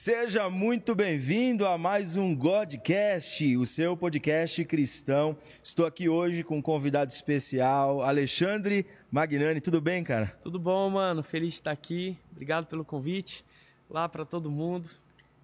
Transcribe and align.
Seja 0.00 0.48
muito 0.48 0.94
bem-vindo 0.94 1.66
a 1.66 1.76
mais 1.76 2.16
um 2.16 2.32
Godcast, 2.32 3.56
o 3.56 3.66
seu 3.66 3.96
podcast 3.96 4.64
cristão. 4.64 5.36
Estou 5.60 5.84
aqui 5.86 6.08
hoje 6.08 6.44
com 6.44 6.58
um 6.58 6.62
convidado 6.62 7.10
especial, 7.10 8.00
Alexandre 8.02 8.86
Magnani. 9.10 9.60
Tudo 9.60 9.80
bem, 9.80 10.04
cara? 10.04 10.26
Tudo 10.40 10.56
bom, 10.56 10.88
mano. 10.88 11.20
Feliz 11.24 11.54
de 11.54 11.58
estar 11.58 11.72
aqui. 11.72 12.16
Obrigado 12.30 12.66
pelo 12.66 12.84
convite. 12.84 13.44
Lá 13.90 14.08
para 14.08 14.24
todo 14.24 14.48
mundo. 14.48 14.88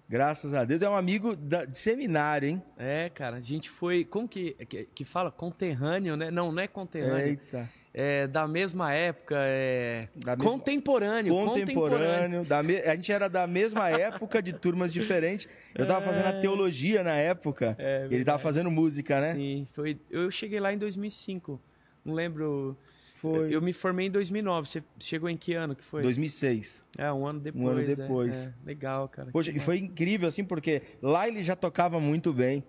Graças 0.07 0.53
a 0.53 0.63
Deus. 0.63 0.81
É 0.81 0.89
um 0.89 0.95
amigo 0.95 1.35
da, 1.35 1.65
de 1.65 1.77
seminário, 1.77 2.47
hein? 2.47 2.63
É, 2.77 3.09
cara. 3.09 3.35
A 3.35 3.41
gente 3.41 3.69
foi. 3.69 4.05
Como 4.05 4.25
que, 4.25 4.53
que, 4.69 4.85
que 4.85 5.03
fala? 5.03 5.29
Conterrâneo, 5.31 6.15
né? 6.15 6.31
Não, 6.31 6.53
não 6.53 6.63
é 6.63 6.67
conterrâneo. 6.67 7.27
Eita. 7.27 7.69
É, 7.97 8.27
da 8.27 8.45
mesma 8.45 8.91
época, 8.93 9.35
é... 9.39 10.09
Da 10.17 10.35
mesma- 10.35 10.51
contemporâneo. 10.51 11.33
Contemporâneo. 11.33 12.43
da 12.43 12.61
me- 12.61 12.79
A 12.81 12.93
gente 12.93 13.09
era 13.09 13.29
da 13.29 13.47
mesma 13.47 13.87
época, 13.97 14.41
de 14.41 14.51
turmas 14.51 14.91
diferentes. 14.91 15.47
Eu 15.73 15.87
tava 15.87 16.01
fazendo 16.01 16.25
a 16.27 16.33
teologia 16.33 17.03
na 17.03 17.15
época. 17.15 17.73
É, 17.79 18.05
ele 18.11 18.25
tava 18.25 18.37
fazendo 18.39 18.69
música, 18.69 19.21
né? 19.21 19.33
Sim, 19.33 19.65
foi. 19.71 19.97
Eu 20.11 20.29
cheguei 20.29 20.59
lá 20.59 20.73
em 20.73 20.77
2005. 20.77 21.61
Não 22.03 22.13
lembro. 22.13 22.77
Foi. 23.15 23.55
Eu 23.55 23.61
me 23.61 23.71
formei 23.71 24.07
em 24.07 24.11
2009. 24.11 24.67
Você 24.67 24.83
chegou 24.99 25.29
em 25.29 25.37
que 25.37 25.53
ano 25.53 25.73
que 25.73 25.83
foi? 25.83 26.01
2006. 26.03 26.85
É, 26.97 27.09
um 27.13 27.25
ano 27.25 27.39
depois. 27.39 27.63
Um 27.63 27.67
ano 27.69 27.79
é, 27.79 27.83
depois. 27.95 28.47
é. 28.47 28.53
Legal, 28.65 29.07
cara. 29.07 29.29
Poxa, 29.31 29.51
e 29.53 29.59
foi 29.59 29.77
incrível, 29.77 30.27
assim, 30.27 30.43
porque 30.43 30.81
lá 31.01 31.29
ele 31.29 31.41
já 31.43 31.55
tocava 31.55 31.97
muito 31.97 32.33
bem. 32.33 32.61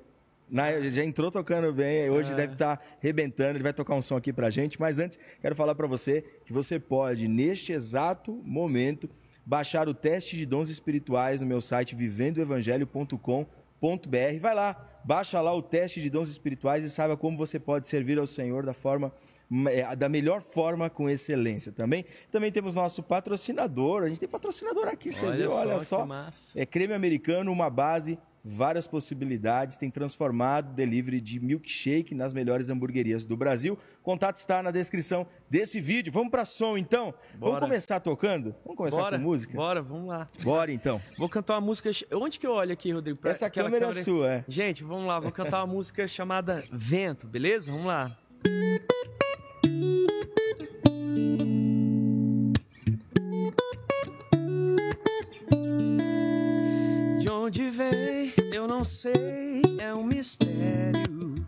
Na, 0.49 0.71
ele 0.73 0.91
já 0.91 1.05
entrou 1.05 1.31
tocando 1.31 1.73
bem, 1.73 2.09
hoje 2.09 2.33
É. 2.33 2.37
deve 2.37 2.53
estar 2.53 2.81
rebentando, 3.01 3.57
ele 3.57 3.65
vai 3.65 3.73
tocar 3.73 3.95
um 3.95 4.03
som 4.03 4.17
aqui 4.17 4.33
pra 4.33 4.49
gente. 4.51 4.79
Mas 4.81 4.99
antes, 4.99 5.19
quero 5.41 5.57
falar 5.57 5.75
pra 5.75 5.87
você 5.87 6.23
que 6.45 6.53
você 6.53 6.79
pode, 6.79 7.27
neste 7.27 7.73
exato 7.73 8.33
momento, 8.45 9.09
baixar 9.45 9.89
o 9.89 9.95
teste 9.95 10.37
de 10.37 10.47
dons 10.47 10.69
espirituais 10.71 11.41
no 11.41 11.47
meu 11.47 11.61
site 11.61 11.97
vivendoevangelho.com.br. 11.97 14.39
Vai 14.41 14.55
lá, 14.55 15.01
baixa 15.05 15.41
lá 15.41 15.55
o 15.55 15.63
teste 15.63 16.01
de 16.01 16.11
dons 16.11 16.29
espirituais 16.29 16.85
e 16.85 16.91
saiba 16.91 17.17
como 17.17 17.37
você 17.37 17.59
pode 17.59 17.87
servir 17.87 18.19
ao 18.19 18.27
Senhor 18.27 18.65
da 18.65 18.75
forma 18.75 19.13
é, 19.71 19.95
da 19.95 20.09
melhor 20.09 20.41
forma 20.41 20.91
com 20.91 21.09
excelência 21.09 21.71
também. 21.71 22.05
Também 22.33 22.51
temos 22.51 22.75
nosso 22.75 23.01
patrocinador, 23.03 24.03
a 24.03 24.09
gente 24.09 24.19
tem 24.19 24.29
patrocinador 24.29 24.89
aqui, 24.89 25.13
você 25.13 25.25
Olha 25.25 25.37
viu? 25.37 25.51
só, 25.51 25.61
Olha 25.61 25.81
só. 25.81 26.09
É 26.57 26.67
creme 26.67 26.95
americano, 26.95 27.53
uma 27.53 27.71
base, 27.71 28.19
várias 28.47 28.87
possibilidades. 28.87 29.77
Tem 29.77 29.91
transformado 29.91 30.73
delivery 30.73 31.21
de 31.21 31.41
milkshake 31.41 32.15
nas 32.15 32.33
melhores 32.33 32.71
hamburguerias 32.71 33.27
do 33.27 33.37
Brasil. 33.37 33.79
O 34.01 34.05
contato 34.05 34.37
está 34.37 34.63
na 34.63 34.71
descrição 34.71 35.27
desse 35.51 35.81
vídeo. 35.81 36.13
Vamos 36.13 36.31
para 36.31 36.45
som 36.45 36.79
então? 36.79 37.13
Vamos 37.33 37.55
Bora. 37.55 37.61
começar 37.61 37.99
tocando? 37.99 38.55
Vamos 38.65 38.77
começar 38.77 38.97
Bora, 38.97 39.19
com 39.19 39.25
música? 39.25 39.55
Bora, 39.55 39.83
vamos 39.83 40.09
lá. 40.09 40.29
Bora 40.43 40.73
então. 40.73 41.01
Vou 41.19 41.29
cantar 41.29 41.55
uma 41.55 41.61
música. 41.63 41.91
Onde 42.13 42.39
que 42.39 42.47
eu 42.47 42.53
olho 42.53 42.73
aqui, 42.73 42.93
Rodrigo? 42.93 43.19
Pra 43.19 43.33
Essa 43.33 43.47
aquela 43.47 43.69
câmera 43.71 43.91
é 43.91 44.03
sua, 44.03 44.33
é. 44.33 44.45
Gente, 44.47 44.85
vamos 44.85 45.07
lá. 45.07 45.19
Vou 45.19 45.33
cantar 45.33 45.65
uma 45.65 45.67
música 45.75 46.07
chamada 46.07 46.65
Vento, 46.71 47.27
beleza? 47.27 47.73
Vamos 47.73 47.87
lá. 47.87 48.17
Onde 57.47 57.71
vem, 57.71 58.33
eu 58.53 58.67
não 58.67 58.83
sei, 58.83 59.63
é 59.79 59.95
um 59.95 60.03
mistério. 60.03 61.47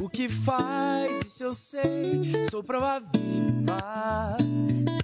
O 0.00 0.08
que 0.08 0.30
faz, 0.30 1.20
isso 1.20 1.44
eu 1.44 1.52
sei, 1.52 2.42
sou 2.50 2.64
prova 2.64 2.98
viva. 3.00 4.38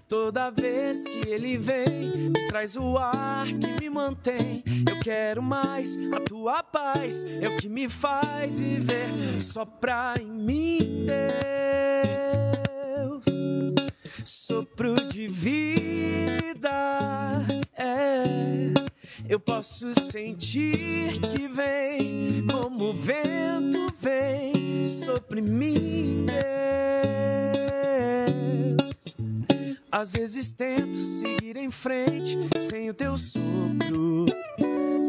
Toda 0.08 0.50
vez 0.50 1.04
que 1.04 1.28
ele 1.28 1.58
vem, 1.58 2.30
me 2.30 2.48
traz 2.48 2.76
o 2.76 2.96
ar 2.96 3.46
que 3.46 3.78
me 3.78 3.90
mantém. 3.90 4.64
Eu 4.88 5.02
quero 5.02 5.42
mais, 5.42 5.98
a 6.10 6.20
tua 6.20 6.62
paz 6.62 7.22
é 7.22 7.46
o 7.48 7.58
que 7.58 7.68
me 7.68 7.86
faz 7.86 8.58
viver. 8.58 9.10
Sopra 9.38 10.14
em 10.18 10.26
mim, 10.26 11.04
Deus, 13.04 13.26
sopro 14.24 15.06
de 15.08 15.28
vida. 15.28 15.76
É, 17.76 18.75
eu 19.28 19.40
posso 19.40 19.92
sentir 19.94 21.18
que 21.20 21.48
vem, 21.48 22.46
como 22.46 22.90
o 22.90 22.94
vento 22.94 23.92
vem 24.00 24.84
sobre 24.84 25.40
mim, 25.40 26.26
Deus. 26.26 26.46
Às 29.90 30.12
vezes 30.12 30.52
tento 30.52 30.94
seguir 30.94 31.56
em 31.56 31.70
frente 31.70 32.36
sem 32.58 32.90
o 32.90 32.94
teu 32.94 33.16
sopro. 33.16 34.26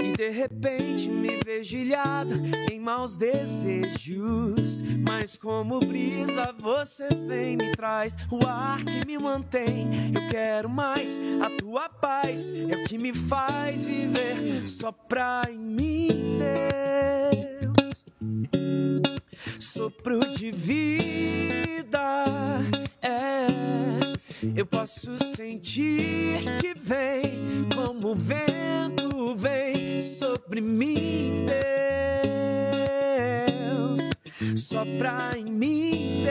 E 0.02 0.16
de 0.16 0.30
repente 0.30 1.10
me 1.10 1.38
vejo 1.44 1.78
ilhado 1.78 2.36
em 2.72 2.80
maus 2.80 3.18
desejos. 3.18 4.82
Mas 5.00 5.38
como 5.38 5.80
brisa 5.80 6.54
você 6.58 7.08
vem, 7.28 7.58
me 7.58 7.76
traz 7.76 8.16
o 8.32 8.46
ar 8.46 8.84
que 8.84 9.06
me 9.06 9.18
mantém. 9.18 9.90
Eu 10.14 10.30
quero 10.30 10.70
mais, 10.70 11.20
a 11.42 11.50
tua 11.50 11.90
paz 11.90 12.52
é 12.52 12.76
o 12.76 12.86
que 12.86 12.98
me 12.98 13.14
faz 13.14 13.86
viver. 13.86 14.68
Sopra 14.68 15.44
em 15.50 15.58
mim, 15.58 16.38
Deus 16.40 17.38
sopro 19.78 20.20
de 20.32 20.52
vida. 20.52 22.00
É, 23.00 23.48
eu 24.56 24.66
posso 24.66 25.18
sentir 25.36 26.40
que 26.62 26.74
vem, 26.80 27.68
como 27.76 28.10
o 28.10 28.16
vento 28.16 29.36
vem 29.36 30.00
sobre 30.00 30.62
mim, 30.62 31.46
Deus. 34.40 34.60
Sopra 34.60 35.38
em 35.38 35.46
mim, 35.46 36.24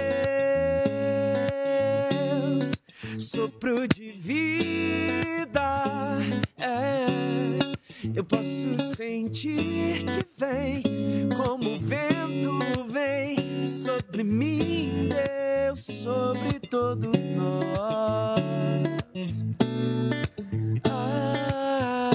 Deus. 2.52 2.72
Sopro 3.18 3.86
de 3.88 4.12
vida. 4.12 6.18
É, 6.58 7.65
eu 8.16 8.24
posso 8.24 8.78
sentir 8.96 10.04
que 10.06 10.26
vem, 10.38 10.82
como 11.36 11.76
o 11.76 11.80
vento 11.80 12.58
vem 12.88 13.62
sobre 13.62 14.24
mim, 14.24 15.10
Deus, 15.10 15.80
sobre 15.80 16.58
todos 16.60 17.28
nós. 17.28 17.76
Ah, 20.84 22.10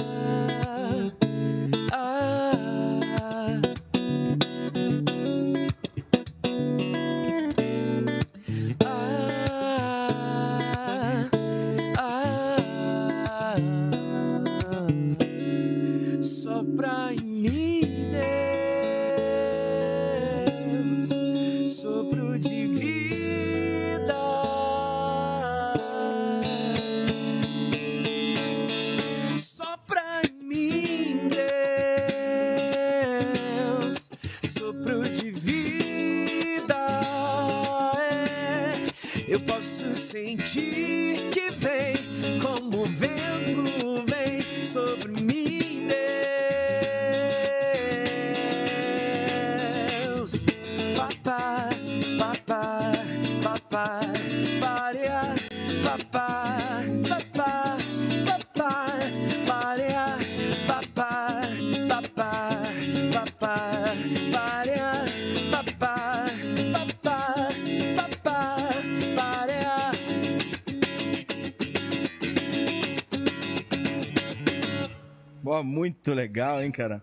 Muito 75.62 76.12
legal, 76.12 76.62
hein, 76.62 76.70
cara? 76.70 77.02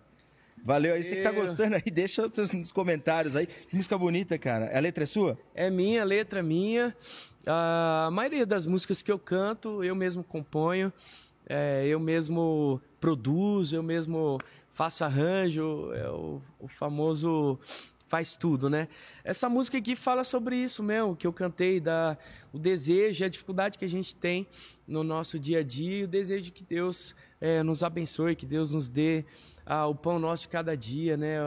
Valeu 0.63 0.93
aí. 0.93 1.03
Você 1.03 1.17
que 1.17 1.23
tá 1.23 1.31
gostando 1.31 1.75
aí, 1.75 1.91
deixa 1.91 2.25
os 2.25 2.31
seus 2.31 2.51
nos 2.51 2.71
comentários 2.71 3.35
aí. 3.35 3.47
Que 3.47 3.75
música 3.75 3.97
bonita, 3.97 4.37
cara. 4.37 4.75
A 4.75 4.79
letra 4.79 5.03
é 5.03 5.07
sua? 5.07 5.37
É 5.55 5.69
minha, 5.69 6.03
letra 6.03 6.43
minha. 6.43 6.95
A 7.47 8.09
maioria 8.11 8.45
das 8.45 8.65
músicas 8.65 9.01
que 9.01 9.11
eu 9.11 9.19
canto, 9.19 9.83
eu 9.83 9.95
mesmo 9.95 10.23
componho. 10.23 10.91
É, 11.47 11.85
eu 11.87 11.99
mesmo 11.99 12.79
produzo, 12.99 13.75
eu 13.75 13.81
mesmo 13.81 14.37
faço 14.71 15.03
arranjo, 15.03 15.91
é 15.93 16.09
o, 16.09 16.41
o 16.59 16.67
famoso 16.67 17.59
faz 18.09 18.35
tudo, 18.35 18.69
né? 18.71 18.87
Essa 19.23 19.47
música 19.47 19.77
aqui 19.77 19.95
fala 19.95 20.23
sobre 20.23 20.55
isso 20.55 20.81
mesmo, 20.81 21.15
que 21.15 21.27
eu 21.27 21.31
cantei, 21.31 21.79
da, 21.79 22.17
o 22.51 22.57
desejo 22.57 23.23
a 23.23 23.29
dificuldade 23.29 23.77
que 23.77 23.85
a 23.85 23.89
gente 23.89 24.15
tem 24.15 24.47
no 24.87 25.03
nosso 25.03 25.37
dia 25.39 25.59
a 25.59 25.63
dia, 25.63 26.05
o 26.05 26.07
desejo 26.07 26.45
de 26.45 26.51
que 26.51 26.63
Deus 26.63 27.15
é, 27.39 27.61
nos 27.61 27.83
abençoe, 27.83 28.35
que 28.35 28.47
Deus 28.47 28.71
nos 28.71 28.89
dê 28.89 29.23
ah, 29.63 29.85
o 29.85 29.93
pão 29.93 30.17
nosso 30.17 30.43
de 30.43 30.49
cada 30.49 30.75
dia, 30.75 31.15
né? 31.15 31.37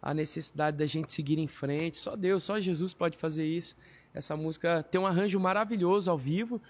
A 0.00 0.14
necessidade 0.14 0.78
da 0.78 0.86
gente 0.86 1.12
seguir 1.12 1.38
em 1.38 1.46
frente. 1.46 1.98
Só 1.98 2.16
Deus, 2.16 2.42
só 2.42 2.58
Jesus 2.58 2.94
pode 2.94 3.18
fazer 3.18 3.44
isso. 3.44 3.76
Essa 4.14 4.34
música 4.34 4.82
tem 4.84 4.98
um 4.98 5.06
arranjo 5.06 5.38
maravilhoso 5.38 6.10
ao 6.10 6.16
vivo 6.16 6.62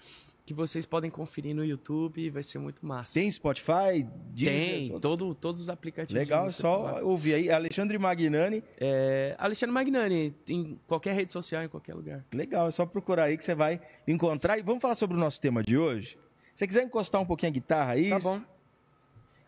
que 0.47 0.53
vocês 0.53 0.85
podem 0.85 1.11
conferir 1.11 1.53
no 1.53 1.65
YouTube, 1.65 2.29
vai 2.29 2.41
ser 2.41 2.57
muito 2.57 2.85
massa. 2.85 3.15
Tem 3.15 3.29
Spotify? 3.29 4.07
Deezer, 4.29 4.53
Tem, 4.53 4.87
todos... 4.87 5.01
todo, 5.01 5.35
todos 5.35 5.61
os 5.61 5.69
aplicativos. 5.69 6.17
Legal, 6.17 6.45
é 6.45 6.49
só 6.49 7.01
ouvir 7.03 7.33
aí. 7.33 7.51
Alexandre 7.51 7.97
Magnani. 7.97 8.63
É, 8.79 9.35
Alexandre 9.37 9.73
Magnani, 9.73 10.33
em 10.47 10.79
qualquer 10.87 11.13
rede 11.13 11.33
social, 11.33 11.63
em 11.63 11.67
qualquer 11.67 11.93
lugar. 11.93 12.25
Legal, 12.31 12.69
é 12.69 12.71
só 12.71 12.85
procurar 12.85 13.25
aí 13.25 13.35
que 13.35 13.43
você 13.43 13.53
vai 13.53 13.81
encontrar. 14.07 14.57
E 14.57 14.61
vamos 14.61 14.81
falar 14.81 14.95
sobre 14.95 15.17
o 15.17 15.19
nosso 15.19 15.41
tema 15.41 15.61
de 15.61 15.77
hoje? 15.77 16.17
Se 16.53 16.59
você 16.59 16.67
quiser 16.67 16.83
encostar 16.83 17.21
um 17.21 17.25
pouquinho 17.25 17.49
a 17.49 17.53
guitarra 17.53 17.91
aí. 17.91 18.09
Tá 18.09 18.19
bom. 18.19 18.39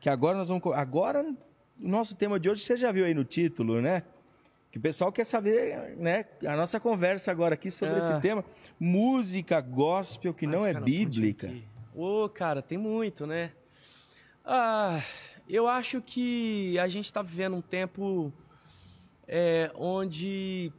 Que 0.01 0.09
agora 0.09 0.37
nós 0.37 0.49
vamos. 0.49 0.61
Agora, 0.75 1.23
o 1.23 1.87
nosso 1.87 2.13
tema 2.13 2.37
de 2.37 2.49
hoje, 2.49 2.61
você 2.61 2.75
já 2.75 2.91
viu 2.91 3.05
aí 3.05 3.13
no 3.13 3.23
título, 3.23 3.81
né? 3.81 4.03
Que 4.71 4.77
o 4.77 4.81
pessoal 4.81 5.11
quer 5.11 5.23
saber, 5.23 5.95
né? 5.97 6.25
A 6.45 6.55
nossa 6.55 6.79
conversa 6.79 7.31
agora 7.31 7.55
aqui 7.55 7.71
sobre 7.71 7.97
esse 7.97 8.13
ah. 8.13 8.19
tema. 8.19 8.45
Música 8.79 9.59
gospel 9.61 10.33
que 10.33 10.45
Vai 10.45 10.55
não 10.55 10.65
é 10.65 10.73
bíblica. 10.79 11.51
Ô, 11.95 12.25
oh, 12.25 12.29
cara, 12.29 12.61
tem 12.61 12.77
muito, 12.77 13.25
né? 13.25 13.51
Ah, 14.45 15.01
eu 15.47 15.67
acho 15.67 16.01
que 16.01 16.77
a 16.77 16.87
gente 16.87 17.05
está 17.05 17.23
vivendo 17.23 17.55
um 17.55 17.61
tempo 17.61 18.31
é, 19.27 19.71
onde 19.75 20.71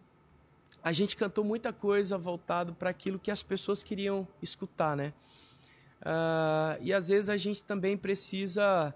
a 0.83 0.93
gente 0.93 1.17
cantou 1.17 1.45
muita 1.45 1.73
coisa 1.73 2.17
voltado 2.17 2.73
para 2.73 2.91
aquilo 2.91 3.19
que 3.19 3.31
as 3.31 3.43
pessoas 3.43 3.83
queriam 3.83 4.27
escutar, 4.41 4.97
né? 4.97 5.13
Ah, 6.01 6.79
e 6.81 6.93
às 6.93 7.09
vezes 7.09 7.29
a 7.29 7.37
gente 7.37 7.65
também 7.65 7.97
precisa 7.97 8.95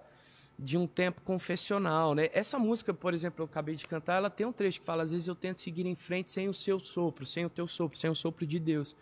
de 0.58 0.78
um 0.78 0.86
tempo 0.86 1.20
confessional, 1.22 2.14
né? 2.14 2.30
Essa 2.32 2.58
música, 2.58 2.94
por 2.94 3.12
exemplo, 3.12 3.42
eu 3.42 3.46
acabei 3.46 3.74
de 3.74 3.86
cantar, 3.86 4.16
ela 4.16 4.30
tem 4.30 4.46
um 4.46 4.52
trecho 4.52 4.80
que 4.80 4.86
fala: 4.86 5.02
às 5.02 5.10
vezes 5.10 5.26
eu 5.26 5.34
tento 5.34 5.60
seguir 5.60 5.86
em 5.86 5.94
frente 5.94 6.30
sem 6.30 6.48
o 6.48 6.54
seu 6.54 6.78
sopro, 6.78 7.26
sem 7.26 7.44
o 7.44 7.50
teu 7.50 7.66
sopro, 7.66 7.98
sem 7.98 8.08
o 8.08 8.14
sopro 8.14 8.46
de 8.46 8.58
Deus. 8.58 8.96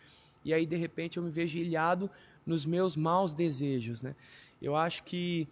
E 0.45 0.53
aí 0.53 0.67
de 0.67 0.77
repente 0.77 1.19
eu 1.19 1.23
me 1.23 1.31
vejo 1.31 1.59
ilhado 1.59 2.11
nos 2.45 2.65
meus 2.65 2.97
maus 2.97 3.35
desejos, 3.35 4.03
né? 4.03 4.17
Eu 4.61 4.77
acho 4.77 5.03
que 5.05 5.47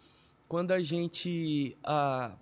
quando 0.49 0.73
a 0.73 0.81
gente 0.81 1.77
ah, 1.85 2.33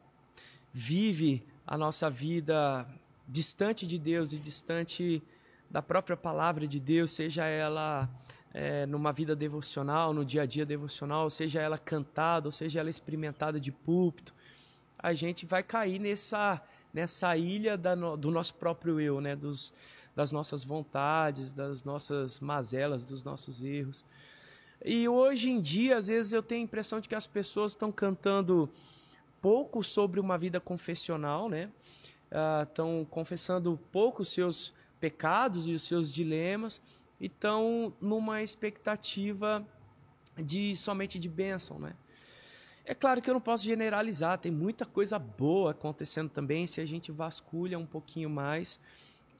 vive 0.72 1.44
a 1.66 1.76
nossa 1.76 2.08
vida 2.08 2.88
distante 3.28 3.86
de 3.86 3.98
Deus 3.98 4.32
e 4.32 4.38
distante 4.38 5.22
da 5.70 5.82
própria 5.82 6.16
palavra 6.16 6.66
de 6.66 6.80
Deus, 6.80 7.10
seja 7.10 7.44
ela 7.44 8.08
é, 8.52 8.86
numa 8.86 9.12
vida 9.12 9.36
devocional, 9.36 10.12
no 10.12 10.24
dia 10.24 10.42
a 10.42 10.46
dia 10.46 10.64
devocional, 10.64 11.28
seja 11.30 11.60
ela 11.60 11.78
cantada, 11.78 12.48
ou 12.48 12.52
seja 12.52 12.80
ela 12.80 12.90
experimentada 12.90 13.60
de 13.60 13.70
púlpito, 13.70 14.34
a 14.98 15.14
gente 15.14 15.46
vai 15.46 15.62
cair 15.62 15.98
nessa, 15.98 16.60
nessa 16.92 17.36
ilha 17.36 17.76
da, 17.76 17.94
do 17.94 18.30
nosso 18.30 18.54
próprio 18.54 19.00
eu, 19.00 19.20
né? 19.20 19.36
Dos, 19.36 19.72
das 20.14 20.32
nossas 20.32 20.64
vontades, 20.64 21.52
das 21.52 21.84
nossas 21.84 22.40
mazelas, 22.40 23.04
dos 23.04 23.22
nossos 23.22 23.62
erros. 23.62 24.04
E 24.84 25.08
hoje 25.08 25.50
em 25.50 25.60
dia, 25.60 25.96
às 25.96 26.08
vezes, 26.08 26.32
eu 26.32 26.42
tenho 26.42 26.62
a 26.62 26.64
impressão 26.64 27.00
de 27.00 27.08
que 27.08 27.14
as 27.14 27.26
pessoas 27.26 27.72
estão 27.72 27.92
cantando 27.92 28.68
pouco 29.40 29.84
sobre 29.84 30.18
uma 30.18 30.36
vida 30.36 30.58
confessional, 30.58 31.48
né? 31.48 31.70
Estão 32.62 33.02
uh, 33.02 33.06
confessando 33.06 33.78
pouco 33.92 34.22
os 34.22 34.30
seus 34.30 34.74
pecados 35.00 35.68
e 35.68 35.72
os 35.72 35.82
seus 35.82 36.12
dilemas 36.12 36.82
e 37.20 37.26
estão 37.26 37.92
numa 38.00 38.42
expectativa 38.42 39.66
de 40.36 40.76
somente 40.76 41.18
de 41.18 41.28
bênção, 41.28 41.78
né? 41.78 41.94
É 42.84 42.94
claro 42.94 43.20
que 43.20 43.28
eu 43.28 43.34
não 43.34 43.40
posso 43.40 43.64
generalizar, 43.64 44.38
tem 44.38 44.50
muita 44.50 44.86
coisa 44.86 45.18
boa 45.18 45.72
acontecendo 45.72 46.30
também. 46.30 46.66
Se 46.66 46.80
a 46.80 46.86
gente 46.86 47.12
vasculha 47.12 47.78
um 47.78 47.84
pouquinho 47.84 48.30
mais, 48.30 48.80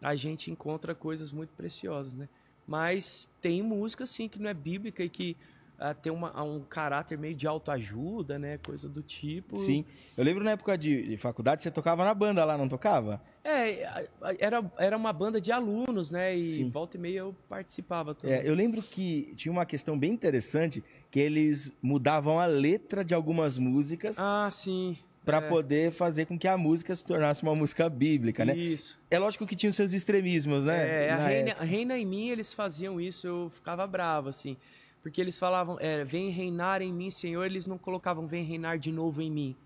a 0.02 0.14
gente 0.14 0.50
encontra 0.50 0.94
coisas 0.94 1.32
muito 1.32 1.54
preciosas, 1.54 2.12
né? 2.12 2.28
Mas 2.66 3.30
tem 3.40 3.62
música, 3.62 4.04
sim, 4.04 4.28
que 4.28 4.38
não 4.38 4.50
é 4.50 4.54
bíblica 4.54 5.02
e 5.02 5.08
que 5.08 5.34
uh, 5.78 5.94
tem 6.00 6.12
uma, 6.12 6.42
um 6.42 6.60
caráter 6.60 7.16
meio 7.16 7.34
de 7.34 7.46
autoajuda, 7.46 8.38
né? 8.38 8.58
Coisa 8.58 8.88
do 8.88 9.02
tipo. 9.02 9.56
Sim. 9.56 9.84
Eu 10.16 10.25
lembro 10.25 10.44
na 10.44 10.52
época 10.52 10.76
de, 10.76 11.06
de 11.08 11.16
faculdade, 11.16 11.62
você 11.62 11.70
tocava 11.70 12.04
na 12.04 12.12
banda 12.12 12.44
lá, 12.44 12.58
não 12.58 12.69
tocava? 12.69 13.22
É, 13.44 14.06
era, 14.38 14.70
era 14.76 14.96
uma 14.96 15.12
banda 15.12 15.40
de 15.40 15.50
alunos, 15.50 16.10
né? 16.10 16.36
E 16.36 16.54
Sim. 16.54 16.69
volta 16.69 16.96
e 16.96 17.00
meia 17.00 17.20
eu 17.20 17.34
participava 17.48 18.14
também. 18.14 18.36
É, 18.36 18.48
eu 18.48 18.54
lembro 18.54 18.82
que 18.82 19.32
tinha 19.36 19.50
uma 19.50 19.64
questão 19.64 19.98
bem 19.98 20.12
interessante, 20.12 20.84
que 21.10 21.19
eles 21.19 21.72
mudavam 21.80 22.38
a 22.38 22.46
letra 22.46 23.04
de 23.04 23.14
algumas 23.14 23.56
músicas. 23.56 24.16
Ah, 24.19 24.48
sim. 24.50 24.98
Para 25.25 25.38
é. 25.38 25.48
poder 25.48 25.92
fazer 25.92 26.26
com 26.26 26.38
que 26.38 26.48
a 26.48 26.56
música 26.56 26.94
se 26.94 27.04
tornasse 27.04 27.42
uma 27.42 27.54
música 27.54 27.88
bíblica, 27.88 28.44
né? 28.44 28.56
Isso. 28.56 28.98
É 29.10 29.19
lógico 29.19 29.46
que 29.46 29.54
tinha 29.54 29.70
os 29.70 29.76
seus 29.76 29.92
extremismos, 29.92 30.64
né? 30.64 31.06
É, 31.06 31.10
a 31.10 31.16
Reina, 31.16 31.52
a 31.58 31.64
Reina, 31.64 31.98
em 31.98 32.06
mim, 32.06 32.28
eles 32.28 32.52
faziam 32.52 33.00
isso, 33.00 33.26
eu 33.26 33.50
ficava 33.50 33.86
bravo, 33.86 34.28
assim. 34.28 34.56
Porque 35.03 35.21
eles 35.21 35.39
falavam, 35.39 35.77
é, 35.81 36.05
vem 36.05 36.31
reinar 36.31 36.83
em 36.83 36.93
mim, 36.93 37.11
Senhor, 37.11 37.45
eles 37.45 37.67
não 37.67 37.79
colocavam, 37.79 38.27
vem 38.27 38.45
reinar 38.45 38.79
de 38.79 38.93
novo 38.93 39.23
em 39.23 39.31
mim 39.31 39.56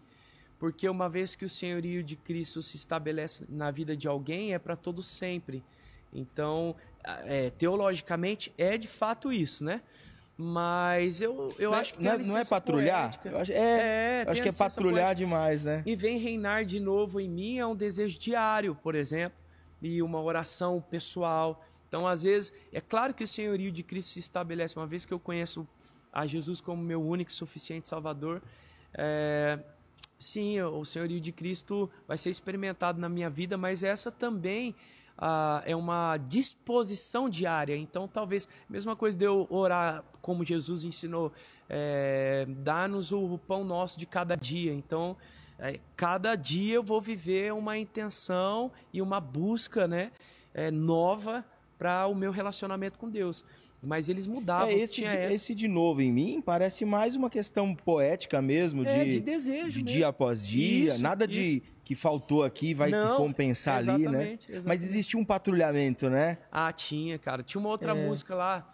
porque 0.63 0.89
uma 0.89 1.09
vez 1.09 1.35
que 1.35 1.45
o 1.45 1.49
senhorio 1.49 2.05
de 2.05 2.15
Cristo 2.15 2.63
se 2.63 2.77
estabelece 2.77 3.45
na 3.49 3.73
vida 3.73 3.97
de 3.97 4.07
alguém, 4.07 4.55
é 4.55 4.61
para 4.61 4.77
todo 4.77 5.03
sempre. 5.03 5.61
Então, 6.15 6.77
é, 7.03 7.51
teologicamente, 7.51 8.55
é 8.57 8.79
de 8.79 8.87
fato 8.87 9.33
isso, 9.33 9.65
né? 9.65 9.83
Mas 10.37 11.21
eu, 11.21 11.53
eu 11.59 11.73
não 11.73 11.77
é, 11.77 11.81
acho 11.81 11.95
que 11.95 11.99
tem 11.99 12.09
não, 12.09 12.15
é, 12.15 12.25
não 12.25 12.39
é 12.39 12.45
patrulhar? 12.45 13.21
Eu 13.25 13.39
acho, 13.39 13.51
é, 13.51 13.57
é 13.57 14.25
acho 14.29 14.41
que 14.41 14.49
é 14.49 14.53
patrulhar 14.53 15.07
poética. 15.07 15.15
demais, 15.17 15.65
né? 15.65 15.83
E 15.85 15.97
vem 15.97 16.17
reinar 16.19 16.65
de 16.65 16.79
novo 16.79 17.19
em 17.19 17.29
mim 17.29 17.59
é 17.59 17.67
um 17.67 17.75
desejo 17.75 18.17
diário, 18.17 18.73
por 18.77 18.95
exemplo, 18.95 19.37
e 19.81 20.01
uma 20.01 20.23
oração 20.23 20.81
pessoal. 20.81 21.61
Então, 21.93 22.09
às 22.09 22.23
vezes, 22.23 22.55
é 22.73 22.81
claro 22.81 23.13
que 23.13 23.23
o 23.23 23.29
senhorio 23.29 23.71
de 23.71 23.83
Cristo 23.83 24.13
se 24.13 24.19
estabelece, 24.19 24.75
uma 24.79 24.87
vez 24.87 25.05
que 25.05 25.13
eu 25.13 25.21
conheço 25.21 25.69
a 26.11 26.27
Jesus 26.27 26.59
como 26.59 26.83
meu 26.83 27.07
único 27.07 27.31
e 27.31 27.35
suficiente 27.35 27.87
Salvador, 27.87 28.41
é, 28.95 29.59
sim, 30.19 30.59
o 30.63 30.87
senhorio 30.87 31.21
de 31.21 31.31
Cristo 31.33 31.91
vai 32.09 32.17
ser 32.17 32.31
experimentado 32.31 32.99
na 32.99 33.11
minha 33.11 33.29
vida, 33.29 33.59
mas 33.59 33.83
essa 33.83 34.11
também 34.11 34.75
ah, 35.19 35.63
é 35.67 35.77
uma 35.77 36.17
disposição 36.17 37.29
diária. 37.29 37.77
Então, 37.77 38.09
talvez, 38.09 38.49
mesma 38.71 38.97
coisa 38.97 39.19
de 39.19 39.27
eu 39.27 39.47
orar 39.51 40.03
como 40.23 40.47
Jesus 40.47 40.85
ensinou, 40.85 41.31
é, 41.69 42.47
dá-nos 42.49 43.13
o 43.13 43.37
pão 43.37 43.65
nosso 43.65 43.99
de 43.99 44.07
cada 44.07 44.35
dia. 44.35 44.73
Então, 44.73 45.15
é, 45.59 45.79
cada 45.95 46.37
dia 46.37 46.77
eu 46.77 46.83
vou 46.83 47.03
viver 47.03 47.53
uma 47.53 47.77
intenção 47.77 48.73
e 48.95 49.03
uma 49.03 49.21
busca 49.21 49.87
né, 49.87 50.11
é, 50.55 50.71
nova 50.71 51.45
para 51.83 52.07
o 52.07 52.15
meu 52.15 52.31
relacionamento 52.31 52.97
com 52.97 53.11
Deus. 53.11 53.45
Mas 53.83 54.09
eles 54.09 54.29
mudavam. 54.29 54.69
É, 54.69 54.75
esse, 54.75 55.01
de, 55.01 55.07
esse 55.09 55.55
de 55.57 55.67
novo 55.67 56.01
em 56.01 56.13
mim 56.13 56.41
parece 56.41 56.85
mais 56.85 57.17
uma 57.17 57.29
questão 57.29 57.75
poética 57.75 58.41
mesmo, 58.41 58.87
é, 58.87 59.03
de, 59.03 59.11
de 59.11 59.21
desejo. 59.21 59.73
De 59.73 59.83
dia 59.83 60.07
após 60.07 60.47
dia. 60.47 60.91
Isso, 60.91 61.03
nada 61.03 61.25
isso. 61.25 61.33
de 61.33 61.63
que 61.83 61.97
faltou 61.97 62.45
aqui 62.45 62.73
vai 62.73 62.91
Não, 62.91 63.17
compensar 63.17 63.79
ali, 63.79 64.07
né? 64.07 64.39
Exatamente. 64.49 64.69
Mas 64.69 64.85
existia 64.85 65.19
um 65.19 65.25
patrulhamento, 65.25 66.09
né? 66.09 66.39
Ah, 66.53 66.73
tinha, 66.73 67.19
cara. 67.19 67.43
Tinha 67.43 67.59
uma 67.59 67.71
outra 67.71 67.91
é. 67.91 67.95
música 67.95 68.37
lá. 68.37 68.73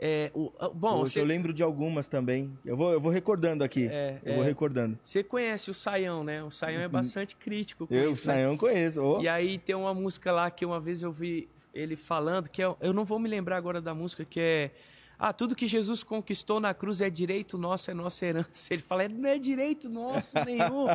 É, 0.00 0.30
o, 0.32 0.50
bom, 0.72 1.00
você... 1.00 1.20
eu 1.20 1.26
lembro 1.26 1.52
de 1.52 1.62
algumas 1.62 2.06
também. 2.06 2.56
Eu 2.64 2.76
vou, 2.76 2.92
eu 2.92 3.00
vou 3.00 3.12
recordando 3.12 3.62
aqui. 3.62 3.86
É, 3.90 4.18
eu 4.24 4.36
vou 4.36 4.44
é. 4.44 4.46
recordando. 4.46 4.98
Você 5.02 5.22
conhece 5.22 5.70
o 5.70 5.74
Saião, 5.74 6.24
né? 6.24 6.42
O 6.42 6.50
Saião 6.50 6.80
é 6.80 6.86
uhum. 6.86 6.92
bastante 6.92 7.36
crítico. 7.36 7.86
eu, 7.90 8.12
o 8.12 8.16
Saião 8.16 8.52
né? 8.52 8.58
conheço. 8.58 9.02
Oh. 9.02 9.20
E 9.20 9.28
aí 9.28 9.58
tem 9.58 9.76
uma 9.76 9.92
música 9.92 10.32
lá 10.32 10.50
que 10.50 10.64
uma 10.64 10.80
vez 10.80 11.02
eu 11.02 11.12
vi 11.12 11.50
ele 11.72 11.96
falando, 11.96 12.48
que 12.48 12.62
é, 12.62 12.74
eu 12.80 12.92
não 12.92 13.04
vou 13.04 13.18
me 13.18 13.28
lembrar 13.28 13.56
agora 13.56 13.80
da 13.80 13.94
música, 13.94 14.24
que 14.24 14.40
é. 14.40 14.70
Ah, 15.18 15.32
tudo 15.32 15.56
que 15.56 15.66
Jesus 15.66 16.04
conquistou 16.04 16.60
na 16.60 16.72
cruz 16.72 17.00
é 17.00 17.10
direito 17.10 17.58
nosso, 17.58 17.90
é 17.90 17.94
nossa 17.94 18.24
herança. 18.24 18.48
Ele 18.72 18.82
fala, 18.82 19.08
não 19.08 19.28
é 19.28 19.36
direito 19.36 19.88
nosso 19.88 20.38
nenhum, 20.44 20.88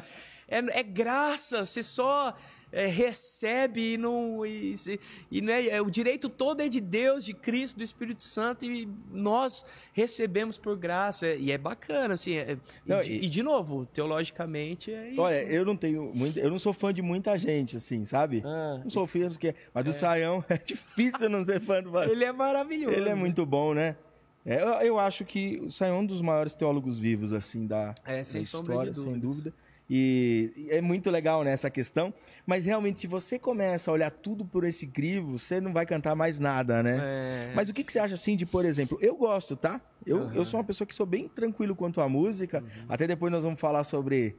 é, 0.47 0.79
é 0.79 0.83
graça, 0.83 1.65
você 1.65 1.83
só 1.83 2.33
é, 2.73 2.87
recebe 2.87 3.93
e 3.93 3.97
não. 3.97 4.43
E, 4.43 4.73
e 5.29 5.41
não 5.41 5.53
é, 5.53 5.79
o 5.79 5.91
direito 5.91 6.27
todo 6.27 6.61
é 6.61 6.67
de 6.67 6.81
Deus, 6.81 7.23
de 7.23 7.33
Cristo, 7.33 7.77
do 7.77 7.83
Espírito 7.83 8.23
Santo, 8.23 8.65
e 8.65 8.89
nós 9.11 9.63
recebemos 9.93 10.57
por 10.57 10.75
graça. 10.75 11.27
E 11.35 11.51
é 11.51 11.57
bacana, 11.57 12.15
assim. 12.15 12.35
É, 12.35 12.57
não, 12.85 13.01
e, 13.03 13.25
e, 13.25 13.29
de 13.29 13.43
novo, 13.43 13.85
teologicamente 13.85 14.91
é 14.91 15.11
isso. 15.11 15.21
Olha, 15.21 15.43
eu 15.43 15.63
não 15.63 15.77
tenho 15.77 16.11
muito, 16.15 16.39
eu 16.39 16.49
não 16.49 16.57
sou 16.57 16.73
fã 16.73 16.91
de 16.91 17.03
muita 17.03 17.37
gente, 17.37 17.77
assim, 17.77 18.03
sabe? 18.05 18.41
Ah, 18.43 18.81
não 18.83 18.89
sou 18.89 19.07
fã 19.07 19.27
do 19.27 19.37
que. 19.37 19.53
Mas 19.71 19.83
do 19.83 19.91
é. 19.91 19.93
Saião 19.93 20.43
é 20.49 20.57
difícil 20.57 21.29
não 21.29 21.45
ser 21.45 21.61
fã 21.61 21.81
do 21.81 21.95
Ele 22.03 22.25
é 22.25 22.31
maravilhoso. 22.31 22.97
Ele 22.97 23.09
é 23.09 23.15
muito 23.15 23.45
bom, 23.45 23.75
né? 23.75 23.95
É, 24.45 24.61
eu, 24.61 24.67
eu 24.67 24.99
acho 24.99 25.23
que 25.23 25.59
o 25.61 25.69
Sion 25.69 25.87
é 25.87 25.93
um 25.93 26.05
dos 26.05 26.21
maiores 26.21 26.53
teólogos 26.53 26.99
vivos, 26.99 27.31
assim, 27.31 27.65
da, 27.65 27.95
É, 28.03 28.23
sem 28.23 28.41
da 28.41 28.43
história, 28.43 28.91
de 28.91 28.97
sem 28.97 29.05
dúvidas. 29.19 29.21
dúvida. 29.21 29.53
E, 29.89 30.67
é 30.69 30.81
muito 30.81 31.11
legal 31.11 31.43
nessa 31.43 31.69
questão, 31.69 32.13
mas 32.45 32.65
realmente, 32.65 33.01
se 33.01 33.07
você 33.07 33.37
começa 33.37 33.91
a 33.91 33.93
olhar 33.93 34.09
tudo 34.09 34.45
por 34.45 34.63
esse 34.63 34.87
crivo, 34.87 35.37
você 35.37 35.59
não 35.59 35.73
vai 35.73 35.85
cantar 35.85 36.15
mais 36.15 36.39
nada, 36.39 36.81
né? 36.81 36.99
É. 37.01 37.51
Mas 37.55 37.69
o 37.69 37.73
que, 37.73 37.83
que 37.83 37.91
você 37.91 37.99
acha 37.99 38.15
assim 38.15 38.35
de, 38.35 38.45
por 38.45 38.65
exemplo, 38.65 38.97
eu 39.01 39.15
gosto, 39.15 39.55
tá? 39.55 39.81
Eu, 40.05 40.31
eu 40.33 40.45
sou 40.45 40.59
uma 40.59 40.63
pessoa 40.63 40.87
que 40.87 40.95
sou 40.95 41.05
bem 41.05 41.27
tranquilo 41.27 41.75
quanto 41.75 42.01
à 42.01 42.09
música. 42.09 42.59
Uhum. 42.59 42.85
Até 42.89 43.07
depois 43.07 43.31
nós 43.31 43.43
vamos 43.43 43.59
falar 43.59 43.83
sobre 43.83 44.35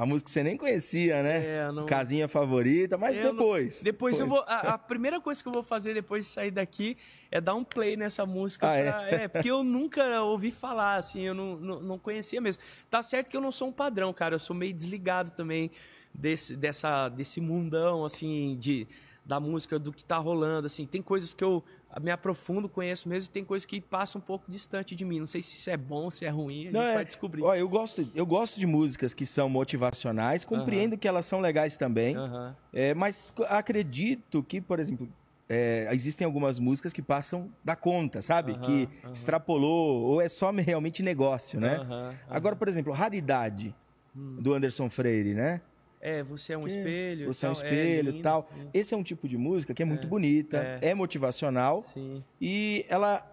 a 0.00 0.06
música 0.06 0.26
que 0.26 0.30
você 0.30 0.44
nem 0.44 0.56
conhecia, 0.56 1.20
né? 1.24 1.44
É, 1.44 1.72
não- 1.72 1.84
Casinha 1.84 2.28
favorita, 2.28 2.96
mas 2.96 3.16
Eu 3.16 3.24
não- 3.24 3.32
depois. 3.32 3.82
Depois 3.82 4.20
eu 4.20 4.28
vou. 4.28 4.44
A, 4.46 4.74
a 4.74 4.78
primeira 4.78 5.20
coisa 5.20 5.42
que 5.42 5.48
eu 5.48 5.52
vou 5.52 5.62
fazer 5.62 5.92
depois 5.92 6.24
de 6.24 6.30
sair 6.30 6.52
daqui 6.52 6.96
é 7.32 7.40
dar 7.40 7.56
um 7.56 7.64
play 7.64 7.96
nessa 7.96 8.24
música. 8.24 8.70
Ah, 8.70 8.76
é? 8.76 8.90
pra- 8.92 9.08
é? 9.10 9.26
porque 9.28 9.50
eu 9.50 9.64
nunca 9.64 10.22
ouvi 10.22 10.52
falar, 10.52 10.94
assim, 10.94 11.22
eu 11.22 11.34
não, 11.34 11.56
não, 11.56 11.80
não 11.80 11.98
conhecia 11.98 12.40
mesmo. 12.40 12.62
Tá 12.88 13.02
certo 13.02 13.28
que 13.28 13.36
eu 13.36 13.40
não 13.40 13.50
sou 13.50 13.68
um 13.68 13.72
padrão, 13.72 14.12
cara. 14.12 14.36
Eu 14.36 14.38
sou 14.38 14.54
meio 14.54 14.72
desligado 14.72 15.32
também 15.32 15.68
desse, 16.14 16.54
dessa, 16.54 17.08
desse 17.08 17.40
mundão, 17.40 18.04
assim, 18.04 18.56
de, 18.56 18.86
da 19.26 19.40
música, 19.40 19.80
do 19.80 19.92
que 19.92 20.04
tá 20.04 20.16
rolando. 20.16 20.66
Assim, 20.66 20.86
tem 20.86 21.02
coisas 21.02 21.34
que 21.34 21.42
eu 21.42 21.64
me 22.00 22.10
aprofundo, 22.10 22.68
conheço 22.68 23.08
mesmo, 23.08 23.28
e 23.30 23.32
tem 23.32 23.44
coisas 23.44 23.64
que 23.64 23.80
passam 23.80 24.20
um 24.20 24.22
pouco 24.22 24.44
distante 24.50 24.94
de 24.94 25.04
mim. 25.04 25.20
Não 25.20 25.26
sei 25.26 25.40
se 25.42 25.54
isso 25.56 25.70
é 25.70 25.76
bom, 25.76 26.10
se 26.10 26.24
é 26.24 26.28
ruim, 26.28 26.60
a 26.60 26.64
gente 26.64 26.72
Não, 26.74 26.82
é- 26.82 26.94
vai 26.94 27.04
descobrir. 27.04 27.42
Ó, 27.42 27.54
eu 27.54 27.68
gosto, 27.68 28.06
eu 28.14 28.26
gosto 28.26 28.58
de 28.58 28.66
músicas 28.66 29.14
que 29.14 29.24
são 29.24 29.48
motivacionais, 29.48 30.44
compreendo 30.44 30.96
que 30.98 31.08
elas 31.08 31.24
são 31.24 31.40
legais 31.40 31.76
também. 31.76 32.16
Aham. 32.16 32.56
É, 32.72 32.94
mas 32.94 33.32
acredito 33.48 34.42
que, 34.42 34.60
por 34.60 34.78
exemplo, 34.78 35.08
é, 35.48 35.88
existem 35.92 36.24
algumas 36.26 36.58
músicas 36.58 36.92
que 36.92 37.00
passam 37.00 37.50
da 37.64 37.74
conta, 37.74 38.20
sabe? 38.20 38.52
Aham, 38.52 38.60
que 38.60 38.88
extrapolou, 39.10 40.02
ou 40.02 40.20
é 40.20 40.28
só 40.28 40.50
realmente 40.50 41.02
negócio, 41.02 41.58
né? 41.58 41.80
Agora, 42.28 42.54
por 42.54 42.68
exemplo, 42.68 42.92
Raridade, 42.92 43.74
do 44.14 44.52
Anderson 44.52 44.90
Freire, 44.90 45.32
né? 45.34 45.60
É, 46.00 46.22
você 46.22 46.52
é 46.52 46.58
um 46.58 46.62
Que 46.62 46.68
espelho. 46.68 47.26
Você 47.26 47.46
é 47.46 47.50
um 47.50 47.52
tal, 47.52 47.62
espelho 47.64 48.08
e 48.08 48.12
lindo, 48.12 48.22
tal. 48.22 48.48
lindo. 48.56 48.70
Esse 48.72 48.94
é 48.94 48.96
um 48.96 49.02
tipo 49.02 49.26
de 49.26 49.36
música 49.36 49.74
que 49.74 49.82
é 49.82 49.86
muito 49.86 50.06
bonita, 50.06 50.78
é, 50.80 50.94
motivacional 50.94 51.80
Sim. 51.80 52.22
e 52.40 52.84
ela. 52.88 53.24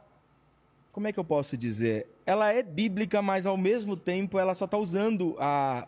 Como 0.91 1.07
é 1.07 1.11
que 1.13 1.19
eu 1.19 1.25
posso 1.25 1.57
dizer? 1.57 2.07
Ela 2.25 2.53
é 2.53 2.63
bíblica, 2.63 3.21
mas 3.21 3.45
ao 3.45 3.57
mesmo 3.57 3.95
tempo 3.97 4.39
ela 4.39 4.53
só 4.55 4.63
está 4.65 4.77
usando 4.77 5.35
a, 5.37 5.87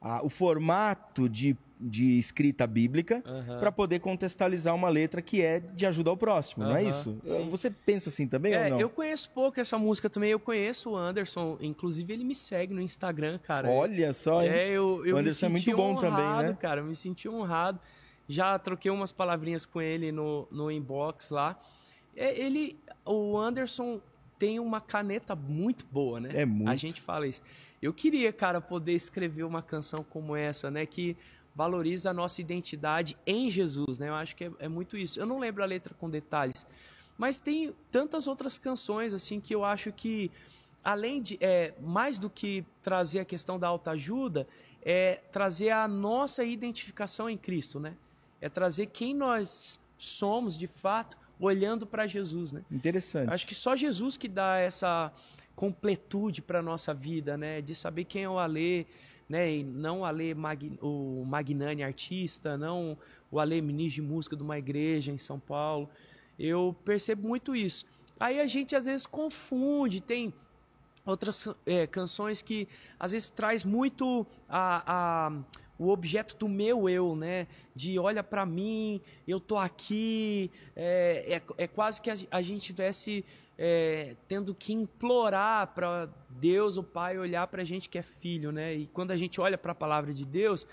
a- 0.00 0.22
o 0.24 0.28
formato 0.28 1.28
de, 1.28 1.56
de 1.86 2.18
escrita 2.18 2.66
bíblica 2.66 3.22
Aham. 3.26 3.58
para 3.60 3.70
poder 3.70 3.98
contextualizar 4.00 4.74
uma 4.74 4.88
letra 4.88 5.20
que 5.20 5.42
é 5.42 5.60
de 5.60 5.84
ajuda 5.84 6.08
ao 6.08 6.16
próximo, 6.16 6.64
não 6.64 6.74
é 6.74 6.82
isso? 6.82 7.18
sim. 7.22 7.48
Você 7.50 7.70
pensa 7.70 8.08
assim 8.08 8.26
também 8.26 8.54
É, 8.54 8.64
ou 8.64 8.70
não? 8.70 8.80
eu 8.80 8.88
conheço 8.88 9.30
pouco 9.30 9.60
essa 9.60 9.76
música 9.78 10.08
também. 10.08 10.30
Eu 10.30 10.40
conheço 10.40 10.92
o 10.92 10.96
Anderson, 10.96 11.58
inclusive 11.60 12.12
ele 12.14 12.24
me 12.24 12.34
segue 12.34 12.72
no 12.72 12.80
Instagram, 12.80 13.38
cara. 13.38 13.68
Olha 13.68 14.14
só? 14.14 14.40
É, 14.42 14.68
eu, 14.70 15.04
eu 15.04 15.16
O 15.16 15.18
Anderson 15.18 15.46
é 15.46 15.48
muito 15.50 15.76
bom 15.76 15.90
honrado, 15.92 16.16
também, 16.16 16.50
né? 16.52 16.56
cara. 16.58 16.80
Eu 16.80 16.84
me 16.86 16.94
senti 16.94 17.28
honrado. 17.28 17.78
Já 18.26 18.58
troquei 18.58 18.90
umas 18.90 19.12
palavrinhas 19.12 19.66
com 19.66 19.82
ele 19.82 20.10
no, 20.10 20.48
no 20.50 20.70
inbox 20.70 21.28
lá. 21.28 21.58
É, 22.16 22.40
ele, 22.40 22.78
o 23.04 23.36
Anderson 23.36 24.00
tem 24.38 24.58
uma 24.58 24.80
caneta 24.80 25.36
muito 25.36 25.84
boa, 25.84 26.18
né? 26.18 26.30
É 26.32 26.46
muito. 26.46 26.70
A 26.70 26.76
gente 26.76 27.00
fala 27.00 27.26
isso. 27.26 27.42
Eu 27.82 27.92
queria, 27.92 28.32
cara, 28.32 28.60
poder 28.60 28.94
escrever 28.94 29.42
uma 29.42 29.60
canção 29.62 30.02
como 30.02 30.34
essa, 30.34 30.70
né? 30.70 30.86
Que 30.86 31.14
valoriza 31.54 32.10
a 32.10 32.12
nossa 32.12 32.40
identidade 32.40 33.16
em 33.26 33.50
Jesus, 33.50 33.98
né? 33.98 34.08
Eu 34.08 34.14
acho 34.14 34.34
que 34.34 34.44
é, 34.44 34.50
é 34.60 34.68
muito 34.68 34.96
isso. 34.96 35.20
Eu 35.20 35.26
não 35.26 35.38
lembro 35.38 35.62
a 35.62 35.66
letra 35.66 35.94
com 35.94 36.10
detalhes, 36.10 36.66
mas 37.16 37.38
tem 37.40 37.74
tantas 37.90 38.26
outras 38.26 38.58
canções 38.58 39.12
assim 39.12 39.40
que 39.40 39.54
eu 39.54 39.64
acho 39.64 39.92
que 39.92 40.30
além 40.82 41.22
de 41.22 41.38
é, 41.40 41.72
mais 41.80 42.18
do 42.18 42.28
que 42.28 42.64
trazer 42.82 43.20
a 43.20 43.24
questão 43.24 43.58
da 43.58 43.66
autoajuda, 43.68 44.46
é 44.82 45.22
trazer 45.32 45.70
a 45.70 45.88
nossa 45.88 46.44
identificação 46.44 47.30
em 47.30 47.38
Cristo, 47.38 47.80
né? 47.80 47.96
É 48.40 48.50
trazer 48.50 48.86
quem 48.86 49.14
nós 49.14 49.80
somos 49.96 50.58
de 50.58 50.66
fato, 50.66 51.16
olhando 51.40 51.86
para 51.86 52.06
Jesus, 52.06 52.52
né? 52.52 52.62
Interessante. 52.70 53.32
Acho 53.32 53.46
que 53.46 53.54
só 53.54 53.74
Jesus 53.74 54.18
que 54.18 54.28
dá 54.28 54.58
essa 54.58 55.10
completude 55.56 56.42
para 56.42 56.60
nossa 56.60 56.92
vida, 56.92 57.36
né? 57.38 57.62
De 57.62 57.74
saber 57.74 58.04
quem 58.04 58.24
é 58.24 58.28
o 58.28 58.38
Alê, 58.38 58.84
né? 59.28 59.56
E 59.56 59.64
não 59.64 60.00
o 60.00 60.04
Alê 60.04 60.34
Mag... 60.34 60.78
o 60.82 61.24
Magnani 61.26 61.82
artista, 61.82 62.56
não 62.56 62.96
o 63.30 63.40
Alê 63.40 63.60
ministro 63.60 64.02
de 64.02 64.08
música 64.08 64.36
de 64.36 64.42
uma 64.42 64.58
igreja 64.58 65.10
em 65.12 65.18
São 65.18 65.38
Paulo. 65.40 65.88
Eu 66.38 66.74
percebo 66.84 67.26
muito 67.28 67.54
isso. 67.54 67.84
Aí 68.18 68.40
a 68.40 68.46
gente 68.46 68.74
às 68.76 68.86
vezes 68.86 69.06
confunde, 69.06 70.00
tem 70.00 70.32
outras 71.04 71.46
é, 71.66 71.86
canções 71.86 72.42
que 72.42 72.66
às 72.98 73.12
vezes 73.12 73.30
traz 73.30 73.64
muito 73.64 74.26
a, 74.48 75.26
a- 75.26 75.32
o 75.76 75.88
objeto 75.90 76.36
do 76.36 76.48
meu 76.48 76.88
eu, 76.88 77.16
né? 77.16 77.48
De 77.74 77.98
olha 77.98 78.22
pra 78.22 78.46
mim, 78.46 79.00
eu 79.26 79.40
tô 79.40 79.56
aqui, 79.58 80.48
é, 80.76 81.40
é, 81.58 81.64
é 81.64 81.66
quase 81.66 82.00
que 82.00 82.08
a, 82.10 82.14
a 82.30 82.40
gente 82.40 82.62
tivesse 82.62 83.24
é, 83.58 84.16
tendo 84.26 84.54
que 84.54 84.72
implorar 84.72 85.68
para 85.74 86.08
Deus, 86.30 86.76
o 86.76 86.82
Pai, 86.82 87.18
olhar 87.18 87.46
pra 87.46 87.64
gente 87.64 87.88
que 87.88 87.98
é 87.98 88.02
filho, 88.02 88.50
né? 88.50 88.74
E 88.74 88.86
quando 88.86 89.10
a 89.10 89.16
gente 89.16 89.40
olha 89.40 89.56
para 89.56 89.72
a 89.72 89.74
palavra 89.74 90.12
de 90.12 90.24
Deus, 90.24 90.66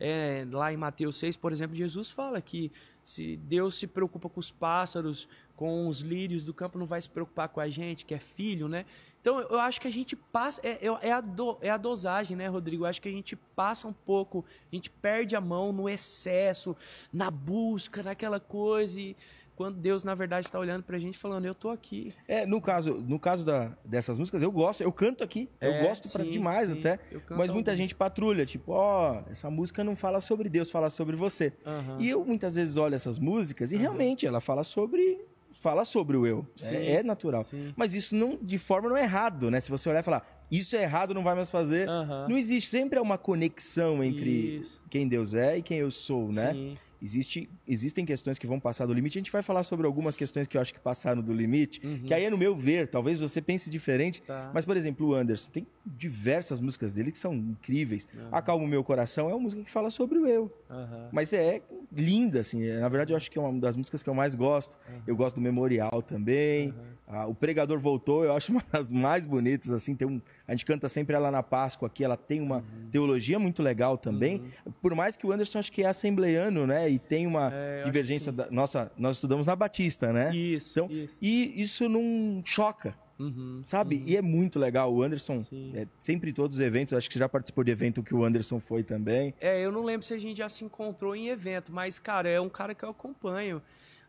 é, 0.00 0.46
lá 0.50 0.72
em 0.72 0.76
Mateus 0.76 1.16
6, 1.16 1.36
por 1.36 1.52
exemplo, 1.52 1.74
Jesus 1.76 2.10
fala 2.10 2.40
que 2.40 2.70
se 3.02 3.36
Deus 3.36 3.74
se 3.76 3.86
preocupa 3.86 4.28
com 4.28 4.38
os 4.38 4.50
pássaros, 4.50 5.28
com 5.56 5.88
os 5.88 6.00
lírios 6.02 6.44
do 6.44 6.54
campo, 6.54 6.78
não 6.78 6.86
vai 6.86 7.00
se 7.00 7.10
preocupar 7.10 7.48
com 7.48 7.58
a 7.58 7.68
gente, 7.68 8.04
que 8.04 8.14
é 8.14 8.18
filho, 8.18 8.68
né? 8.68 8.84
Então 9.20 9.40
eu 9.40 9.58
acho 9.58 9.80
que 9.80 9.88
a 9.88 9.90
gente 9.92 10.14
passa. 10.14 10.60
É, 10.64 10.86
é, 10.86 11.08
é 11.08 11.12
a, 11.12 11.20
do- 11.20 11.58
é 11.60 11.68
a 11.70 11.76
dosagem, 11.76 12.36
né, 12.36 12.46
Rodrigo? 12.46 12.84
Eu 12.84 12.88
acho 12.88 13.02
que 13.02 13.08
a 13.08 13.12
gente 13.12 13.34
passa 13.34 13.88
um 13.88 13.92
pouco, 13.92 14.44
a 14.70 14.74
gente 14.74 14.88
perde 14.90 15.34
a 15.34 15.40
mão 15.40 15.72
no 15.72 15.88
excesso, 15.88 16.76
na 17.12 17.28
busca, 17.30 18.02
naquela 18.02 18.38
coisa. 18.38 19.00
E 19.00 19.16
quando 19.58 19.76
Deus, 19.76 20.04
na 20.04 20.14
verdade, 20.14 20.46
está 20.46 20.56
olhando 20.56 20.84
pra 20.84 21.00
gente 21.00 21.18
falando, 21.18 21.44
eu 21.44 21.54
tô 21.54 21.68
aqui. 21.68 22.14
É, 22.28 22.46
no 22.46 22.60
caso, 22.60 22.94
no 22.94 23.18
caso 23.18 23.44
da, 23.44 23.76
dessas 23.84 24.16
músicas, 24.16 24.40
eu 24.40 24.52
gosto, 24.52 24.82
eu 24.84 24.92
canto 24.92 25.24
aqui. 25.24 25.48
eu 25.60 25.72
É, 25.72 25.82
gosto 25.82 26.08
pra 26.12 26.24
sim, 26.24 26.30
demais 26.30 26.68
sim, 26.70 26.78
até. 26.78 27.00
eu 27.10 27.20
Mas 27.30 27.50
muita 27.50 27.74
gente 27.74 27.92
patrulha, 27.92 28.46
tipo, 28.46 28.70
ó, 28.70 29.22
essa 29.28 29.50
música 29.50 29.82
não 29.82 29.96
fala 29.96 30.20
sobre 30.20 30.48
Deus, 30.48 30.70
fala 30.70 30.88
sobre 30.88 31.16
você. 31.16 31.52
Aham. 31.66 31.96
E 31.98 32.08
eu 32.08 32.24
muitas 32.24 32.54
vezes 32.54 32.76
olho 32.76 32.94
essas 32.94 33.18
músicas 33.18 33.72
e 33.72 33.76
realmente 33.76 34.24
ela 34.24 34.40
fala 34.40 34.62
sobre. 34.62 35.20
Fala 35.54 35.84
sobre 35.84 36.16
o 36.16 36.24
eu. 36.24 36.46
Sim, 36.54 36.76
É, 36.76 36.92
é 36.96 37.02
natural. 37.02 37.42
sim. 37.42 37.72
Mas 37.74 37.92
isso 37.92 38.14
não, 38.14 38.38
de 38.40 38.58
forma 38.58 38.88
não 38.88 38.96
é 38.96 39.02
errado, 39.02 39.50
né? 39.50 39.58
Se 39.58 39.68
você 39.72 39.88
olhar 39.88 40.00
e 40.00 40.04
falar, 40.04 40.46
isso 40.48 40.76
é 40.76 40.82
errado, 40.84 41.12
não 41.12 41.24
vai 41.24 41.34
mais 41.34 41.50
fazer. 41.50 41.88
Aham. 41.88 42.28
Não 42.28 42.38
existe. 42.38 42.70
Sempre 42.70 42.96
é 42.96 43.02
uma 43.02 43.18
conexão 43.18 44.04
entre 44.04 44.30
Isso. 44.58 44.80
quem 44.88 45.08
Deus 45.08 45.34
é 45.34 45.58
e 45.58 45.62
quem 45.62 45.78
eu 45.78 45.90
sou, 45.90 46.28
né? 46.28 46.52
Sim. 46.52 46.74
Existe, 47.00 47.48
existem 47.66 48.04
questões 48.04 48.38
que 48.38 48.46
vão 48.46 48.58
passar 48.58 48.84
do 48.86 48.92
limite. 48.92 49.18
A 49.18 49.20
gente 49.20 49.30
vai 49.30 49.42
falar 49.42 49.62
sobre 49.62 49.86
algumas 49.86 50.16
questões 50.16 50.48
que 50.48 50.56
eu 50.56 50.60
acho 50.60 50.74
que 50.74 50.80
passaram 50.80 51.22
do 51.22 51.32
limite, 51.32 51.80
que 52.04 52.12
aí 52.12 52.24
é 52.24 52.30
no 52.30 52.36
meu 52.36 52.56
ver, 52.56 52.88
talvez 52.88 53.18
você 53.20 53.40
pense 53.40 53.70
diferente. 53.70 54.20
Uhum. 54.20 54.26
Tá. 54.26 54.50
Mas, 54.52 54.64
por 54.64 54.76
exemplo, 54.76 55.06
o 55.08 55.14
Anderson, 55.14 55.50
tem 55.52 55.66
diversas 55.86 56.60
músicas 56.60 56.94
dele 56.94 57.12
que 57.12 57.18
são 57.18 57.32
incríveis. 57.34 58.06
Acalma 58.32 58.64
o 58.64 58.68
Meu 58.68 58.82
Coração 58.82 59.28
é 59.30 59.32
uma 59.34 59.40
música 59.40 59.62
que 59.62 59.70
fala 59.70 59.90
sobre 59.90 60.18
o 60.18 60.26
eu. 60.26 60.52
Aham. 60.68 61.08
Mas 61.12 61.32
é 61.32 61.62
linda, 61.92 62.40
assim. 62.40 62.64
é- 62.66 62.78
Na 62.80 62.88
verdade, 62.88 63.12
eu 63.12 63.16
acho 63.16 63.30
que 63.30 63.38
é 63.38 63.40
uma 63.40 63.58
das 63.60 63.76
músicas 63.76 64.02
que 64.02 64.10
eu 64.10 64.14
mais 64.14 64.34
gosto. 64.34 64.76
Eu 65.06 65.14
gosto 65.16 65.36
do 65.36 65.40
Memorial 65.40 66.02
também. 66.02 66.74
Ah, 67.10 67.26
o 67.26 67.34
Pregador 67.34 67.78
Voltou, 67.80 68.22
eu 68.24 68.34
acho 68.34 68.52
uma 68.52 68.62
das 68.70 68.92
mais 68.92 69.24
bonitas, 69.26 69.70
assim. 69.70 69.94
Tem 69.94 70.06
um, 70.06 70.20
a 70.46 70.52
gente 70.52 70.66
canta 70.66 70.88
sempre 70.88 71.16
ela 71.16 71.30
na 71.30 71.42
Páscoa 71.42 71.86
aqui. 71.86 72.04
Ela 72.04 72.16
tem 72.16 72.40
uma 72.40 72.62
teologia 72.92 73.38
muito 73.38 73.62
legal 73.62 73.96
também. 73.96 74.42
Por 74.82 74.94
mais 74.94 75.16
que 75.16 75.26
o 75.26 75.32
Anderson, 75.32 75.58
acho 75.58 75.72
que 75.72 75.82
é 75.82 75.86
assembleano, 75.86 76.66
né? 76.66 76.88
E 76.90 76.98
tem 76.98 77.26
uma 77.26 77.50
É, 77.52 77.82
divergência. 77.84 78.30
Da, 78.30 78.50
nossa, 78.50 78.92
nós 78.96 79.16
estudamos 79.16 79.46
na 79.46 79.56
Batista, 79.56 80.12
né? 80.12 80.34
Isso, 80.34 80.78
Então, 80.78 80.90
isso. 80.94 81.18
E 81.22 81.60
isso 81.62 81.88
não 81.88 82.42
choca. 82.44 82.94
Uhum. 83.18 83.62
Sabe? 83.64 84.00
E 84.06 84.16
é 84.16 84.22
muito 84.22 84.60
legal. 84.60 84.94
O 84.94 85.02
Anderson, 85.02 85.44
é, 85.74 85.88
sempre 85.98 86.30
em 86.30 86.32
todos 86.32 86.58
os 86.58 86.60
eventos, 86.60 86.92
acho 86.92 87.10
que 87.10 87.18
já 87.18 87.28
participou 87.28 87.64
de 87.64 87.70
evento 87.72 88.00
que 88.00 88.14
o 88.14 88.22
Anderson 88.22 88.60
foi 88.60 88.84
também. 88.84 89.34
É, 89.40 89.60
eu 89.64 89.72
não 89.72 89.82
lembro 89.82 90.06
se 90.06 90.14
a 90.14 90.18
gente 90.20 90.36
já 90.38 90.48
se 90.48 90.64
encontrou 90.64 91.16
em 91.16 91.28
evento, 91.28 91.72
mas, 91.72 91.98
cara, 91.98 92.28
é 92.28 92.40
um 92.40 92.48
cara 92.48 92.76
que 92.76 92.84
eu 92.84 92.90
acompanho 92.90 93.60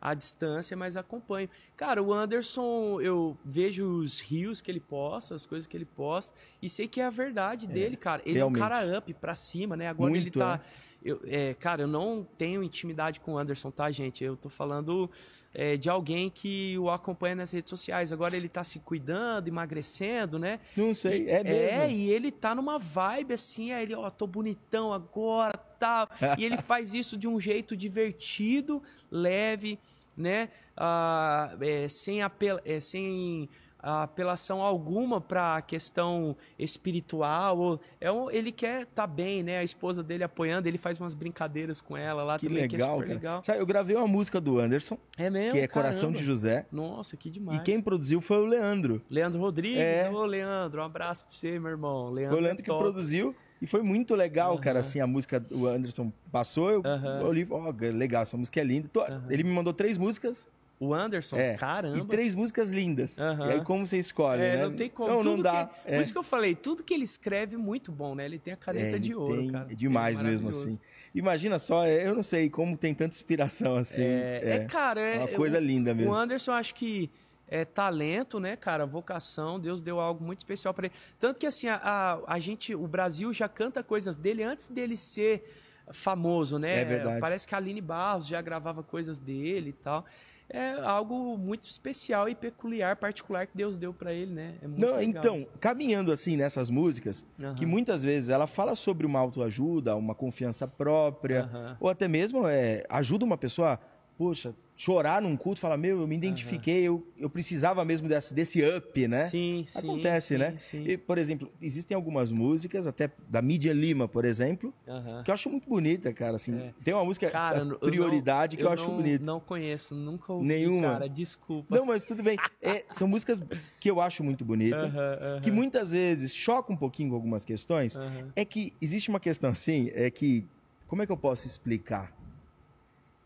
à 0.01 0.13
distância, 0.13 0.75
mas 0.77 0.95
acompanho. 0.95 1.49
Cara, 1.75 2.01
o 2.01 2.13
Anderson, 2.13 3.01
eu 3.01 3.37
vejo 3.43 3.85
os 3.85 4.19
rios 4.19 4.61
que 4.61 4.71
ele 4.71 4.79
posta, 4.79 5.35
as 5.35 5.45
coisas 5.45 5.67
que 5.67 5.75
ele 5.75 5.85
posta, 5.85 6.35
e 6.61 6.69
sei 6.69 6.87
que 6.87 7.01
é 7.01 7.05
a 7.05 7.09
verdade 7.09 7.67
dele, 7.67 7.97
cara. 7.97 8.21
Ele 8.25 8.35
realmente. 8.35 8.61
é 8.61 8.65
um 8.65 8.69
cara 8.69 8.97
up 8.97 9.13
pra 9.15 9.35
cima, 9.35 9.75
né? 9.75 9.87
Agora 9.87 10.11
ele 10.11 10.21
Muito, 10.21 10.39
tá. 10.39 10.61
Eu, 11.03 11.21
é, 11.25 11.53
cara, 11.53 11.83
eu 11.83 11.87
não 11.87 12.27
tenho 12.37 12.61
intimidade 12.61 13.19
com 13.21 13.33
o 13.33 13.37
Anderson, 13.37 13.71
tá, 13.71 13.89
gente? 13.89 14.21
Eu 14.23 14.35
tô 14.35 14.49
falando 14.49 15.09
é, 15.53 15.77
de 15.77 15.89
alguém 15.89 16.29
que 16.29 16.77
o 16.77 16.89
acompanha 16.89 17.35
nas 17.35 17.51
redes 17.51 17.69
sociais. 17.69 18.11
Agora 18.11 18.35
ele 18.35 18.49
tá 18.49 18.63
se 18.63 18.79
cuidando, 18.79 19.47
emagrecendo, 19.47 20.37
né? 20.37 20.59
Não 20.75 20.93
sei, 20.93 21.29
é 21.29 21.43
mesmo. 21.43 21.57
É, 21.57 21.91
e 21.91 22.11
ele 22.11 22.31
tá 22.31 22.53
numa 22.53 22.77
vibe 22.77 23.33
assim, 23.33 23.71
aí 23.71 23.83
ele, 23.83 23.95
ó, 23.95 24.09
tô 24.09 24.27
bonitão 24.27 24.93
agora, 24.93 25.57
tal. 25.57 26.09
e 26.37 26.43
ele 26.43 26.57
faz 26.57 26.93
isso 26.93 27.17
de 27.17 27.27
um 27.27 27.39
jeito 27.39 27.77
divertido, 27.77 28.83
leve, 29.09 29.79
né? 30.19 30.49
Ah, 30.75 31.55
é, 31.61 31.87
sem 31.87 32.21
apel 32.21 32.59
é, 32.65 32.79
sem 32.79 33.49
apelação 33.81 34.61
alguma 34.61 35.21
para 35.21 35.55
a 35.55 35.61
questão 35.61 36.35
espiritual. 36.57 37.57
Ou, 37.57 37.79
é 37.99 38.11
um, 38.11 38.29
ele 38.29 38.51
quer 38.51 38.81
estar 38.81 39.03
tá 39.03 39.07
bem, 39.07 39.41
né? 39.41 39.59
A 39.59 39.63
esposa 39.63 40.03
dele 40.03 40.23
apoiando, 40.23 40.67
ele 40.67 40.77
faz 40.77 40.99
umas 40.99 41.13
brincadeiras 41.13 41.79
com 41.79 41.95
ela 41.95 42.23
lá 42.23 42.37
que 42.37 42.47
também, 42.47 42.63
legal, 42.63 42.77
que 42.77 42.83
é 42.83 42.85
super 42.85 43.01
cara. 43.01 43.13
legal. 43.13 43.43
Sabe, 43.43 43.59
eu 43.59 43.65
gravei 43.65 43.95
uma 43.95 44.07
música 44.07 44.41
do 44.41 44.59
Anderson, 44.59 44.97
É 45.17 45.29
mesmo? 45.29 45.53
que 45.53 45.59
é 45.59 45.67
Coração 45.67 46.09
Caramba. 46.09 46.17
de 46.19 46.25
José. 46.25 46.65
Nossa, 46.71 47.15
que 47.15 47.29
demais. 47.29 47.59
E 47.59 47.63
quem 47.63 47.81
produziu 47.81 48.19
foi 48.19 48.37
o 48.37 48.45
Leandro. 48.45 49.01
Leandro 49.09 49.39
Rodrigues. 49.39 49.79
É. 49.79 50.09
Ô, 50.09 50.25
Leandro, 50.25 50.81
um 50.81 50.85
abraço 50.85 51.25
pra 51.25 51.33
você, 51.33 51.57
meu 51.57 51.71
irmão. 51.71 52.09
Leandro, 52.09 52.35
Foi 52.35 52.41
o 52.41 52.43
Leandro 52.43 52.63
é 52.63 52.65
que 52.65 52.77
produziu. 52.77 53.35
E 53.61 53.67
foi 53.67 53.81
muito 53.81 54.15
legal, 54.15 54.53
Aham. 54.53 54.61
cara, 54.61 54.79
assim, 54.79 54.99
a 54.99 55.07
música, 55.07 55.45
o 55.51 55.67
Anderson 55.67 56.11
passou, 56.31 56.71
eu 56.71 56.81
olhei, 57.25 57.45
ó, 57.49 57.73
legal, 57.93 58.23
essa 58.23 58.37
música 58.37 58.59
é 58.59 58.63
linda. 58.63 58.87
Tô- 58.91 59.05
Ele 59.29 59.43
me 59.43 59.51
mandou 59.51 59.73
três 59.73 59.97
músicas, 59.97 60.47
O 60.79 60.93
Anderson, 60.93 61.35
é, 61.35 61.55
caramba. 61.57 61.97
e 61.99 62.05
três 62.05 62.33
músicas 62.33 62.71
lindas. 62.71 63.19
Aham. 63.19 63.47
E 63.47 63.51
aí 63.51 63.61
como 63.61 63.85
você 63.85 63.97
escolhe, 63.97 64.41
É, 64.41 64.55
né? 64.55 64.63
não 64.63 64.71
tem 64.73 64.89
como. 64.89 65.09
Não, 65.09 65.17
Tudo 65.21 65.35
não 65.35 65.43
dá. 65.43 65.65
que- 65.65 65.75
é. 65.91 65.95
Por 65.95 66.01
isso 66.01 66.13
que 66.13 66.17
eu 66.17 66.23
falei, 66.23 66.55
tudo 66.55 66.81
que 66.83 66.93
ele 66.93 67.03
escreve 67.03 67.55
é 67.55 67.57
muito 67.57 67.91
bom, 67.91 68.15
né? 68.15 68.23
Ele 68.23 68.39
tem 68.39 68.53
a 68.53 68.57
caneta 68.57 68.95
É, 68.95 68.99
de 68.99 69.13
ouro, 69.13 69.41
tem- 69.41 69.51
cara. 69.51 69.67
É 69.69 69.75
demais 69.75 70.19
É 70.19 70.23
mesmo, 70.23 70.47
assim. 70.47 70.79
Imagina 71.13 71.59
só, 71.59 71.83
é, 71.85 72.07
eu 72.07 72.15
não 72.15 72.23
sei 72.23 72.49
como 72.49 72.77
tem 72.77 72.93
tanta 72.93 73.13
inspiração, 73.13 73.75
assim. 73.75 74.03
É, 74.03 74.41
é, 74.45 74.65
cara, 74.65 75.01
é, 75.01 75.17
uma 75.17 75.27
coisa 75.27 75.57
o- 75.57 75.61
linda 75.61 75.93
mesmo. 75.93 76.13
O 76.13 76.15
Anderson, 76.15 76.53
acho 76.53 76.73
que 76.73 77.09
é 77.49 77.65
talento, 77.65 78.39
né, 78.39 78.55
cara? 78.55 78.85
Vocação, 78.85 79.59
Deus 79.59 79.81
deu 79.81 79.99
algo 79.99 80.23
muito 80.23 80.39
especial 80.39 80.73
pra 80.73 80.85
ele. 80.85 80.95
Tanto 81.17 81.39
que, 81.39 81.47
assim, 81.47 81.67
a, 81.67 81.75
a, 81.75 82.35
a 82.35 82.39
gente, 82.39 82.75
o 82.75 82.87
Brasil 82.87 83.33
já 83.33 83.49
canta 83.49 83.83
coisas 83.83 84.15
dele 84.15 84.43
antes 84.43 84.67
dele 84.67 84.95
ser 84.95 85.43
famoso, 85.91 86.59
né? 86.59 86.81
É 86.81 86.85
verdade. 86.85 87.19
Parece 87.19 87.47
que 87.47 87.55
a 87.55 87.57
Aline 87.57 87.81
Barros 87.81 88.27
já 88.27 88.39
gravava 88.41 88.83
coisas 88.83 89.19
dele 89.19 89.71
e 89.71 89.73
tal. 89.73 90.05
É 90.51 90.71
algo 90.81 91.37
muito 91.37 91.63
especial 91.63 92.27
e 92.27 92.33
peculiar, 92.33 92.95
particular 92.95 93.45
que 93.45 93.55
Deus 93.55 93.77
deu 93.77 93.93
pra 93.93 94.11
ele, 94.11 94.33
né? 94.33 94.55
É 94.63 94.67
muito 94.67 94.81
Não, 94.81 94.95
legal 94.95 95.05
então, 95.05 95.47
caminhando 95.59 96.11
assim 96.11 96.35
nessas 96.35 96.71
músicas, 96.71 97.23
que 97.55 97.67
muitas 97.67 98.03
vezes 98.03 98.29
ela 98.29 98.47
fala 98.47 98.73
sobre 98.73 99.05
uma 99.05 99.19
autoajuda, 99.19 99.95
uma 99.95 100.15
confiança 100.15 100.67
própria, 100.67 101.77
ou 101.79 101.87
até 101.87 102.07
mesmo 102.07 102.47
é, 102.47 102.83
ajuda 102.89 103.25
uma 103.25 103.37
pessoa, 103.37 103.79
poxa, 104.17 104.55
chorar 104.81 105.21
num 105.21 105.35
culto, 105.35 105.59
falar, 105.59 105.75
meu, 105.75 105.99
eu 105.99 106.07
me 106.07 106.15
identifiquei, 106.15 106.83
eu, 106.83 107.05
eu 107.17 107.29
precisava 107.29 107.83
mesmo 107.83 108.07
desse, 108.07 108.33
desse 108.33 108.61
up, 108.63 109.07
né? 109.09 109.25
Sim, 109.25 109.65
sim. 109.67 109.79
Acontece, 109.79 110.27
sim, 110.29 110.37
né? 110.37 110.55
Sim. 110.57 110.83
E, 110.87 110.97
por 110.97 111.17
exemplo, 111.17 111.51
existem 111.61 111.93
algumas 111.93 112.31
músicas, 112.31 112.87
até 112.87 113.11
da 113.27 113.41
Mídia 113.41 113.73
Lima, 113.73 114.07
por 114.07 114.23
exemplo, 114.23 114.73
Aham. 114.87 115.21
que 115.23 115.29
eu 115.31 115.33
acho 115.33 115.49
muito 115.49 115.67
bonita, 115.67 116.13
cara. 116.13 116.37
Assim, 116.37 116.57
É. 116.57 116.73
Tem 116.81 116.93
uma 116.93 117.03
música, 117.03 117.29
Cara, 117.29 117.57
a 117.61 117.65
eu 117.65 117.77
Prioridade, 117.77 118.55
não- 118.55 118.61
que 118.61 118.65
eu, 118.65 118.71
acho 118.71 118.87
não, 118.87 118.95
bonita. 118.95 119.25
Não 119.25 119.39
conheço, 119.41 119.93
nunca 119.93 120.31
ouvi, 120.31 120.47
Nenhuma? 120.47 120.93
cara. 120.93 121.09
Desculpa. 121.09 121.75
Não, 121.75 121.85
mas 121.85 122.05
tudo 122.05 122.23
bem. 122.23 122.37
É, 122.61 122.85
são 122.93 123.05
músicas 123.05 123.41
que 123.81 123.91
eu 123.91 123.99
acho 123.99 124.23
muito 124.23 124.45
bonitas. 124.45 124.81
Aham. 124.81 125.41
que 125.41 125.51
muitas 125.51 125.91
vezes 125.91 126.33
choca 126.33 126.71
um 126.71 126.77
pouquinho 126.77 127.09
com 127.09 127.15
algumas 127.15 127.43
questões, 127.43 127.97
é 128.33 128.45
que 128.45 128.71
existe 128.79 129.09
uma 129.09 129.19
questão 129.19 129.49
assim, 129.49 129.91
é 129.93 130.09
que. 130.09 130.47
Como 130.87 131.01
é 131.03 131.05
que 131.05 131.11
eu 131.11 131.17
posso 131.17 131.45
explicar? 131.45 132.17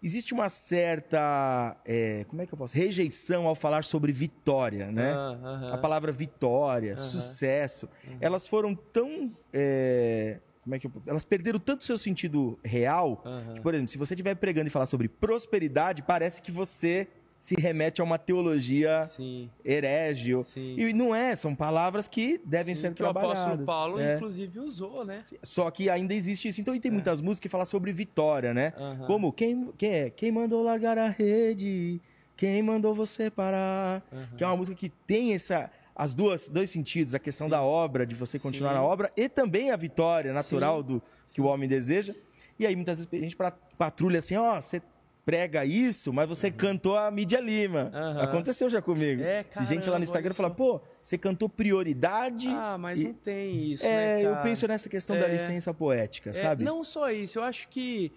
Existe 0.03 0.33
uma 0.33 0.49
certa. 0.49 1.77
é, 1.85 2.25
como 2.27 2.41
é 2.41 2.45
que 2.45 2.53
eu 2.53 2.57
posso? 2.57 2.75
Rejeição 2.75 3.47
ao 3.47 3.55
falar 3.55 3.85
sobre 3.85 4.11
vitória, 4.11 4.91
né? 4.91 5.13
Ah. 5.13 5.71
A 5.75 5.77
palavra 5.77 6.11
vitória, 6.11 6.97
sucesso. 6.97 7.87
Elas 8.19 8.45
foram 8.45 8.75
tão. 8.75 9.31
é, 9.53 10.39
como 10.61 10.75
é 10.75 10.79
que 10.79 10.87
eu, 10.87 10.91
elas 11.07 11.25
perderam 11.25 11.59
tanto 11.59 11.83
seu 11.83 11.97
sentido 11.97 12.57
real 12.63 13.23
que, 13.53 13.61
por 13.61 13.73
exemplo, 13.73 13.89
se 13.91 13.97
você 13.97 14.13
estiver 14.13 14.35
pregando 14.35 14.67
e 14.67 14.69
falar 14.69 14.85
sobre 14.85 15.07
prosperidade, 15.09 16.01
parece 16.03 16.41
que 16.41 16.51
você 16.51 17.07
se 17.43 17.55
remete 17.59 17.99
a 17.99 18.05
uma 18.05 18.17
teologia 18.17 19.01
Sim. 19.01 19.49
herege. 19.65 20.33
ou- 20.33 20.43
Sim. 20.43 20.75
E 20.77 20.93
não 20.93 21.13
é, 21.13 21.35
são 21.35 21.53
palavras 21.53 22.07
que 22.07 22.39
devem 22.45 22.73
Sim, 22.73 22.81
ser 22.81 22.87
que 22.93 23.03
o 23.03 23.05
trabalhadas. 23.05 23.39
apóstolo 23.43 23.65
Paulo, 23.65 23.99
É. 23.99 24.15
inclusive, 24.15 24.59
usou, 24.61 25.03
né? 25.03 25.25
Só 25.43 25.69
que 25.69 25.89
ainda 25.89 26.13
existe 26.13 26.47
isso. 26.47 26.61
Então, 26.61 26.73
e 26.73 26.79
tem 26.79 26.89
muitas 26.89 27.19
músicas 27.19 27.41
que 27.41 27.49
falam 27.49 27.65
sobre 27.65 27.91
vitória, 27.91 28.53
né? 28.53 28.71
Como 29.07 29.33
quem, 29.33 29.73
quem 29.77 29.91
é? 29.93 30.09
Quem 30.09 30.31
mandou 30.31 30.63
largar 30.63 30.97
a 30.97 31.09
rede? 31.09 31.99
Quem 32.37 32.63
mandou 32.63 32.95
você 32.95 33.29
parar? 33.29 34.01
Que 34.37 34.43
é 34.45 34.47
uma 34.47 34.55
música 34.55 34.77
que 34.77 34.87
tem 34.87 35.33
essa 35.33 35.69
as 35.95 36.15
duas 36.15 36.47
dois 36.47 36.69
sentidos, 36.69 37.13
a 37.13 37.19
questão 37.19 37.49
da 37.49 37.61
obra, 37.61 38.05
de 38.05 38.15
você 38.15 38.39
continuar 38.39 38.69
Sim. 38.71 38.75
na 38.77 38.83
obra 38.83 39.11
e 39.17 39.27
também 39.27 39.69
a 39.69 39.75
vitória 39.75 40.31
natural 40.31 40.79
Sim. 40.79 40.87
do 40.87 41.03
que 41.33 41.41
o 41.41 41.45
homem 41.45 41.67
deseja. 41.67 42.15
E 42.57 42.65
aí 42.65 42.73
muitas 42.75 42.99
vezes 42.99 43.09
a 43.13 43.17
gente 43.17 43.35
patrulha 43.77 44.19
assim, 44.19 44.37
ó, 44.37 44.61
você 44.61 44.81
prega 45.25 45.63
isso, 45.65 46.11
mas 46.11 46.27
você 46.27 46.51
cantou 46.51 46.97
a 46.97 47.09
Mídia 47.09 47.39
Lima. 47.39 47.89
Aham. 47.93 48.21
Aconteceu 48.21 48.69
já 48.69 48.81
comigo. 48.81 49.21
É, 49.23 49.45
gente 49.61 49.89
lá 49.89 49.97
no 49.97 50.03
Instagram 50.03 50.33
fala, 50.33 50.49
pô, 50.49 50.81
você 51.01 51.17
cantou 51.17 51.47
prioridade. 51.47 52.47
Ah, 52.49 52.77
mas 52.77 53.01
e- 53.01 53.05
não 53.07 53.13
tem 53.13 53.71
isso, 53.71 53.85
é, 53.85 53.89
né, 53.89 54.21
eu 54.25 54.35
penso 54.43 54.67
nessa 54.67 54.89
questão 54.89 55.17
da 55.17 55.27
É. 55.27 55.33
licença 55.33 55.73
poética, 55.73 56.31
É, 56.31 56.33
sabe? 56.33 56.63
Não 56.63 56.83
só 56.83 57.09
isso, 57.09 57.39
eu 57.39 57.43
acho 57.43 57.67
que 57.69 58.11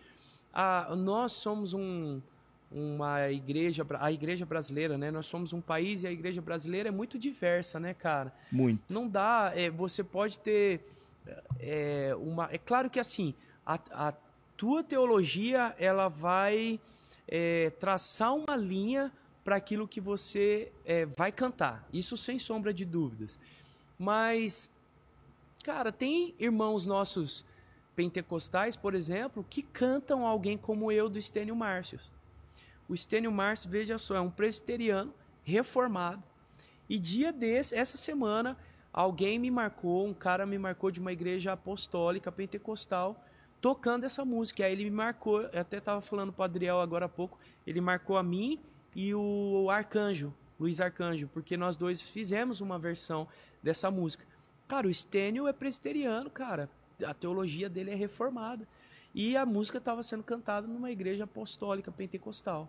a- 0.53 0.95
nós 0.97 1.33
somos 1.33 1.73
um- 1.75 2.21
uma 2.73 3.31
igreja, 3.31 3.87
a 4.01 4.11
igreja 4.11 4.45
brasileira, 4.45 4.99
né? 4.99 5.11
Nós 5.11 5.27
somos 5.27 5.53
um 5.53 5.61
país 5.61 6.03
e 6.03 6.09
a 6.09 6.11
igreja 6.11 6.42
brasileira 6.42 6.88
é 6.88 6.92
muito 6.92 7.16
diversa, 7.16 7.79
né, 7.79 7.95
cara? 7.95 8.33
Muito. 8.51 8.83
Não 8.92 9.07
dá, 9.07 9.53
é, 9.55 9.71
você 9.71 10.03
pode 10.03 10.38
ter 10.40 10.81
é, 11.61 12.14
uma... 12.19 12.49
É 12.53 12.59
claro 12.59 12.88
que 12.88 13.01
assim, 13.01 13.35
a, 13.64 13.79
a 13.90 14.12
tua 14.57 14.83
teologia, 14.85 15.75
ela 15.79 16.07
vai 16.09 16.79
é, 17.28 17.70
traçar 17.70 18.34
uma 18.34 18.56
linha 18.56 19.12
para 19.44 19.56
aquilo 19.56 19.86
que 19.86 20.00
você 20.00 20.72
é, 20.84 21.06
vai 21.06 21.30
cantar. 21.30 21.86
Isso 21.92 22.16
sem 22.16 22.38
sombra 22.38 22.74
de 22.74 22.84
dúvidas. 22.84 23.38
Mas, 23.98 24.70
cara, 25.64 25.92
tem 25.92 26.34
irmãos 26.38 26.84
nossos 26.84 27.44
pentecostais, 27.94 28.76
por 28.76 28.94
exemplo, 28.94 29.46
que 29.48 29.62
cantam 29.62 30.26
alguém 30.26 30.58
como 30.58 30.92
eu 30.92 31.08
do 31.08 31.18
Estênio 31.18 31.56
Márcios. 31.56 32.12
O 32.88 32.94
Estênio 32.94 33.32
Márcio, 33.32 33.70
veja 33.70 33.98
só, 33.98 34.16
é 34.16 34.20
um 34.20 34.30
presbiteriano 34.30 35.14
reformado. 35.42 36.22
E 36.88 36.98
dia 36.98 37.32
desse, 37.32 37.74
essa 37.74 37.96
semana, 37.96 38.56
alguém 38.92 39.38
me 39.38 39.50
marcou, 39.50 40.06
um 40.06 40.14
cara 40.14 40.44
me 40.44 40.58
marcou 40.58 40.90
de 40.90 41.00
uma 41.00 41.12
igreja 41.12 41.52
apostólica 41.52 42.30
pentecostal, 42.30 43.24
tocando 43.66 44.05
essa 44.05 44.24
música. 44.24 44.64
Aí 44.64 44.70
ele 44.70 44.85
me 44.85 44.92
marcou, 44.92 45.42
eu 45.42 45.61
até 45.61 45.79
estava 45.79 46.00
falando 46.00 46.33
para 46.33 46.44
Adriel 46.44 46.81
agora 46.81 47.07
há 47.07 47.09
pouco, 47.09 47.37
ele 47.66 47.81
marcou 47.81 48.16
a 48.16 48.22
mim 48.22 48.61
e 48.94 49.12
o 49.12 49.68
Arcanjo, 49.68 50.33
Luiz 50.57 50.81
Arcanjo, 50.81 51.29
porque 51.33 51.57
nós 51.57 51.76
dois 51.76 52.00
fizemos 52.00 52.61
uma 52.61 52.79
versão 52.79 53.26
dessa 53.61 53.90
música. 53.90 54.24
Cara, 54.68 54.87
o 54.87 54.90
Estênio 54.90 55.48
é 55.48 55.52
presbiteriano, 55.52 56.31
cara. 56.31 56.70
A 57.05 57.12
teologia 57.12 57.68
dele 57.68 57.90
é 57.90 57.94
reformada. 57.96 58.68
E 59.12 59.37
a 59.37 59.44
música 59.44 59.79
estava 59.79 60.00
sendo 60.05 60.22
cantada 60.22 60.68
numa 60.68 60.92
igreja 60.92 61.24
apostólica 61.24 61.90
pentecostal. 61.90 62.68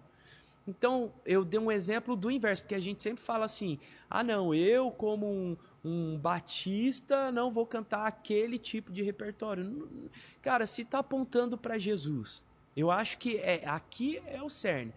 Então, 0.67 1.13
eu 1.27 1.45
dei 1.45 1.59
um 1.59 1.71
exemplo 1.71 2.15
do 2.15 2.31
inverso, 2.31 2.63
porque 2.63 2.73
a 2.75 2.79
gente 2.79 3.03
sempre 3.03 3.23
fala 3.23 3.45
assim: 3.45 3.77
ah, 4.09 4.23
não, 4.23 4.51
eu, 4.51 4.89
como 4.89 5.27
um, 5.27 5.57
um 5.83 6.17
batista, 6.17 7.31
não 7.31 7.49
vou 7.49 7.65
cantar 7.65 8.05
aquele 8.05 8.57
tipo 8.57 8.91
de 8.91 9.01
repertório. 9.01 10.09
Cara, 10.41 10.65
se 10.65 10.81
está 10.81 10.99
apontando 10.99 11.57
para 11.57 11.77
Jesus, 11.77 12.43
eu 12.75 12.91
acho 12.91 13.17
que 13.17 13.37
é, 13.37 13.67
aqui 13.67 14.21
é 14.25 14.41
o 14.41 14.49
cerne. 14.49 14.93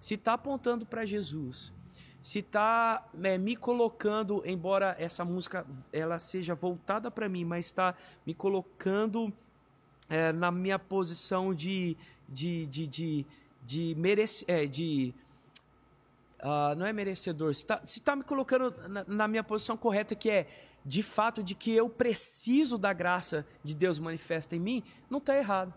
Se 0.00 0.14
está 0.14 0.34
apontando 0.34 0.84
para 0.84 1.04
Jesus, 1.04 1.72
se 2.20 2.38
está 2.38 3.08
me 3.40 3.56
colocando, 3.56 4.42
embora 4.46 4.96
essa 4.98 5.24
música 5.24 5.66
ela 5.92 6.18
seja 6.18 6.54
voltada 6.54 7.10
para 7.10 7.28
mim, 7.28 7.44
mas 7.44 7.66
está 7.66 7.94
me 8.24 8.32
colocando 8.32 9.32
é, 10.08 10.32
na 10.32 10.50
minha 10.50 10.78
posição 10.78 11.54
de 11.54 11.96
de 12.28 12.66
de 12.66 12.86
de, 12.86 13.26
de, 13.64 13.94
merece, 13.98 14.44
é, 14.48 14.66
de 14.66 15.14
ah, 16.42 16.74
não 16.76 16.84
é 16.84 16.92
merecedor, 16.92 17.54
se 17.54 17.62
está 17.62 17.80
tá 18.04 18.16
me 18.16 18.24
colocando 18.24 18.74
na, 18.88 19.04
na 19.06 19.28
minha 19.28 19.44
posição 19.44 19.76
correta, 19.76 20.14
que 20.14 20.28
é 20.28 20.48
de 20.84 21.02
fato 21.02 21.40
de 21.42 21.54
que 21.54 21.72
eu 21.72 21.88
preciso 21.88 22.76
da 22.76 22.92
graça 22.92 23.46
de 23.62 23.76
Deus 23.76 24.00
manifesta 24.00 24.56
em 24.56 24.58
mim, 24.58 24.82
não 25.08 25.18
está 25.18 25.36
errado. 25.36 25.72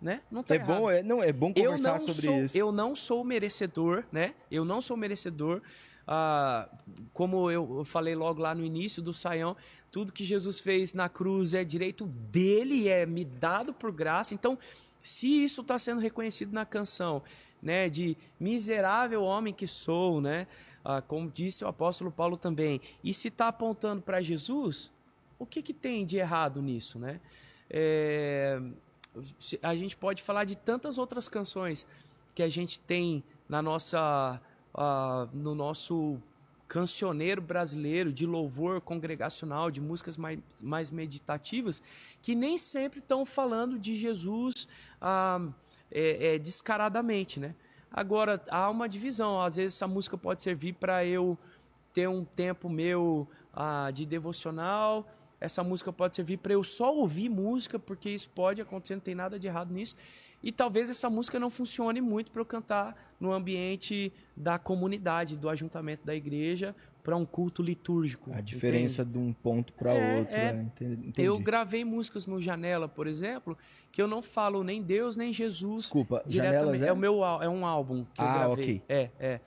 Né? 0.00 0.22
Não 0.30 0.42
tá 0.42 0.54
é 0.54 0.58
errado. 0.58 0.68
bom, 0.68 0.90
é, 0.90 1.02
não, 1.02 1.22
é 1.22 1.32
bom 1.32 1.52
conversar 1.52 1.98
não, 1.98 1.98
sobre 1.98 2.22
sou, 2.22 2.42
isso. 2.44 2.56
eu 2.56 2.72
não 2.72 2.96
sou 2.96 3.22
merecedor, 3.22 4.04
né? 4.10 4.34
Eu 4.50 4.64
não 4.64 4.80
sou 4.80 4.96
merecedor. 4.96 5.60
Ah, 6.06 6.70
como 7.12 7.50
eu 7.50 7.84
falei 7.84 8.14
logo 8.14 8.40
lá 8.40 8.54
no 8.54 8.64
início 8.64 9.02
do 9.02 9.12
saião, 9.12 9.56
tudo 9.90 10.12
que 10.12 10.24
Jesus 10.24 10.58
fez 10.58 10.94
na 10.94 11.08
cruz 11.08 11.52
é 11.52 11.64
direito 11.64 12.06
dele, 12.06 12.88
é 12.88 13.04
me 13.04 13.24
dado 13.24 13.74
por 13.74 13.92
graça. 13.92 14.32
Então, 14.32 14.56
se 15.02 15.44
isso 15.44 15.60
está 15.60 15.78
sendo 15.78 16.00
reconhecido 16.00 16.52
na 16.52 16.64
canção, 16.64 17.22
né, 17.62 17.88
de 17.88 18.16
miserável 18.38 19.22
homem 19.22 19.52
que 19.52 19.66
sou, 19.66 20.20
né, 20.20 20.46
ah, 20.84 21.02
como 21.02 21.30
disse 21.30 21.64
o 21.64 21.68
apóstolo 21.68 22.10
Paulo 22.10 22.36
também, 22.36 22.80
e 23.04 23.12
se 23.12 23.28
está 23.28 23.48
apontando 23.48 24.02
para 24.02 24.20
Jesus, 24.20 24.90
o 25.38 25.46
que, 25.46 25.62
que 25.62 25.72
tem 25.72 26.04
de 26.04 26.18
errado 26.18 26.60
nisso, 26.60 26.98
né? 26.98 27.20
É, 27.68 28.60
a 29.62 29.74
gente 29.76 29.96
pode 29.96 30.22
falar 30.22 30.44
de 30.44 30.56
tantas 30.56 30.98
outras 30.98 31.28
canções 31.28 31.86
que 32.34 32.42
a 32.42 32.48
gente 32.48 32.78
tem 32.78 33.22
na 33.48 33.62
nossa, 33.62 34.40
ah, 34.74 35.28
no 35.32 35.54
nosso 35.54 36.20
cancioneiro 36.68 37.42
brasileiro, 37.42 38.12
de 38.12 38.24
louvor 38.24 38.80
congregacional, 38.80 39.70
de 39.70 39.80
músicas 39.80 40.16
mais, 40.16 40.38
mais 40.60 40.90
meditativas, 40.90 41.82
que 42.22 42.34
nem 42.36 42.56
sempre 42.56 43.00
estão 43.00 43.24
falando 43.24 43.76
de 43.76 43.96
Jesus 43.96 44.68
ah, 45.00 45.48
é, 45.90 46.34
é, 46.34 46.38
descaradamente, 46.38 47.40
né? 47.40 47.54
Agora, 47.90 48.40
há 48.48 48.70
uma 48.70 48.88
divisão. 48.88 49.42
Às 49.42 49.56
vezes, 49.56 49.76
essa 49.76 49.88
música 49.88 50.16
pode 50.16 50.42
servir 50.42 50.74
para 50.74 51.04
eu 51.04 51.36
ter 51.92 52.08
um 52.08 52.24
tempo 52.24 52.68
meu 52.68 53.28
ah, 53.52 53.90
de 53.92 54.06
devocional. 54.06 55.06
Essa 55.40 55.64
música 55.64 55.92
pode 55.92 56.14
servir 56.14 56.36
para 56.36 56.52
eu 56.52 56.62
só 56.62 56.94
ouvir 56.94 57.28
música, 57.30 57.78
porque 57.78 58.10
isso 58.10 58.28
pode 58.30 58.60
acontecer, 58.60 58.94
não 58.94 59.00
tem 59.00 59.14
nada 59.14 59.38
de 59.38 59.46
errado 59.46 59.72
nisso. 59.72 59.96
E 60.42 60.52
talvez 60.52 60.90
essa 60.90 61.08
música 61.08 61.38
não 61.38 61.48
funcione 61.48 62.00
muito 62.00 62.30
para 62.30 62.42
eu 62.42 62.46
cantar 62.46 62.94
no 63.18 63.32
ambiente 63.32 64.12
da 64.36 64.58
comunidade, 64.58 65.38
do 65.38 65.48
ajuntamento 65.48 66.04
da 66.04 66.14
igreja, 66.14 66.76
para 67.02 67.16
um 67.16 67.24
culto 67.24 67.62
litúrgico. 67.62 68.30
A 68.32 68.40
diferença 68.40 69.02
entende? 69.02 69.18
de 69.18 69.24
um 69.24 69.32
ponto 69.32 69.72
para 69.72 69.94
é, 69.94 70.18
outro. 70.18 70.36
É. 70.36 70.52
Né? 70.52 70.70
Entendi. 70.76 71.12
Eu 71.16 71.38
gravei 71.38 71.84
músicas 71.84 72.26
no 72.26 72.40
Janela, 72.40 72.88
por 72.88 73.06
exemplo, 73.06 73.56
que 73.90 74.00
eu 74.00 74.06
não 74.06 74.22
falo 74.22 74.62
nem 74.62 74.82
Deus 74.82 75.16
nem 75.16 75.32
Jesus. 75.32 75.84
Desculpa, 75.84 76.22
Janelas 76.26 76.82
é? 76.82 76.88
é 76.88 76.92
o 76.92 76.96
meu 76.96 77.24
é 77.24 77.48
um 77.48 77.66
álbum 77.66 78.04
que 78.04 78.20
ah, 78.20 78.24
eu 78.24 78.32
gravei. 78.34 78.64
ok. 78.64 78.82
É, 78.88 79.10
é. 79.18 79.40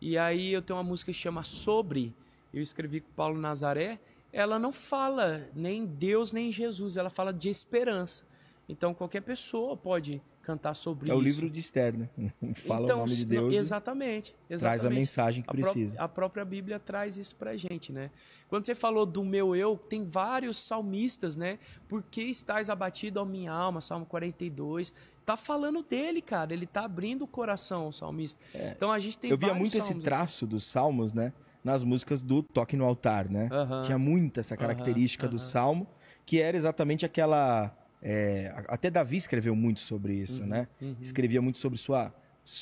E 0.00 0.18
aí 0.18 0.52
eu 0.52 0.62
tenho 0.62 0.76
uma 0.76 0.84
música 0.84 1.12
que 1.12 1.18
chama 1.18 1.42
Sobre. 1.42 2.14
Eu 2.52 2.60
escrevi 2.60 3.00
com 3.00 3.10
Paulo 3.12 3.38
Nazaré. 3.40 3.98
Ela 4.32 4.58
não 4.58 4.72
fala 4.72 5.46
nem 5.54 5.84
Deus 5.84 6.32
nem 6.32 6.50
Jesus, 6.50 6.96
ela 6.96 7.10
fala 7.10 7.32
de 7.32 7.48
esperança. 7.48 8.24
Então 8.68 8.94
qualquer 8.94 9.20
pessoa 9.20 9.76
pode 9.76 10.22
cantar 10.42 10.74
sobre 10.74 11.06
isso. 11.06 11.12
É 11.12 11.16
o 11.16 11.20
livro 11.20 11.48
de 11.48 11.60
Esther, 11.60 11.96
né? 11.96 12.08
Fala 12.54 12.84
então, 12.84 12.96
o 12.96 13.00
nome 13.00 13.14
de 13.14 13.24
Deus. 13.24 13.54
Exatamente, 13.54 14.34
exatamente. 14.50 14.80
Traz 14.80 14.84
a 14.84 14.90
mensagem 14.90 15.42
que 15.42 15.50
a 15.50 15.52
precisa. 15.52 15.94
Pró 15.96 16.04
a 16.04 16.08
própria 16.08 16.44
Bíblia 16.44 16.78
traz 16.78 17.16
isso 17.16 17.36
pra 17.36 17.56
gente, 17.56 17.92
né? 17.92 18.10
Quando 18.48 18.66
você 18.66 18.74
falou 18.74 19.06
do 19.06 19.24
meu 19.24 19.56
eu, 19.56 19.76
tem 19.76 20.04
vários 20.04 20.56
salmistas, 20.58 21.36
né? 21.36 21.58
Por 21.88 22.02
que 22.02 22.22
estás 22.22 22.68
abatido 22.68 23.20
a 23.20 23.24
minha 23.24 23.52
alma? 23.52 23.80
Salmo 23.80 24.04
42. 24.04 24.92
Tá 25.24 25.36
falando 25.36 25.82
dele, 25.82 26.20
cara. 26.20 26.52
Ele 26.52 26.66
tá 26.66 26.84
abrindo 26.84 27.22
o 27.22 27.26
coração, 27.26 27.88
o 27.88 27.92
salmista. 27.92 28.40
É. 28.54 28.72
Então 28.76 28.90
a 28.90 28.98
gente 28.98 29.18
tem 29.18 29.30
Eu 29.30 29.38
via 29.38 29.54
muito 29.54 29.78
esse 29.78 29.94
traço 29.94 30.46
dos 30.46 30.64
salmos, 30.64 31.12
né? 31.12 31.32
Nas 31.62 31.84
músicas 31.84 32.22
do 32.22 32.42
Toque 32.42 32.76
no 32.76 32.84
Altar, 32.84 33.30
né? 33.30 33.44
Uh 33.46 33.54
-huh. 33.54 33.82
Tinha 33.82 33.98
muito 33.98 34.40
essa 34.40 34.56
característica 34.56 35.26
uh 35.26 35.28
-huh. 35.28 35.32
do 35.32 35.38
salmo, 35.38 35.86
que 36.26 36.40
era 36.40 36.56
exatamente 36.56 37.06
aquela 37.06 37.72
é, 38.02 38.52
até 38.66 38.90
Davi 38.90 39.16
escreveu 39.16 39.54
muito 39.54 39.80
sobre 39.80 40.14
isso, 40.14 40.42
uhum, 40.42 40.48
né? 40.48 40.68
Uhum. 40.80 40.96
Escrevia 41.00 41.40
muito 41.40 41.58
sobre 41.58 41.78
sua, 41.78 42.12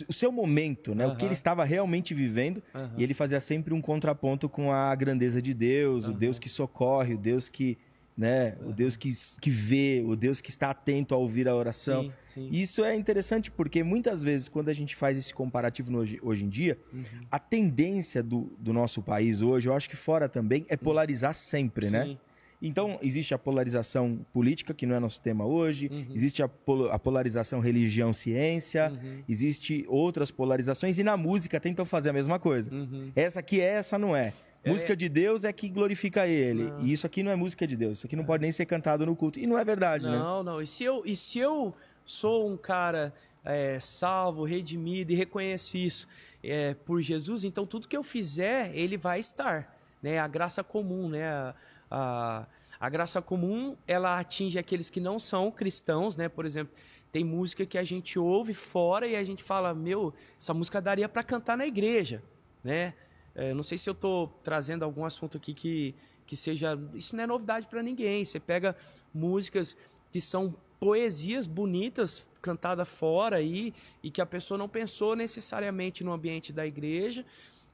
o 0.07 0.13
seu 0.13 0.31
momento, 0.31 0.95
né? 0.95 1.07
Uhum. 1.07 1.15
O 1.15 1.17
que 1.17 1.25
ele 1.25 1.33
estava 1.33 1.65
realmente 1.65 2.13
vivendo. 2.13 2.63
E 2.97 3.03
ele 3.03 3.15
fazia 3.15 3.41
sempre 3.41 3.73
um 3.73 3.81
contraponto 3.81 4.49
com 4.49 4.71
a 4.71 4.95
grandeza 4.95 5.41
de 5.41 5.55
Deus, 5.55 6.07
o 6.07 6.13
Deus 6.13 6.39
que 6.39 6.49
socorre, 6.49 7.15
o 7.15 7.19
Deus 7.19 7.49
que, 7.49 7.79
né? 8.15 8.59
O 8.67 8.73
Deus 8.73 8.99
que, 8.99 9.13
que 9.41 9.49
vê, 9.49 10.05
o 10.07 10.15
Deus 10.15 10.43
que 10.43 10.51
está 10.51 10.71
atento 10.71 11.15
a 11.15 11.19
ouvir 11.19 11.49
a 11.49 11.57
oração. 11.57 12.05
Sim, 12.05 12.13
sim. 12.27 12.49
Isso 12.53 12.85
é 12.85 12.95
interessante 12.95 13.51
porque 13.51 13.83
muitas 13.83 14.23
vezes, 14.23 14.47
quando 14.47 14.69
a 14.69 14.75
gente 14.75 14.95
faz 14.95 15.17
esse 15.17 15.33
comparativo 15.33 15.97
hoje, 15.97 16.19
hoje 16.23 16.45
em 16.45 16.51
dia, 16.51 16.77
uhum. 16.93 17.05
a 17.31 17.39
tendência 17.39 18.23
do, 18.23 18.53
do 18.59 18.75
nosso 18.75 19.01
país 19.01 19.41
hoje, 19.41 19.71
eu 19.71 19.75
acho 19.75 19.89
que 19.89 19.97
fora 19.97 20.29
também, 20.29 20.67
é 20.69 20.77
polarizar 20.77 21.33
sempre, 21.33 21.89
né? 21.89 22.03
sim. 22.03 22.11
né? 22.11 22.19
Então, 22.63 22.99
existe 23.01 23.33
a 23.33 23.39
polarização 23.39 24.25
política, 24.33 24.75
que 24.75 24.85
não 24.85 24.95
é 24.95 25.01
nosso 25.01 25.21
tema 25.21 25.47
hoje, 25.47 25.89
uhum. 25.91 26.09
existe 26.13 26.43
a, 26.43 26.49
pol 26.49 26.91
a, 26.91 26.99
polarização 26.99 27.59
religião-ciência, 27.59 28.93
uhum. 28.93 29.23
existe 29.27 29.87
outras 29.89 30.31
polarizações, 30.31 30.99
e 30.99 31.03
na 31.03 31.17
música 31.17 31.59
tentam 31.59 31.87
fazer 31.87 32.11
a 32.11 32.13
mesma 32.13 32.39
coisa. 32.39 32.73
Uhum. 32.73 33.11
Essa 33.17 33.41
aqui 33.41 33.61
é, 33.61 33.77
essa 33.77 33.99
não 33.99 34.15
é. 34.15 34.35
é. 34.63 34.71
Música 34.71 34.95
de 34.95 35.09
Deus 35.09 35.43
é 35.43 35.53
que 35.55 35.71
glorifica 35.71 36.27
ele. 36.27 36.65
Não. 36.65 36.81
E 36.81 36.93
isso 36.93 37.07
aqui 37.07 37.23
não 37.23 37.31
é 37.31 37.37
música 37.37 37.67
de 37.67 37.77
Deus. 37.77 37.99
Isso 37.99 38.07
aqui 38.07 38.15
não 38.15 38.25
é. 38.25 38.27
pode 38.27 38.43
nem 38.43 38.53
ser 38.53 38.67
cantado 38.67 39.07
no 39.07 39.17
culto. 39.17 39.39
E 39.39 39.47
não 39.47 39.59
é 39.59 39.65
verdade, 39.65 40.05
não, 40.05 40.13
né? 40.13 40.19
Não, 40.19 40.43
não. 40.43 40.63
E 40.63 40.67
se 40.67 40.85
eu, 40.85 41.03
e 41.07 41.17
se 41.17 41.39
eu 41.39 41.75
sou 42.05 42.47
um 42.47 42.59
cara 42.59 43.15
é, 43.43 43.79
salvo, 43.81 44.45
redimido 44.45 45.13
e 45.13 45.15
reconheço 45.15 45.79
isso 45.79 46.07
é, 46.45 46.75
por 46.75 47.01
Jesus, 47.01 47.43
então 47.43 47.65
tudo 47.65 47.89
que 47.89 47.97
eu 47.97 48.03
fizer, 48.03 48.71
ele 48.75 48.99
vai 48.99 49.19
estar. 49.19 49.79
Né? 50.03 50.19
A 50.19 50.29
graça 50.29 50.63
comum, 50.63 51.09
né? 51.09 51.27
A, 51.29 51.55
a, 51.91 52.47
a 52.79 52.89
graça 52.89 53.21
comum 53.21 53.77
ela 53.87 54.19
atinge 54.19 54.59
aqueles 54.59 54.89
que 54.89 55.01
não 55.01 55.19
são 55.19 55.51
cristãos, 55.51 56.17
né? 56.17 56.29
Por 56.29 56.47
exemplo, 56.47 56.75
tem 57.11 57.25
música 57.25 57.67
que 57.67 57.77
a 57.77 57.85
gente 57.85 58.19
ouve 58.19 58.55
fora 58.55 59.07
e 59.07 59.17
a 59.17 59.25
gente 59.25 59.43
fala, 59.43 59.75
meu, 59.75 60.15
essa 60.39 60.55
música 60.55 60.81
daria 60.81 61.09
para 61.09 61.23
cantar 61.23 61.57
na 61.57 61.67
igreja, 61.67 62.23
né? 62.63 62.95
É, 63.35 63.53
não 63.55 63.63
sei 63.63 63.79
se 63.79 63.89
eu 63.89 63.93
estou 63.93 64.29
trazendo 64.43 64.85
algum 64.85 65.05
assunto 65.05 65.37
aqui 65.37 65.55
que, 65.55 65.95
que 66.27 66.37
seja. 66.37 66.79
Isso 66.95 67.17
não 67.17 67.25
é 67.25 67.27
novidade 67.27 67.67
para 67.67 67.83
ninguém. 67.83 68.25
Você 68.25 68.39
pega 68.39 68.77
músicas 69.13 69.77
que 70.11 70.21
são 70.21 70.55
poesias 70.79 71.47
bonitas 71.47 72.29
cantadas 72.41 72.89
fora 72.89 73.37
aí 73.37 73.75
e 74.03 74.11
que 74.11 74.21
a 74.21 74.27
pessoa 74.27 74.57
não 74.57 74.69
pensou 74.69 75.15
necessariamente 75.15 76.03
no 76.03 76.13
ambiente 76.13 76.53
da 76.53 76.67
igreja, 76.67 77.25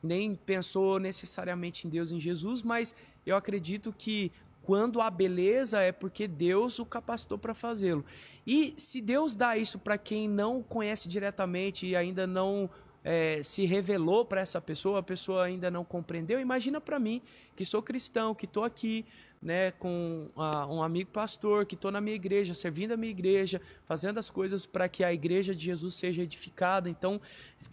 nem 0.02 0.34
pensou 0.34 0.98
necessariamente 0.98 1.86
em 1.86 1.90
Deus, 1.90 2.12
em 2.12 2.20
Jesus, 2.20 2.62
mas 2.62 2.94
eu 3.24 3.36
acredito 3.36 3.92
que 3.96 4.30
quando 4.62 5.00
há 5.00 5.08
beleza 5.08 5.80
é 5.80 5.92
porque 5.92 6.26
Deus 6.26 6.80
o 6.80 6.84
capacitou 6.84 7.38
para 7.38 7.54
fazê-lo. 7.54 8.04
E 8.44 8.74
se 8.76 9.00
Deus 9.00 9.36
dá 9.36 9.56
isso 9.56 9.78
para 9.78 9.96
quem 9.96 10.28
não 10.28 10.60
conhece 10.60 11.08
diretamente 11.08 11.86
e 11.86 11.94
ainda 11.94 12.26
não 12.26 12.68
é, 13.04 13.40
se 13.44 13.64
revelou 13.64 14.24
para 14.24 14.40
essa 14.40 14.60
pessoa, 14.60 14.98
a 14.98 15.02
pessoa 15.02 15.44
ainda 15.44 15.70
não 15.70 15.84
compreendeu, 15.84 16.40
imagina 16.40 16.80
para 16.80 16.98
mim, 16.98 17.22
que 17.54 17.64
sou 17.64 17.80
cristão, 17.80 18.34
que 18.34 18.46
estou 18.46 18.64
aqui 18.64 19.06
né, 19.40 19.70
com 19.70 20.28
uh, 20.34 20.74
um 20.74 20.82
amigo 20.82 21.10
pastor, 21.10 21.64
que 21.64 21.76
estou 21.76 21.92
na 21.92 22.00
minha 22.00 22.16
igreja, 22.16 22.52
servindo 22.52 22.90
a 22.90 22.96
minha 22.96 23.12
igreja, 23.12 23.60
fazendo 23.84 24.18
as 24.18 24.28
coisas 24.28 24.66
para 24.66 24.88
que 24.88 25.04
a 25.04 25.12
igreja 25.12 25.54
de 25.54 25.66
Jesus 25.66 25.94
seja 25.94 26.22
edificada. 26.22 26.90
Então, 26.90 27.20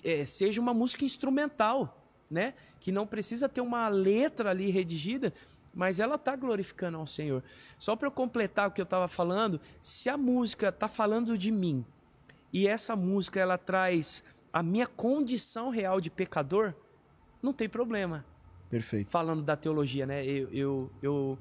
é, 0.03 0.23
seja 0.23 0.61
uma 0.61 0.75
música 0.75 1.03
instrumental 1.03 2.02
né? 2.33 2.53
Que 2.79 2.91
não 2.91 3.07
precisa 3.07 3.47
ter 3.47 3.61
uma 3.61 3.87
letra 3.87 4.49
ali 4.49 4.69
redigida, 4.69 5.31
mas 5.73 5.99
ela 5.99 6.15
está 6.15 6.35
glorificando 6.35 6.97
ao 6.97 7.07
Senhor. 7.07 7.43
Só 7.77 7.95
para 7.95 8.07
eu 8.07 8.11
completar 8.11 8.67
o 8.67 8.71
que 8.71 8.81
eu 8.81 8.83
estava 8.83 9.07
falando, 9.07 9.61
se 9.79 10.09
a 10.09 10.17
música 10.17 10.69
está 10.69 10.87
falando 10.87 11.37
de 11.37 11.51
mim 11.51 11.85
e 12.51 12.67
essa 12.67 12.95
música 12.95 13.39
ela 13.39 13.57
traz 13.57 14.23
a 14.51 14.61
minha 14.61 14.85
condição 14.85 15.69
real 15.69 16.01
de 16.01 16.09
pecador, 16.09 16.73
não 17.41 17.53
tem 17.53 17.69
problema. 17.69 18.25
Perfeito. 18.69 19.09
Falando 19.09 19.43
da 19.43 19.55
teologia, 19.55 20.05
né? 20.05 20.25
Eu 20.25 20.49
eu, 20.51 20.91
eu 21.01 21.39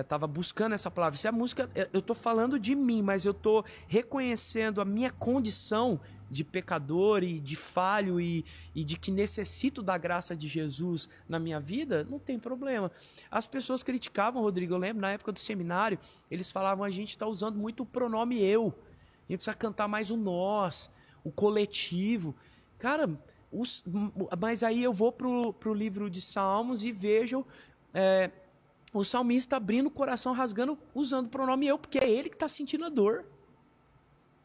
estava 0.00 0.26
é, 0.26 0.28
buscando 0.28 0.74
essa 0.74 0.90
palavra. 0.90 1.16
Se 1.16 1.28
a 1.28 1.32
música, 1.32 1.70
é, 1.74 1.88
eu 1.92 2.00
estou 2.00 2.16
falando 2.16 2.58
de 2.58 2.74
mim, 2.74 3.02
mas 3.02 3.24
eu 3.24 3.32
estou 3.32 3.64
reconhecendo 3.86 4.80
a 4.80 4.84
minha 4.84 5.10
condição 5.10 6.00
de 6.30 6.44
pecador 6.44 7.22
e 7.22 7.38
de 7.38 7.56
falho 7.56 8.20
e, 8.20 8.44
e 8.74 8.84
de 8.84 8.98
que 8.98 9.10
necessito 9.10 9.82
da 9.82 9.96
graça 9.96 10.34
de 10.34 10.48
Jesus 10.48 11.08
na 11.28 11.38
minha 11.38 11.60
vida, 11.60 12.06
não 12.08 12.18
tem 12.18 12.38
problema. 12.38 12.90
As 13.30 13.46
pessoas 13.46 13.82
criticavam, 13.82 14.42
Rodrigo, 14.42 14.74
eu 14.74 14.78
lembro 14.78 15.02
na 15.02 15.12
época 15.12 15.32
do 15.32 15.38
seminário, 15.38 15.98
eles 16.30 16.50
falavam 16.50 16.84
a 16.84 16.90
gente 16.90 17.10
está 17.10 17.26
usando 17.26 17.56
muito 17.56 17.82
o 17.82 17.86
pronome 17.86 18.42
eu. 18.42 18.74
A 19.28 19.32
gente 19.32 19.38
precisa 19.38 19.54
cantar 19.54 19.88
mais 19.88 20.10
o 20.10 20.16
nós, 20.16 20.90
o 21.22 21.30
coletivo. 21.30 22.34
Cara, 22.78 23.08
os, 23.50 23.84
mas 24.38 24.62
aí 24.62 24.82
eu 24.82 24.92
vou 24.92 25.12
pro, 25.12 25.52
pro 25.52 25.72
livro 25.72 26.10
de 26.10 26.20
Salmos 26.20 26.84
e 26.84 26.90
vejo 26.90 27.46
é, 27.92 28.30
o 28.92 29.04
salmista 29.04 29.56
abrindo 29.56 29.86
o 29.86 29.90
coração, 29.90 30.32
rasgando, 30.32 30.78
usando 30.94 31.26
o 31.26 31.30
pronome 31.30 31.66
eu, 31.66 31.78
porque 31.78 31.98
é 31.98 32.10
ele 32.10 32.28
que 32.28 32.36
está 32.36 32.48
sentindo 32.48 32.84
a 32.84 32.88
dor. 32.88 33.24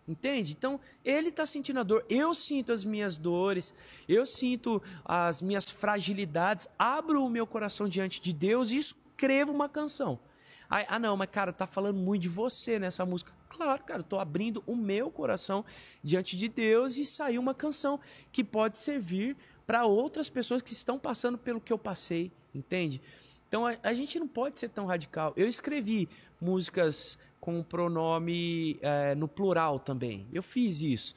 Entende? 0.10 0.56
Então, 0.58 0.80
ele 1.06 1.30
está 1.30 1.46
sentindo 1.46 1.80
a 1.80 1.84
dor, 1.84 2.04
eu 2.10 2.34
sinto 2.34 2.74
as 2.74 2.84
minhas 2.84 3.16
dores, 3.16 3.76
eu 4.08 4.26
sinto 4.26 4.82
as 5.06 5.40
minhas 5.40 5.66
fragilidades, 5.66 6.68
abro 6.80 7.24
o 7.24 7.30
meu 7.30 7.46
coração 7.46 7.88
diante 7.88 8.20
de 8.20 8.34
Deus 8.34 8.72
e 8.72 8.78
escrevo 8.78 9.54
uma 9.54 9.70
canção. 9.70 10.20
ah, 10.68 10.98
não, 10.98 11.16
mas 11.16 11.30
cara, 11.32 11.54
tá 11.54 11.68
falando 11.68 11.98
muito 11.98 12.24
de 12.24 12.30
você 12.30 12.80
nessa 12.80 13.06
música. 13.06 13.32
Claro, 13.50 13.84
cara, 13.84 14.02
estou 14.02 14.18
abrindo 14.18 14.64
o 14.66 14.76
meu 14.76 15.12
coração 15.12 15.64
diante 16.04 16.36
de 16.36 16.48
Deus 16.48 16.98
e 16.98 17.06
saiu 17.06 17.40
uma 17.40 17.54
canção 17.54 18.00
que 18.32 18.44
pode 18.44 18.80
servir 18.80 19.38
para 19.68 19.86
outras 19.86 20.28
pessoas 20.28 20.64
que 20.64 20.74
estão 20.74 20.98
passando 20.98 21.38
pelo 21.38 21.62
que 21.62 21.72
eu 21.72 21.78
passei, 21.78 22.32
entende? 22.56 23.00
Então 23.50 23.66
a, 23.66 23.76
a, 23.82 23.94
gente 23.94 24.20
não 24.20 24.28
pode 24.28 24.60
ser 24.60 24.70
tão 24.70 24.86
radical. 24.86 25.34
Eu 25.36 25.50
escrevi 25.50 26.08
músicas 26.40 27.18
com 27.42 27.62
pronome 27.64 28.78
é, 28.80 29.16
no 29.16 29.28
plural 29.28 29.80
também. 29.80 30.28
Eu 30.32 30.44
fiz 30.44 30.82
isso. 30.82 31.16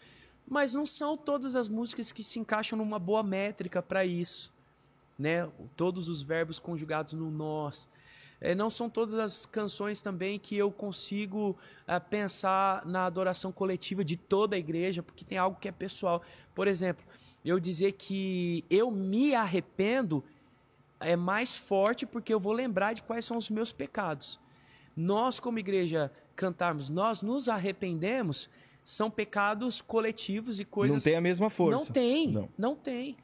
Mas 0.48 0.72
não 0.72 0.86
são 0.86 1.14
todas 1.16 1.54
as 1.54 1.68
músicas 1.68 2.10
que 2.10 2.24
se 2.24 2.40
encaixam 2.40 2.76
numa 2.78 2.98
boa 2.98 3.22
métrica 3.22 3.82
para 3.82 4.04
isso. 4.06 4.50
Né? 5.18 5.46
Todos 5.76 6.08
os 6.08 6.22
verbos 6.22 6.58
conjugados 6.58 7.12
no 7.12 7.30
nós. 7.30 7.86
É, 8.40 8.54
não 8.54 8.70
são 8.70 8.88
todas 8.88 9.14
as 9.14 9.44
canções 9.44 10.00
também 10.00 10.38
que 10.38 10.56
eu 10.56 10.72
consigo 10.72 11.56
é, 11.86 12.00
pensar 12.00 12.84
na 12.86 13.04
adoração 13.04 13.52
coletiva 13.52 14.02
de 14.02 14.16
toda 14.16 14.56
a 14.56 14.58
igreja, 14.58 15.02
porque 15.02 15.24
tem 15.24 15.36
algo 15.36 15.60
que 15.60 15.68
é 15.68 15.72
pessoal. 15.72 16.22
Por 16.54 16.66
exemplo, 16.66 17.04
eu 17.44 17.60
dizer 17.60 17.92
que 17.92 18.64
eu 18.70 18.90
me 18.90 19.34
arrependo 19.34 20.24
é 21.04 21.16
mais 21.16 21.56
forte 21.56 22.06
porque 22.06 22.32
eu 22.32 22.40
vou 22.40 22.52
lembrar 22.52 22.92
de 22.92 23.02
quais 23.02 23.24
são 23.24 23.36
os 23.36 23.50
meus 23.50 23.72
pecados. 23.72 24.40
Nós, 24.96 25.40
como 25.40 25.58
igreja, 25.58 26.12
cantarmos, 26.36 26.88
nós 26.88 27.22
nos 27.22 27.48
arrependemos, 27.48 28.48
são 28.82 29.10
pecados 29.10 29.80
coletivos 29.80 30.60
e 30.60 30.64
coisas. 30.64 30.94
Não 30.94 31.02
tem 31.02 31.16
a 31.16 31.20
mesma 31.20 31.48
força. 31.48 31.78
Não 31.78 31.86
tem, 31.86 32.28
não, 32.28 32.48
não 32.58 32.76
tem. 32.76 33.16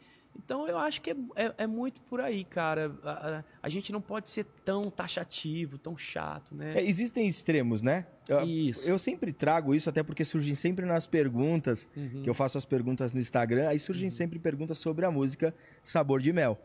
Então 0.44 0.66
eu 0.68 0.78
acho 0.78 1.00
que 1.02 1.10
é, 1.10 1.16
é, 1.34 1.54
é 1.58 1.66
muito 1.66 2.00
por 2.02 2.20
aí, 2.20 2.44
cara. 2.44 2.94
A, 3.02 3.10
a, 3.10 3.44
a, 3.64 3.68
gente 3.68 3.92
não 3.92 4.00
pode 4.00 4.30
ser 4.30 4.44
tão 4.64 4.90
taxativo, 4.90 5.76
tão 5.76 5.96
chato, 5.96 6.54
né? 6.54 6.74
É, 6.76 6.84
existem 6.84 7.26
extremos, 7.26 7.82
né? 7.82 8.06
Eu, 8.28 8.42
isso. 8.42 8.88
Eu 8.88 8.98
sempre 8.98 9.32
trago 9.32 9.74
isso, 9.74 9.90
até 9.90 10.02
porque 10.02 10.24
surgem 10.24 10.54
sempre 10.54 10.86
nas 10.86 11.06
perguntas, 11.06 11.88
uhum. 11.96 12.22
que 12.22 12.30
eu 12.30 12.34
faço 12.34 12.56
as 12.56 12.64
perguntas 12.64 13.12
no 13.12 13.20
Instagram, 13.20 13.68
aí 13.68 13.78
surgem 13.78 14.08
uhum. 14.08 14.14
sempre 14.14 14.38
perguntas 14.38 14.78
sobre 14.78 15.04
a 15.04 15.10
música 15.10 15.54
Sabor 15.82 16.20
de 16.20 16.32
Mel. 16.32 16.58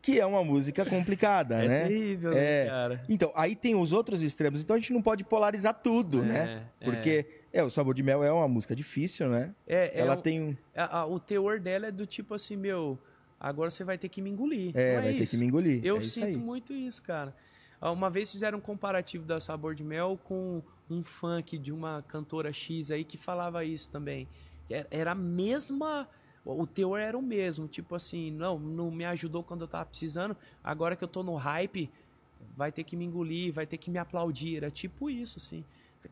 Que 0.00 0.20
é 0.20 0.26
uma 0.26 0.44
música 0.44 0.84
complicada, 0.84 1.56
é 1.64 1.68
né? 1.68 1.86
Terrível, 1.86 2.32
é 2.32 2.66
cara. 2.66 3.04
Então, 3.08 3.32
aí 3.34 3.56
tem 3.56 3.74
os 3.74 3.92
outros 3.92 4.22
extremos. 4.22 4.62
Então 4.62 4.76
a 4.76 4.78
gente 4.78 4.92
não 4.92 5.00
pode 5.02 5.24
polarizar 5.24 5.74
tudo, 5.74 6.22
é, 6.22 6.26
né? 6.26 6.66
É. 6.80 6.84
Porque 6.84 7.26
é. 7.52 7.62
o 7.62 7.70
Sabor 7.70 7.94
de 7.94 8.02
Mel 8.02 8.22
é 8.22 8.32
uma 8.32 8.48
música 8.48 8.74
difícil, 8.74 9.28
né? 9.28 9.54
É, 9.66 9.98
é 9.98 10.00
Ela 10.00 10.16
um, 10.16 10.20
tem 10.20 10.42
um. 10.42 10.56
A, 10.76 11.06
o 11.06 11.18
teor 11.18 11.60
dela 11.60 11.86
é 11.86 11.90
do 11.90 12.06
tipo 12.06 12.34
assim, 12.34 12.56
meu, 12.56 12.98
agora 13.40 13.70
você 13.70 13.84
vai 13.84 13.96
ter 13.96 14.08
que 14.08 14.20
me 14.20 14.30
engolir. 14.30 14.72
É, 14.74 15.00
vai 15.00 15.10
isso. 15.10 15.18
ter 15.18 15.26
que 15.30 15.36
me 15.36 15.46
engolir. 15.46 15.84
Eu 15.84 16.00
sinto 16.00 16.38
muito 16.38 16.72
isso, 16.72 17.02
cara. 17.02 17.34
Ah, 17.80 17.90
uma 17.90 18.08
vez 18.10 18.32
fizeram 18.32 18.58
um 18.58 18.60
comparativo 18.60 19.24
da 19.26 19.38
Sabor 19.40 19.74
de 19.74 19.84
Mel 19.84 20.18
com 20.24 20.62
um 20.90 21.04
funk 21.04 21.58
de 21.58 21.72
uma 21.72 22.02
cantora 22.02 22.52
X 22.52 22.90
aí 22.90 23.04
que 23.04 23.16
falava 23.16 23.64
isso 23.64 23.90
também. 23.90 24.28
Era 24.90 25.12
a 25.12 25.14
mesma 25.14 26.08
o 26.44 26.66
teor 26.66 27.00
era 27.00 27.16
o 27.16 27.22
mesmo, 27.22 27.66
tipo 27.66 27.94
assim, 27.94 28.30
não, 28.30 28.58
não 28.58 28.90
me 28.90 29.04
ajudou 29.06 29.42
quando 29.42 29.62
eu 29.62 29.68
tava 29.68 29.86
precisando, 29.86 30.36
agora 30.62 30.94
que 30.94 31.02
eu 31.02 31.08
tô 31.08 31.22
no 31.22 31.36
hype, 31.36 31.90
vai 32.56 32.70
ter 32.70 32.84
que 32.84 32.96
me 32.96 33.04
engolir, 33.04 33.52
vai 33.52 33.66
ter 33.66 33.78
que 33.78 33.90
me 33.90 33.98
aplaudir, 33.98 34.56
era 34.58 34.70
tipo 34.70 35.08
isso, 35.08 35.38
assim. 35.38 35.64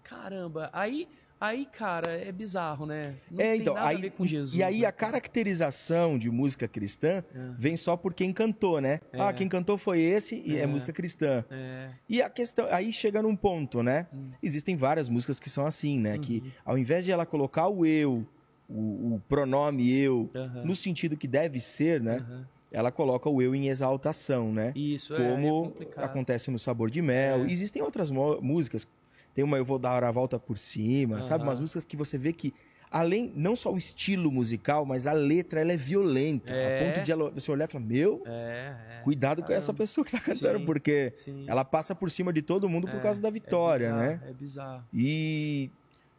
Caramba, 0.03 0.71
aí, 0.73 1.07
aí 1.39 1.67
cara, 1.67 2.13
é 2.13 2.33
bizarro, 2.33 2.87
né? 2.87 3.15
Não 3.31 3.45
é, 3.45 3.57
então, 3.57 3.77
aí, 3.77 4.11
Jesus, 4.23 4.59
E 4.59 4.63
aí 4.63 4.81
né? 4.81 4.87
a 4.87 4.93
caracterização 4.93 6.17
de 6.17 6.31
música 6.31 6.67
cristã 6.67 7.23
é. 7.35 7.51
vem 7.59 7.77
só 7.77 7.95
por 7.95 8.15
quem 8.15 8.33
cantou, 8.33 8.81
né? 8.81 9.01
É. 9.13 9.21
Ah, 9.21 9.35
quem 9.35 9.47
cantou 9.49 9.77
foi 9.77 10.01
esse 10.01 10.43
e 10.47 10.57
é, 10.57 10.61
é 10.61 10.67
música 10.67 10.95
cristã. 10.95 11.45
É. 11.51 11.91
E 12.09 12.23
a 12.23 12.31
questão, 12.31 12.67
aí 12.71 12.91
chega 12.91 13.21
num 13.21 13.37
ponto, 13.37 13.83
né? 13.83 14.07
Hum. 14.15 14.31
Existem 14.43 14.77
várias 14.77 15.11
músicas 15.11 15.39
que 15.39 15.51
são 15.51 15.67
assim, 15.67 16.01
né? 16.01 16.15
Uhum. 16.15 16.21
Que 16.21 16.43
ao 16.65 16.79
invés 16.79 17.05
de 17.05 17.13
ela 17.13 17.27
colocar 17.27 17.69
o 17.69 17.85
eu, 17.85 18.27
o, 18.75 19.15
o 19.15 19.23
pronome 19.29 19.91
eu, 19.93 20.31
uhum. 20.35 20.67
no 20.67 20.75
sentido 20.75 21.17
que 21.17 21.29
deve 21.29 21.61
ser, 21.61 22.01
né? 22.01 22.25
Uhum. 22.29 22.45
Ela 22.71 22.91
coloca 22.91 23.29
o 23.29 23.43
eu 23.43 23.55
em 23.55 23.69
exaltação, 23.69 24.53
né? 24.53 24.73
Isso, 24.75 25.15
Como 25.15 25.75
é, 25.79 26.01
é 26.01 26.05
acontece 26.05 26.51
no 26.51 26.59
Sabor 26.59 26.91
de 26.91 27.03
Mel. 27.03 27.45
É. 27.45 27.51
Existem 27.51 27.83
outras 27.83 28.11
músicas. 28.11 28.89
Tem 29.35 29.45
uma 29.45 29.59
Eu 29.59 29.65
Vou 29.65 29.79
Dar 29.79 30.03
a 30.03 30.11
Volta 30.11 30.39
por 30.39 30.57
Cima, 30.57 31.17
uhum. 31.17 31.23
sabe? 31.23 31.45
Umas 31.45 31.61
músicas 31.61 31.85
que 31.85 31.97
você 31.97 32.17
vê 32.17 32.33
que 32.33 32.55
além 32.93 33.33
não 33.35 33.57
só 33.57 33.73
o 33.73 33.79
estilo 33.79 34.31
musical, 34.31 34.85
mas 34.85 35.07
a 35.07 35.13
letra 35.13 35.61
ela 35.61 35.73
é 35.73 35.77
violenta, 35.77 36.53
é. 36.53 36.81
a 36.81 36.85
ponto 36.85 37.05
de 37.05 37.11
ela, 37.11 37.31
você 37.31 37.51
olhar 37.51 37.65
e 37.65 37.73
falar: 37.73 37.85
"Meu, 37.85 38.23
é, 38.27 38.75
é. 38.99 39.01
cuidado 39.03 39.43
com 39.43 39.53
essa 39.53 39.73
pessoa 39.73 40.05
que 40.05 40.15
está 40.15 40.21
cantando, 40.21 40.59
sim, 40.61 40.67
porque 40.67 41.13
sim. 41.15 41.45
ela 41.49 41.65
passa 41.65 41.95
por 41.95 42.11
cima 42.11 42.33
de 42.33 42.43
todo 42.43 42.69
mundo 42.69 42.87
por 42.87 42.99
é, 42.99 43.01
causa 43.01 43.21
da 43.21 43.29
é 43.29 43.31
vitória, 43.31 43.87
bizarro, 43.87 44.03
né?" 44.03 44.21
É 44.29 44.33
bizarro. 44.33 44.85
E 44.93 45.71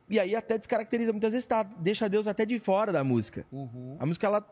e 0.09 0.19
aí 0.19 0.35
até 0.35 0.57
descaracteriza, 0.57 1.11
muitas 1.11 1.31
vezes 1.31 1.45
tá, 1.45 1.63
deixa 1.63 2.09
Deus 2.09 2.27
até 2.27 2.45
de 2.45 2.59
fora 2.59 2.91
da 2.91 3.03
música. 3.03 3.45
Uhum. 3.51 3.95
A 3.99 4.05
música, 4.05 4.27
ela, 4.27 4.45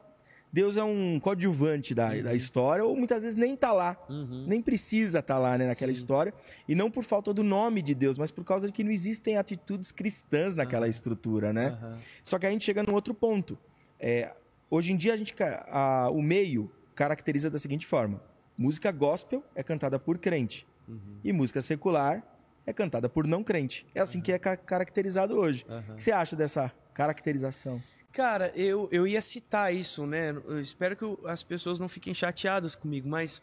Deus 0.52 0.78
é 0.78 0.84
um 0.84 1.20
coadjuvante 1.20 1.94
da, 1.94 2.10
uhum. 2.10 2.24
da 2.24 2.34
história, 2.34 2.84
ou 2.84 2.96
muitas 2.96 3.24
vezes 3.24 3.38
nem 3.38 3.56
tá 3.56 3.72
lá. 3.72 3.98
Uhum. 4.10 4.46
Nem 4.48 4.62
precisa 4.62 5.20
estar 5.20 5.36
tá 5.36 5.40
lá 5.40 5.58
né, 5.58 5.68
naquela 5.68 5.94
Sim. 5.94 5.98
história. 5.98 6.34
E 6.68 6.76
não 6.76 6.90
por 6.90 7.04
falta 7.04 7.34
do 7.34 7.44
nome 7.44 7.82
de 7.82 7.94
Deus, 7.94 8.18
mas 8.18 8.32
por 8.32 8.44
causa 8.44 8.68
de 8.68 8.74
que 8.74 8.84
não 8.84 8.92
existem 8.92 9.38
atitudes 9.38 9.92
cristãs 9.92 10.56
naquela 10.56 10.88
estrutura, 10.88 11.54
né? 11.54 11.78
Só 12.24 12.40
que 12.40 12.46
a 12.46 12.52
gente 12.52 12.64
chega 12.64 12.84
num 12.84 12.94
outro 12.94 13.14
ponto. 13.14 13.58
É, 14.00 14.34
hoje 14.70 14.94
em 14.94 14.98
dia, 14.98 15.14
a 15.14 15.18
gente, 15.18 15.36
a, 15.68 16.10
o 16.12 16.22
meio 16.22 16.72
caracteriza 16.96 17.50
da 17.50 17.58
seguinte 17.58 17.86
forma. 17.86 18.22
Música 18.58 18.92
gospel 18.92 19.44
é 19.56 19.64
cantada 19.64 19.98
por 20.00 20.18
crente. 20.18 20.68
Uhum. 20.88 21.20
E 21.24 21.32
música 21.32 21.62
secular 21.62 22.24
é 22.66 22.74
cantada 22.74 23.10
por 23.10 23.28
não 23.28 23.44
crente. 23.44 23.86
É 23.94 24.02
assim 24.02 24.20
uhum. 24.20 24.24
que 24.24 24.32
é 24.32 24.40
ca 24.40 24.56
caracterizado 24.56 25.36
hoje. 25.36 25.66
Uhum. 25.68 25.94
O 25.94 25.96
que 25.96 26.04
você 26.04 26.12
acha 26.12 26.36
dessa 26.36 26.72
caracterização? 26.94 27.82
Cara, 28.12 28.52
eu, 28.56 28.90
eu 28.92 29.08
ia 29.08 29.22
citar 29.22 29.74
isso, 29.74 30.06
né? 30.06 30.32
Eu 30.32 30.60
espero 30.60 30.96
que 30.96 31.06
as 31.28 31.44
pessoas 31.44 31.80
não 31.80 31.88
fiquem 31.88 32.14
chateadas 32.14 32.76
comigo, 32.76 33.08
mas, 33.08 33.42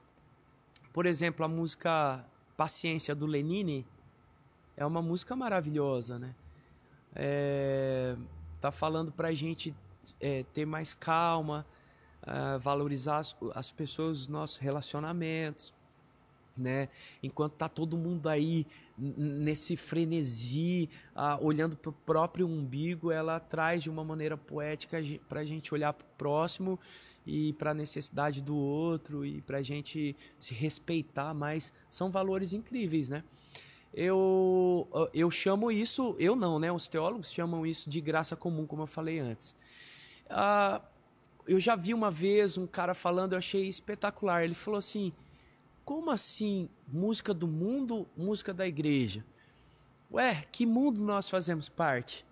por 0.92 1.06
exemplo, 1.06 1.44
a 1.44 1.48
música 1.48 2.24
Paciência 2.56 3.14
do 3.14 3.24
Lenine 3.24 3.86
é 4.76 4.84
uma 4.84 5.00
música 5.00 5.34
maravilhosa, 5.34 6.18
né? 6.18 6.34
É, 7.14 8.16
tá 8.60 8.70
falando 8.70 9.10
pra 9.10 9.32
gente 9.32 9.74
é, 10.20 10.44
ter 10.52 10.66
mais 10.66 10.92
calma, 10.92 11.64
é, 12.26 12.58
valorizar 12.58 13.18
as, 13.18 13.36
as 13.54 13.70
pessoas, 13.70 14.20
os 14.22 14.28
nossos 14.28 14.58
relacionamentos, 14.58 15.72
né? 16.58 16.88
Enquanto 17.22 17.52
tá 17.52 17.68
todo 17.68 17.96
mundo 17.96 18.28
aí 18.28 18.66
nesse 18.98 19.76
frenesi, 19.76 20.90
ah, 21.14 21.38
olhando 21.40 21.76
para 21.76 21.90
o 21.90 21.92
próprio 21.92 22.48
umbigo, 22.48 23.12
ela 23.12 23.38
traz 23.38 23.82
de 23.82 23.90
uma 23.90 24.02
maneira 24.02 24.36
poética 24.36 24.98
para 25.28 25.40
a 25.40 25.44
gente 25.44 25.72
olhar 25.72 25.92
para 25.92 26.04
o 26.04 26.08
próximo 26.18 26.78
e 27.24 27.52
para 27.52 27.70
a 27.70 27.74
necessidade 27.74 28.42
do 28.42 28.56
outro 28.56 29.24
e 29.24 29.40
para 29.42 29.58
a 29.58 29.62
gente 29.62 30.16
se 30.36 30.52
respeitar 30.52 31.32
mais. 31.32 31.72
São 31.88 32.10
valores 32.10 32.52
incríveis, 32.52 33.08
né? 33.08 33.22
Eu, 33.94 34.88
eu 35.14 35.30
chamo 35.30 35.70
isso, 35.70 36.14
eu 36.18 36.36
não, 36.36 36.58
né? 36.58 36.70
Os 36.70 36.88
teólogos 36.88 37.32
chamam 37.32 37.64
isso 37.64 37.88
de 37.88 38.00
graça 38.00 38.36
comum, 38.36 38.66
como 38.66 38.82
eu 38.82 38.86
falei 38.86 39.18
antes. 39.18 39.56
Ah, 40.28 40.82
eu 41.46 41.58
já 41.58 41.74
vi 41.74 41.94
uma 41.94 42.10
vez 42.10 42.58
um 42.58 42.66
cara 42.66 42.94
falando, 42.94 43.32
eu 43.32 43.38
achei 43.38 43.66
espetacular. 43.66 44.44
Ele 44.44 44.54
falou 44.54 44.78
assim 44.78 45.12
como 45.88 46.10
assim 46.10 46.68
música 46.86 47.32
do 47.32 47.48
mundo, 47.48 48.06
música 48.14 48.52
da 48.52 48.68
igreja? 48.68 49.24
Ué, 50.12 50.42
que 50.52 50.66
mundo 50.66 51.00
nós 51.00 51.30
fazemos 51.30 51.70
parte? 51.70 52.26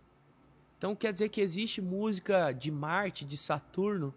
Então 0.77 0.95
quer 0.95 1.11
dizer 1.11 1.31
que 1.31 1.41
existe 1.41 1.81
música 1.81 2.53
de 2.53 2.71
Marte, 2.71 3.25
de 3.25 3.35
Saturno? 3.39 4.15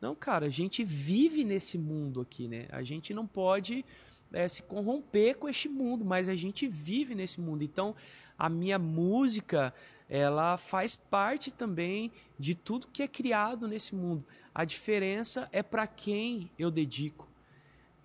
Não, 0.00 0.14
cara, 0.14 0.46
a 0.46 0.48
gente 0.48 0.84
vive 0.84 1.42
nesse 1.42 1.76
mundo 1.76 2.20
aqui, 2.20 2.46
né? 2.46 2.68
A 2.70 2.84
gente 2.84 3.12
não 3.12 3.26
pode 3.26 3.84
é, 4.32 4.46
se 4.46 4.62
corromper 4.62 5.36
com 5.38 5.48
este 5.48 5.68
mundo, 5.68 6.04
mas 6.04 6.28
a 6.28 6.36
gente 6.36 6.68
vive 6.68 7.16
nesse 7.16 7.40
mundo. 7.40 7.64
Então, 7.64 7.96
a 8.38 8.48
minha 8.48 8.78
música, 8.78 9.74
ela 10.08 10.56
faz 10.56 10.94
parte 10.94 11.50
também 11.50 12.12
de 12.38 12.54
tudo 12.54 12.86
que 12.86 13.02
é 13.02 13.08
criado 13.08 13.66
nesse 13.66 13.92
mundo. 13.92 14.24
A 14.54 14.64
diferença 14.64 15.48
é 15.50 15.64
para 15.64 15.84
quem 15.84 16.48
eu 16.56 16.70
dedico 16.70 17.27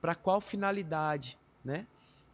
para 0.04 0.16
qual 0.16 0.42
finalidade, 0.42 1.39
né? 1.63 1.88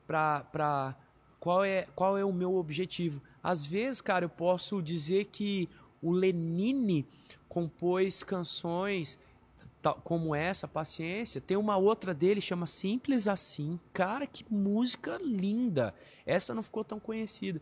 Para 0.08 0.95
qual 1.39 1.63
é 1.63 1.86
qual 1.93 2.17
é 2.17 2.25
o 2.25 2.34
meu 2.34 2.55
objetivo? 2.55 3.21
Às 3.43 3.63
vezes, 3.63 4.01
cara, 4.01 4.25
eu 4.25 4.29
posso 4.29 4.82
dizer 4.82 5.25
que 5.25 5.69
o 6.01 6.12
Lenine 6.12 7.08
compôs 7.47 8.23
canções 8.23 9.19
como 10.03 10.34
essa, 10.34 10.67
Paciência. 10.67 11.39
Tem 11.39 11.55
uma 11.55 11.77
outra 11.77 12.12
dele 12.12 12.41
chama 12.41 12.65
Simples 12.65 13.27
Assim. 13.27 13.79
Cara, 13.93 14.25
que 14.25 14.43
música 14.51 15.19
linda. 15.21 15.93
Essa 16.25 16.55
não 16.55 16.63
ficou 16.63 16.84
tão 16.84 16.99
conhecida. 16.99 17.62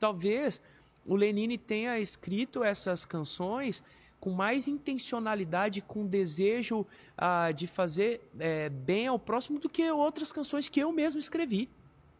Talvez 0.00 0.60
o 1.06 1.14
Lenine 1.14 1.56
tenha 1.58 2.00
escrito 2.00 2.64
essas 2.64 3.04
canções 3.04 3.84
com 4.24 4.30
mais 4.30 4.66
intencionalidade, 4.66 5.82
com 5.82 6.06
desejo 6.06 6.86
ah, 7.14 7.52
de 7.52 7.66
fazer 7.66 8.22
é, 8.38 8.70
bem 8.70 9.06
ao 9.06 9.18
próximo 9.18 9.58
do 9.58 9.68
que 9.68 9.90
outras 9.90 10.32
canções 10.32 10.66
que 10.66 10.80
eu 10.80 10.90
mesmo 10.92 11.20
escrevi. 11.20 11.68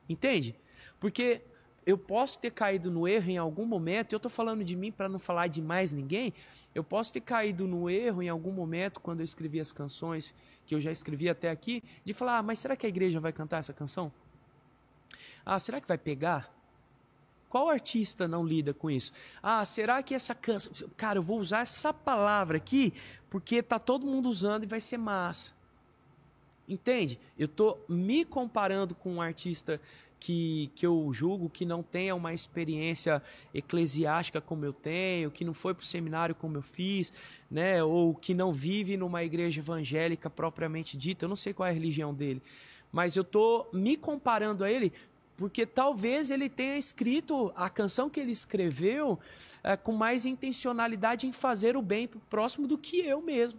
Entende? 0.06 0.54
Porque 1.00 1.40
eu 1.86 1.96
posso 1.96 2.38
ter 2.38 2.50
caído 2.50 2.90
no 2.90 3.08
erro 3.08 3.30
em 3.30 3.38
algum 3.38 3.64
momento, 3.64 4.12
eu 4.12 4.18
estou 4.18 4.30
falando 4.30 4.62
de 4.62 4.76
mim 4.76 4.92
para 4.92 5.08
não 5.08 5.18
falar 5.18 5.46
de 5.46 5.62
mais 5.62 5.94
ninguém, 5.94 6.34
eu 6.74 6.84
posso 6.84 7.10
ter 7.10 7.22
caído 7.22 7.66
no 7.66 7.88
erro 7.88 8.22
em 8.22 8.28
algum 8.28 8.52
momento 8.52 9.00
quando 9.00 9.20
eu 9.20 9.24
escrevi 9.24 9.58
as 9.58 9.72
canções 9.72 10.34
que 10.66 10.74
eu 10.74 10.82
já 10.82 10.92
escrevi 10.92 11.30
até 11.30 11.48
aqui, 11.48 11.82
de 12.04 12.12
falar, 12.12 12.36
ah, 12.36 12.42
mas 12.42 12.58
será 12.58 12.76
que 12.76 12.84
a 12.84 12.88
igreja 12.90 13.18
vai 13.18 13.32
cantar 13.32 13.60
essa 13.60 13.72
canção? 13.72 14.12
Ah, 15.42 15.58
será 15.58 15.80
que 15.80 15.88
vai 15.88 15.96
pegar? 15.96 16.53
Qual 17.54 17.68
artista 17.68 18.26
não 18.26 18.44
lida 18.44 18.74
com 18.74 18.90
isso? 18.90 19.12
Ah, 19.40 19.64
será 19.64 20.02
que 20.02 20.12
essa 20.12 20.34
canção. 20.34 20.88
Cara, 20.96 21.20
eu 21.20 21.22
vou 21.22 21.38
usar 21.38 21.60
essa 21.60 21.94
palavra 21.94 22.56
aqui 22.56 22.92
porque 23.30 23.62
tá 23.62 23.78
todo 23.78 24.04
mundo 24.04 24.28
usando 24.28 24.64
e 24.64 24.66
vai 24.66 24.80
ser 24.80 24.96
massa. 24.96 25.54
Entende? 26.68 27.16
Eu 27.38 27.46
tô 27.46 27.78
me 27.88 28.24
comparando 28.24 28.92
com 28.92 29.14
um 29.14 29.22
artista 29.22 29.80
que, 30.18 30.72
que 30.74 30.84
eu 30.84 31.08
julgo 31.12 31.48
que 31.48 31.64
não 31.64 31.80
tenha 31.80 32.16
uma 32.16 32.34
experiência 32.34 33.22
eclesiástica 33.54 34.40
como 34.40 34.64
eu 34.64 34.72
tenho, 34.72 35.30
que 35.30 35.44
não 35.44 35.54
foi 35.54 35.74
para 35.74 35.82
o 35.84 35.86
seminário 35.86 36.34
como 36.34 36.56
eu 36.56 36.62
fiz, 36.62 37.12
né? 37.48 37.84
Ou 37.84 38.16
que 38.16 38.34
não 38.34 38.52
vive 38.52 38.96
numa 38.96 39.22
igreja 39.22 39.60
evangélica 39.60 40.28
propriamente 40.28 40.96
dita. 40.96 41.24
Eu 41.24 41.28
não 41.28 41.36
sei 41.36 41.54
qual 41.54 41.68
é 41.68 41.70
a 41.70 41.72
religião 41.72 42.12
dele, 42.12 42.42
mas 42.90 43.14
eu 43.14 43.22
tô 43.22 43.64
me 43.72 43.96
comparando 43.96 44.64
a 44.64 44.70
ele 44.72 44.92
porque 45.36 45.66
talvez 45.66 46.30
ele 46.30 46.48
tenha 46.48 46.76
escrito 46.76 47.52
a 47.56 47.68
canção 47.68 48.08
que 48.08 48.20
ele 48.20 48.32
escreveu 48.32 49.18
é, 49.62 49.76
com 49.76 49.92
mais 49.92 50.24
intencionalidade 50.24 51.26
em 51.26 51.32
fazer 51.32 51.76
o 51.76 51.82
bem 51.82 52.06
pro 52.06 52.20
próximo 52.20 52.66
do 52.66 52.78
que 52.78 53.00
eu 53.00 53.20
mesmo. 53.20 53.58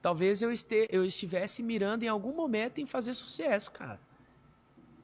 Talvez 0.00 0.42
eu, 0.42 0.50
este, 0.50 0.88
eu 0.90 1.04
estivesse 1.04 1.62
mirando 1.62 2.02
em 2.02 2.08
algum 2.08 2.34
momento 2.34 2.80
em 2.80 2.86
fazer 2.86 3.14
sucesso, 3.14 3.72
cara. 3.72 4.00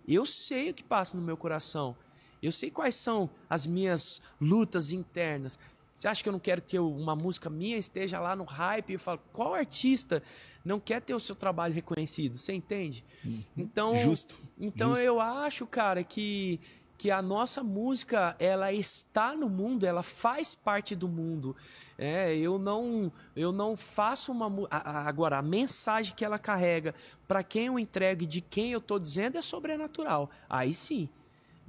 Eu 0.07 0.27
sei 0.27 0.71
o 0.71 0.75
que 0.75 0.85
passa 0.85 1.17
no 1.17 1.23
meu 1.23 1.37
coração. 1.37 1.97
Eu 2.43 2.53
sei 2.53 2.71
quais 2.71 2.95
são 2.95 3.29
as 3.49 3.67
minhas 3.67 4.21
lutas 4.41 4.93
internas. 4.93 5.59
Você 6.01 6.09
acha 6.09 6.23
que 6.23 6.29
eu 6.31 6.33
não 6.33 6.41
quero 6.41 6.63
que 6.63 6.79
eu, 6.79 6.91
uma 6.91 7.15
música 7.15 7.51
minha 7.51 7.77
esteja 7.77 8.19
lá 8.19 8.35
no 8.35 8.45
hype? 8.45 8.95
Eu 8.95 8.99
falo, 8.99 9.21
qual 9.35 9.53
artista 9.53 10.23
não 10.65 10.81
quer 10.81 11.03
ter 11.03 11.15
o 11.15 11.21
seu 11.21 11.37
trabalho 11.37 11.75
reconhecido? 11.75 12.39
Você 12.39 12.55
entende? 12.55 13.05
Uhum. 13.23 13.45
Então, 13.55 13.95
Justo. 13.97 14.41
Então 14.59 14.93
Justo. 14.93 15.05
eu 15.05 15.21
acho, 15.21 15.67
cara, 15.67 16.03
que 16.03 16.59
que 16.97 17.11
a 17.11 17.23
nossa 17.23 17.63
música 17.63 18.37
ela 18.39 18.71
está 18.75 19.35
no 19.35 19.49
mundo, 19.49 19.85
ela 19.85 20.03
faz 20.03 20.55
parte 20.55 20.95
do 20.95 21.09
mundo. 21.09 21.57
É, 21.97 22.35
eu 22.37 22.59
não 22.59 23.11
eu 23.35 23.53
não 23.53 23.75
faço 23.75 24.33
uma 24.33 24.69
agora 24.71 25.39
a 25.39 25.43
mensagem 25.43 26.15
que 26.15 26.25
ela 26.25 26.39
carrega 26.39 26.95
para 27.27 27.43
quem 27.43 27.67
eu 27.67 27.79
entrego 27.79 28.25
e 28.25 28.27
de 28.27 28.43
quem 28.43 28.73
eu 28.73 28.81
estou 28.81 28.99
dizendo 28.99 29.39
é 29.39 29.43
sobrenatural. 29.43 30.31
Aí 30.49 30.75
sim, 30.75 31.09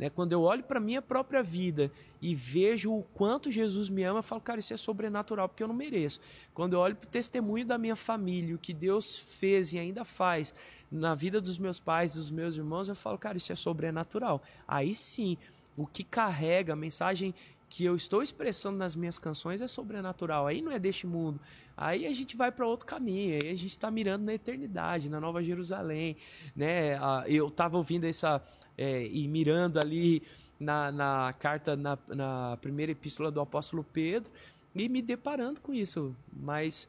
né? 0.02 0.10
Quando 0.10 0.32
eu 0.32 0.42
olho 0.42 0.64
para 0.64 0.80
minha 0.80 1.00
própria 1.00 1.44
vida 1.44 1.92
e 2.20 2.34
vejo 2.34 2.92
o 2.92 3.04
quanto 3.14 3.52
Jesus 3.52 3.88
me 3.88 4.04
ama, 4.04 4.18
eu 4.18 4.24
falo, 4.24 4.42
cara, 4.42 4.58
isso 4.58 4.74
é 4.74 4.78
sobrenatural 4.78 5.48
porque 5.48 5.62
eu 5.62 5.68
não 5.68 5.76
mereço. 5.76 6.20
Quando 6.56 6.74
eu 6.74 6.80
olho 6.80 6.96
para 6.96 7.08
o 7.08 7.12
testemunho 7.12 7.68
da 7.68 7.78
minha 7.78 7.96
família, 7.96 8.56
o 8.56 8.58
que 8.58 8.74
Deus 8.74 9.16
fez 9.16 9.74
e 9.74 9.80
ainda 9.80 10.04
faz 10.04 10.56
na 10.92 11.14
vida 11.14 11.40
dos 11.40 11.60
meus 11.60 11.80
pais, 11.80 12.16
dos 12.16 12.32
meus 12.32 12.58
irmãos, 12.58 12.90
eu 12.90 12.96
falo, 12.96 13.20
cara, 13.20 13.38
isso 13.38 13.52
é 13.52 13.56
sobrenatural. 13.56 14.42
Aí 14.68 14.96
sim, 14.96 15.38
o 15.78 15.86
que 15.86 16.04
carrega 16.04 16.74
a 16.74 16.76
mensagem 16.76 17.32
que 17.70 17.86
eu 17.86 17.96
estou 17.96 18.24
expressando 18.24 18.78
nas 18.78 18.96
minhas 18.96 19.20
canções 19.20 19.62
é 19.62 19.68
sobrenatural. 19.68 20.48
Aí 20.48 20.64
não 20.64 20.72
é 20.72 20.80
deste 20.80 21.06
mundo. 21.06 21.40
Aí 21.78 22.08
a 22.08 22.12
gente 22.12 22.36
vai 22.36 22.52
para 22.52 22.68
outro 22.68 22.88
caminho. 22.88 23.40
Aí 23.42 23.50
a 23.50 23.56
gente 23.56 23.72
está 23.72 23.92
mirando 23.92 24.26
na 24.26 24.34
eternidade, 24.34 25.12
na 25.12 25.20
Nova 25.22 25.44
Jerusalém, 25.44 26.18
né? 26.56 26.96
Ah, 26.96 27.24
eu 27.28 27.48
estava 27.48 27.78
ouvindo 27.78 28.06
essa 28.06 28.44
é, 28.78 29.06
e 29.08 29.28
mirando 29.28 29.80
ali 29.80 30.22
na, 30.60 30.92
na 30.92 31.34
carta, 31.40 31.76
na, 31.76 31.98
na 32.08 32.58
primeira 32.62 32.92
epístola 32.92 33.32
do 33.32 33.42
apóstolo 33.42 33.84
Pedro, 33.84 34.32
e 34.76 34.88
me 34.88 35.02
deparando 35.02 35.60
com 35.60 35.74
isso. 35.74 36.16
Mas 36.32 36.88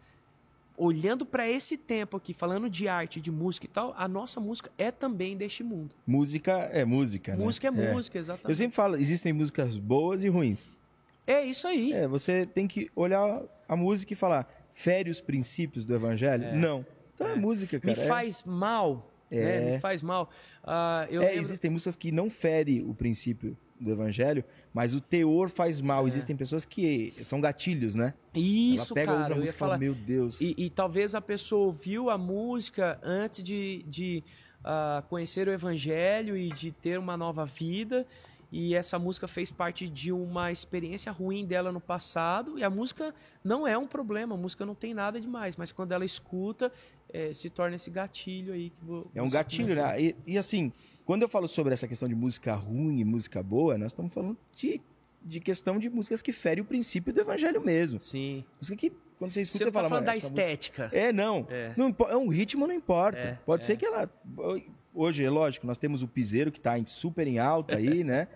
olhando 0.77 1.25
para 1.25 1.49
esse 1.49 1.77
tempo 1.77 2.17
aqui, 2.17 2.33
falando 2.33 2.69
de 2.69 2.89
arte, 2.89 3.21
de 3.21 3.31
música 3.31 3.67
e 3.67 3.69
tal, 3.69 3.95
a 3.97 4.09
nossa 4.09 4.41
música 4.41 4.71
é 4.79 4.91
também 4.91 5.37
deste 5.37 5.63
mundo. 5.63 5.95
Música 6.07 6.53
é 6.73 6.85
música, 6.85 7.37
né? 7.37 7.45
Música 7.45 7.69
é, 7.69 7.71
é 7.71 7.95
música, 7.95 8.19
exatamente. 8.19 8.49
Eu 8.49 8.55
sempre 8.55 8.75
falo, 8.75 8.97
existem 8.97 9.33
músicas 9.33 9.77
boas 9.77 10.25
e 10.25 10.29
ruins. 10.29 10.71
É 11.27 11.45
isso 11.45 11.69
aí. 11.69 11.93
É, 11.93 12.09
você 12.09 12.47
tem 12.47 12.67
que 12.67 12.91
olhar 12.97 13.43
a 13.69 13.77
música 13.77 14.13
e 14.13 14.17
falar, 14.17 14.49
fere 14.73 15.09
os 15.09 15.21
princípios 15.21 15.87
do 15.87 15.95
evangelho? 15.95 16.45
É. 16.45 16.57
Não. 16.57 16.85
Então 17.15 17.29
é, 17.29 17.33
é 17.33 17.37
música, 17.37 17.79
cara. 17.79 17.95
Me 17.95 18.03
é. 18.03 18.07
faz 18.07 18.43
mal? 18.45 19.12
É. 19.39 19.61
Né? 19.61 19.73
Me 19.73 19.81
faz 19.81 20.03
mal. 20.03 20.29
Uh, 20.63 21.13
é, 21.13 21.19
lembro... 21.19 21.41
Existem 21.41 21.71
músicas 21.71 21.97
que 21.97 22.13
não 22.13 22.29
ferem 22.29 22.83
o 22.83 22.95
princípio 22.95 23.57
do 23.81 23.91
evangelho, 23.91 24.45
mas 24.73 24.95
o 24.95 25.01
teor 25.01 25.49
faz 25.49 25.81
mal. 25.81 26.05
É. 26.05 26.07
Existem 26.07 26.37
pessoas 26.37 26.65
que 26.65 27.13
são 27.23 27.41
gatilhos, 27.41 27.95
né? 27.95 28.15
Isso, 28.35 28.93
Ela 28.93 28.95
pega, 28.95 29.13
cara. 29.13 29.25
Usa 29.25 29.33
a 29.33 29.37
música 29.37 29.59
falar... 29.59 29.79
meu 29.79 29.95
Deus. 29.95 30.41
E, 30.41 30.55
e, 30.57 30.71
talvez 30.71 31.15
a 31.15 31.21
pessoa 31.21 31.67
ouviu 31.67 32.09
a 32.09 32.17
música 32.17 33.01
antes 33.03 33.43
de, 33.43 33.85
de 33.89 34.23
uh, 34.61 35.03
conhecer 35.09 35.49
o 35.49 35.53
evangelho 35.53 36.37
e 36.37 36.51
de 36.51 36.71
ter 36.71 36.99
uma 36.99 37.17
nova 37.17 37.45
vida 37.45 38.07
e 38.53 38.75
essa 38.75 38.99
música 38.99 39.27
fez 39.27 39.51
parte 39.51 39.89
de 39.89 40.13
uma 40.13 40.53
experiência 40.53 41.11
ruim 41.11 41.47
dela 41.47 41.73
no 41.73 41.81
passado 41.81 42.59
e 42.59 42.63
a 42.63 42.69
música 42.69 43.15
não 43.43 43.67
é 43.67 43.79
um 43.79 43.87
problema, 43.87 44.35
a 44.35 44.39
música 44.39 44.67
não 44.67 44.75
tem 44.75 44.93
nada 44.93 45.19
demais, 45.19 45.57
mas 45.57 45.73
quando 45.73 45.93
ela 45.93 46.05
escuta 46.05 46.71
é, 47.13 47.33
se 47.33 47.51
torna 47.51 47.77
esse 47.77 47.91
gatilho 47.91 48.53
aí 48.55 48.71
que 48.71 48.85
vou, 48.85 49.11
é 49.15 49.23
um 49.23 49.31
gatilho, 49.31 49.75
né? 49.75 50.01
E, 50.01 50.17
e, 50.27 50.39
assim, 50.39 50.73
quando 51.05 51.23
eu 51.23 51.29
falo 51.29 51.47
sobre 51.47 51.73
essa 51.73 51.87
questão 51.87 52.09
de 52.09 52.15
música 52.15 52.55
ruim 52.55 53.01
e 53.01 53.05
música 53.05 53.43
boa, 53.43 53.77
nós 53.77 53.93
estamos 53.93 54.13
falando 54.13 54.37
de, 54.53 54.81
de 55.23 55.41
questão 55.41 55.79
de 55.79 55.91
músicas 55.91 56.23
que 56.23 56.33
ferem 56.33 56.63
o 56.63 56.67
princípio 56.67 57.13
do 57.13 57.21
evangelho 57.21 57.61
mesmo. 57.61 58.01
Sim. 58.01 58.45
Música 58.61 58.77
que 58.77 58.93
quando 59.19 59.33
você 59.33 59.43
escuta 59.43 59.59
você, 59.59 59.65
você 59.65 59.71
tá 59.71 59.79
fala, 59.79 59.89
falando 59.89 60.07
da 60.07 60.17
estética. 60.17 60.85
Música... 60.85 60.99
É, 60.99 61.13
não. 61.13 61.47
É. 61.49 61.73
não. 61.77 61.95
É 62.09 62.17
um 62.17 62.29
ritmo 62.29 62.67
não 62.67 62.75
importa. 62.75 63.19
É, 63.19 63.39
Pode 63.45 63.63
é. 63.63 63.67
ser 63.67 63.77
que 63.77 63.87
ela 63.87 64.11
hoje, 64.95 65.25
é 65.25 65.31
lógico, 65.31 65.67
nós 65.67 65.79
temos 65.79 66.03
o 66.03 66.09
piseiro 66.09 66.51
que 66.51 66.59
está 66.59 66.75
super 66.85 67.27
em 67.27 67.39
alta 67.39 67.77
aí, 67.77 68.03
né? 68.05 68.29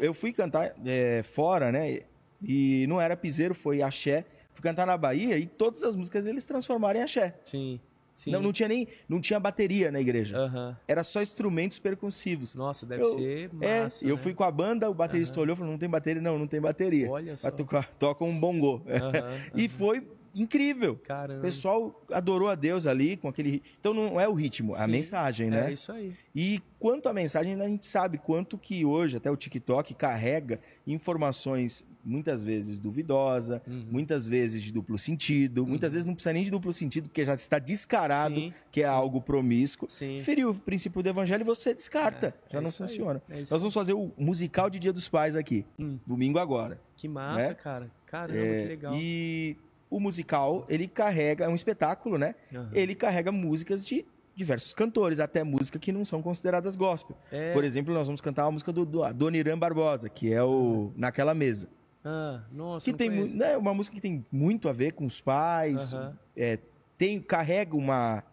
Eu 0.00 0.14
fui 0.14 0.32
cantar 0.32 0.74
é, 0.84 1.22
fora, 1.22 1.72
né? 1.72 2.00
E 2.40 2.86
não 2.88 3.00
era 3.00 3.16
piseiro, 3.16 3.54
foi 3.54 3.82
axé. 3.82 4.24
Fui 4.52 4.62
cantar 4.62 4.86
na 4.86 4.96
Bahia 4.96 5.38
e 5.38 5.46
todas 5.46 5.82
as 5.82 5.94
músicas 5.94 6.26
eles 6.26 6.44
transformaram 6.44 7.00
em 7.00 7.02
axé. 7.02 7.34
Sim. 7.44 7.80
Sim. 8.14 8.30
Não, 8.30 8.40
não 8.40 8.52
tinha 8.52 8.68
nem 8.68 8.86
não 9.08 9.20
tinha 9.20 9.40
bateria 9.40 9.90
na 9.90 10.00
igreja. 10.00 10.38
Uhum. 10.38 10.74
Era 10.86 11.02
só 11.02 11.22
instrumentos 11.22 11.78
percussivos. 11.78 12.54
Nossa, 12.54 12.84
deve 12.84 13.02
eu, 13.02 13.08
ser 13.08 13.50
é, 13.60 13.82
massa. 13.82 14.04
É, 14.04 14.06
né? 14.06 14.12
eu 14.12 14.18
fui 14.18 14.34
com 14.34 14.44
a 14.44 14.50
banda, 14.50 14.90
o 14.90 14.94
baterista 14.94 15.36
uhum. 15.36 15.42
olhou 15.42 15.54
e 15.54 15.56
falou: 15.56 15.72
não 15.72 15.78
tem 15.78 15.88
bateria, 15.88 16.22
não, 16.22 16.38
não 16.38 16.46
tem 16.46 16.60
bateria. 16.60 17.10
Olha 17.10 17.36
só. 17.36 17.50
Toca, 17.50 17.82
toca 17.98 18.24
um 18.24 18.38
bongô. 18.38 18.74
Uhum, 18.76 18.82
e 19.56 19.68
foi 19.68 20.06
incrível. 20.34 20.96
Caramba. 20.96 21.40
O 21.40 21.42
pessoal 21.42 22.04
adorou 22.10 22.48
a 22.48 22.54
Deus 22.54 22.86
ali 22.86 23.16
com 23.16 23.28
aquele. 23.28 23.62
Então 23.80 23.92
não 23.92 24.20
é 24.20 24.28
o 24.28 24.34
ritmo, 24.34 24.74
é 24.74 24.82
a 24.82 24.86
mensagem, 24.86 25.50
né? 25.50 25.70
É 25.70 25.72
isso 25.72 25.92
aí. 25.92 26.12
E 26.34 26.62
quanto 26.78 27.08
à 27.08 27.12
mensagem, 27.12 27.60
a 27.60 27.68
gente 27.68 27.86
sabe 27.86 28.18
quanto 28.18 28.56
que 28.56 28.84
hoje 28.84 29.16
até 29.16 29.30
o 29.30 29.36
TikTok 29.36 29.94
carrega 29.94 30.60
informações 30.86 31.84
muitas 32.04 32.42
vezes 32.42 32.78
duvidosa, 32.78 33.62
uhum. 33.66 33.86
muitas 33.90 34.26
vezes 34.26 34.62
de 34.62 34.72
duplo 34.72 34.98
sentido, 34.98 35.62
uhum. 35.62 35.68
muitas 35.68 35.92
vezes 35.92 36.04
não 36.04 36.14
precisa 36.14 36.32
nem 36.32 36.44
de 36.44 36.50
duplo 36.50 36.72
sentido, 36.72 37.04
porque 37.04 37.24
já 37.24 37.34
está 37.34 37.58
descarado 37.58 38.34
sim, 38.34 38.52
que 38.70 38.80
é 38.80 38.86
sim. 38.86 38.90
algo 38.90 39.20
promíscuo. 39.20 39.88
Sim. 39.88 40.18
Feriu 40.20 40.50
o 40.50 40.54
princípio 40.54 41.02
do 41.02 41.08
evangelho 41.08 41.42
e 41.42 41.44
você 41.44 41.72
descarta. 41.72 42.34
É, 42.48 42.52
já 42.52 42.58
é 42.58 42.60
não 42.60 42.72
funciona. 42.72 43.22
É 43.28 43.38
Nós 43.38 43.50
vamos 43.50 43.74
fazer 43.74 43.92
o 43.92 44.10
musical 44.16 44.68
de 44.68 44.78
Dia 44.78 44.92
dos 44.92 45.08
Pais 45.08 45.36
aqui, 45.36 45.64
hum. 45.78 45.98
domingo 46.06 46.38
agora. 46.38 46.80
Que 46.96 47.08
massa, 47.08 47.48
né? 47.48 47.54
cara. 47.54 47.90
Caramba, 48.06 48.38
é, 48.38 48.62
que 48.62 48.68
legal. 48.68 48.94
E 48.96 49.56
o 49.92 50.00
musical, 50.00 50.64
ele 50.70 50.88
carrega, 50.88 51.44
é 51.44 51.48
um 51.48 51.54
espetáculo, 51.54 52.16
né? 52.16 52.34
Uhum. 52.50 52.70
Ele 52.72 52.94
carrega 52.94 53.30
músicas 53.30 53.84
de 53.84 54.06
diversos 54.34 54.72
cantores, 54.72 55.20
até 55.20 55.44
música 55.44 55.78
que 55.78 55.92
não 55.92 56.02
são 56.02 56.22
consideradas 56.22 56.74
gospel. 56.76 57.14
É. 57.30 57.52
Por 57.52 57.62
exemplo, 57.62 57.92
nós 57.92 58.06
vamos 58.06 58.22
cantar 58.22 58.46
uma 58.46 58.52
música 58.52 58.72
do, 58.72 58.86
do 58.86 59.04
Adoniran 59.04 59.58
Barbosa, 59.58 60.08
que 60.08 60.32
é 60.32 60.42
o 60.42 60.90
Naquela 60.96 61.34
Mesa. 61.34 61.68
Ah, 62.02 62.40
nossa, 62.50 62.84
que 62.84 62.96
tem 62.96 63.10
né, 63.10 63.54
uma 63.58 63.74
música 63.74 63.94
que 63.94 64.00
tem 64.00 64.24
muito 64.32 64.66
a 64.66 64.72
ver 64.72 64.92
com 64.92 65.04
os 65.04 65.20
pais, 65.20 65.92
uhum. 65.92 66.14
é, 66.34 66.58
tem 66.96 67.20
carrega 67.20 67.76
uma 67.76 68.24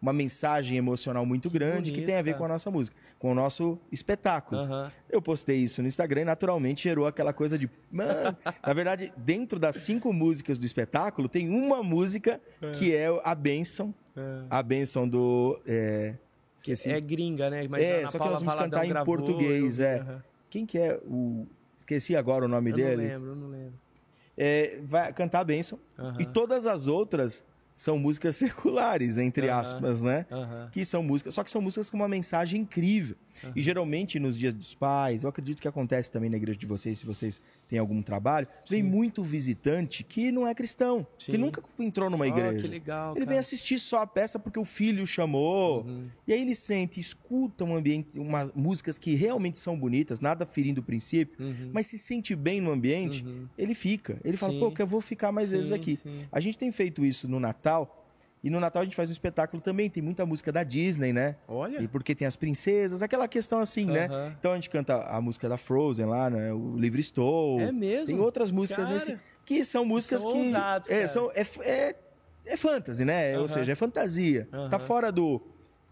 uma 0.00 0.12
mensagem 0.12 0.78
emocional 0.78 1.26
muito 1.26 1.50
grande 1.50 1.90
bonito, 1.90 1.94
que 1.94 2.02
tem 2.02 2.16
a 2.16 2.22
ver 2.22 2.30
cara. 2.30 2.38
com 2.38 2.44
a 2.44 2.48
nossa 2.48 2.70
música, 2.70 2.96
com 3.18 3.32
o 3.32 3.34
nosso 3.34 3.78
espetáculo. 3.90 4.62
Uhum. 4.62 4.88
Eu 5.10 5.20
postei 5.20 5.58
isso 5.58 5.82
no 5.82 5.88
Instagram 5.88 6.22
e 6.22 6.24
naturalmente 6.24 6.84
gerou 6.84 7.06
aquela 7.06 7.32
coisa 7.32 7.58
de. 7.58 7.68
Mano, 7.90 8.36
na 8.64 8.72
verdade, 8.72 9.12
dentro 9.16 9.58
das 9.58 9.76
cinco 9.76 10.12
músicas 10.12 10.58
do 10.58 10.64
espetáculo, 10.64 11.28
tem 11.28 11.48
uma 11.48 11.82
música 11.82 12.40
é. 12.62 12.70
que 12.70 12.94
é 12.94 13.06
a 13.24 13.34
Benção. 13.34 13.92
É. 14.16 14.20
A 14.48 14.62
Benção 14.62 15.08
do. 15.08 15.60
É, 15.66 16.14
esqueci. 16.56 16.90
É 16.90 17.00
gringa, 17.00 17.50
né? 17.50 17.66
Mas 17.68 17.82
é, 17.82 18.06
só 18.06 18.18
que 18.18 18.24
nós 18.24 18.40
vamos 18.40 18.54
cantar 18.54 18.86
em 18.86 18.90
gravou, 18.90 19.16
português. 19.16 19.80
É. 19.80 20.00
Uhum. 20.00 20.18
Quem 20.48 20.64
que 20.64 20.78
é 20.78 21.00
o. 21.04 21.46
Esqueci 21.76 22.16
agora 22.16 22.44
o 22.44 22.48
nome 22.48 22.70
eu 22.70 22.76
dele. 22.76 23.02
Não 23.02 23.08
lembro, 23.08 23.36
não 23.36 23.48
lembro. 23.48 23.74
É, 24.36 24.78
vai 24.84 25.12
cantar 25.12 25.40
a 25.40 25.44
Benção. 25.44 25.80
E 26.20 26.24
todas 26.24 26.66
as 26.66 26.86
outras 26.86 27.44
são 27.78 27.96
músicas 27.96 28.34
seculares, 28.36 29.18
entre 29.18 29.48
aspas, 29.48 30.02
né? 30.02 30.26
Que 30.72 30.84
são 30.84 31.00
músicas, 31.00 31.32
só 31.32 31.44
que 31.44 31.50
são 31.50 31.62
músicas 31.62 31.88
com 31.88 31.96
uma 31.96 32.08
mensagem 32.08 32.62
incrível. 32.62 33.16
Uhum. 33.42 33.52
E 33.54 33.60
geralmente 33.60 34.18
nos 34.18 34.38
dias 34.38 34.54
dos 34.54 34.74
pais, 34.74 35.22
eu 35.22 35.30
acredito 35.30 35.60
que 35.60 35.68
acontece 35.68 36.10
também 36.10 36.30
na 36.30 36.36
igreja 36.36 36.58
de 36.58 36.66
vocês, 36.66 36.98
se 36.98 37.06
vocês 37.06 37.40
têm 37.68 37.78
algum 37.78 38.02
trabalho, 38.02 38.46
Sim. 38.64 38.76
vem 38.76 38.82
muito 38.82 39.22
visitante 39.22 40.04
que 40.04 40.32
não 40.32 40.46
é 40.46 40.54
cristão, 40.54 41.06
Sim. 41.18 41.32
que 41.32 41.38
nunca 41.38 41.62
entrou 41.78 42.10
numa 42.10 42.26
igreja. 42.26 42.66
Oh, 42.66 42.70
legal. 42.70 43.12
Ele 43.12 43.20
cara. 43.20 43.30
vem 43.30 43.38
assistir 43.38 43.78
só 43.78 43.98
a 43.98 44.06
peça 44.06 44.38
porque 44.38 44.58
o 44.58 44.64
filho 44.64 45.06
chamou. 45.06 45.84
Uhum. 45.84 46.08
E 46.26 46.32
aí 46.32 46.40
ele 46.40 46.54
sente, 46.54 47.00
escuta 47.00 47.64
um 47.64 47.76
ambiente, 47.76 48.08
uma, 48.14 48.50
músicas 48.54 48.98
que 48.98 49.14
realmente 49.14 49.58
são 49.58 49.78
bonitas, 49.78 50.20
nada 50.20 50.46
ferindo 50.46 50.80
o 50.80 50.84
princípio, 50.84 51.36
uhum. 51.44 51.70
mas 51.72 51.86
se 51.86 51.98
sente 51.98 52.34
bem 52.34 52.60
no 52.60 52.70
ambiente, 52.70 53.24
uhum. 53.24 53.46
ele 53.56 53.74
fica. 53.74 54.18
Ele 54.24 54.36
fala, 54.36 54.52
Sim. 54.52 54.60
pô, 54.60 54.70
que 54.70 54.82
eu 54.82 54.86
vou 54.86 55.00
ficar 55.00 55.32
mais 55.32 55.50
vezes 55.50 55.72
aqui. 55.72 55.98
A 56.30 56.40
gente 56.40 56.58
tem 56.58 56.70
feito 56.70 57.04
isso 57.04 57.28
no 57.28 57.40
Natal 57.40 57.97
E 58.42 58.50
no 58.50 58.60
Natal 58.60 58.82
a 58.82 58.84
gente 58.84 58.94
faz 58.94 59.08
um 59.08 59.12
espetáculo 59.12 59.60
também, 59.60 59.90
tem 59.90 60.02
muita 60.02 60.24
música 60.24 60.52
da 60.52 60.62
Disney, 60.62 61.12
né? 61.12 61.36
Olha. 61.48 61.82
E 61.82 61.88
porque 61.88 62.14
tem 62.14 62.26
as 62.26 62.36
princesas, 62.36 63.02
aquela 63.02 63.26
questão 63.26 63.58
assim, 63.58 63.84
né? 63.84 64.06
Aham. 64.06 64.36
Então 64.38 64.52
a 64.52 64.54
gente 64.54 64.70
canta 64.70 65.02
a 65.06 65.20
música 65.20 65.48
da 65.48 65.56
Frozen 65.56 66.06
lá, 66.06 66.30
né? 66.30 66.52
O 66.52 66.76
Livre 66.76 67.00
Estou. 67.00 67.60
É 67.60 67.72
mesmo? 67.72 68.06
Tem 68.06 68.18
outras 68.18 68.50
músicas 68.50 68.84
Cara. 68.84 68.94
nesse. 68.94 69.18
Que 69.44 69.64
são 69.64 69.84
músicas 69.84 70.22
São 70.22 70.30
que. 70.30 70.38
ousados, 70.38 70.88
é, 70.88 70.94
cara. 70.94 71.08
são, 71.08 71.30
é, 71.34 71.46
é, 71.62 71.96
é 72.46 72.56
fantasy, 72.56 73.04
né? 73.04 73.32
Ou 73.32 73.38
Aham. 73.38 73.48
seja, 73.48 73.72
é 73.72 73.74
fantasia. 73.74 74.48
Aham. 74.52 74.68
Tá 74.68 74.78
fora 74.78 75.10
do, 75.10 75.42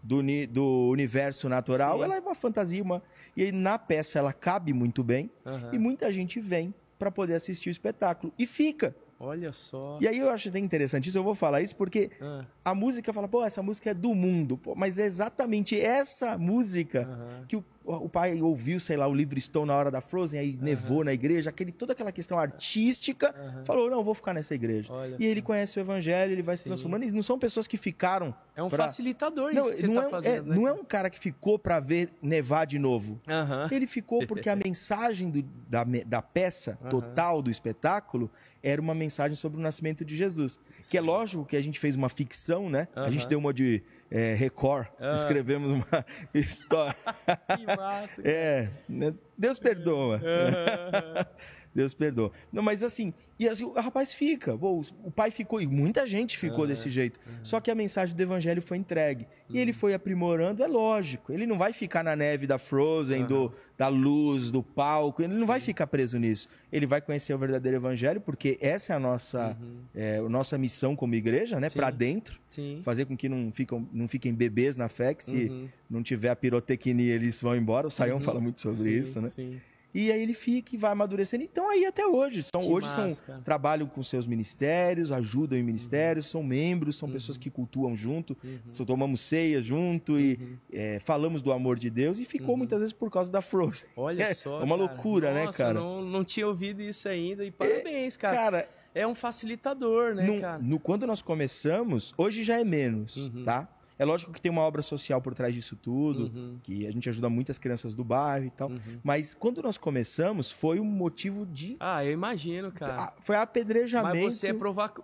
do, 0.01 0.21
do 0.49 0.89
universo 0.89 1.49
natural, 1.49 1.97
Sim. 1.97 2.03
ela 2.05 2.15
é 2.15 2.19
uma 2.19 2.35
fantasia. 2.35 2.81
Uma... 2.81 3.03
E 3.35 3.43
aí 3.43 3.51
na 3.51 3.77
peça 3.77 4.19
ela 4.19 4.31
cabe 4.31 4.71
muito 4.71 5.03
bem. 5.03 5.29
E 5.73 5.77
muita 5.77 6.11
gente 6.13 6.39
vem 6.39 6.73
para 6.97 7.11
poder 7.11 7.35
assistir 7.35 7.69
o 7.69 7.71
espetáculo. 7.71 8.33
E 8.39 8.47
fica. 8.47 8.95
Olha 9.19 9.51
só. 9.51 9.97
E 9.99 10.07
aí 10.07 10.19
eu 10.19 10.29
acho 10.29 10.49
até 10.49 10.59
interessante 10.59 11.09
isso, 11.09 11.17
eu 11.17 11.23
vou 11.23 11.33
falar 11.33 11.61
isso 11.61 11.75
porque 11.75 12.11
Ah, 12.21 12.45
a 12.63 12.75
música 12.75 13.11
fala, 13.11 13.27
pô, 13.27 13.43
essa 13.43 13.63
música 13.63 13.89
é 13.89 13.93
do 13.93 14.13
mundo. 14.13 14.57
Pô, 14.57 14.75
mas 14.75 14.99
é 14.99 15.05
exatamente 15.05 15.79
essa 15.79 16.37
música 16.37 17.01
aham. 17.09 17.45
que 17.47 17.55
o, 17.55 17.65
o 17.95 18.09
pai 18.09 18.41
ouviu, 18.41 18.79
sei 18.79 18.97
lá, 18.97 19.07
o 19.07 19.13
livro 19.13 19.39
Stone 19.39 19.67
na 19.67 19.75
hora 19.75 19.89
da 19.89 20.01
Frozen, 20.01 20.39
aí 20.39 20.59
nevou 20.61 21.03
na 21.03 21.13
igreja, 21.13 21.49
aquele, 21.49 21.71
toda 21.71 21.93
aquela 21.93 22.11
questão 22.11 22.37
artística, 22.37 23.33
Aham. 23.37 23.63
falou, 23.63 23.89
não, 23.89 24.03
vou 24.03 24.13
ficar 24.13 24.33
nessa 24.33 24.53
igreja. 24.53 24.91
Olha 24.91 25.15
E 25.19 25.25
ele 25.25 25.41
conhece 25.41 25.77
o 25.77 25.81
evangelho, 25.81 26.31
ele 26.33 26.41
vai 26.41 26.57
se 26.57 26.63
Sim. 26.63 26.69
transformando. 26.69 27.03
E 27.05 27.11
não 27.11 27.23
são 27.23 27.39
pessoas 27.39 27.67
que 27.67 27.77
ficaram... 27.77 28.35
É 28.55 28.61
um 28.63 28.69
pra- 28.69 28.85
facilitador 28.87 29.53
Não, 29.53 29.63
isso 29.65 29.73
que 29.73 29.79
você 29.81 29.87
não, 29.87 29.95
tá 29.95 30.01
é, 30.03 30.07
um- 30.07 30.09
fazendo, 30.09 30.35
é, 30.35 30.49
né? 30.49 30.55
não 30.55 30.67
é 30.67 30.73
um 30.73 30.83
cara 30.83 31.09
que 31.09 31.19
ficou 31.19 31.57
pra 31.59 31.79
ver 31.79 32.09
nevar 32.21 32.65
de 32.65 32.77
novo. 32.79 33.21
Aham. 33.29 33.67
Ele 33.71 33.87
ficou 33.87 34.25
porque 34.27 34.49
a 34.49 34.55
mensagem 34.57 35.29
do- 35.29 35.43
da, 35.69 35.83
da 36.05 36.21
peça 36.21 36.77
total 36.89 37.41
do 37.41 37.49
espetáculo 37.51 38.29
era 38.63 38.81
uma 38.81 38.95
mensagem 38.95 39.35
sobre 39.35 39.59
o 39.59 39.61
nascimento 39.61 40.03
de 40.03 40.15
Jesus. 40.17 40.59
Que 40.89 40.97
é 40.97 41.01
lógico 41.01 41.45
que 41.45 41.55
a 41.55 41.61
gente 41.61 41.79
fez 41.79 41.95
uma 41.95 42.09
ficção, 42.09 42.69
né? 42.69 42.87
A 42.95 43.09
gente 43.11 43.27
deu 43.27 43.39
uma 43.39 43.53
de 43.53 43.81
é, 44.11 44.33
Record, 44.33 44.87
Ah. 44.99 45.13
escrevemos 45.13 45.71
uma 45.71 46.05
história. 46.33 46.95
Que 47.57 47.65
massa. 47.77 48.21
É, 48.25 48.69
né? 48.87 49.13
Deus 49.37 49.59
perdoa. 49.59 50.21
Deus 51.73 51.93
perdoa. 51.93 52.31
Não, 52.51 52.63
mas 52.63 52.81
assim, 52.81 53.13
e 53.39 53.47
assim, 53.47 53.63
o 53.63 53.73
rapaz 53.73 54.13
fica. 54.13 54.57
Pô, 54.57 54.81
o 55.03 55.11
pai 55.11 55.29
ficou, 55.31 55.61
e 55.61 55.67
muita 55.67 56.07
gente 56.07 56.37
ficou 56.37 56.65
desse 56.65 56.89
jeito. 56.89 57.19
Só 57.43 57.59
que 57.59 57.69
a 57.69 57.75
mensagem 57.75 58.15
do 58.15 58.21
evangelho 58.21 58.61
foi 58.61 58.77
entregue. 58.77 59.27
E 59.49 59.59
ele 59.59 59.71
foi 59.71 59.93
aprimorando, 59.93 60.63
é 60.63 60.67
lógico. 60.67 61.31
Ele 61.31 61.45
não 61.45 61.57
vai 61.57 61.71
ficar 61.73 62.03
na 62.03 62.15
neve 62.15 62.47
da 62.47 62.57
Frozen, 62.57 63.25
do, 63.25 63.53
da 63.77 63.87
luz, 63.87 64.49
do 64.51 64.61
palco. 64.63 65.21
Ele 65.21 65.35
não 65.37 65.45
vai 65.47 65.59
ficar 65.59 65.87
preso 65.87 66.17
nisso. 66.19 66.49
Ele 66.71 66.85
vai 66.85 66.99
conhecer 66.99 67.33
o 67.33 67.37
verdadeiro 67.37 67.77
evangelho, 67.77 68.19
porque 68.19 68.57
essa 68.59 68.93
é 68.93 68.95
a 68.95 68.99
nossa, 68.99 69.55
é, 69.95 70.17
a 70.17 70.29
nossa 70.29 70.57
missão 70.57 70.95
como 70.95 71.13
igreja, 71.15 71.59
né? 71.59 71.69
Sim. 71.69 71.77
Pra 71.79 71.89
dentro. 71.91 72.39
Sim. 72.49 72.79
Fazer 72.81 73.05
com 73.05 73.15
que 73.15 73.29
não, 73.29 73.51
ficam, 73.51 73.87
não 73.93 74.07
fiquem 74.07 74.33
bebês 74.33 74.75
na 74.75 74.89
fé, 74.89 75.13
que 75.13 75.23
se 75.23 75.37
Uhum. 75.47 75.69
não 75.89 76.03
tiver 76.03 76.29
a 76.29 76.35
pirotecnia, 76.35 77.13
eles 77.13 77.41
vão 77.41 77.55
embora. 77.55 77.87
O 77.87 77.91
Saião 77.91 78.19
fala 78.19 78.39
muito 78.41 78.59
sobre 78.59 78.77
Sim, 78.83 78.89
isso, 78.99 79.21
né? 79.21 79.29
Sim. 79.29 79.61
E 79.93 80.11
aí 80.11 80.21
ele 80.21 80.33
fica 80.33 80.75
e 80.75 80.77
vai 80.77 80.91
amadurecendo. 80.91 81.43
Então 81.43 81.69
aí 81.69 81.85
até 81.85 82.05
hoje. 82.05 82.43
São, 82.43 82.61
Que 82.61 82.67
hoje 82.67 82.87
massa, 82.87 83.09
são 83.09 83.25
cara. 83.25 83.41
trabalham 83.41 83.87
com 83.87 84.03
seus 84.03 84.27
ministérios, 84.27 85.11
ajudam 85.11 85.57
em 85.57 85.63
ministérios, 85.63 86.25
Uhum. 86.25 86.31
são 86.31 86.43
membros, 86.43 86.95
são 86.97 87.09
pessoas 87.09 87.37
que 87.37 87.49
cultuam 87.49 87.95
junto, 87.95 88.37
só 88.71 88.85
tomamos 88.85 89.21
ceia 89.21 89.61
junto 89.61 90.19
e 90.19 90.35
Uhum. 90.35 90.57
é, 90.71 90.99
falamos 90.99 91.41
do 91.41 91.51
amor 91.51 91.79
de 91.79 91.89
Deus 91.89 92.19
e 92.19 92.25
ficou 92.25 92.55
muitas 92.57 92.79
vezes 92.79 92.93
por 92.93 93.09
causa 93.09 93.31
da 93.31 93.41
Frozen. 93.41 93.87
Olha 93.95 94.23
É 94.29 94.33
só. 94.33 94.57
uma 94.63 94.77
cara. 94.77 94.81
loucura, 94.93 95.33
né, 95.33 95.45
Nossa, 95.45 95.57
cara? 95.63 95.73
Não, 95.79 96.03
não 96.03 96.23
tinha 96.23 96.47
ouvido 96.47 96.81
isso 96.81 97.07
ainda. 97.09 97.43
E 97.45 97.51
parabéns, 97.51 98.17
cara. 98.17 98.35
Cara, 98.37 98.67
É 98.95 99.05
um 99.05 99.13
facilitador, 99.13 100.15
né, 100.15 100.23
no- 100.23 100.41
cara? 100.41 100.57
no- 100.59 100.79
quando 100.79 101.05
nós 101.05 101.21
começamos, 101.21 102.13
hoje 102.17 102.43
já 102.43 102.59
é 102.59 102.63
menos, 102.63 103.15
Uhum. 103.17 103.43
tá? 103.43 103.67
É 103.99 104.05
lógico 104.05 104.31
que 104.31 104.39
tem 104.39 104.51
uma 104.51 104.61
obra 104.61 104.81
social 104.81 105.19
por 105.21 105.33
trás 105.33 105.55
disso 105.55 105.75
tudo, 105.75 106.25
Uhum. 106.25 106.59
que 106.61 106.85
a 106.85 106.91
gente 106.91 107.09
ajuda 107.09 107.29
muitas 107.29 107.57
crianças 107.57 107.95
do 107.95 108.03
bairro 108.03 108.45
e 108.45 108.51
tal. 108.51 108.71
Mas 109.03 109.33
quando 109.33 109.61
nós 109.63 109.77
começamos, 109.77 110.51
foi 110.51 110.79
um 110.79 110.85
motivo 110.85 111.45
de. 111.45 111.75
Ah, 111.79 112.05
eu 112.05 112.11
imagino, 112.11 112.71
cara. 112.71 112.95
ah, 113.05 113.13
Foi 113.19 113.35
apedrejamento. 113.35 114.23
Mas 114.25 114.35
você 114.35 114.49
é 114.49 114.53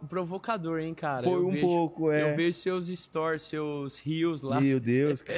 provocador, 0.07 0.79
hein, 0.79 0.93
cara? 0.93 1.23
Foi 1.23 1.33
Eu 1.33 1.47
um 1.47 1.51
vejo- 1.51 1.65
pouco, 1.65 2.11
é. 2.11 2.31
Eu 2.33 2.35
vejo 2.35 2.57
seus 2.57 2.87
stories, 2.87 3.41
seus 3.43 3.99
rios 3.99 4.41
lá. 4.43 4.61
Meu 4.61 4.79
Deus. 4.79 5.23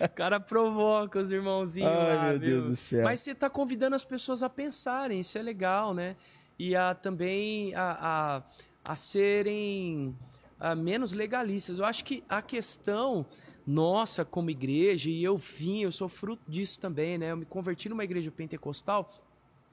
O 0.00 0.08
cara 0.14 0.40
provoca 0.40 1.18
os 1.18 1.30
irmãozinhos 1.30 1.90
Ai, 1.90 2.16
lá, 2.16 2.28
meu 2.30 2.38
viu? 2.40 2.50
Deus 2.60 2.68
do 2.70 2.76
céu. 2.76 3.04
Mas 3.04 3.20
você 3.20 3.34
tá 3.34 3.48
convidando 3.50 3.94
as 3.96 4.04
pessoas 4.04 4.42
a 4.42 4.48
pensarem, 4.48 5.20
isso 5.20 5.36
é 5.38 5.42
legal, 5.42 5.92
né? 5.94 6.16
E 6.58 6.74
a 6.76 6.94
também 6.94 7.74
a, 7.74 8.42
a, 8.86 8.92
a 8.92 8.96
serem 8.96 10.14
a, 10.62 10.76
menos 10.76 11.12
legalistas. 11.12 11.78
Eu 11.78 11.84
acho 11.84 12.04
que 12.04 12.22
a 12.28 12.40
questão 12.40 13.26
nossa 13.66 14.24
como 14.24 14.50
igreja, 14.50 15.10
e 15.10 15.22
eu 15.22 15.36
vim, 15.36 15.82
eu 15.82 15.92
sou 15.92 16.08
fruto 16.08 16.42
disso 16.48 16.80
também, 16.80 17.18
né? 17.18 17.32
Eu 17.32 17.36
me 17.36 17.44
converti 17.44 17.88
numa 17.88 18.04
igreja 18.04 18.30
pentecostal, 18.30 19.10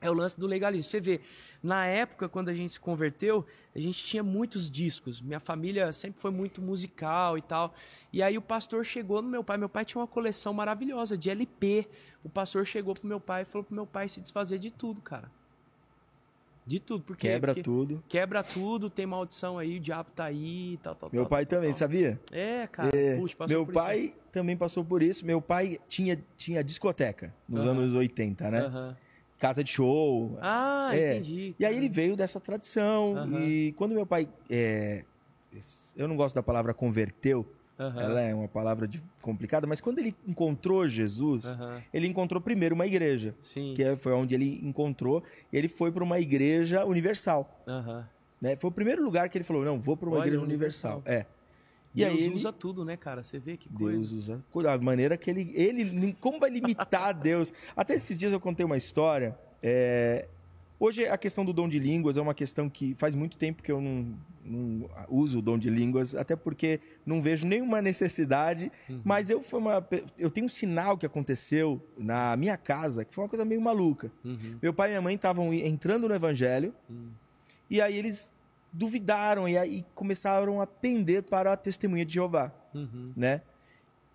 é 0.02 0.10
o 0.10 0.14
lance 0.14 0.40
do 0.40 0.48
legalismo. 0.48 0.90
Você 0.90 1.00
vê, 1.00 1.22
na 1.62 1.86
época, 1.86 2.30
quando 2.30 2.50
a 2.50 2.54
gente 2.54 2.74
se 2.74 2.80
converteu, 2.80 3.46
a 3.76 3.80
gente 3.80 4.04
tinha 4.04 4.24
muitos 4.24 4.70
discos. 4.70 5.22
Minha 5.22 5.40
família 5.40 5.92
sempre 5.92 6.22
foi 6.22 6.32
muito 6.32 6.62
musical 6.62 7.38
e 7.38 7.42
tal. 7.42 7.74
E 8.14 8.24
aí 8.24 8.38
o 8.38 8.42
pastor 8.42 8.86
chegou 8.86 9.22
no 9.22 9.28
meu 9.28 9.44
pai. 9.44 9.58
Meu 9.58 9.68
pai 9.68 9.84
tinha 9.84 10.00
uma 10.00 10.08
coleção 10.08 10.54
maravilhosa 10.54 11.18
de 11.18 11.30
LP. 11.30 11.88
O 12.24 12.30
pastor 12.30 12.66
chegou 12.66 12.94
pro 12.94 13.08
meu 13.08 13.20
pai 13.20 13.42
e 13.42 13.46
falou 13.46 13.66
pro 13.66 13.76
meu 13.76 13.86
pai 13.86 14.08
se 14.08 14.22
desfazer 14.22 14.58
de 14.58 14.72
tudo, 14.72 15.02
cara. 15.02 15.30
De 16.70 16.80
tudo. 16.80 17.04
Porque, 17.04 17.28
Quebra 17.28 17.52
porque 17.54 17.64
tudo. 17.64 18.04
Quebra 18.08 18.44
tudo, 18.44 18.92
tem 18.92 19.04
maldição 19.08 19.58
aí, 19.58 19.78
o 19.78 19.80
diabo 19.80 20.12
tá 20.16 20.26
aí, 20.26 20.78
tal, 20.84 20.94
tal, 20.94 21.10
Meu 21.12 21.24
tal, 21.24 21.30
pai 21.32 21.44
tal, 21.44 21.58
também, 21.58 21.72
tal. 21.72 21.80
sabia? 21.80 22.22
É, 22.32 22.68
cara. 22.68 22.96
É, 22.96 23.16
Puxa, 23.16 23.36
passou 23.36 23.58
meu 23.58 23.66
por 23.66 23.72
isso 23.72 23.84
pai 23.84 24.14
também 24.32 24.56
passou 24.56 24.86
por 24.86 25.02
isso. 25.02 25.26
Meu 25.26 25.42
pai 25.42 25.80
tinha, 25.88 26.24
tinha 26.38 26.64
discoteca 26.64 27.34
nos 27.48 27.66
Aham. 27.66 27.72
anos 27.80 27.96
80, 27.96 28.52
né? 28.52 28.60
Aham. 28.60 28.98
Casa 29.40 29.64
de 29.64 29.72
show. 29.72 30.38
Ah, 30.42 30.92
É. 30.94 31.14
entendi. 31.16 31.56
E 31.58 31.66
aí 31.66 31.76
ele 31.76 31.90
veio 31.90 32.16
dessa 32.16 32.40
tradição. 32.40 33.18
Aham. 33.18 33.42
E 33.48 33.72
quando 33.76 33.96
meu 33.96 34.06
pai. 34.06 34.30
é, 34.48 35.06
eu 35.96 36.08
não 36.08 36.16
gosto 36.16 36.36
da 36.36 36.44
palavra 36.44 36.72
converteu. 36.72 37.52
Aham. 37.80 38.02
Ela 38.02 38.22
é 38.22 38.36
uma 38.36 38.48
palavra 38.48 38.86
de- 38.88 39.02
complicada, 39.22 39.66
mas 39.66 39.80
quando 39.80 40.00
ele 40.00 40.14
encontrou 40.28 40.86
Jesus, 40.88 41.46
Aham. 41.46 41.82
ele 41.94 42.08
encontrou 42.08 42.42
primeiro 42.42 42.76
uma 42.76 42.86
igreja, 42.86 43.34
Sim. 43.42 43.74
que 43.76 43.82
é- 43.84 43.96
foi 43.96 44.12
onde 44.12 44.36
ele 44.36 44.60
encontrou. 44.64 45.24
Ele 45.52 45.70
foi 45.70 45.90
para 45.92 46.04
uma 46.04 46.20
igreja 46.20 46.84
universal. 46.86 47.50
Aham. 47.66 48.06
Né? 48.42 48.56
Foi 48.58 48.70
o 48.70 48.74
primeiro 48.74 49.04
lugar 49.04 49.30
que 49.30 49.38
ele 49.38 49.46
falou: 49.46 49.64
não, 49.64 49.80
vou 49.80 49.96
para 49.98 50.10
uma 50.10 50.18
Olha, 50.18 50.28
igreja 50.28 50.44
universal. 50.44 50.98
universal. 50.98 51.20
É. 51.22 51.26
E 51.96 52.00
Deus 52.02 52.12
aí 52.14 52.24
ele- 52.26 52.36
usa 52.36 52.54
tudo, 52.54 52.86
né, 52.86 52.96
cara? 52.96 53.24
Você 53.24 53.40
vê 53.40 53.58
que 53.58 53.68
Deus 53.70 53.80
coisa. 53.80 54.16
usa. 54.16 54.44
Da 54.64 54.78
maneira 54.78 55.18
que 55.18 55.30
ele. 55.30 55.52
ele 55.56 56.14
como 56.20 56.40
vai 56.40 56.50
limitar 56.50 57.14
Deus? 57.18 57.54
Até 57.76 57.96
esses 57.96 58.18
dias 58.18 58.32
eu 58.34 58.40
contei 58.40 58.66
uma 58.66 58.78
história. 58.78 59.36
é, 59.62 60.28
Hoje 60.80 61.06
a 61.06 61.18
questão 61.18 61.44
do 61.44 61.52
dom 61.52 61.68
de 61.68 61.78
línguas 61.78 62.16
é 62.18 62.22
uma 62.22 62.34
questão 62.34 62.70
que 62.70 62.96
faz 62.96 63.14
muito 63.14 63.38
tempo 63.38 63.62
que 63.62 63.70
eu 63.72 63.82
não, 63.82 64.16
não 64.46 64.90
uso 65.10 65.40
o 65.40 65.42
dom 65.42 65.58
de 65.58 65.70
línguas, 65.70 66.16
até 66.16 66.36
porque 66.38 66.80
não 67.06 67.22
vejo 67.22 67.46
nenhuma 67.46 67.82
necessidade. 67.82 68.72
Uhum. 68.90 69.02
Mas 69.04 69.30
eu 69.30 69.42
foi 69.44 69.60
uma. 69.60 69.86
Eu 70.18 70.30
tenho 70.32 70.46
um 70.46 70.50
sinal 70.50 70.98
que 70.98 71.06
aconteceu 71.06 71.82
na 71.98 72.36
minha 72.38 72.56
casa, 72.56 73.04
que 73.04 73.14
foi 73.14 73.24
uma 73.26 73.30
coisa 73.30 73.44
meio 73.44 73.60
maluca. 73.60 74.10
Uhum. 74.24 74.58
Meu 74.62 74.74
pai 74.74 74.90
e 74.90 74.92
minha 74.92 75.02
mãe 75.02 75.16
estavam 75.16 75.54
entrando 75.54 76.08
no 76.08 76.16
evangelho, 76.16 76.74
Hum. 76.90 77.10
e 77.70 77.82
aí 77.82 77.98
eles 77.98 78.34
duvidaram 78.72 79.50
e 79.50 79.58
aí 79.58 79.84
começaram 79.94 80.62
a 80.62 80.68
pender 80.68 81.24
para 81.24 81.52
a 81.54 81.58
testemunha 81.58 82.06
de 82.06 82.14
Jeová 82.14 82.54
Uhum. 82.74 83.12
né? 83.18 83.42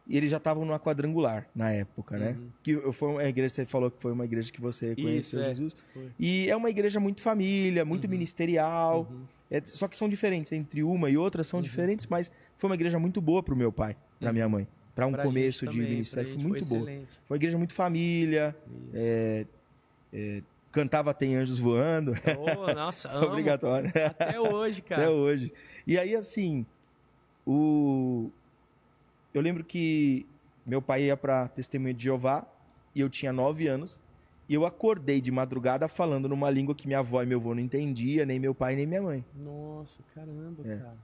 E 0.07 0.17
eles 0.19 0.31
já 0.31 0.37
estavam 0.37 0.65
numa 0.67 0.79
quadrangular 0.79 1.47
na 1.55 1.71
época, 1.73 2.19
né? 2.19 2.37
Uhum. 2.39 2.49
Que 2.63 2.93
foi 2.93 3.09
uma 3.09 3.25
igreja, 3.25 3.55
você 3.55 3.65
falou 3.67 3.91
que 3.91 4.01
foi 4.03 4.13
uma 4.13 4.25
igreja 4.27 4.53
que 4.53 4.61
você 4.61 4.95
conheceu 4.95 5.41
é. 5.41 5.45
Jesus. 5.47 5.75
Foi. 5.95 6.11
E 6.19 6.49
é 6.51 6.55
uma 6.55 6.69
igreja 6.69 7.01
muito 7.01 7.23
família, 7.23 7.85
muito 7.87 8.07
ministerial. 8.09 9.09
Uhum. 9.11 9.23
É, 9.51 9.63
só 9.65 9.89
que 9.89 9.97
são 9.97 10.09
diferentes 10.09 10.53
entre 10.53 10.83
uma 10.83 11.09
e 11.09 11.17
outra, 11.17 11.43
são 11.43 11.63
diferentes, 11.63 12.07
mas 12.07 12.31
foi 12.59 12.69
uma 12.69 12.75
igreja 12.75 12.99
muito 12.99 13.21
boa 13.21 13.43
pro 13.43 13.57
meu 13.57 13.73
pai, 13.73 13.97
pra 14.21 14.33
minha 14.33 14.49
mãe. 14.49 14.67
Pra 14.95 15.07
um 15.07 15.13
Pra 15.13 15.23
começo 15.25 15.67
de 15.67 15.75
também, 15.75 15.91
ministério, 15.91 16.29
foi 16.29 16.39
muito 16.39 16.67
boa. 16.69 16.81
excelente. 16.81 17.13
Foi 17.27 17.35
uma 17.35 17.39
igreja 17.39 17.59
muito 17.59 17.73
família, 17.75 18.55
Isso. 18.93 19.03
é, 19.05 19.47
é, 20.13 20.43
cantava 20.71 21.13
Tem 21.15 21.35
Anjos 21.37 21.59
Voando, 21.59 22.13
Oh, 22.59 22.73
nossa, 22.75 23.09
amo. 23.13 23.29
obrigatório. 23.29 23.91
Até 24.19 24.39
hoje, 24.41 24.83
cara. 24.83 25.03
Até 25.03 25.11
hoje. 25.11 25.53
E 25.87 25.99
aí, 25.99 26.15
assim, 26.15 26.65
o... 27.47 28.31
eu 29.35 29.41
lembro 29.43 29.65
que 29.65 30.27
meu 30.65 30.81
pai 30.81 31.05
ia 31.05 31.17
pra 31.17 31.49
Testemunha 31.49 31.93
de 31.93 32.05
Jeová 32.05 32.47
e 32.95 33.01
eu 33.01 33.11
tinha 33.11 33.33
nove 33.33 33.67
anos. 33.67 34.01
E 34.49 34.53
eu 34.55 34.67
acordei 34.67 35.21
de 35.23 35.31
madrugada 35.31 35.89
falando 35.89 36.29
numa 36.29 36.51
língua 36.51 36.75
que 36.75 36.87
minha 36.87 36.99
avó 36.99 37.23
e 37.23 37.27
meu 37.27 37.39
avô 37.39 37.55
não 37.55 37.63
entendia, 37.63 38.27
nem 38.27 38.39
meu 38.39 38.55
pai 38.55 38.77
nem 38.77 38.87
minha 38.87 39.01
mãe. 39.03 39.25
Nossa, 39.35 40.01
caramba, 40.15 40.63
É. 40.67 40.77
cara. 40.77 40.97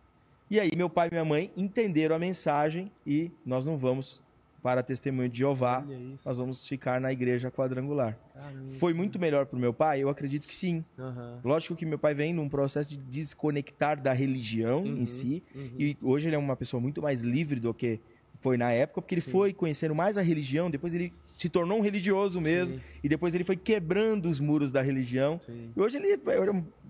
E 0.51 0.61
aí 0.61 0.71
meu 0.77 0.91
pai 0.91 1.09
e 1.09 1.11
minha 1.13 1.25
mãe 1.25 1.51
entenderam 1.57 2.15
a 2.15 2.19
mensagem 2.19 2.91
e 3.07 3.31
nós 3.47 3.65
não 3.65 3.79
vamos 3.79 4.23
para 4.63 4.83
testemunho 4.83 5.27
de 5.31 5.39
Jeová, 5.39 5.83
nós 6.23 6.39
vamos 6.39 6.67
ficar 6.67 7.01
na 7.01 7.11
igreja 7.11 7.51
quadrangular. 7.51 8.19
Caramba. 8.35 8.69
Foi 8.73 8.93
muito 8.93 9.19
melhor 9.19 9.47
para 9.47 9.57
o 9.57 9.61
meu 9.61 9.73
pai? 9.73 10.03
Eu 10.03 10.11
acredito 10.11 10.47
que 10.47 10.55
sim. 10.55 10.85
Aham. 10.99 11.41
Lógico 11.43 11.75
que 11.75 11.87
meu 11.87 11.99
pai 11.99 12.13
vem 12.13 12.35
num 12.35 12.47
processo 12.47 12.91
de 12.91 12.99
desconectar 12.99 13.99
da 14.03 14.13
religião 14.13 14.83
Uhum, 14.83 14.99
em 14.99 15.07
si. 15.07 15.43
uhum. 15.55 15.71
E 15.79 15.97
hoje 16.03 16.29
ele 16.29 16.37
é 16.37 16.39
uma 16.39 16.57
pessoa 16.57 16.79
muito 16.79 17.01
mais 17.01 17.23
livre 17.23 17.59
do 17.59 17.73
que 17.73 17.99
foi 18.41 18.57
na 18.57 18.73
época, 18.73 19.03
porque 19.03 19.15
ele 19.15 19.21
foi 19.21 19.53
conhecendo 19.53 19.95
mais 19.95 20.17
a 20.19 20.23
religião, 20.23 20.71
depois 20.71 20.95
ele 20.95 21.13
se 21.37 21.49
tornou 21.49 21.79
um 21.79 21.81
religioso 21.81 22.39
mesmo, 22.39 22.77
Sim. 22.77 22.83
e 23.03 23.09
depois 23.09 23.35
ele 23.35 23.45
foi 23.45 23.57
quebrando 23.57 24.29
os 24.29 24.41
muros 24.41 24.71
da 24.71 24.83
religião. 24.83 25.41
Sim. 25.41 25.73
E 25.75 25.81
hoje 25.81 25.97
ele, 25.97 26.21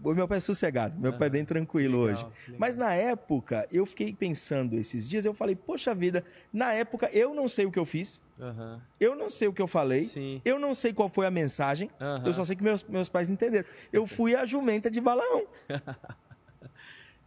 o 0.03 0.13
meu 0.13 0.27
pai 0.27 0.39
é 0.39 0.41
sossegado, 0.41 0.99
meu 1.01 1.13
pai 1.13 1.29
é 1.29 1.31
bem 1.31 1.45
tranquilo 1.45 2.01
Legal, 2.05 2.15
hoje. 2.15 2.25
legal. 2.47 2.57
Mas 2.59 2.77
na 2.77 2.93
época, 2.93 3.65
eu 3.71 3.87
fiquei 3.87 4.13
pensando 4.13 4.75
esses 4.75 5.09
dias, 5.09 5.25
eu 5.25 5.33
falei, 5.33 5.55
poxa 5.55 5.95
vida, 5.95 6.25
na 6.53 6.73
época 6.73 7.09
eu 7.13 7.33
não 7.33 7.47
sei 7.47 7.65
o 7.67 7.71
que 7.71 7.79
eu 7.79 7.85
fiz, 7.85 8.21
eu 8.99 9.15
não 9.15 9.31
sei 9.31 9.47
o 9.47 9.53
que 9.53 9.63
eu 9.63 9.69
falei, 9.69 10.01
Sim. 10.03 10.43
eu 10.45 10.59
não 10.59 10.75
sei 10.75 10.93
qual 10.93 11.09
foi 11.09 11.27
a 11.27 11.31
mensagem, 11.31 11.89
eu 12.25 12.33
só 12.33 12.45
sei 12.45 12.57
que 12.57 12.65
meus, 12.65 12.83
meus 12.85 13.09
pais 13.09 13.29
entenderam. 13.29 13.69
Eu 13.93 14.05
fui 14.05 14.35
a 14.35 14.45
jumenta 14.45 14.91
de 14.91 15.01
Balaão. 15.01 15.45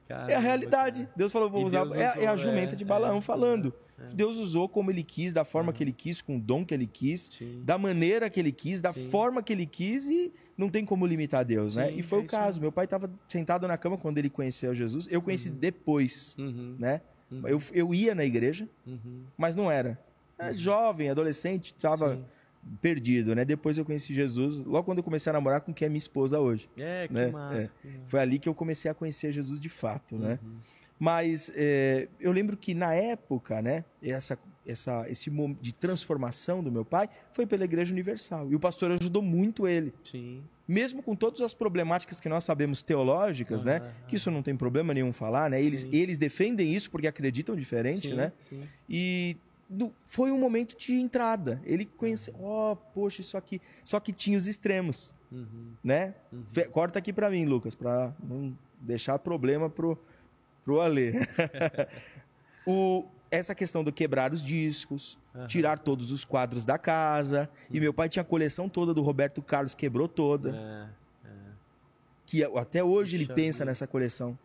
É 0.09 0.13
a 0.13 0.17
Caramba, 0.17 0.39
realidade. 0.41 0.99
cara. 1.03 1.13
Deus 1.15 1.31
falou, 1.31 1.49
vou 1.49 1.61
E 1.61 1.63
usar. 1.63 1.83
Deus 1.85 1.95
é, 1.95 2.25
é 2.25 2.27
a 2.27 2.35
jumenta 2.35 2.73
é, 2.73 2.75
de 2.75 2.83
Balaão 2.85 3.17
é, 3.17 3.21
falando. 3.21 3.73
Deus 4.15 4.37
usou 4.37 4.67
como 4.67 4.89
ele 4.91 5.03
quis, 5.03 5.33
da 5.33 5.45
forma 5.45 5.71
que 5.71 5.83
ele 5.83 5.93
quis, 5.93 6.21
com 6.21 6.37
o 6.37 6.39
dom 6.39 6.65
que 6.65 6.73
ele 6.73 6.87
quis, 6.87 7.29
Sim. 7.31 7.61
da 7.63 7.77
maneira 7.77 8.29
que 8.29 8.39
ele 8.39 8.51
quis, 8.51 8.81
da 8.81 8.91
Sim. 8.91 9.09
forma 9.09 9.41
que 9.43 9.53
ele 9.53 9.65
quis 9.65 10.09
e 10.09 10.33
não 10.57 10.69
tem 10.69 10.83
como 10.85 11.05
limitar 11.05 11.45
Deus, 11.45 11.75
né? 11.75 11.89
Sim, 11.91 11.97
E 11.99 12.03
foi 12.03 12.19
é 12.19 12.21
o 12.23 12.25
caso. 12.25 12.59
Meu 12.59 12.71
pai 12.71 12.85
estava 12.85 13.09
sentado 13.27 13.67
na 13.67 13.77
cama 13.77 13.97
quando 13.97 14.17
ele 14.17 14.29
conheceu 14.29 14.73
Jesus. 14.73 15.07
Eu 15.09 15.21
conheci 15.21 15.49
depois, 15.49 16.35
Uhum. 16.37 16.75
né? 16.79 17.01
Eu, 17.45 17.61
eu 17.73 17.93
ia 17.93 18.13
na 18.13 18.23
igreja, 18.23 18.67
Uhum. 18.85 19.23
mas 19.37 19.55
não 19.55 19.71
era. 19.71 19.99
É, 20.37 20.53
Jovem, 20.53 21.09
adolescente, 21.09 21.73
estava 21.75 22.19
perdido, 22.81 23.33
né? 23.35 23.43
Depois 23.45 23.77
eu 23.77 23.85
conheci 23.85 24.13
Jesus, 24.13 24.59
logo 24.59 24.83
quando 24.85 24.99
eu 24.99 25.03
comecei 25.03 25.29
a 25.29 25.33
namorar 25.33 25.61
com 25.61 25.73
quem 25.73 25.85
é 25.85 25.89
minha 25.89 25.97
esposa 25.97 26.39
hoje. 26.39 26.69
É, 26.79 27.07
que 27.07 27.13
né? 27.13 27.27
massa. 27.31 27.55
É. 27.63 27.67
que 27.81 27.87
massa. 27.97 28.03
Foi 28.07 28.19
ali 28.19 28.39
que 28.39 28.47
eu 28.47 28.53
comecei 28.55 28.89
a 28.89 28.93
conhecer 28.93 29.31
Jesus 29.31 29.59
de 29.59 29.69
fato, 29.69 30.17
né? 30.17 30.39
Uhum. 30.43 30.55
Mas 30.99 31.51
é, 31.55 32.07
eu 32.19 32.31
lembro 32.31 32.55
que 32.55 32.73
na 32.73 32.93
época, 32.93 33.61
né, 33.61 33.83
essa, 34.01 34.37
essa, 34.65 35.09
esse 35.09 35.29
momento 35.29 35.59
de 35.61 35.73
transformação 35.73 36.63
do 36.63 36.71
meu 36.71 36.85
pai 36.85 37.09
foi 37.33 37.45
pela 37.45 37.65
Igreja 37.65 37.91
Universal. 37.91 38.49
E 38.51 38.55
o 38.55 38.59
pastor 38.59 38.91
ajudou 38.91 39.21
muito 39.21 39.67
ele. 39.67 39.93
Sim. 40.03 40.43
Mesmo 40.65 41.03
com 41.03 41.13
todas 41.13 41.41
as 41.41 41.53
problemáticas 41.53 42.21
que 42.21 42.29
nós 42.29 42.45
sabemos 42.45 42.81
teológicas, 42.81 43.65
né? 43.65 43.77
Aham. 43.77 43.91
Que 44.07 44.15
isso 44.15 44.31
não 44.31 44.41
tem 44.41 44.55
problema 44.55 44.93
nenhum 44.93 45.11
falar, 45.11 45.49
né? 45.49 45.61
Eles, 45.61 45.81
Sim. 45.81 45.89
eles 45.91 46.17
defendem 46.17 46.73
isso 46.73 46.89
porque 46.89 47.05
acreditam 47.07 47.53
diferente, 47.55 48.07
sim, 48.09 48.13
né? 48.13 48.31
Sim. 48.39 48.61
E 48.89 49.35
foi 50.05 50.31
um 50.31 50.39
momento 50.39 50.77
de 50.77 50.93
entrada. 50.93 51.59
Ele 51.65 51.83
conheceu, 51.85 52.33
ó, 52.39 52.75
poxa, 52.75 53.19
isso 53.19 53.35
aqui. 53.35 53.59
Só 53.83 53.99
que 53.99 54.13
tinha 54.13 54.37
os 54.37 54.47
extremos, 54.47 55.13
Uhum. 55.31 55.73
né? 55.83 56.13
Fe- 56.47 56.65
Corta 56.69 56.99
aqui 56.99 57.11
pra 57.11 57.29
mim, 57.29 57.43
Lucas, 57.45 57.75
pra 57.75 58.13
não 58.23 58.55
deixar 58.79 59.17
problema 59.19 59.69
pro, 59.69 59.97
pro 60.63 60.79
Alê. 60.81 61.13
o, 62.65 63.05
essa 63.29 63.53
questão 63.55 63.83
do 63.83 63.91
quebrar 63.91 64.31
os 64.33 64.43
discos, 64.43 65.17
Aham. 65.35 65.47
tirar 65.47 65.79
todos 65.79 66.11
os 66.11 66.23
quadros 66.23 66.65
da 66.65 66.77
casa. 66.77 67.49
E 67.69 67.79
meu 67.79 67.93
pai 67.93 68.07
tinha 68.09 68.21
a 68.21 68.25
coleção 68.25 68.69
toda 68.69 68.93
do 68.93 69.01
Roberto 69.01 69.41
Carlos, 69.41 69.73
quebrou 69.75 70.07
toda. 70.07 70.55
É, 71.25 71.29
Que 72.25 72.43
até 72.43 72.83
hoje 72.83 73.15
ele 73.17 73.27
pensa 73.27 73.59
vida. 73.59 73.65
nessa 73.65 73.87
coleção. 73.87 74.37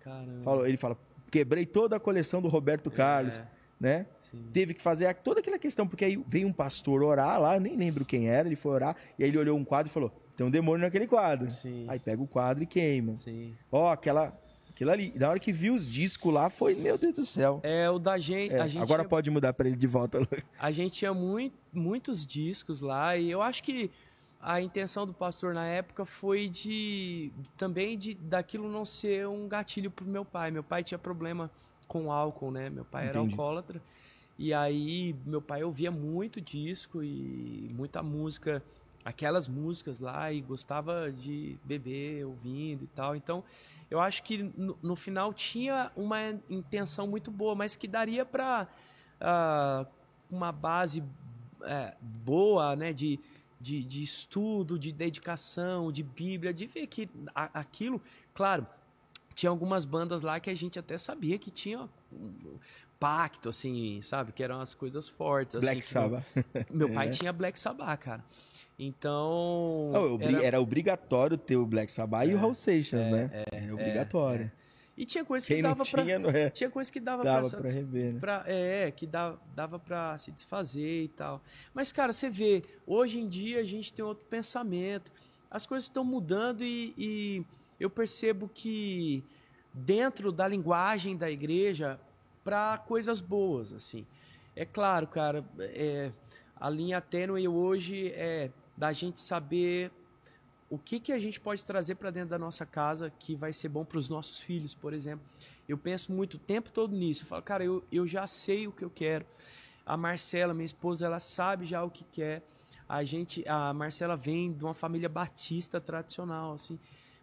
caramba. 0.00 0.42
Falou- 0.42 0.66
ele 0.66 0.76
fala, 0.76 0.96
quebrei 1.30 1.66
toda 1.66 1.96
a 1.96 2.00
coleção 2.00 2.40
do 2.40 2.48
Roberto 2.48 2.90
Carlos, 2.90 3.38
É, 3.38 3.46
né? 3.78 4.06
teve 4.52 4.72
que 4.74 4.80
fazer 4.80 5.12
toda 5.16 5.40
aquela 5.40 5.58
questão, 5.58 5.86
porque 5.86 6.04
aí 6.04 6.16
veio 6.26 6.48
um 6.48 6.52
pastor 6.52 7.02
orar 7.02 7.40
lá, 7.40 7.56
eu 7.56 7.60
nem 7.60 7.76
lembro 7.76 8.04
quem 8.04 8.28
era, 8.28 8.48
ele 8.48 8.56
foi 8.56 8.72
orar, 8.72 8.96
e 9.18 9.22
aí 9.24 9.30
ele 9.30 9.38
olhou 9.38 9.58
um 9.58 9.64
quadro 9.64 9.90
e 9.90 9.92
falou: 9.92 10.10
tem 10.36 10.46
um 10.46 10.50
demônio 10.50 10.84
naquele 10.86 11.06
quadro. 11.06 11.50
Sim. 11.50 11.84
Aí 11.88 11.98
pega 11.98 12.22
o 12.22 12.26
quadro 12.26 12.62
e 12.62 12.66
queima. 12.66 13.14
Ó, 13.70 13.90
aquela. 13.92 14.32
Aquilo 14.78 14.92
ali. 14.92 15.12
E 15.12 15.18
na 15.18 15.28
hora 15.28 15.40
que 15.40 15.50
viu 15.50 15.74
os 15.74 15.88
discos 15.88 16.32
lá, 16.32 16.48
foi, 16.48 16.76
meu 16.76 16.96
Deus 16.96 17.14
do 17.16 17.26
céu. 17.26 17.58
É, 17.64 17.90
o 17.90 17.98
da 17.98 18.16
gente. 18.16 18.54
É, 18.54 18.68
gente 18.68 18.80
agora 18.80 19.02
tinha- 19.02 19.08
pode 19.08 19.28
mudar 19.28 19.52
pra 19.52 19.66
ele 19.66 19.76
de 19.76 19.88
volta. 19.88 20.20
A 20.56 20.70
gente 20.70 20.92
tinha 20.94 21.12
mui- 21.12 21.52
muitos 21.72 22.24
discos 22.24 22.80
lá 22.80 23.16
e 23.16 23.28
eu 23.28 23.42
acho 23.42 23.60
que 23.64 23.90
a 24.40 24.60
intenção 24.60 25.04
do 25.04 25.12
pastor 25.12 25.52
na 25.52 25.66
época 25.66 26.04
foi 26.04 26.48
de 26.48 27.32
também 27.56 27.98
de 27.98 28.14
daquilo 28.14 28.70
não 28.70 28.84
ser 28.84 29.26
um 29.26 29.48
gatilho 29.48 29.90
pro 29.90 30.06
meu 30.06 30.24
pai. 30.24 30.52
Meu 30.52 30.62
pai 30.62 30.84
tinha 30.84 30.96
problema 30.98 31.50
com 31.88 32.12
álcool, 32.12 32.52
né? 32.52 32.70
Meu 32.70 32.84
pai 32.84 33.08
era 33.08 33.18
Entendi. 33.18 33.32
alcoólatra. 33.34 33.82
E 34.38 34.54
aí 34.54 35.16
meu 35.26 35.42
pai 35.42 35.64
ouvia 35.64 35.90
muito 35.90 36.40
disco 36.40 37.02
e 37.02 37.68
muita 37.74 38.00
música, 38.00 38.62
aquelas 39.08 39.48
músicas 39.48 40.00
lá 40.00 40.32
e 40.32 40.40
gostava 40.40 41.10
de 41.10 41.58
beber 41.64 42.24
ouvindo 42.26 42.84
e 42.84 42.86
tal. 42.88 43.16
Então, 43.16 43.42
eu 43.90 44.00
acho 44.00 44.22
que 44.22 44.42
no, 44.56 44.78
no 44.82 44.94
final 44.94 45.32
tinha 45.32 45.90
uma 45.96 46.20
intenção 46.50 47.06
muito 47.06 47.30
boa, 47.30 47.54
mas 47.54 47.74
que 47.76 47.88
daria 47.88 48.24
para 48.24 48.68
uma 50.30 50.52
base 50.52 51.02
é, 51.62 51.94
boa, 52.00 52.76
né, 52.76 52.92
de, 52.92 53.18
de, 53.60 53.82
de 53.82 54.02
estudo, 54.02 54.78
de 54.78 54.92
dedicação, 54.92 55.90
de 55.90 56.02
Bíblia, 56.02 56.52
de 56.52 56.66
ver 56.66 56.86
que 56.86 57.08
a- 57.34 57.60
aquilo, 57.60 58.00
claro, 58.34 58.66
tinha 59.34 59.50
algumas 59.50 59.84
bandas 59.84 60.22
lá 60.22 60.38
que 60.38 60.50
a 60.50 60.54
gente 60.54 60.78
até 60.78 60.98
sabia 60.98 61.38
que 61.38 61.50
tinha 61.50 61.88
um 62.12 62.58
pacto, 63.00 63.48
assim, 63.48 64.02
sabe? 64.02 64.32
Que 64.32 64.42
eram 64.42 64.60
as 64.60 64.74
coisas 64.74 65.08
fortes. 65.08 65.54
assim, 65.54 65.66
Black 65.66 65.80
que 65.80 65.86
Sabbath. 65.86 66.24
Meu 66.68 66.90
pai 66.92 67.06
É. 67.08 67.10
tinha 67.10 67.32
Black 67.32 67.56
Sabbath, 67.56 68.00
cara. 68.00 68.24
Então. 68.78 69.90
Não, 69.92 70.14
obri- 70.14 70.34
era- 70.34 70.44
era... 70.44 70.60
obrigatório 70.60 71.36
ter 71.36 71.56
o 71.56 71.66
Black 71.66 71.90
Sabbath 71.90 72.28
e 72.28 72.34
o 72.34 72.38
Hall 72.38 72.54
Seixas, 72.54 73.06
né? 73.06 73.30
É, 73.52 73.72
obrigatório. 73.72 74.50
E 74.96 75.04
tinha 75.04 75.24
coisa 75.24 75.46
que 75.46 75.54
Quem 75.54 75.62
dava 75.62 75.84
pra. 75.84 76.02
tinha, 76.02 76.16
é. 76.16 76.50
Tinha 76.50 76.68
coisa 76.70 76.92
que 76.92 76.98
dava, 76.98 77.22
Dava 77.22 77.48
pra, 77.48 77.60
pra 77.60 77.70
rever, 77.70 78.14
né? 78.14 78.20
pra- 78.20 78.44
é, 78.46 78.90
que 78.90 79.06
dava, 79.06 79.40
dava 79.54 79.78
pra 79.78 80.18
se 80.18 80.32
desfazer 80.32 81.04
e 81.04 81.08
tal. 81.08 81.40
Mas, 81.72 81.92
cara, 81.92 82.12
você 82.12 82.28
vê, 82.28 82.64
hoje 82.86 83.20
em 83.20 83.28
dia 83.28 83.60
a 83.60 83.64
gente 83.64 83.92
tem 83.92 84.04
outro 84.04 84.26
pensamento. 84.26 85.12
As 85.50 85.66
coisas 85.66 85.84
estão 85.84 86.02
mudando 86.04 86.64
e, 86.64 86.94
e 86.98 87.44
eu 87.78 87.88
percebo 87.88 88.50
que 88.52 89.22
dentro 89.72 90.32
da 90.32 90.48
linguagem 90.48 91.16
da 91.16 91.30
igreja, 91.30 91.98
para 92.42 92.78
coisas 92.78 93.20
boas, 93.20 93.72
assim. 93.72 94.04
É 94.56 94.64
claro, 94.64 95.06
cara, 95.06 95.44
é, 95.60 96.10
a 96.56 96.68
linha 96.68 97.00
tênue 97.00 97.46
hoje 97.46 98.08
é 98.16 98.50
da 98.78 98.92
gente 98.92 99.18
saber 99.18 99.90
o 100.70 100.78
que, 100.78 101.00
que 101.00 101.12
a 101.12 101.18
gente 101.18 101.40
pode 101.40 101.66
trazer 101.66 101.96
para 101.96 102.10
dentro 102.10 102.30
da 102.30 102.38
nossa 102.38 102.64
casa 102.64 103.10
que 103.18 103.34
vai 103.34 103.52
ser 103.52 103.68
bom 103.68 103.84
para 103.84 103.98
os 103.98 104.08
nossos 104.08 104.40
filhos, 104.40 104.72
por 104.72 104.92
exemplo. 104.92 105.26
Eu 105.68 105.76
penso 105.76 106.12
muito 106.12 106.34
o 106.34 106.38
tempo 106.38 106.70
todo 106.70 106.94
nisso. 106.94 107.24
Eu 107.24 107.26
falo, 107.26 107.42
cara, 107.42 107.64
eu, 107.64 107.82
eu 107.90 108.06
já 108.06 108.26
sei 108.26 108.68
o 108.68 108.72
que 108.72 108.84
eu 108.84 108.90
quero. 108.90 109.26
A 109.84 109.96
Marcela, 109.96 110.54
minha 110.54 110.64
esposa, 110.64 111.06
ela 111.06 111.18
sabe 111.18 111.66
já 111.66 111.82
o 111.82 111.90
que 111.90 112.04
quer. 112.04 112.42
A 112.88 113.02
gente, 113.02 113.46
a 113.48 113.74
Marcela 113.74 114.16
vem 114.16 114.52
de 114.52 114.62
uma 114.62 114.74
família 114.74 115.08
batista 115.08 115.80
tradicional, 115.80 116.52
assim. 116.52 116.78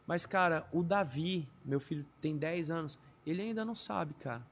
Mas, 0.06 0.26
cara, 0.26 0.68
o 0.74 0.84
Davi, 0.84 1.48
meu 1.64 1.80
filho 1.80 2.06
tem 2.20 2.38
10 2.38 2.70
anos, 2.70 3.00
ele 3.26 3.42
ainda 3.42 3.64
não 3.64 3.76
sabe, 3.76 4.14
cara. 4.16 4.46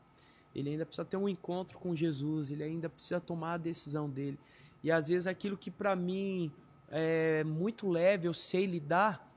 Ele 0.55 0.69
ainda 0.69 0.85
precisa 0.85 1.03
ter 1.03 1.17
um 1.17 1.27
encontro 1.27 1.77
com 1.79 1.93
Jesus, 1.95 2.49
ele 2.49 2.63
ainda 2.63 2.89
precisa 2.89 3.19
tomar 3.19 3.55
a 3.55 3.57
decisão 3.57 4.09
dele. 4.09 4.39
E 4.83 4.91
às 4.91 5.09
vezes 5.09 5.27
aquilo 5.27 5.57
que 5.57 5.71
para 5.71 5.95
mim 5.95 6.51
é 6.93 7.43
muito 7.43 7.89
leve, 7.89 8.27
eu 8.27 8.33
sei 8.33 8.65
lidar, 8.65 9.27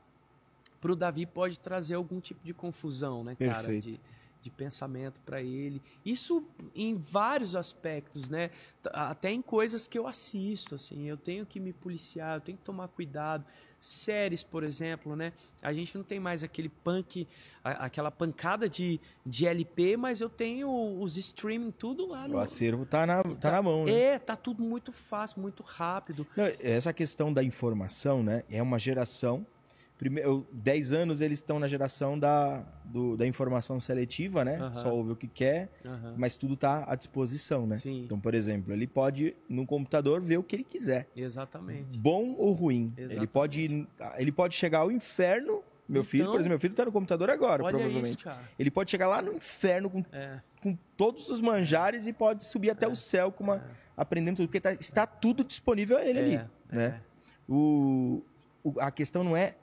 para 0.80 0.92
o 0.92 0.96
Davi 0.96 1.24
pode 1.24 1.58
trazer 1.58 1.94
algum 1.94 2.20
tipo 2.20 2.44
de 2.44 2.52
confusão, 2.52 3.24
né, 3.24 3.34
cara? 3.34 3.54
Perfeito. 3.54 3.92
De, 3.92 4.00
de 4.46 4.50
pensamento 4.50 5.20
para 5.22 5.42
ele. 5.42 5.82
Isso 6.04 6.44
em 6.74 6.96
vários 6.96 7.56
aspectos, 7.56 8.28
né? 8.28 8.50
Até 8.92 9.32
em 9.32 9.42
coisas 9.42 9.88
que 9.88 9.98
eu 9.98 10.06
assisto, 10.06 10.76
assim. 10.76 11.04
Eu 11.04 11.16
tenho 11.16 11.44
que 11.44 11.58
me 11.58 11.72
policiar, 11.72 12.36
eu 12.36 12.40
tenho 12.40 12.56
que 12.56 12.64
tomar 12.64 12.86
cuidado. 12.88 13.44
Séries, 13.78 14.44
por 14.44 14.62
exemplo, 14.62 15.16
né? 15.16 15.32
A 15.60 15.72
gente 15.72 15.96
não 15.96 16.04
tem 16.04 16.20
mais 16.20 16.44
aquele 16.44 16.68
punk, 16.68 17.26
aquela 17.62 18.10
pancada 18.10 18.68
de, 18.68 19.00
de 19.24 19.46
LP, 19.46 19.96
mas 19.96 20.20
eu 20.20 20.30
tenho 20.30 20.70
os 21.00 21.16
streaming 21.16 21.72
tudo 21.72 22.06
lá 22.06 22.28
no. 22.28 22.36
O 22.36 22.38
acervo 22.38 22.86
tá 22.86 23.04
na, 23.04 23.22
tá 23.22 23.50
na 23.50 23.62
mão, 23.62 23.84
né? 23.84 23.92
É, 23.92 24.18
tá 24.18 24.36
tudo 24.36 24.62
muito 24.62 24.92
fácil, 24.92 25.42
muito 25.42 25.62
rápido. 25.62 26.26
Não, 26.36 26.44
essa 26.60 26.92
questão 26.92 27.32
da 27.32 27.42
informação, 27.42 28.22
né? 28.22 28.44
É 28.48 28.62
uma 28.62 28.78
geração. 28.78 29.44
Primeiro, 29.98 30.46
10 30.52 30.92
anos 30.92 31.20
eles 31.22 31.38
estão 31.38 31.58
na 31.58 31.66
geração 31.66 32.18
da, 32.18 32.58
do- 32.84 33.16
da 33.16 33.26
informação 33.26 33.80
seletiva, 33.80 34.44
né? 34.44 34.56
Aham. 34.56 34.72
Só 34.74 34.94
ouve 34.94 35.12
o 35.12 35.16
que 35.16 35.26
quer, 35.26 35.70
Aham. 35.84 36.14
mas 36.18 36.36
tudo 36.36 36.54
tá 36.54 36.84
à 36.86 36.94
disposição, 36.94 37.66
né? 37.66 37.76
Sim. 37.76 38.02
Então, 38.04 38.20
por 38.20 38.34
exemplo, 38.34 38.72
ele 38.74 38.86
pode 38.86 39.34
no 39.48 39.64
computador 39.64 40.20
ver 40.20 40.36
o 40.36 40.42
que 40.42 40.56
ele 40.56 40.64
quiser, 40.64 41.08
Exatamente. 41.16 41.98
bom 41.98 42.34
ou 42.36 42.52
ruim. 42.52 42.92
Ele 42.96 43.06
Exatamente. 43.06 43.30
pode, 43.32 43.88
ele 44.18 44.32
pode 44.32 44.54
chegar 44.54 44.80
ao 44.80 44.90
inferno 44.92 45.62
Meu 45.88 46.02
filho, 46.02 46.24
por 46.24 46.30
Então- 46.30 46.40
exemplo, 46.40 46.48
meu 46.50 46.58
filho 46.58 46.74
tá 46.74 46.84
no 46.84 46.90
computador 46.90 47.30
agora, 47.30 47.62
provavelmente. 47.62 48.18
isso. 48.18 48.28
Ele 48.58 48.72
pode 48.72 48.90
chegar 48.90 49.06
lá 49.06 49.22
no 49.22 49.32
inferno 49.32 49.88
com, 49.88 50.04
É. 50.10 50.40
com 50.60 50.76
todos 50.96 51.28
os 51.30 51.40
manjares 51.40 52.08
e 52.08 52.12
pode 52.12 52.42
subir 52.42 52.70
até 52.70 52.88
o 52.88 52.96
céu 52.96 53.30
com 53.30 53.44
uma, 53.44 53.64
aprendendo 53.96 54.38
tudo, 54.38 54.48
porque 54.48 54.58
tá- 54.60 54.72
está 54.72 55.06
tudo 55.06 55.44
disponível 55.44 55.96
a 55.96 56.04
ele 56.04 56.18
É, 56.18 56.22
ali. 56.22 56.34
é. 56.34 56.46
Né? 56.76 57.00
O, 57.48 58.20
o- 58.64 58.80
a 58.80 58.90
questão 58.90 59.22
não 59.22 59.36
é 59.36 59.54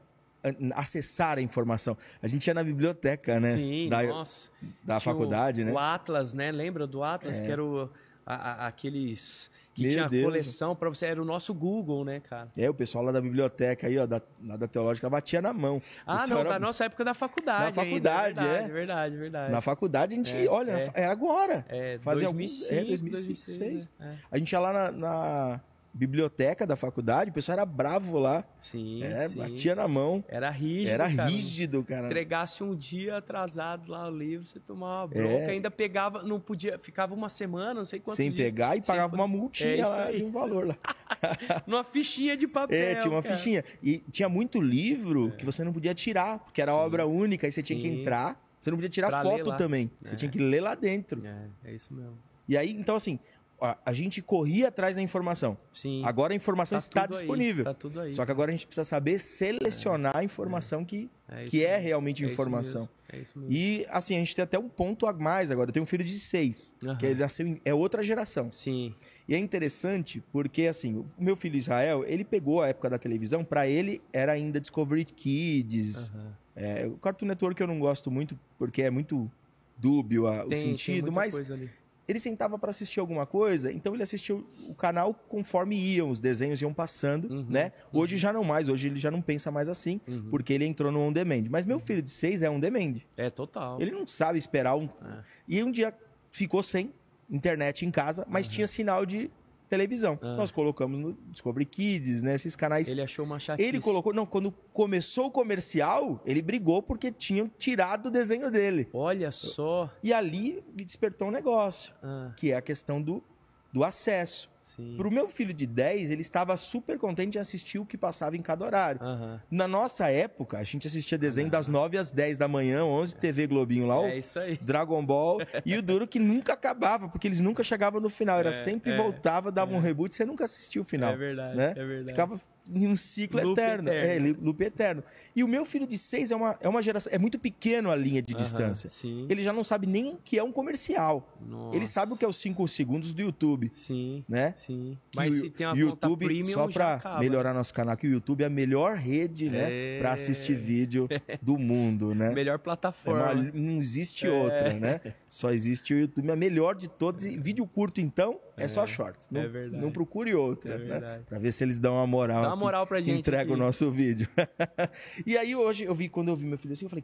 acessar 0.75 1.37
a 1.37 1.41
informação. 1.41 1.97
A 2.21 2.27
gente 2.27 2.45
ia 2.47 2.53
na 2.53 2.63
biblioteca, 2.63 3.39
né? 3.39 3.55
Sim, 3.55 3.87
da, 3.89 4.03
nossa. 4.03 4.49
da 4.83 4.99
Tinha 4.99 5.13
faculdade, 5.13 5.61
o, 5.61 5.65
né? 5.65 5.71
O 5.71 5.79
Atlas, 5.79 6.33
né? 6.33 6.51
Lembra 6.51 6.85
do 6.85 7.03
Atlas? 7.03 7.39
Que 7.41 7.51
era 7.51 7.63
o, 7.63 7.89
a- 8.25 8.35
a- 8.35 8.67
aqueles 8.67 9.49
que 9.73 9.81
Meu 9.83 9.91
tinha 9.91 10.07
Deus. 10.07 10.23
coleção 10.25 10.75
pra 10.75 10.87
você. 10.87 11.07
Era 11.07 11.19
o 11.21 11.25
nosso 11.25 11.51
Google, 11.53 12.05
né, 12.05 12.19
cara? 12.19 12.47
É, 12.55 12.69
o 12.69 12.73
pessoal 12.75 13.03
lá 13.05 13.11
da 13.11 13.19
biblioteca 13.19 13.87
aí, 13.87 13.97
ó, 13.97 14.05
da, 14.05 14.21
da 14.39 14.67
teológica, 14.67 15.09
batia 15.09 15.41
na 15.41 15.51
mão. 15.51 15.81
Ah, 16.05 16.27
não, 16.27 16.39
era- 16.39 16.49
da 16.51 16.59
nossa 16.59 16.85
época 16.85 17.03
da 17.03 17.13
faculdade. 17.15 17.75
Na 17.75 17.81
ainda, 17.83 18.11
faculdade, 18.11 18.39
é. 18.39 18.43
verdade, 18.43 18.71
verdade, 18.71 19.15
verdade. 19.17 19.51
Na 19.51 19.61
faculdade 19.61 20.13
a 20.13 20.17
gente, 20.17 20.31
É, 20.35 20.47
olha, 20.47 20.71
é. 20.93 21.01
é 21.01 21.05
agora. 21.05 21.65
É, 21.69 21.97
Fazia 21.99 22.27
2005, 22.27 22.27
alguns- 22.27 22.71
é, 22.71 22.85
2006. 22.85 23.47
2006, 23.47 23.91
né? 23.99 24.17
A 24.31 24.37
gente 24.37 24.51
ia 24.51 24.59
lá 24.59 24.73
na, 24.73 24.91
na 24.91 25.61
biblioteca 25.93 26.65
da 26.65 26.75
faculdade, 26.75 27.29
o 27.29 27.33
pessoal 27.33 27.57
era 27.59 27.65
bravo 27.65 28.17
lá. 28.17 28.43
Sim, 28.59 29.03
é, 29.03 29.27
sim. 29.27 29.37
batia 29.37 29.75
na 29.75 29.87
mão. 29.87 30.23
Era 30.27 30.49
rígido, 30.49 30.89
Era 30.89 31.15
cara. 31.15 31.29
rígido, 31.29 31.83
cara. 31.83 32.05
Entregasse 32.07 32.63
um 32.63 32.75
dia 32.75 33.17
atrasado 33.17 33.91
lá 33.91 34.07
o 34.09 34.17
livro, 34.17 34.43
você 34.45 34.59
tomava 34.59 35.01
uma 35.03 35.07
bronca, 35.07 35.43
É. 35.45 35.49
ainda 35.51 35.69
pegava, 35.69 36.23
não 36.23 36.39
podia, 36.39 36.79
ficava 36.79 37.13
uma 37.13 37.29
semana, 37.29 37.75
não 37.75 37.85
sei 37.85 37.99
quantos 37.99 38.17
Sem 38.17 38.31
dias. 38.31 38.49
pegar 38.49 38.75
e 38.75 38.81
pagava 38.81 39.09
po- 39.09 39.15
uma 39.15 39.27
multinha 39.27 39.75
É 39.75 39.85
lá 39.87 40.11
de 40.11 40.23
um 40.23 40.31
valor 40.31 40.67
lá. 40.67 40.77
Numa 41.67 41.83
fichinha 41.83 42.35
de 42.35 42.47
papel. 42.47 42.77
É, 42.77 42.95
tinha 42.95 43.11
uma 43.11 43.21
cara. 43.21 43.35
fichinha. 43.37 43.63
E 43.81 43.99
tinha 44.11 44.27
muito 44.27 44.59
livro 44.61 45.31
que 45.37 45.45
você 45.45 45.63
não 45.63 45.71
podia 45.71 45.93
tirar, 45.93 46.39
porque 46.39 46.61
era 46.61 46.73
obra 46.73 47.05
única, 47.05 47.45
aí 47.47 47.51
você 47.51 47.61
tinha 47.61 47.79
que 47.79 47.87
Sim. 47.87 48.01
entrar. 48.01 48.41
Você 48.59 48.71
não 48.71 48.77
podia 48.77 48.89
tirar 48.89 49.09
Pra 49.09 49.21
foto 49.21 49.55
também. 49.57 49.91
Você 50.01 50.13
É. 50.13 50.15
tinha 50.17 50.31
que 50.31 50.39
ler 50.39 50.61
lá 50.61 50.73
dentro. 50.73 51.21
É, 51.25 51.49
é 51.65 51.73
isso 51.75 51.93
mesmo. 51.93 52.17
E 52.47 52.57
aí, 52.57 52.71
então, 52.71 52.95
assim, 52.95 53.19
a, 53.63 53.77
a 53.85 53.93
gente 53.93 54.21
corria 54.21 54.67
atrás 54.67 54.95
da 54.97 55.01
informação. 55.01 55.57
Sim. 55.73 56.01
Agora 56.03 56.33
a 56.33 56.35
informação 56.35 56.77
Tá 56.77 56.83
está 56.83 57.01
tudo 57.03 57.13
aí, 57.15 57.19
disponível. 57.21 57.63
tá 57.63 57.73
tudo 57.73 58.01
aí. 58.01 58.13
Só 58.13 58.25
que 58.25 58.31
agora 58.31 58.51
a 58.51 58.53
gente 58.53 58.67
precisa 58.67 58.83
saber 58.83 59.17
selecionar 59.19 60.17
a 60.17 60.23
informação 60.23 60.83
que, 60.83 61.09
É 61.29 61.43
isso 61.43 61.51
que 61.51 61.63
é 61.63 61.77
realmente 61.77 62.23
É 62.23 62.25
isso 62.27 62.33
informação. 62.33 62.89
É 63.11 63.17
isso 63.19 63.39
mesmo. 63.39 63.53
E, 63.53 63.85
assim, 63.89 64.15
a 64.15 64.19
gente 64.19 64.35
tem 64.35 64.43
até 64.43 64.59
um 64.59 64.67
ponto 64.67 65.05
a 65.07 65.13
mais 65.13 65.49
agora. 65.49 65.69
Eu 65.69 65.73
tenho 65.73 65.83
um 65.83 65.87
filho 65.87 66.03
de 66.03 66.11
seis, 66.11 66.73
Aham. 66.83 66.97
que 66.97 67.05
ele 67.05 67.19
nasceu 67.21 67.47
em, 67.47 67.61
é 67.63 67.73
outra 67.73 68.03
geração. 68.03 68.51
Sim. 68.51 68.93
E 69.27 69.33
é 69.33 69.37
interessante 69.37 70.21
porque, 70.31 70.63
assim, 70.67 70.95
o 70.97 71.05
meu 71.17 71.35
filho 71.35 71.55
Israel, 71.55 72.03
ele 72.05 72.25
pegou 72.25 72.61
a 72.61 72.67
época 72.67 72.89
da 72.89 72.97
televisão, 72.97 73.45
pra 73.45 73.65
ele 73.67 74.01
era 74.11 74.33
ainda 74.33 74.59
Discovery 74.59 75.05
Kids. 75.05 76.09
Aham. 76.09 76.33
É, 76.55 76.85
o 76.87 76.97
Cartoon 76.97 77.27
Network 77.27 77.59
eu 77.61 77.67
não 77.67 77.79
gosto 77.79 78.11
muito, 78.11 78.37
porque 78.59 78.81
é 78.83 78.89
muito 78.89 79.31
dúbio 79.77 80.27
a- 80.27 80.43
o 80.45 80.49
Tem- 80.49 80.59
tem 80.59 80.59
sentido, 80.71 81.05
muita 81.05 81.19
mas 81.19 81.33
coisa 81.33 81.53
ali. 81.53 81.69
Ele 82.07 82.19
sentava 82.19 82.57
pra 82.59 82.69
assistir 82.69 82.99
alguma 82.99 83.25
coisa, 83.25 83.71
então 83.71 83.93
ele 83.93 84.03
assistia 84.03 84.35
o- 84.35 84.75
canal 84.75 85.13
conforme 85.29 85.75
iam, 85.75 86.09
os 86.09 86.19
desenhos 86.19 86.61
iam 86.61 86.73
passando, 86.73 87.31
Uhum, 87.31 87.45
né? 87.49 87.71
Hoje 87.91 88.17
já 88.17 88.33
não 88.33 88.43
mais, 88.43 88.67
hoje 88.69 88.89
ele 88.89 88.99
já 88.99 89.09
não 89.09 89.21
pensa 89.21 89.49
mais 89.51 89.69
assim, 89.69 90.01
Uhum. 90.07 90.27
porque 90.29 90.51
ele 90.53 90.65
entrou 90.65 90.91
no 90.91 90.99
on 90.99 91.13
demand. 91.13 91.45
Mas 91.49 91.65
meu 91.65 91.79
filho 91.79 92.01
de 92.01 92.11
seis 92.11 92.43
é 92.43 92.49
on 92.49 92.59
demand. 92.59 92.95
É 93.15 93.29
total. 93.29 93.81
Ele 93.81 93.91
não 93.91 94.05
sabe 94.05 94.37
esperar 94.37 94.75
um. 94.75 94.85
É. 94.85 95.23
E 95.47 95.63
um 95.63 95.71
dia 95.71 95.93
ficou 96.31 96.61
sem 96.61 96.93
internet 97.29 97.85
em 97.85 97.91
casa, 97.91 98.25
mas 98.29 98.47
tinha 98.47 98.67
sinal 98.67 99.05
de 99.05 99.31
televisão. 99.69 100.19
Ah. 100.21 100.35
Nós 100.35 100.51
colocamos 100.51 100.99
no 100.99 101.13
Discovery 101.31 101.65
Kids, 101.65 102.21
né? 102.21 102.35
Esses 102.35 102.55
canais. 102.55 102.87
Ele 102.87 103.01
achou 103.01 103.25
uma 103.25 103.39
chatice. 103.39 103.67
Ele 103.67 103.79
colocou. 103.81 104.13
Não, 104.13 104.25
quando 104.25 104.51
começou 104.71 105.27
o 105.27 105.31
comercial, 105.31 106.21
ele 106.25 106.41
brigou 106.41 106.81
porque 106.81 107.11
tinham 107.11 107.49
tirado 107.57 108.07
o 108.07 108.11
desenho 108.11 108.51
dele. 108.51 108.87
Olha 108.93 109.31
só. 109.31 109.89
E 110.03 110.11
ali 110.13 110.63
me 110.77 110.83
despertou 110.83 111.27
um 111.27 111.31
negócio, 111.31 111.93
Ah, 112.03 112.31
que 112.37 112.51
é 112.51 112.55
a 112.55 112.61
questão 112.61 113.01
do, 113.01 113.23
do 113.71 113.83
acesso. 113.83 114.49
Sim. 114.63 114.95
Pro 114.97 115.11
meu 115.11 115.27
filho 115.27 115.53
de 115.53 115.67
10, 115.67 116.09
ele 116.09 116.21
estava 116.21 116.55
super 116.57 116.97
contente 116.97 117.33
de 117.33 117.39
assistir 117.39 117.77
o 117.77 117.85
que 117.85 117.97
passava 117.97 118.35
em 118.35 118.41
cada 118.41 118.65
horário. 118.65 118.99
Aham. 119.03 119.39
Na 119.51 119.67
nossa 119.67 120.09
época, 120.09 120.57
a 120.57 120.63
gente 120.63 120.87
assistia 120.87 121.17
desenho 121.17 121.49
das 121.49 121.67
9 121.67 121.97
às 121.97 122.09
10 122.11 122.37
da 122.37 122.47
manhã, 122.47 122.83
11 122.85 123.15
TV 123.17 123.45
Globinho 123.45 123.85
lá, 123.85 123.99
o 123.99 124.05
É 124.05 124.17
isso 124.17 124.39
aí. 124.39 124.57
Dragon 124.61 125.05
Ball 125.05 125.39
e 125.65 125.75
o 125.77 125.81
duro 125.81 126.07
que 126.07 126.17
nunca 126.17 126.53
acabava, 126.53 127.07
porque 127.09 127.27
eles 127.27 127.39
nunca 127.39 127.61
chegavam 127.63 127.99
no 128.01 128.09
final, 128.09 128.39
era 128.39 128.53
sempre 128.53 128.91
é, 128.91 128.97
voltava, 128.97 129.51
dava 129.51 129.73
um 129.75 129.79
reboot, 129.79 130.15
você 130.15 130.25
nunca 130.25 130.45
assistia 130.45 130.81
o 130.81 130.85
final. 130.85 131.11
É 131.13 131.17
verdade, 131.17 131.57
né? 131.57 131.73
é 131.75 131.85
verdade. 131.85 132.09
Ficava 132.09 132.39
em 132.65 132.87
um 132.87 132.95
ciclo 132.95 133.41
Loop 133.43 133.59
eterno, 133.59 133.89
eterno. 133.89 134.27
é, 134.27 134.35
loop 134.41 134.63
eterno. 134.63 135.03
E 135.35 135.43
o 135.43 135.47
meu 135.49 135.65
filho 135.65 135.85
de 135.85 135.97
seis 135.97 136.31
é 136.31 136.35
uma, 136.35 136.57
é 136.61 136.69
uma 136.69 136.81
geração, 136.81 137.11
é 137.13 137.17
muito 137.17 137.37
pequeno 137.37 137.91
a 137.91 137.95
linha 137.95 138.21
de 138.21 138.33
Aham, 138.33 138.41
distância. 138.43 138.89
Sim. 138.89 139.27
Ele 139.29 139.43
já 139.43 139.51
não 139.51 139.65
sabe 139.65 139.85
nem 139.85 140.13
o 140.13 140.17
que 140.23 140.39
é 140.39 140.43
um 140.43 140.51
comercial. 140.51 141.37
Nossa. 141.45 141.75
Ele 141.75 141.85
sabe 141.85 142.13
o 142.13 142.17
que 142.17 142.23
é 142.23 142.27
os 142.27 142.37
5 142.37 142.65
segundos 142.69 143.13
do 143.13 143.21
YouTube, 143.21 143.69
Sim. 143.73 144.23
né? 144.29 144.52
Sim. 144.55 144.97
Que 145.11 145.17
Mas 145.17 145.35
o 145.35 145.39
se 145.41 145.49
tem 145.49 145.65
uma 145.67 145.77
YouTube, 145.77 146.25
premium, 146.25 146.45
só 146.53 146.65
acaba. 146.65 147.19
melhorar 147.19 147.53
nosso 147.53 147.73
canal, 147.73 147.95
que 147.97 148.07
o 148.07 148.11
YouTube 148.11 148.41
é 148.43 148.45
a 148.45 148.49
melhor 148.49 148.95
rede, 148.95 149.49
né, 149.49 149.67
É. 149.95 149.99
Pra 149.99 150.11
assistir 150.13 150.55
vídeo 150.55 151.07
do 151.41 151.57
mundo, 151.57 152.13
né? 152.15 152.31
Melhor 152.33 152.53
É 152.53 152.55
uma- 152.55 152.59
plataforma. 152.59 153.33
não 153.53 153.79
existe 153.79 154.27
outra, 154.27 154.73
né? 154.73 155.01
Só 155.29 155.51
existe 155.51 155.93
o 155.93 155.99
YouTube, 155.99 156.31
a 156.31 156.35
melhor 156.35 156.75
de 156.75 156.87
todos. 156.87 157.25
E 157.25 157.37
vídeo 157.37 157.65
curto, 157.67 157.99
então, 158.01 158.39
é, 158.57 158.67
só 158.67 158.85
shorts. 158.85 159.29
Não, 159.31 159.41
é 159.41 159.47
verdade. 159.47 159.81
não 159.81 159.91
procure 159.91 160.33
outra, 160.35 160.75
É 160.75 160.77
né? 160.77 160.85
verdade. 160.85 161.23
Pra 161.27 161.39
ver 161.39 161.51
se 161.51 161.63
eles 161.63 161.79
dão 161.79 161.95
uma 161.95 162.07
moral. 162.07 162.41
Dá 162.41 162.47
uma 162.49 162.55
moral 162.55 162.85
pra 162.87 162.99
que 162.99 163.05
gente 163.05 163.19
Entrega 163.19 163.49
o 163.51 163.53
aqui. 163.53 163.61
nosso 163.61 163.89
vídeo. 163.91 164.27
e 165.25 165.37
aí, 165.37 165.55
hoje, 165.55 165.85
eu 165.85 165.93
vi, 165.95 166.09
quando 166.09 166.29
eu 166.29 166.35
vi 166.35 166.45
meu 166.45 166.57
filho 166.57 166.73
assim, 166.73 166.85
eu 166.85 166.89
falei, 166.89 167.03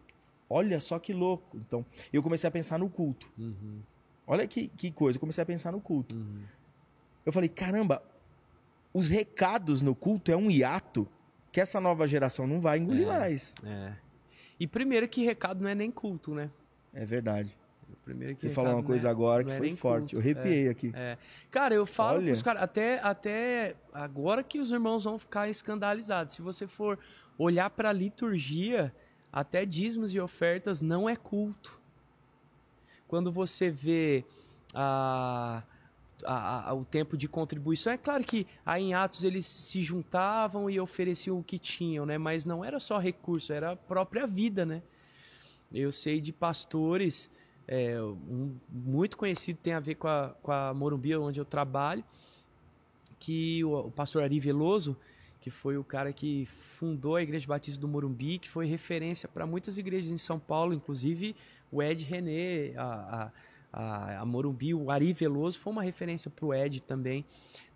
olha 0.49 0.79
só 0.79 0.99
que 0.99 1.13
louco. 1.13 1.57
Então, 1.57 1.85
eu 2.11 2.21
comecei 2.23 2.47
a 2.47 2.51
pensar 2.51 2.77
no 2.79 2.89
culto. 2.89 3.31
Uhum, 3.37 3.79
Olha 4.27 4.45
que, 4.47 4.67
que 4.67 4.91
coisa, 4.91 5.17
eu 5.17 5.19
comecei 5.19 5.41
a 5.41 5.45
pensar 5.45 5.71
no 5.71 5.81
culto. 5.81 6.15
uhum. 6.15 6.41
Eu 7.25 7.31
falei, 7.33 7.49
caramba, 7.49 8.01
os 8.93 9.09
recados 9.09 9.81
no 9.81 9.93
culto 9.95 10.31
é 10.31 10.35
um 10.37 10.49
hiato 10.49 11.07
que 11.51 11.59
essa 11.59 11.79
nova 11.79 12.07
geração 12.07 12.45
não 12.47 12.59
vai 12.59 12.77
engolir 12.79 13.07
mais. 13.07 13.53
É. 13.65 13.93
E 14.59 14.67
primeiro 14.67 15.07
que 15.07 15.23
recado 15.23 15.61
não 15.61 15.69
é 15.69 15.75
nem 15.75 15.89
culto, 15.91 16.33
né? 16.33 16.49
É 16.93 17.05
verdade. 17.05 17.55
Primeiro 18.05 18.35
que 18.35 18.41
Você 18.41 18.49
falou 18.49 18.73
uma 18.73 18.83
coisa 18.83 19.07
é- 19.07 19.11
agora 19.11 19.43
que 19.43 19.51
é 19.51 19.57
foi 19.57 19.75
forte. 19.75 20.15
Eu 20.15 20.21
culto. 20.21 20.39
arrepiei 20.39 20.67
aqui. 20.69 20.91
É. 20.95 21.17
Cara, 21.51 21.73
eu 21.75 21.85
falo 21.85 22.17
Olha. 22.17 22.25
pros 22.27 22.41
caras, 22.41 22.61
até, 22.63 22.99
até 23.03 23.75
agora 23.93 24.43
que 24.43 24.59
os 24.59 24.71
irmãos 24.71 25.03
vão 25.03 25.17
ficar 25.17 25.47
escandalizados. 25.49 26.33
Se 26.35 26.41
você 26.41 26.65
for 26.67 26.97
olhar 27.37 27.69
pra 27.69 27.91
liturgia, 27.91 28.93
até 29.31 29.65
dízimos 29.65 30.13
e 30.13 30.19
ofertas 30.19 30.81
não 30.81 31.07
é 31.09 31.15
culto. 31.15 31.79
Quando 33.07 33.31
você 33.31 33.69
vê 33.71 34.23
a, 34.73 35.63
a- 36.25 36.69
a- 36.69 36.73
o 36.73 36.83
tempo 36.85 37.15
de 37.17 37.27
contribuição, 37.27 37.93
é 37.93 37.97
claro 37.97 38.23
que 38.23 38.45
aí 38.65 38.83
em 38.83 38.93
Atos 38.93 39.23
eles 39.23 39.45
se 39.45 39.81
juntavam 39.81 40.69
e 40.69 40.79
ofereciam 40.79 41.39
o 41.39 41.43
que 41.43 41.57
tinham, 41.57 42.05
né? 42.05 42.17
Mas 42.17 42.45
não 42.45 42.63
era 42.63 42.79
só 42.79 42.97
recurso, 42.97 43.53
era 43.53 43.71
a 43.71 43.75
própria 43.75 44.25
vida, 44.27 44.65
né? 44.65 44.81
Eu 45.71 45.91
sei 45.91 46.19
de 46.19 46.33
pastores, 46.33 47.29
é, 47.67 48.01
um 48.01 48.55
muito 48.69 49.15
conhecido, 49.17 49.59
tem 49.61 49.73
a 49.73 49.79
ver 49.79 49.95
com 49.95 50.07
a, 50.07 50.35
com 50.41 50.51
a 50.51 50.73
Morumbi, 50.73 51.15
onde 51.15 51.39
eu 51.39 51.45
trabalho, 51.45 52.03
que 53.19 53.63
o, 53.63 53.73
o 53.87 53.91
pastor 53.91 54.23
Ari 54.23 54.39
Veloso, 54.39 54.97
que 55.41 55.49
foi 55.49 55.77
o 55.77 55.83
cara 55.83 56.11
que 56.11 56.45
fundou 56.45 57.15
a 57.15 57.21
Igreja 57.21 57.47
Batista 57.47 57.79
do 57.79 57.87
Morumbi, 57.87 58.39
que 58.39 58.49
foi 58.49 58.65
referência 58.65 59.29
para 59.29 59.45
muitas 59.45 59.77
igrejas 59.77 60.11
em 60.11 60.17
São 60.17 60.39
Paulo, 60.39 60.73
inclusive 60.73 61.35
o 61.71 61.81
Ed 61.83 62.03
René, 62.03 62.73
a, 62.75 62.83
a, 63.25 63.31
a, 63.71 64.19
a 64.19 64.25
Morumbi, 64.25 64.73
o 64.73 64.89
Ari 64.91 65.13
Veloso 65.13 65.59
foi 65.59 65.71
uma 65.71 65.83
referência 65.83 66.29
para 66.29 66.45
o 66.45 66.53
Ed 66.53 66.81
também, 66.81 67.25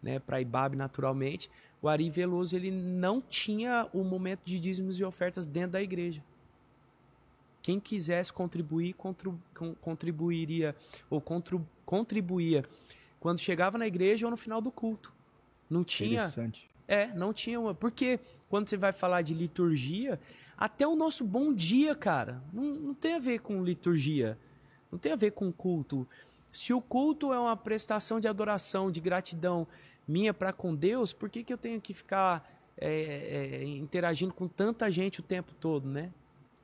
né, 0.02 0.20
para 0.20 0.38
a 0.38 0.42
Ibabe 0.42 0.76
naturalmente. 0.76 1.50
O 1.82 1.88
Ari 1.88 2.10
Veloso 2.10 2.56
ele 2.56 2.72
não 2.72 3.22
tinha 3.22 3.88
o 3.94 4.04
momento 4.04 4.42
de 4.46 4.60
dízimos 4.60 5.00
e 5.00 5.04
ofertas 5.04 5.46
dentro 5.46 5.72
da 5.72 5.82
igreja. 5.82 6.24
Quem 7.62 7.80
quisesse 7.80 8.32
contribuir, 8.32 8.96
contribuiria 9.80 10.76
ou 11.10 11.24
contribuía 11.86 12.66
quando 13.20 13.40
chegava 13.40 13.78
na 13.78 13.88
igreja 13.88 14.28
ou 14.28 14.32
no 14.32 14.36
final 14.36 14.60
do 14.60 14.70
culto. 14.70 15.14
Não 15.70 15.82
tinha, 15.82 16.16
Interessante. 16.16 16.70
é, 16.86 17.14
não 17.14 17.32
tinha 17.32 17.58
uma. 17.58 17.74
Porque 17.74 18.20
quando 18.50 18.68
você 18.68 18.76
vai 18.76 18.92
falar 18.92 19.22
de 19.22 19.34
liturgia, 19.34 20.20
até 20.58 20.86
o 20.86 20.94
nosso 20.94 21.24
bom 21.24 21.54
dia, 21.54 21.96
cara, 21.96 22.44
não, 22.52 22.64
não 22.64 22.94
tem 22.94 23.14
a 23.14 23.20
ver 23.20 23.40
com 23.40 23.64
liturgia. 23.64 24.38
Não 24.94 25.00
tem 25.00 25.12
a 25.12 25.16
ver 25.16 25.32
com 25.32 25.52
culto. 25.52 26.08
Se 26.52 26.72
o 26.72 26.80
culto 26.80 27.34
é 27.34 27.40
uma 27.40 27.58
prestação 27.58 28.20
de 28.20 28.28
adoração, 28.28 28.92
de 28.92 29.02
gratidão 29.02 29.68
minha 30.08 30.34
para 30.34 30.54
com 30.54 30.76
Deus, 30.76 31.12
por 31.12 31.30
que, 31.30 31.44
que 31.44 31.52
eu 31.52 31.58
tenho 31.58 31.82
que 31.82 31.94
ficar 31.96 32.48
é, 32.78 33.60
é, 33.62 33.64
interagindo 33.66 34.34
com 34.34 34.48
tanta 34.48 34.92
gente 34.92 35.20
o 35.20 35.24
tempo 35.24 35.52
todo, 35.60 35.88
né? 35.90 36.12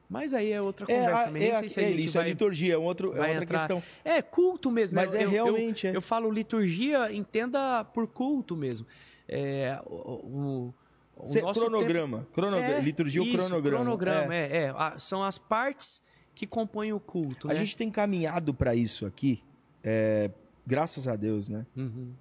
Mas 0.08 0.34
aí 0.34 0.52
é 0.52 0.62
outra 0.62 0.86
conversa. 0.86 1.30
é, 1.30 1.32
nem 1.32 1.50
é, 1.50 1.54
sei 1.56 1.70
se 1.70 1.80
é, 1.82 1.90
isso 1.92 2.18
é 2.18 2.22
vai- 2.22 2.30
liturgia, 2.32 2.74
é, 2.74 2.78
um 2.78 2.84
outro, 2.84 3.16
é 3.16 3.20
outra 3.30 3.44
entrar. 3.44 3.60
questão. 3.68 3.84
É, 4.04 4.22
culto 4.22 4.72
mesmo. 4.72 4.96
Mas 4.96 5.14
Eu- 5.14 5.22
é 5.22 5.26
realmente, 5.28 5.86
Eu, 5.88 5.94
é. 5.94 5.96
eu 5.98 6.02
falo 6.02 6.30
liturgia, 6.32 7.12
entenda 7.14 7.84
por 7.86 8.08
culto 8.08 8.56
mesmo. 8.56 8.86
É, 9.28 9.80
o, 9.86 9.94
o- 9.96 10.74
o 11.18 11.28
Cê- 11.28 11.42
nosso 11.42 11.60
cronograma. 11.62 12.28
Cronogra- 12.34 12.66
É, 12.78 12.80
liturgia 12.82 13.22
isso, 13.24 13.38
cronograma. 13.38 13.84
cronograma, 13.84 14.36
é. 14.36 14.66
é. 14.66 14.74
São 14.98 15.24
as 15.24 15.38
partes 15.38 16.02
que 16.40 16.48
compõem 16.48 16.94
o 16.94 17.02
culto, 17.02 17.50
A 17.50 17.54
né? 17.54 17.60
gente 17.60 17.76
tem 17.76 17.92
caminhado 17.92 18.54
para 18.54 18.74
isso 18.74 19.06
aqui, 19.06 19.44
é, 19.84 20.32
graças 20.66 21.06
a 21.06 21.18
Deus, 21.18 21.50
né? 21.50 21.66
Uhum. 21.76 22.14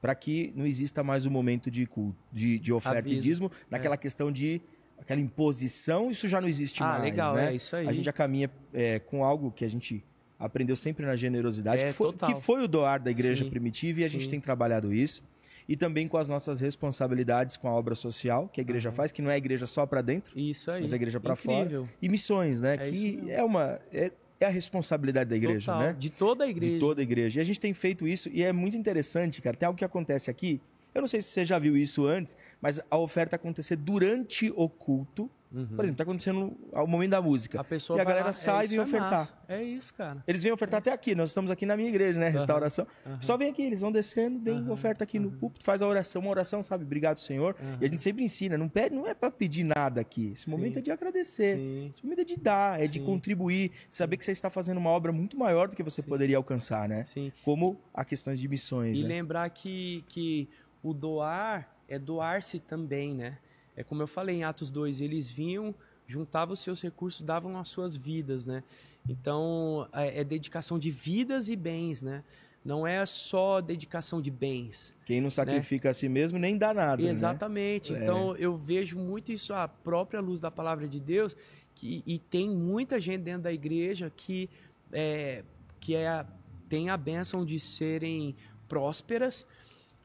Para 0.00 0.14
que 0.16 0.52
não 0.56 0.66
exista 0.66 1.04
mais 1.04 1.24
um 1.24 1.30
momento 1.30 1.70
de 1.70 1.86
culto, 1.86 2.18
de, 2.32 2.58
de 2.58 2.72
oferta 2.72 3.08
e 3.08 3.12
Aviso. 3.12 3.20
dízimo, 3.20 3.52
naquela 3.70 3.96
questão 3.96 4.32
de 4.32 4.60
aquela 4.98 5.20
imposição, 5.20 6.10
isso 6.10 6.26
já 6.26 6.40
não 6.40 6.48
existe 6.48 6.82
Ah, 6.82 6.86
mais. 6.88 7.02
legal, 7.04 7.34
né? 7.36 7.52
é 7.52 7.54
isso 7.54 7.76
aí. 7.76 7.86
A 7.86 7.92
gente 7.92 8.04
já 8.04 8.12
caminha 8.12 8.50
é, 8.74 8.98
com 8.98 9.24
algo 9.24 9.52
que 9.52 9.64
a 9.64 9.68
gente 9.68 10.04
aprendeu 10.36 10.74
sempre 10.74 11.06
na 11.06 11.14
generosidade, 11.14 11.82
É, 11.84 11.86
que, 11.86 11.92
foi, 11.92 12.12
que 12.12 12.34
foi 12.34 12.64
o 12.64 12.68
doar 12.68 13.00
da 13.00 13.12
igreja 13.12 13.44
Sim, 13.44 13.50
primitiva 13.50 14.00
e 14.00 14.04
a 14.04 14.08
gente 14.08 14.28
tem 14.28 14.40
trabalhado 14.40 14.92
isso. 14.92 15.22
E 15.68 15.76
também 15.76 16.08
com 16.08 16.16
as 16.16 16.28
nossas 16.28 16.60
responsabilidades 16.60 17.56
com 17.56 17.68
a 17.68 17.72
obra 17.72 17.94
social 17.94 18.48
que 18.48 18.60
a 18.60 18.62
igreja 18.62 18.90
faz, 18.90 19.12
que 19.12 19.20
não 19.20 19.30
é 19.30 19.34
a 19.34 19.38
igreja 19.38 19.66
só 19.66 19.84
para 19.84 20.00
dentro, 20.00 20.32
Isso 20.38 20.70
aí. 20.70 20.80
mas 20.80 20.92
a 20.92 20.96
igreja 20.96 21.20
para 21.20 21.36
fora. 21.36 21.84
E 22.00 22.08
missões, 22.08 22.60
né? 22.60 22.74
É 22.74 22.90
que 22.90 23.22
é 23.28 23.44
uma 23.44 23.78
é, 23.92 24.10
é 24.40 24.46
a 24.46 24.48
responsabilidade 24.48 25.28
da 25.28 25.36
igreja, 25.36 25.72
Total. 25.72 25.88
né? 25.88 25.96
De 25.98 26.10
toda 26.10 26.44
a 26.44 26.48
igreja. 26.48 26.72
De 26.72 26.78
toda 26.78 27.00
a 27.00 27.04
igreja. 27.04 27.40
E 27.40 27.42
a 27.42 27.44
gente 27.44 27.60
tem 27.60 27.74
feito 27.74 28.08
isso 28.08 28.30
e 28.32 28.42
é 28.42 28.52
muito 28.52 28.76
interessante, 28.76 29.42
cara. 29.42 29.56
Tem 29.56 29.66
algo 29.66 29.76
que 29.76 29.84
acontece 29.84 30.30
aqui. 30.30 30.60
Eu 30.94 31.02
não 31.02 31.08
sei 31.08 31.20
se 31.20 31.28
você 31.28 31.44
já 31.44 31.58
viu 31.58 31.76
isso 31.76 32.06
antes, 32.06 32.36
mas 32.60 32.80
a 32.90 32.96
oferta 32.96 33.36
acontecer 33.36 33.76
durante 33.76 34.50
o 34.56 34.68
culto. 34.68 35.30
Por 35.50 35.84
exemplo, 35.84 35.94
tá 35.96 36.02
acontecendo 36.02 36.56
ao 36.72 36.86
momento 36.86 37.10
da 37.10 37.22
música. 37.22 37.56
Uhum. 37.56 37.62
A 37.62 37.64
pessoa 37.64 37.98
e 37.98 38.02
a 38.02 38.04
galera 38.04 38.26
lá, 38.26 38.32
sai 38.32 38.62
é, 38.62 38.66
e 38.66 38.68
vem 38.68 38.78
é 38.78 38.82
ofertar. 38.82 39.10
massa. 39.10 39.34
É 39.48 39.62
isso, 39.62 39.94
cara. 39.94 40.22
Eles 40.26 40.42
vêm 40.42 40.52
ofertar 40.52 40.78
até 40.78 40.92
aqui. 40.92 41.14
Nós 41.14 41.30
estamos 41.30 41.50
aqui 41.50 41.64
na 41.64 41.76
minha 41.76 41.88
igreja, 41.88 42.20
né? 42.20 42.28
Restauração. 42.28 42.86
Só 43.20 43.36
vem 43.36 43.50
aqui, 43.50 43.62
eles 43.62 43.80
vão 43.80 43.90
descendo, 43.90 44.38
vem 44.38 44.68
oferta 44.70 45.04
aqui 45.04 45.18
no 45.18 45.30
púlpito, 45.30 45.64
faz 45.64 45.80
a 45.80 45.86
oração, 45.86 46.20
uma 46.22 46.30
oração, 46.30 46.62
sabe? 46.62 46.84
Obrigado, 46.84 47.18
Senhor. 47.18 47.56
E 47.80 47.84
a 47.84 47.88
gente 47.88 48.02
sempre 48.02 48.22
ensina, 48.22 48.58
não 48.58 48.68
pede, 48.68 48.94
não 48.94 49.06
é 49.06 49.14
para 49.14 49.30
pedir 49.30 49.64
nada 49.64 50.00
aqui. 50.00 50.32
Esse 50.34 50.48
momento 50.50 50.78
é 50.78 50.82
de 50.82 50.90
agradecer. 50.90 51.56
Sim. 51.56 51.88
Esse 51.88 52.04
momento 52.04 52.20
é 52.20 52.24
de 52.24 52.36
dar, 52.36 52.80
é 52.80 52.86
de 52.86 52.98
Sim. 52.98 53.06
contribuir, 53.06 53.72
saber 53.88 54.16
que 54.16 54.24
você 54.24 54.32
está 54.32 54.50
fazendo 54.50 54.78
uma 54.78 54.90
obra 54.90 55.12
muito 55.12 55.38
maior 55.38 55.68
do 55.68 55.74
que 55.76 55.82
você 55.82 56.02
poderia 56.02 56.36
alcançar, 56.36 56.88
né? 56.88 57.04
Sim. 57.04 57.32
Como 57.44 57.80
a 57.94 58.04
questões 58.04 58.38
de 58.38 58.46
missões, 58.48 58.98
E 58.98 59.02
né? 59.02 59.08
lembrar 59.08 59.48
que, 59.50 60.04
que 60.08 60.48
o 60.82 60.92
doar 60.92 61.68
é 61.88 61.98
doar-se 61.98 62.60
também, 62.60 63.14
né? 63.14 63.38
É 63.78 63.84
como 63.84 64.02
eu 64.02 64.08
falei 64.08 64.34
em 64.34 64.42
Atos 64.42 64.72
2, 64.72 65.00
eles 65.00 65.30
vinham, 65.30 65.72
juntavam 66.04 66.52
os 66.52 66.58
seus 66.58 66.82
recursos, 66.82 67.20
davam 67.20 67.56
as 67.56 67.68
suas 67.68 67.94
vidas, 67.94 68.44
né? 68.44 68.64
Então, 69.08 69.88
é, 69.92 70.20
é 70.20 70.24
dedicação 70.24 70.80
de 70.80 70.90
vidas 70.90 71.48
e 71.48 71.54
bens, 71.54 72.02
né? 72.02 72.24
Não 72.64 72.84
é 72.84 73.06
só 73.06 73.60
dedicação 73.60 74.20
de 74.20 74.32
bens. 74.32 74.96
Quem 75.06 75.20
não 75.20 75.30
sacrifica 75.30 75.90
a 75.90 75.94
si 75.94 76.08
mesmo 76.08 76.40
nem 76.40 76.58
dá 76.58 76.74
nada, 76.74 77.00
né? 77.00 77.08
Exatamente. 77.08 77.92
Então, 77.92 78.34
eu 78.34 78.56
vejo 78.56 78.98
muito 78.98 79.30
isso, 79.30 79.54
a 79.54 79.68
própria 79.68 80.20
luz 80.20 80.40
da 80.40 80.50
palavra 80.50 80.88
de 80.88 80.98
Deus, 80.98 81.36
que, 81.72 82.02
e 82.04 82.18
tem 82.18 82.50
muita 82.50 82.98
gente 82.98 83.22
dentro 83.22 83.42
da 83.42 83.52
igreja 83.52 84.12
que, 84.14 84.50
é, 84.90 85.44
que 85.78 85.94
é, 85.94 86.26
tem 86.68 86.90
a 86.90 86.96
bênção 86.96 87.44
de 87.44 87.60
serem 87.60 88.34
prósperas, 88.66 89.46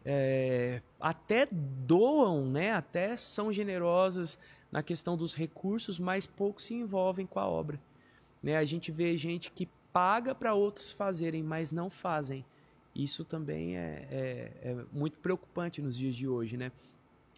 é, 0.06 0.82
até 1.00 1.48
doam, 1.52 2.46
né? 2.50 2.72
até 2.72 3.16
são 3.18 3.52
generosas 3.52 4.38
na 4.72 4.84
questão 4.84 5.16
dos 5.16 5.34
recursos, 5.36 6.00
mas 6.00 6.26
poucos 6.26 6.66
se 6.66 6.74
envolvem 6.74 7.26
com 7.26 7.40
a 7.40 7.48
obra. 7.48 7.80
Né? 8.42 8.58
A 8.58 8.66
gente 8.66 8.92
vê 8.92 9.18
gente 9.18 9.52
que 9.52 9.70
paga 9.94 10.34
para 10.34 10.54
outros 10.54 10.92
fazerem, 10.92 11.44
mas 11.44 11.72
não 11.72 11.90
fazem. 11.90 12.44
Isso 12.96 13.24
também 13.24 13.78
é, 13.78 14.08
é- 14.12 14.52
é 14.70 14.86
muito 14.92 15.18
preocupante 15.20 15.82
nos 15.82 15.96
dias 15.98 16.16
de 16.16 16.28
hoje, 16.28 16.58
né? 16.58 16.72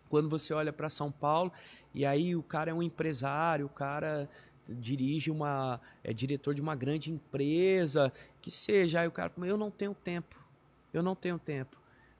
Quando 0.09 0.29
você 0.29 0.53
olha 0.53 0.71
para 0.71 0.89
São 0.89 1.11
Paulo 1.11 1.51
e 1.93 2.05
aí 2.05 2.35
o 2.35 2.43
cara 2.43 2.71
é 2.71 2.73
um 2.73 2.83
empresário, 2.83 3.65
o 3.65 3.69
cara 3.69 4.29
dirige 4.67 5.29
uma 5.31 5.79
é 6.03 6.13
diretor 6.13 6.53
de 6.53 6.61
uma 6.61 6.75
grande 6.75 7.11
empresa, 7.11 8.11
que 8.41 8.49
seja, 8.49 9.01
aí 9.01 9.07
o 9.07 9.11
cara, 9.11 9.31
eu 9.43 9.57
não 9.57 9.71
tenho 9.71 9.93
tempo. 9.93 10.35
Eu 10.93 11.03
não 11.03 11.15
tenho 11.15 11.37
tempo. 11.37 11.77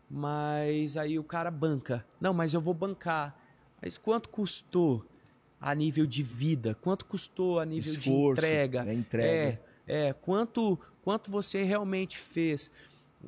Mas 0.10 0.98
aí 0.98 1.18
o 1.18 1.24
cara 1.24 1.50
banca. 1.50 2.06
Não, 2.20 2.34
mas 2.34 2.54
eu 2.54 2.62
vou 2.62 2.74
bancar. 2.74 3.36
Mas 3.82 3.98
quanto 3.98 4.30
custou 4.30 5.06
a 5.60 5.74
nível 5.74 6.06
de 6.06 6.22
vida? 6.22 6.76
Quanto 6.82 7.06
custou 7.06 7.60
a 7.60 7.66
nível 7.66 7.94
de 7.94 8.00
Esforço, 8.00 8.42
entrega? 8.42 8.84
né? 8.84 8.94
Entrega. 8.94 9.62
É, 9.88 10.08
é, 10.08 10.14
quanto, 10.14 10.80
quanto 11.04 11.32
você 11.32 11.64
realmente 11.64 12.18
fez? 12.18 12.72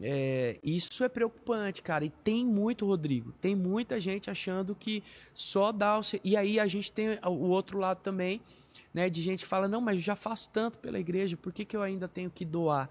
É, 0.02 0.60
isso 0.64 1.04
é 1.04 1.10
preocupante, 1.10 1.82
cara. 1.82 2.06
E 2.06 2.10
tem 2.10 2.46
muito, 2.46 2.86
Rodrigo. 2.86 3.32
Tem 3.42 3.56
muita 3.56 4.00
gente 4.00 4.30
achando 4.30 4.76
que 4.76 5.04
só 5.34 5.72
dá 5.72 5.98
o. 5.98 6.02
E 6.24 6.38
aí 6.38 6.60
a 6.60 6.68
gente 6.68 6.92
tem 6.92 7.20
o 7.26 7.50
outro 7.50 7.80
lado 7.80 8.02
também, 8.02 8.42
né? 8.94 9.10
De 9.10 9.22
gente 9.22 9.40
que 9.40 9.48
fala, 9.48 9.68
não, 9.68 9.82
mas 9.82 9.96
eu 9.96 10.04
já 10.04 10.16
faço 10.16 10.50
tanto 10.52 10.78
pela 10.80 11.00
igreja, 11.00 11.36
por 11.36 11.52
que, 11.52 11.66
que 11.66 11.76
eu 11.76 11.82
ainda 11.82 12.08
tenho 12.08 12.30
que 12.30 12.46
doar? 12.46 12.90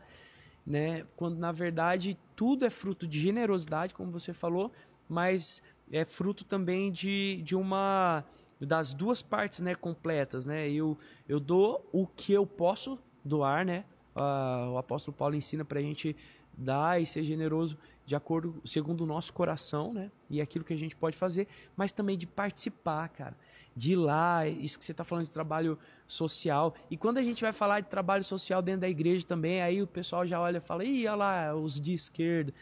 Né? 0.66 1.04
Quando 1.16 1.38
na 1.38 1.52
verdade 1.52 2.18
tudo 2.34 2.64
é 2.64 2.70
fruto 2.70 3.06
de 3.06 3.20
generosidade, 3.20 3.94
como 3.94 4.10
você 4.10 4.32
falou, 4.32 4.72
mas 5.08 5.62
é 5.90 6.04
fruto 6.04 6.44
também 6.44 6.90
de, 6.90 7.40
de 7.42 7.54
uma 7.54 8.24
das 8.60 8.92
duas 8.92 9.22
partes, 9.22 9.60
né, 9.60 9.74
completas, 9.74 10.46
né? 10.46 10.68
Eu 10.68 10.98
eu 11.28 11.38
dou 11.38 11.88
o 11.92 12.06
que 12.06 12.32
eu 12.32 12.46
posso 12.46 12.98
doar, 13.24 13.64
né? 13.64 13.84
Ah, 14.14 14.70
o 14.72 14.78
apóstolo 14.78 15.16
Paulo 15.16 15.34
ensina 15.36 15.64
para 15.64 15.78
a 15.78 15.82
gente 15.82 16.16
dar 16.56 17.00
e 17.00 17.06
ser 17.06 17.22
generoso 17.22 17.76
de 18.04 18.14
acordo 18.14 18.60
segundo 18.64 19.02
o 19.02 19.06
nosso 19.06 19.32
coração, 19.32 19.92
né? 19.92 20.10
E 20.30 20.40
aquilo 20.40 20.64
que 20.64 20.72
a 20.72 20.78
gente 20.78 20.94
pode 20.94 21.16
fazer, 21.16 21.48
mas 21.76 21.92
também 21.92 22.16
de 22.16 22.26
participar, 22.26 23.08
cara, 23.08 23.36
de 23.74 23.92
ir 23.92 23.96
lá, 23.96 24.46
isso 24.46 24.78
que 24.78 24.84
você 24.84 24.92
está 24.92 25.04
falando 25.04 25.24
de 25.26 25.30
trabalho 25.32 25.78
social. 26.06 26.74
E 26.90 26.96
quando 26.96 27.18
a 27.18 27.22
gente 27.22 27.42
vai 27.42 27.52
falar 27.52 27.80
de 27.80 27.88
trabalho 27.88 28.24
social 28.24 28.62
dentro 28.62 28.82
da 28.82 28.88
igreja 28.88 29.26
também, 29.26 29.60
aí 29.60 29.82
o 29.82 29.86
pessoal 29.86 30.24
já 30.24 30.40
olha 30.40 30.58
e 30.58 30.60
fala, 30.60 30.84
ih, 30.84 31.06
olha 31.06 31.16
lá, 31.16 31.54
os 31.54 31.80
de 31.80 31.92
esquerda. 31.92 32.54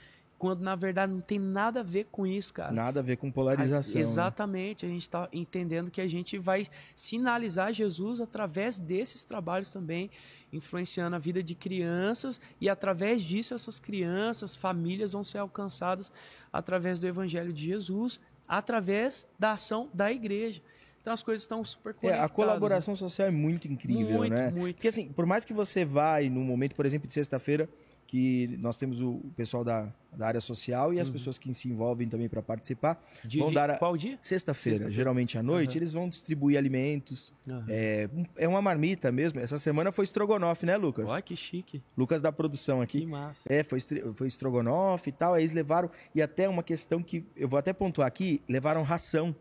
Quando 0.45 0.61
na 0.61 0.77
verdade 0.77 1.11
não 1.11 1.23
tem 1.23 1.39
nada 1.39 1.81
a 1.81 1.83
ver 1.83 2.05
com 2.13 2.27
isso, 2.27 2.53
cara. 2.53 2.71
Nada 2.71 3.01
a 3.01 3.03
ver 3.03 3.17
com 3.17 3.31
polarização. 3.33 3.95
né? 3.95 4.01
Exatamente, 4.03 4.85
a 4.85 4.89
gente 4.91 5.01
está 5.01 5.27
entendendo 5.33 5.91
que 5.91 6.03
a 6.03 6.07
gente 6.07 6.37
vai 6.37 6.67
sinalizar 6.95 7.73
Jesus 7.73 8.21
através 8.21 8.79
desses 8.79 9.25
trabalhos 9.25 9.71
também, 9.71 10.11
influenciando 10.53 11.17
a 11.17 11.19
vida 11.19 11.43
de 11.43 11.55
crianças 11.55 12.39
e 12.61 12.69
através 12.69 13.23
disso 13.23 13.55
essas 13.55 13.81
crianças, 13.81 14.55
famílias 14.55 15.13
vão 15.15 15.25
ser 15.25 15.39
alcançadas 15.39 16.13
através 16.53 17.01
do 17.01 17.07
Evangelho 17.07 17.51
de 17.51 17.65
Jesus, 17.65 18.21
através 18.47 19.27
da 19.39 19.53
ação 19.53 19.89
da 19.95 20.13
igreja. 20.13 20.61
Então 21.01 21.13
as 21.15 21.23
coisas 21.23 21.43
estão 21.43 21.65
super 21.65 21.91
É, 21.91 21.93
conectadas. 21.95 22.31
a 22.31 22.35
colaboração 22.35 22.95
social 22.95 23.29
é 23.29 23.31
muito 23.31 23.67
incrível, 23.67 24.19
Muito, 24.19 24.35
né? 24.35 24.51
muito. 24.51 24.75
Porque 24.77 24.89
assim, 24.89 25.09
por 25.09 25.25
mais 25.25 25.43
que 25.45 25.55
você 25.55 25.87
vai 25.87 26.29
num 26.29 26.45
momento, 26.45 26.75
por 26.75 26.85
exemplo, 26.85 27.07
de 27.07 27.15
sexta-feira, 27.15 27.67
que 28.07 28.57
nós 28.61 28.77
temos 28.77 29.01
o 29.01 29.21
pessoal 29.37 29.65
da, 29.65 29.93
da 30.17 30.27
área 30.27 30.41
social 30.41 30.93
e 30.95 31.01
as 31.01 31.11
pessoas 31.11 31.39
que 31.39 31.53
se 31.53 31.69
envolvem 31.69 32.09
também 32.09 32.29
para 32.29 32.41
participar, 32.43 33.03
Uhum. 33.25 33.29
De- 33.29 33.39
vão 33.41 33.49
de- 33.49 33.55
dar 33.55 33.71
a- 33.71 33.79
Qual 33.79 33.97
dia? 33.97 34.19
Sexta-feira, 34.23 34.77
Sexta-feira. 34.77 34.91
geralmente 34.95 35.37
à 35.39 35.43
noite, 35.43 35.71
Aham. 35.71 35.79
eles 35.79 35.93
vão 35.93 36.09
distribuir 36.09 36.57
alimentos. 36.59 37.33
Aham. 37.49 37.65
É, 37.69 38.09
é 38.37 38.47
uma 38.49 38.63
marmita 38.63 39.11
mesmo. 39.11 39.41
Essa 39.41 39.59
semana 39.59 39.91
foi 39.91 40.05
estrogonofe, 40.05 40.65
né, 40.67 40.77
Lucas? 40.77 41.09
Olha 41.09 41.23
que 41.23 41.35
chique, 41.35 41.83
Lucas 41.97 42.21
da 42.23 42.31
produção 42.31 42.81
aqui. 42.81 43.01
que 43.01 43.07
massa. 43.07 43.53
É, 43.53 43.63
foi, 43.65 43.79
foi 44.15 44.27
estrogonofe 44.29 45.09
e 45.11 45.13
tal. 45.13 45.35
Aí 45.35 45.43
eles 45.43 45.53
levaram. 45.53 45.91
E 46.15 46.23
até 46.23 46.49
uma 46.49 46.63
questão 46.63 47.03
que 47.03 47.25
eu 47.37 47.49
vou 47.49 47.59
até 47.59 47.73
pontuar 47.73 48.07
aqui: 48.07 48.41
levaram 48.49 48.83
ração 48.83 49.35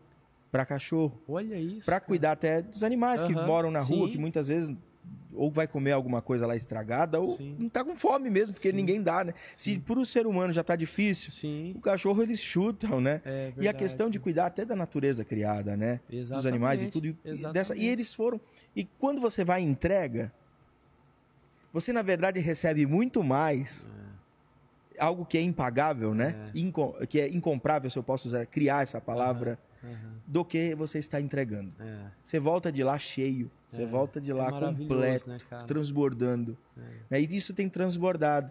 para 0.50 0.64
cachorro. 0.64 1.20
Olha 1.28 1.56
isso. 1.58 1.84
Para 1.86 2.00
cuidar 2.00 2.32
até 2.32 2.62
dos 2.62 2.82
animais 2.82 3.20
que 3.22 3.32
moram 3.32 3.70
na 3.70 3.80
rua, 3.80 4.06
sim. 4.06 4.12
que 4.12 4.18
muitas 4.18 4.48
vezes 4.48 4.74
ou 5.36 5.50
vai 5.50 5.66
comer 5.66 5.90
alguma 5.90 6.22
coisa 6.22 6.46
lá 6.46 6.54
estragada, 6.54 7.18
ou 7.20 7.36
Sim. 7.36 7.56
não 7.58 7.68
tá 7.68 7.84
com 7.84 7.96
fome 7.96 8.30
mesmo, 8.30 8.54
porque 8.54 8.70
Sim. 8.70 8.76
ninguém 8.76 9.02
dá, 9.02 9.24
né? 9.24 9.34
Se 9.52 9.78
por 9.80 9.98
um 9.98 10.04
ser 10.04 10.28
humano 10.28 10.52
já 10.52 10.62
tá 10.62 10.76
difícil, 10.76 11.32
Sim. 11.32 11.72
o 11.76 11.80
cachorro 11.80 12.22
eles 12.22 12.40
chutam, 12.40 13.00
né? 13.00 13.20
É 13.24 13.52
e 13.58 13.66
a 13.66 13.72
questão 13.72 14.08
de 14.08 14.20
cuidar 14.20 14.46
até 14.46 14.64
da 14.64 14.76
natureza 14.76 15.24
criada, 15.24 15.76
né? 15.76 15.98
Dos 16.08 16.18
Exatamente, 16.20 16.48
animais 16.48 16.82
e 16.82 16.86
tudo. 16.86 17.06
E, 17.06 17.16
dessa, 17.52 17.76
e 17.76 17.84
eles 17.84 18.14
foram. 18.14 18.40
E 18.76 18.84
quando 18.84 19.20
você 19.20 19.42
vai 19.44 19.60
em 19.62 19.68
entrega, 19.68 20.32
você 21.72 21.92
na 21.92 22.02
verdade 22.02 22.38
recebe 22.38 22.86
muito 22.86 23.22
mais. 23.24 23.90
Algo 24.96 25.26
que 25.26 25.36
é 25.36 25.42
impagável, 25.42 26.14
né? 26.14 26.52
Inco- 26.54 26.94
que 27.08 27.18
é 27.18 27.28
incomprável, 27.28 27.90
se 27.90 27.98
eu 27.98 28.02
posso 28.04 28.28
usar, 28.28 28.46
criar 28.46 28.84
essa 28.84 29.00
palavra, 29.00 29.58
Aham, 29.84 30.14
do 30.26 30.44
que 30.44 30.74
você 30.74 30.98
está 30.98 31.20
entregando. 31.20 31.72
é. 31.78 32.06
Você 32.22 32.38
volta 32.40 32.72
de 32.72 32.82
lá 32.82 32.98
cheio, 32.98 33.50
você 33.68 33.82
É, 33.82 33.86
volta 33.86 34.20
de 34.20 34.32
lá 34.32 34.48
é 34.48 34.50
maravilhoso, 34.50 34.88
completo, 34.88 35.28
né, 35.30 35.38
transbordando. 35.66 36.56
Né? 37.10 37.20
E 37.20 37.36
isso 37.36 37.52
tem 37.52 37.68
transbordado. 37.68 38.50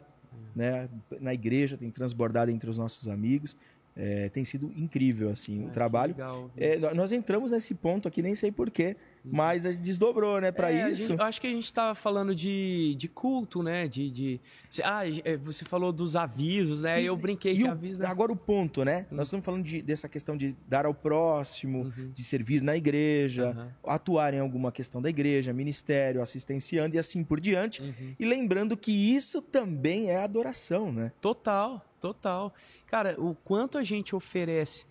Né? 0.55 0.87
Na 1.19 1.33
igreja 1.33 1.77
tem 1.77 1.89
transbordado 1.89 2.51
entre 2.51 2.69
os 2.69 2.77
nossos 2.77 3.07
amigos. 3.07 3.57
É, 3.95 4.27
tem 4.29 4.43
sido 4.43 4.71
incrível 4.75 5.29
assim 5.29 5.61
Ah, 5.61 5.63
o 5.63 5.67
que 5.67 5.73
trabalho. 5.73 6.15
É, 6.57 6.93
nós 6.93 7.11
entramos 7.11 7.51
nesse 7.51 7.75
ponto 7.75 8.07
aqui, 8.07 8.21
nem 8.23 8.33
sei 8.35 8.51
porquê, 8.51 8.95
mas 9.25 9.65
a 9.65 9.71
gente 9.71 9.81
desdobrou, 9.81 10.41
né, 10.41 10.51
para 10.51 10.71
É, 10.71 10.91
isso. 10.91 11.07
gente- 11.07 11.19
eu 11.19 11.25
acho 11.25 11.39
que 11.39 11.47
a 11.47 11.49
gente 11.49 11.65
estava 11.65 11.95
falando 11.95 12.35
de, 12.35 12.93
de 12.95 13.07
culto, 13.07 13.63
né? 13.63 13.87
De, 13.87 14.09
de, 14.11 14.41
ah, 14.83 15.03
é, 15.23 15.37
você 15.37 15.63
falou 15.63 15.91
dos 15.93 16.15
avisos, 16.15 16.81
né? 16.81 17.01
E- 17.01 17.05
eu 17.05 17.15
brinquei 17.15 17.53
e 17.53 17.57
que 17.57 17.63
o- 17.63 17.71
aviso. 17.71 18.01
né? 18.01 18.07
Agora 18.07 18.31
o 18.31 18.35
ponto, 18.35 18.83
né? 18.83 19.05
Nós 19.09 19.27
estamos 19.27 19.45
falando 19.45 19.63
de- 19.63 19.81
dessa 19.81 20.09
questão 20.09 20.35
de 20.35 20.55
dar 20.67 20.85
ao 20.85 20.93
próximo, 20.93 21.91
de 22.13 22.23
servir 22.23 22.61
na 22.61 22.75
igreja, 22.75 23.51
Uhum. 23.55 23.91
atuar 23.93 24.33
em 24.33 24.39
alguma 24.39 24.71
questão 24.71 25.01
da 25.01 25.09
igreja, 25.09 25.53
ministério, 25.53 26.21
assistenciando 26.21 26.95
e 26.95 26.99
assim 26.99 27.23
por 27.23 27.39
diante. 27.39 27.81
Uhum. 27.81 28.15
E 28.19 28.25
lembrando 28.25 28.75
que 28.75 28.91
isso 28.91 29.41
também 29.41 30.09
é 30.09 30.17
adoração, 30.17 30.91
né? 30.91 31.11
Total, 31.21 31.83
total. 31.99 32.53
Cara, 32.87 33.15
o 33.19 33.33
quanto 33.35 33.77
a 33.77 33.83
gente 33.83 34.15
oferece 34.15 34.85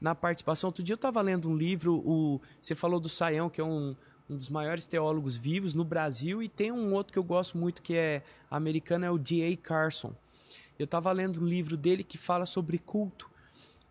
na 0.00 0.14
participação. 0.14 0.68
Outro 0.68 0.82
dia 0.82 0.94
eu 0.94 0.96
estava 0.96 1.20
lendo 1.20 1.48
um 1.48 1.56
livro, 1.56 1.96
o, 1.96 2.40
você 2.60 2.74
falou 2.74 3.00
do 3.00 3.08
Saião, 3.08 3.48
que 3.48 3.60
é 3.60 3.64
um, 3.64 3.94
um 4.28 4.36
dos 4.36 4.48
maiores 4.48 4.86
teólogos 4.86 5.36
vivos 5.36 5.74
no 5.74 5.84
Brasil, 5.84 6.42
e 6.42 6.48
tem 6.48 6.72
um 6.72 6.92
outro 6.94 7.12
que 7.12 7.18
eu 7.18 7.24
gosto 7.24 7.56
muito 7.58 7.82
que 7.82 7.94
é 7.94 8.22
americano, 8.50 9.04
é 9.04 9.10
o 9.10 9.18
D.A. 9.18 9.56
Carson. 9.56 10.12
Eu 10.78 10.84
estava 10.84 11.10
lendo 11.12 11.40
um 11.40 11.46
livro 11.46 11.76
dele 11.76 12.02
que 12.02 12.18
fala 12.18 12.46
sobre 12.46 12.78
culto. 12.78 13.30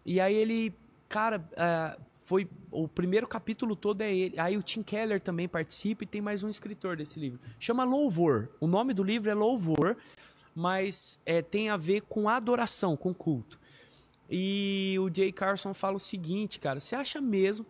E 0.05 0.19
aí 0.19 0.35
ele, 0.35 0.73
cara, 1.07 1.43
ah, 1.55 1.97
foi 2.23 2.47
o 2.71 2.87
primeiro 2.87 3.27
capítulo 3.27 3.75
todo 3.75 4.01
é 4.01 4.13
ele. 4.13 4.39
Aí 4.39 4.57
o 4.57 4.63
Tim 4.63 4.81
Keller 4.81 5.21
também 5.21 5.47
participa 5.47 6.03
e 6.03 6.07
tem 6.07 6.21
mais 6.21 6.43
um 6.43 6.49
escritor 6.49 6.95
desse 6.97 7.19
livro. 7.19 7.39
Chama 7.59 7.83
Louvor. 7.83 8.49
O 8.59 8.67
nome 8.67 8.93
do 8.93 9.03
livro 9.03 9.29
é 9.29 9.33
Louvor, 9.33 9.95
mas 10.55 11.19
é, 11.25 11.41
tem 11.41 11.69
a 11.69 11.77
ver 11.77 12.01
com 12.01 12.29
adoração, 12.29 12.95
com 12.95 13.13
culto. 13.13 13.59
E 14.29 14.95
o 14.99 15.13
Jay 15.13 15.31
Carson 15.31 15.73
fala 15.73 15.95
o 15.95 15.99
seguinte, 15.99 16.59
cara, 16.59 16.79
você 16.79 16.95
acha 16.95 17.19
mesmo 17.19 17.65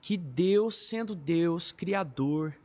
que 0.00 0.16
Deus, 0.16 0.74
sendo 0.74 1.14
Deus, 1.14 1.70
criador, 1.70 2.56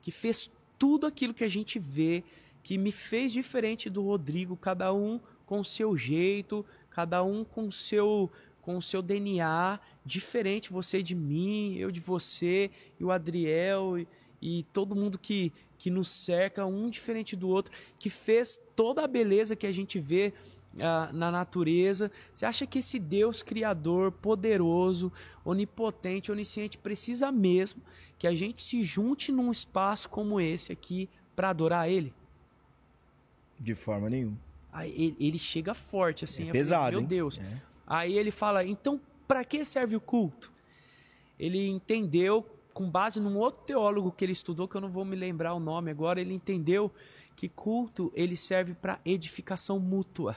que 0.00 0.10
fez 0.10 0.50
tudo 0.78 1.06
aquilo 1.06 1.32
que 1.32 1.44
a 1.44 1.48
gente 1.48 1.78
vê, 1.78 2.24
que 2.62 2.76
me 2.76 2.92
fez 2.92 3.32
diferente 3.32 3.88
do 3.88 4.02
Rodrigo, 4.02 4.56
cada 4.56 4.92
um 4.92 5.20
com 5.46 5.62
seu 5.64 5.96
jeito, 5.96 6.64
cada 6.90 7.22
um 7.22 7.44
com 7.44 7.70
seu 7.70 8.30
com 8.60 8.80
seu 8.80 9.02
DNA, 9.02 9.80
diferente 10.04 10.72
você 10.72 11.02
de 11.02 11.16
mim, 11.16 11.74
eu 11.76 11.90
de 11.90 11.98
você, 11.98 12.70
e 12.98 13.02
o 13.02 13.10
Adriel 13.10 13.98
e, 13.98 14.06
e 14.40 14.62
todo 14.72 14.94
mundo 14.94 15.18
que 15.18 15.52
que 15.76 15.90
nos 15.90 16.08
cerca, 16.08 16.64
um 16.64 16.88
diferente 16.88 17.34
do 17.34 17.48
outro, 17.48 17.72
que 17.98 18.08
fez 18.08 18.60
toda 18.76 19.02
a 19.02 19.08
beleza 19.08 19.56
que 19.56 19.66
a 19.66 19.72
gente 19.72 19.98
vê 19.98 20.32
ah, 20.80 21.10
na 21.12 21.30
natureza. 21.30 22.10
Você 22.34 22.46
acha 22.46 22.66
que 22.66 22.78
esse 22.78 22.98
Deus 22.98 23.42
criador, 23.42 24.12
poderoso, 24.12 25.12
onipotente, 25.44 26.32
onisciente, 26.32 26.78
precisa 26.78 27.30
mesmo 27.32 27.82
que 28.18 28.26
a 28.26 28.34
gente 28.34 28.62
se 28.62 28.82
junte 28.82 29.32
num 29.32 29.50
espaço 29.50 30.08
como 30.08 30.40
esse 30.40 30.72
aqui 30.72 31.08
para 31.34 31.50
adorar 31.50 31.88
Ele? 31.88 32.14
De 33.58 33.74
forma 33.74 34.08
nenhuma. 34.08 34.38
Aí 34.72 35.14
ele, 35.20 35.38
chega 35.38 35.74
forte 35.74 36.24
assim. 36.24 36.44
É 36.44 36.46
eu 36.46 36.48
falei, 36.48 36.62
pesado, 36.62 36.96
Meu? 36.98 37.06
Deus. 37.06 37.38
É. 37.38 37.60
Aí 37.86 38.16
ele 38.16 38.30
fala: 38.30 38.64
então, 38.64 38.98
para 39.28 39.44
que 39.44 39.64
serve 39.64 39.94
o 39.94 40.00
culto? 40.00 40.50
Ele 41.38 41.68
entendeu, 41.68 42.46
com 42.72 42.90
base 42.90 43.20
num 43.20 43.36
outro 43.36 43.62
teólogo 43.64 44.10
que 44.10 44.24
ele 44.24 44.32
estudou, 44.32 44.66
que 44.66 44.76
eu 44.76 44.80
não 44.80 44.88
vou 44.88 45.04
me 45.04 45.14
lembrar 45.14 45.52
o 45.54 45.60
nome 45.60 45.90
agora, 45.90 46.20
ele 46.20 46.32
entendeu 46.32 46.90
que 47.36 47.48
culto 47.48 48.10
ele 48.14 48.36
serve 48.36 48.74
para 48.74 49.00
edificação 49.04 49.78
mútua. 49.78 50.36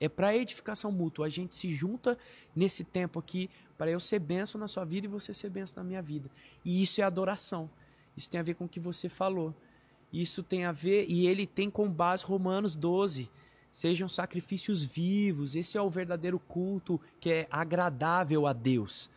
É 0.00 0.08
para 0.08 0.36
edificação 0.36 0.92
mútua. 0.92 1.26
A 1.26 1.28
gente 1.28 1.54
se 1.54 1.70
junta 1.70 2.16
nesse 2.54 2.84
tempo 2.84 3.18
aqui 3.18 3.50
para 3.76 3.90
eu 3.90 4.00
ser 4.00 4.18
benção 4.18 4.60
na 4.60 4.68
sua 4.68 4.84
vida 4.84 5.06
e 5.06 5.10
você 5.10 5.32
ser 5.32 5.50
benção 5.50 5.82
na 5.82 5.88
minha 5.88 6.02
vida. 6.02 6.30
E 6.64 6.82
isso 6.82 7.00
é 7.00 7.04
adoração. 7.04 7.70
Isso 8.16 8.30
tem 8.30 8.40
a 8.40 8.42
ver 8.42 8.54
com 8.54 8.64
o 8.64 8.68
que 8.68 8.80
você 8.80 9.08
falou. 9.08 9.54
Isso 10.12 10.42
tem 10.42 10.64
a 10.64 10.72
ver, 10.72 11.06
e 11.08 11.26
ele 11.26 11.46
tem 11.46 11.70
com 11.70 11.88
base 11.88 12.24
Romanos 12.24 12.74
12. 12.74 13.30
Sejam 13.70 14.08
sacrifícios 14.08 14.84
vivos. 14.84 15.54
Esse 15.54 15.76
é 15.76 15.82
o 15.82 15.90
verdadeiro 15.90 16.38
culto 16.38 17.00
que 17.20 17.30
é 17.30 17.48
agradável 17.50 18.46
a 18.46 18.52
Deus. 18.52 19.10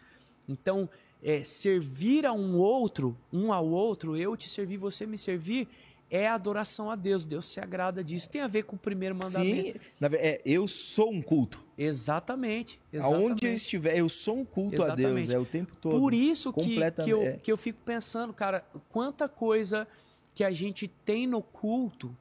Então, 0.47 0.89
é, 1.23 1.43
servir 1.43 2.25
a 2.25 2.33
um 2.33 2.57
outro, 2.57 3.17
um 3.31 3.53
ao 3.53 3.67
outro, 3.67 4.17
eu 4.17 4.35
te 4.35 4.49
servir, 4.49 4.77
você 4.77 5.05
me 5.05 5.17
servir, 5.17 5.67
é 6.11 6.27
adoração 6.27 6.91
a 6.91 6.95
Deus. 6.95 7.25
Deus 7.25 7.45
se 7.45 7.61
agrada 7.61 8.03
disso. 8.03 8.29
Tem 8.29 8.41
a 8.41 8.47
ver 8.47 8.63
com 8.63 8.75
o 8.75 8.79
primeiro 8.79 9.15
mandamento. 9.15 9.79
Sim, 9.79 10.15
é, 10.19 10.41
eu 10.45 10.67
sou 10.67 11.09
um 11.09 11.21
culto. 11.21 11.63
Exatamente. 11.77 12.79
Aonde 12.95 13.15
eu 13.15 13.27
exatamente. 13.29 13.55
estiver, 13.55 13.97
eu 13.97 14.09
sou 14.09 14.39
um 14.39 14.45
culto 14.45 14.83
a 14.83 14.93
Deus, 14.93 14.99
Exatamente. 14.99 15.33
é 15.33 15.39
o 15.39 15.45
tempo 15.45 15.73
todo. 15.79 15.97
Por 15.97 16.13
isso 16.13 16.51
que, 16.51 16.77
que, 16.91 17.09
eu, 17.09 17.21
é. 17.23 17.31
que 17.37 17.51
eu 17.51 17.55
fico 17.55 17.79
pensando, 17.85 18.33
cara, 18.33 18.63
quanta 18.89 19.29
coisa 19.29 19.87
que 20.35 20.43
a 20.43 20.51
gente 20.51 20.87
tem 20.87 21.25
no 21.25 21.41
culto 21.41 22.15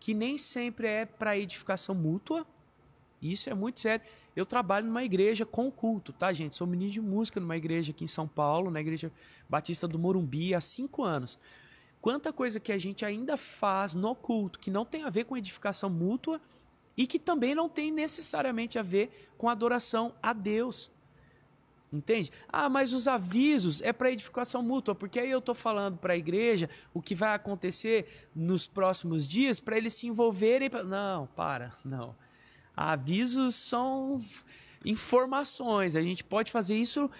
que 0.00 0.14
nem 0.14 0.38
sempre 0.38 0.86
é 0.86 1.04
para 1.04 1.36
edificação 1.36 1.94
mútua. 1.94 2.46
Isso 3.20 3.50
é 3.50 3.54
muito 3.54 3.80
sério. 3.80 4.04
Eu 4.34 4.46
trabalho 4.46 4.86
numa 4.86 5.02
igreja 5.02 5.44
com 5.44 5.70
culto, 5.70 6.12
tá, 6.12 6.32
gente? 6.32 6.54
Sou 6.54 6.66
ministro 6.66 7.02
de 7.02 7.08
música 7.08 7.40
numa 7.40 7.56
igreja 7.56 7.90
aqui 7.90 8.04
em 8.04 8.06
São 8.06 8.28
Paulo, 8.28 8.70
na 8.70 8.80
Igreja 8.80 9.10
Batista 9.48 9.88
do 9.88 9.98
Morumbi, 9.98 10.54
há 10.54 10.60
cinco 10.60 11.02
anos. 11.02 11.38
Quanta 12.06 12.32
coisa 12.32 12.60
que 12.60 12.70
a 12.70 12.78
gente 12.78 13.04
ainda 13.04 13.36
faz 13.36 13.96
no 13.96 14.14
culto 14.14 14.60
que 14.60 14.70
não 14.70 14.84
tem 14.84 15.02
a 15.02 15.10
ver 15.10 15.24
com 15.24 15.36
edificação 15.36 15.90
mútua 15.90 16.40
e 16.96 17.04
que 17.04 17.18
também 17.18 17.52
não 17.52 17.68
tem 17.68 17.90
necessariamente 17.90 18.78
a 18.78 18.82
ver 18.82 19.28
com 19.36 19.48
adoração 19.48 20.14
a 20.22 20.32
Deus. 20.32 20.88
Entende? 21.92 22.30
Ah, 22.48 22.68
mas 22.68 22.92
os 22.92 23.08
avisos 23.08 23.82
é 23.82 23.92
para 23.92 24.12
edificação 24.12 24.62
mútua, 24.62 24.94
porque 24.94 25.18
aí 25.18 25.28
eu 25.28 25.40
estou 25.40 25.52
falando 25.52 25.98
para 25.98 26.12
a 26.12 26.16
igreja 26.16 26.70
o 26.94 27.02
que 27.02 27.12
vai 27.12 27.34
acontecer 27.34 28.28
nos 28.32 28.68
próximos 28.68 29.26
dias 29.26 29.58
para 29.58 29.76
eles 29.76 29.94
se 29.94 30.06
envolverem. 30.06 30.70
Pra... 30.70 30.84
Não, 30.84 31.26
para, 31.34 31.72
não. 31.84 32.14
Avisos 32.76 33.56
são 33.56 34.24
informações. 34.84 35.96
A 35.96 36.02
gente 36.02 36.22
pode 36.22 36.52
fazer 36.52 36.76
isso 36.76 37.10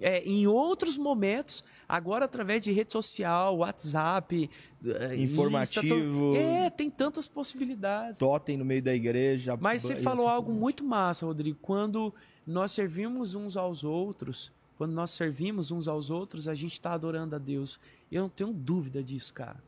é, 0.00 0.22
em 0.22 0.46
outros 0.46 0.96
momentos, 0.96 1.64
agora 1.88 2.24
através 2.24 2.62
de 2.62 2.72
rede 2.72 2.92
social, 2.92 3.56
WhatsApp, 3.58 4.50
eh, 4.84 5.16
Informativo. 5.16 6.32
Insta, 6.32 6.40
é, 6.42 6.70
tem 6.70 6.90
tantas 6.90 7.26
possibilidades. 7.28 8.18
Totem 8.18 8.56
no 8.56 8.64
meio 8.64 8.82
da 8.82 8.94
igreja. 8.94 9.56
Mas 9.60 9.82
você 9.82 9.96
falou 9.96 10.26
assim 10.26 10.34
algo 10.36 10.52
muito 10.52 10.84
massa, 10.84 11.26
Rodrigo. 11.26 11.58
Quando 11.62 12.12
nós 12.46 12.72
servimos 12.72 13.34
uns 13.34 13.56
aos 13.56 13.84
outros, 13.84 14.52
quando 14.78 14.92
nós 14.92 15.10
servimos 15.10 15.70
uns 15.70 15.88
aos 15.88 16.10
outros, 16.10 16.46
a 16.48 16.54
gente 16.54 16.72
está 16.72 16.92
adorando 16.92 17.34
a 17.34 17.38
Deus. 17.38 17.78
Eu 18.10 18.22
não 18.22 18.28
tenho 18.28 18.52
dúvida 18.52 19.02
disso, 19.02 19.32
cara. 19.32 19.62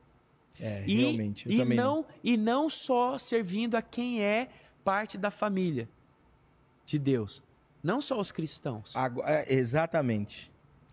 É, 0.60 0.84
E, 0.86 0.96
realmente. 1.02 1.46
Eu 1.46 1.52
e 1.52 1.58
também 1.58 1.76
não 1.78 2.04
e 2.22 2.36
não 2.36 2.68
só 2.68 3.16
servindo 3.16 3.76
a 3.76 3.82
quem 3.82 4.22
é 4.22 4.48
parte 4.84 5.16
da 5.16 5.30
família 5.30 5.88
de 6.84 6.98
Deus, 6.98 7.42
não 7.82 8.00
só 8.00 8.18
os 8.18 8.32
cristãos. 8.32 8.94
Agu- 8.96 9.22
é, 9.24 9.44
exatamente. 9.52 10.50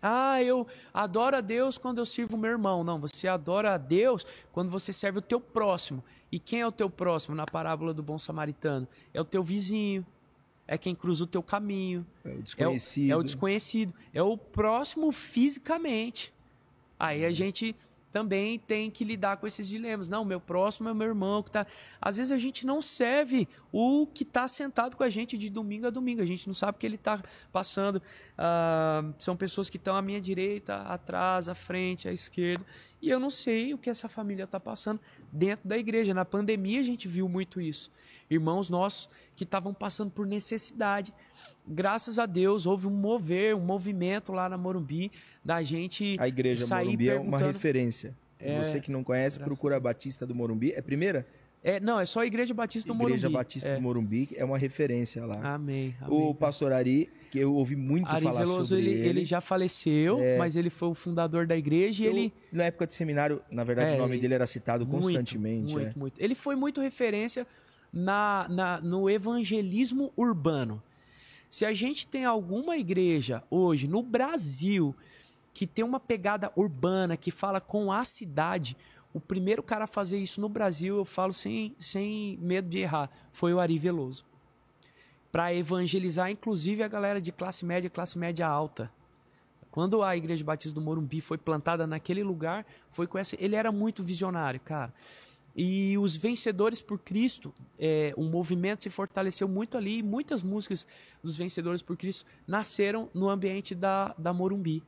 Ah, 0.08 0.42
eu 0.42 0.66
adoro 0.94 1.36
a 1.36 1.40
Deus 1.40 1.76
quando 1.78 1.98
eu 1.98 2.06
sirvo 2.06 2.36
o 2.36 2.38
meu 2.38 2.50
irmão. 2.50 2.84
Não, 2.84 2.98
você 3.00 3.26
adora 3.26 3.74
a 3.74 3.78
Deus 3.78 4.24
quando 4.52 4.70
você 4.70 4.92
serve 4.92 5.18
o 5.18 5.22
teu 5.22 5.40
próximo. 5.40 6.02
E 6.30 6.38
quem 6.38 6.60
é 6.60 6.66
o 6.66 6.72
teu 6.72 6.88
próximo 6.88 7.34
na 7.34 7.44
parábola 7.46 7.92
do 7.92 8.02
bom 8.02 8.18
samaritano? 8.18 8.86
É 9.12 9.20
o 9.20 9.24
teu 9.24 9.42
vizinho. 9.42 10.04
É 10.68 10.76
quem 10.76 10.94
cruza 10.94 11.24
o 11.24 11.26
teu 11.26 11.42
caminho. 11.42 12.04
É 12.24 12.28
o 12.28 12.32
É 12.32 12.36
o, 12.38 12.42
desconhecido. 12.42 13.10
é 13.10 13.16
o 13.16 13.22
desconhecido. 13.22 13.94
É 14.12 14.22
o 14.22 14.36
próximo 14.36 15.10
fisicamente. 15.12 16.32
Aí 16.98 17.24
a 17.24 17.32
gente 17.32 17.74
também 18.16 18.58
tem 18.58 18.90
que 18.90 19.04
lidar 19.04 19.36
com 19.36 19.46
esses 19.46 19.68
dilemas. 19.68 20.08
Não, 20.08 20.24
meu 20.24 20.40
próximo 20.40 20.88
é 20.88 20.94
meu 20.94 21.08
irmão 21.08 21.42
que 21.42 21.50
tá. 21.50 21.66
Às 22.00 22.16
vezes 22.16 22.32
a 22.32 22.38
gente 22.38 22.64
não 22.64 22.80
serve 22.80 23.46
o 23.70 24.06
que 24.06 24.22
está 24.22 24.48
sentado 24.48 24.96
com 24.96 25.04
a 25.04 25.10
gente 25.10 25.36
de 25.36 25.50
domingo 25.50 25.86
a 25.86 25.90
domingo. 25.90 26.22
A 26.22 26.24
gente 26.24 26.46
não 26.46 26.54
sabe 26.54 26.76
o 26.76 26.78
que 26.78 26.86
ele 26.86 26.94
está 26.94 27.20
passando. 27.52 28.00
Ah, 28.38 29.04
são 29.18 29.36
pessoas 29.36 29.68
que 29.68 29.76
estão 29.76 29.94
à 29.94 30.00
minha 30.00 30.18
direita, 30.18 30.76
atrás, 30.76 31.46
à 31.46 31.54
frente, 31.54 32.08
à 32.08 32.12
esquerda. 32.12 32.64
E 33.00 33.10
eu 33.10 33.20
não 33.20 33.30
sei 33.30 33.74
o 33.74 33.78
que 33.78 33.90
essa 33.90 34.08
família 34.08 34.44
está 34.44 34.58
passando 34.58 35.00
dentro 35.32 35.68
da 35.68 35.76
igreja. 35.76 36.14
Na 36.14 36.24
pandemia 36.24 36.80
a 36.80 36.84
gente 36.84 37.06
viu 37.06 37.28
muito 37.28 37.60
isso. 37.60 37.90
Irmãos 38.28 38.68
nossos 38.68 39.08
que 39.34 39.44
estavam 39.44 39.72
passando 39.72 40.10
por 40.10 40.26
necessidade. 40.26 41.12
Graças 41.66 42.18
a 42.18 42.26
Deus 42.26 42.66
houve 42.66 42.86
um 42.86 42.90
mover, 42.90 43.54
um 43.54 43.60
movimento 43.60 44.32
lá 44.32 44.48
na 44.48 44.56
Morumbi 44.56 45.10
da 45.44 45.62
gente 45.62 46.16
A 46.18 46.28
igreja 46.28 46.66
sair 46.66 46.86
Morumbi 46.86 47.10
é 47.10 47.18
uma 47.18 47.38
referência. 47.38 48.14
É, 48.38 48.58
Você 48.62 48.80
que 48.80 48.90
não 48.90 49.02
conhece, 49.02 49.38
graças 49.38 49.56
procura 49.56 49.76
a 49.76 49.80
Batista 49.80 50.26
do 50.26 50.34
Morumbi. 50.34 50.72
É 50.72 50.82
primeira? 50.82 51.26
É, 51.66 51.80
não, 51.80 51.98
é 51.98 52.06
só 52.06 52.20
a 52.20 52.26
Igreja 52.26 52.54
Batista 52.54 52.92
do 52.92 53.02
Igreja 53.02 53.28
Morumbi. 53.28 53.38
Batista 53.38 53.68
é. 53.68 53.74
do 53.74 53.82
Morumbi, 53.82 54.28
é 54.36 54.44
uma 54.44 54.56
referência 54.56 55.26
lá. 55.26 55.54
Amém. 55.54 55.96
amém. 56.00 56.28
o 56.28 56.32
pastor 56.32 56.72
Ari, 56.72 57.10
que 57.36 57.42
eu 57.42 57.54
ouvi 57.54 57.76
muito 57.76 58.08
Ari 58.08 58.24
falar 58.24 58.40
Veloso, 58.40 58.74
sobre 58.76 58.84
ele, 58.90 58.98
ele. 59.00 59.08
ele 59.08 59.24
já 59.24 59.40
faleceu, 59.40 60.18
mas 60.38 60.56
ele 60.56 60.70
foi 60.70 60.88
o 60.88 60.94
fundador 60.94 61.46
da 61.46 61.56
igreja 61.56 62.04
e 62.04 62.06
Eu, 62.06 62.12
ele... 62.12 62.32
Na 62.52 62.64
época 62.64 62.86
de 62.86 62.94
seminário, 62.94 63.40
na 63.50 63.64
verdade, 63.64 63.92
É, 63.92 63.94
o 63.94 63.98
nome 63.98 64.14
ele- 64.14 64.22
dele 64.22 64.34
era 64.34 64.46
citado 64.46 64.86
Muito, 64.86 65.02
constantemente. 65.04 65.72
Muito, 65.74 65.88
é. 65.88 65.98
muito. 65.98 66.18
Ele 66.20 66.34
foi 66.34 66.56
muito 66.56 66.80
referência 66.80 67.46
na, 67.92 68.46
na, 68.50 68.80
no 68.80 69.08
evangelismo 69.08 70.12
urbano. 70.16 70.82
Se 71.48 71.64
a 71.64 71.72
gente 71.72 72.06
tem 72.06 72.24
alguma 72.24 72.76
igreja 72.76 73.42
hoje 73.50 73.86
no 73.86 74.02
Brasil 74.02 74.94
que 75.54 75.66
tem 75.66 75.84
uma 75.84 75.98
pegada 75.98 76.52
urbana, 76.54 77.16
que 77.16 77.30
fala 77.30 77.60
com 77.60 77.90
a 77.90 78.04
cidade. 78.04 78.76
O 79.14 79.20
primeiro 79.20 79.62
cara 79.62 79.84
a 79.84 79.86
fazer 79.86 80.18
isso 80.18 80.38
no 80.42 80.48
Brasil, 80.50 80.98
eu 80.98 81.04
falo 81.06 81.32
sem, 81.32 81.74
sem 81.78 82.36
medo 82.42 82.68
de 82.68 82.80
errar, 82.80 83.08
foi 83.32 83.54
o 83.54 83.58
Ari 83.60 83.78
Veloso. 83.78 84.22
Para 85.36 85.52
evangelizar, 85.52 86.30
inclusive, 86.30 86.82
a 86.82 86.88
galera 86.88 87.20
de 87.20 87.30
classe 87.30 87.62
média, 87.62 87.90
classe 87.90 88.18
média 88.18 88.46
alta. 88.46 88.90
Quando 89.70 90.02
a 90.02 90.16
Igreja 90.16 90.42
Batista 90.42 90.74
do 90.74 90.80
Morumbi 90.80 91.20
foi 91.20 91.36
plantada 91.36 91.86
naquele 91.86 92.22
lugar, 92.22 92.64
foi 92.88 93.06
com 93.06 93.18
essa. 93.18 93.36
Ele 93.38 93.54
era 93.54 93.70
muito 93.70 94.02
visionário, 94.02 94.58
cara. 94.58 94.94
E 95.54 95.98
os 95.98 96.16
Vencedores 96.16 96.80
por 96.80 96.98
Cristo, 96.98 97.52
é, 97.78 98.14
o 98.16 98.24
movimento 98.24 98.82
se 98.82 98.88
fortaleceu 98.88 99.46
muito 99.46 99.76
ali. 99.76 99.98
E 99.98 100.02
muitas 100.02 100.42
músicas 100.42 100.86
dos 101.22 101.36
Vencedores 101.36 101.82
por 101.82 101.98
Cristo 101.98 102.24
nasceram 102.46 103.10
no 103.12 103.28
ambiente 103.28 103.74
da, 103.74 104.14
da 104.16 104.32
Morumbi. 104.32 104.82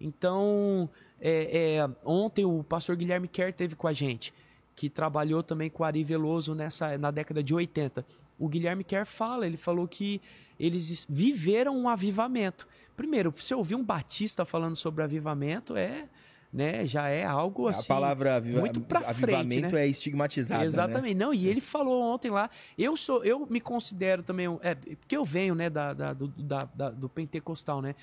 Então, 0.00 0.88
é, 1.20 1.76
é, 1.76 1.90
ontem 2.02 2.46
o 2.46 2.64
pastor 2.64 2.96
Guilherme 2.96 3.28
Kerr 3.28 3.52
teve 3.52 3.76
com 3.76 3.86
a 3.86 3.92
gente, 3.92 4.32
que 4.74 4.88
trabalhou 4.88 5.42
também 5.42 5.68
com 5.68 5.84
Ari 5.84 6.02
Veloso 6.02 6.54
nessa, 6.54 6.96
na 6.96 7.10
década 7.10 7.42
de 7.42 7.54
80. 7.54 8.23
O 8.38 8.48
Guilherme 8.48 8.82
Kerr 8.84 9.06
fala, 9.06 9.46
ele 9.46 9.56
falou 9.56 9.86
que 9.86 10.20
eles 10.58 11.06
viveram 11.08 11.76
um 11.76 11.88
avivamento. 11.88 12.66
Primeiro, 12.96 13.30
você 13.30 13.54
ouvir 13.54 13.74
um 13.74 13.84
batista 13.84 14.44
falando 14.44 14.76
sobre 14.76 15.02
avivamento 15.02 15.76
é, 15.76 16.08
né, 16.52 16.86
já 16.86 17.08
é 17.08 17.24
algo 17.24 17.66
assim. 17.66 17.92
A 17.92 17.94
palavra 17.94 18.36
aviva 18.36 18.60
muito 18.60 18.80
pra 18.80 19.00
avivamento 19.00 19.60
frente, 19.60 19.72
né? 19.72 19.82
é 19.82 19.88
estigmatizada. 19.88 20.60
Né? 20.60 20.66
Exatamente. 20.66 21.14
Né? 21.14 21.24
Não, 21.24 21.34
e 21.34 21.48
ele 21.48 21.60
falou 21.60 22.00
ontem 22.02 22.30
lá. 22.30 22.48
Eu 22.78 22.96
sou, 22.96 23.24
eu 23.24 23.44
me 23.46 23.60
considero 23.60 24.22
também, 24.22 24.46
é, 24.62 24.74
porque 24.74 25.16
eu 25.16 25.24
venho, 25.24 25.54
né, 25.54 25.68
da, 25.68 25.92
da, 25.92 26.12
do, 26.12 26.28
da, 26.28 26.68
da, 26.72 26.90
do 26.90 27.08
pentecostal, 27.08 27.82
né? 27.82 27.96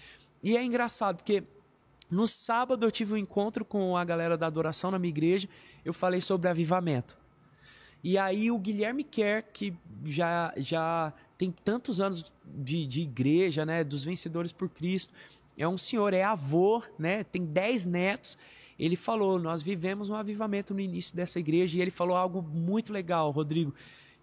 E 0.43 0.57
é 0.57 0.63
engraçado 0.63 1.17
porque 1.17 1.43
no 2.09 2.27
sábado 2.27 2.85
eu 2.85 2.91
tive 2.91 3.13
um 3.13 3.17
encontro 3.17 3.63
com 3.63 3.95
a 3.95 4.03
galera 4.03 4.37
da 4.37 4.47
adoração 4.47 4.91
na 4.91 4.99
minha 4.99 5.11
igreja. 5.11 5.47
Eu 5.85 5.93
falei 5.93 6.19
sobre 6.19 6.49
avivamento. 6.49 7.20
E 8.03 8.17
aí 8.17 8.49
o 8.51 8.57
Guilherme 8.57 9.03
Kerr, 9.03 9.43
que 9.53 9.73
já, 10.05 10.53
já 10.57 11.13
tem 11.37 11.51
tantos 11.51 12.01
anos 12.01 12.33
de, 12.45 12.85
de 12.85 13.01
igreja, 13.01 13.65
né, 13.65 13.83
dos 13.83 14.03
vencedores 14.03 14.51
por 14.51 14.69
Cristo. 14.69 15.13
É 15.57 15.67
um 15.67 15.77
senhor, 15.77 16.13
é 16.13 16.23
avô, 16.23 16.81
né, 16.97 17.23
tem 17.23 17.45
dez 17.45 17.85
netos. 17.85 18.37
Ele 18.79 18.95
falou: 18.95 19.37
Nós 19.37 19.61
vivemos 19.61 20.09
um 20.09 20.15
avivamento 20.15 20.73
no 20.73 20.79
início 20.79 21.15
dessa 21.15 21.39
igreja. 21.39 21.77
E 21.77 21.81
ele 21.81 21.91
falou 21.91 22.17
algo 22.17 22.41
muito 22.41 22.91
legal, 22.91 23.29
Rodrigo, 23.29 23.73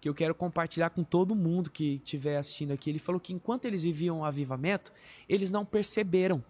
que 0.01 0.09
eu 0.09 0.13
quero 0.13 0.35
compartilhar 0.35 0.89
com 0.89 1.03
todo 1.03 1.33
mundo 1.33 1.69
que 1.69 1.95
estiver 1.95 2.37
assistindo 2.37 2.71
aqui. 2.71 2.89
Ele 2.89 2.99
falou 2.99 3.21
que 3.21 3.33
enquanto 3.33 3.65
eles 3.65 3.83
viviam 3.83 4.19
o 4.19 4.25
avivamento, 4.25 4.91
eles 5.29 5.49
não 5.49 5.63
perceberam. 5.63 6.43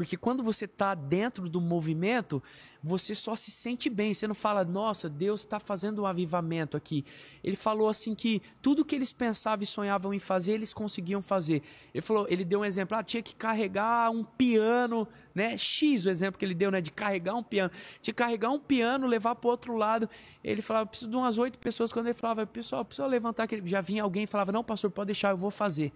Porque 0.00 0.16
quando 0.16 0.42
você 0.42 0.64
está 0.64 0.94
dentro 0.94 1.46
do 1.46 1.60
movimento, 1.60 2.42
você 2.82 3.14
só 3.14 3.36
se 3.36 3.50
sente 3.50 3.90
bem. 3.90 4.14
Você 4.14 4.26
não 4.26 4.34
fala, 4.34 4.64
nossa, 4.64 5.10
Deus 5.10 5.40
está 5.40 5.60
fazendo 5.60 6.00
um 6.00 6.06
avivamento 6.06 6.74
aqui. 6.74 7.04
Ele 7.44 7.54
falou 7.54 7.86
assim 7.86 8.14
que 8.14 8.40
tudo 8.62 8.82
que 8.82 8.94
eles 8.94 9.12
pensavam 9.12 9.62
e 9.62 9.66
sonhavam 9.66 10.14
em 10.14 10.18
fazer, 10.18 10.52
eles 10.52 10.72
conseguiam 10.72 11.20
fazer. 11.20 11.62
Ele 11.92 12.00
falou, 12.00 12.26
ele 12.30 12.46
deu 12.46 12.60
um 12.60 12.64
exemplo, 12.64 12.96
ah, 12.96 13.02
tinha 13.02 13.22
que 13.22 13.34
carregar 13.34 14.10
um 14.10 14.24
piano, 14.24 15.06
né? 15.34 15.58
X 15.58 16.06
o 16.06 16.08
exemplo 16.08 16.38
que 16.38 16.46
ele 16.46 16.54
deu, 16.54 16.70
né? 16.70 16.80
De 16.80 16.90
carregar 16.90 17.34
um 17.34 17.42
piano. 17.42 17.70
Tinha 18.00 18.14
que 18.14 18.22
carregar 18.22 18.48
um 18.52 18.58
piano, 18.58 19.06
levar 19.06 19.34
para 19.34 19.48
o 19.48 19.50
outro 19.50 19.76
lado. 19.76 20.08
Ele 20.42 20.62
falava, 20.62 20.86
preciso 20.86 21.10
de 21.10 21.16
umas 21.18 21.36
oito 21.36 21.58
pessoas. 21.58 21.92
Quando 21.92 22.06
ele 22.06 22.14
falava, 22.14 22.46
pessoal, 22.46 22.86
precisa 22.86 23.06
levantar 23.06 23.42
aquele. 23.42 23.68
Já 23.68 23.82
vinha 23.82 24.02
alguém 24.02 24.22
e 24.22 24.26
falava, 24.26 24.50
não, 24.50 24.64
pastor, 24.64 24.90
pode 24.90 25.08
deixar, 25.08 25.32
eu 25.32 25.36
vou 25.36 25.50
fazer. 25.50 25.92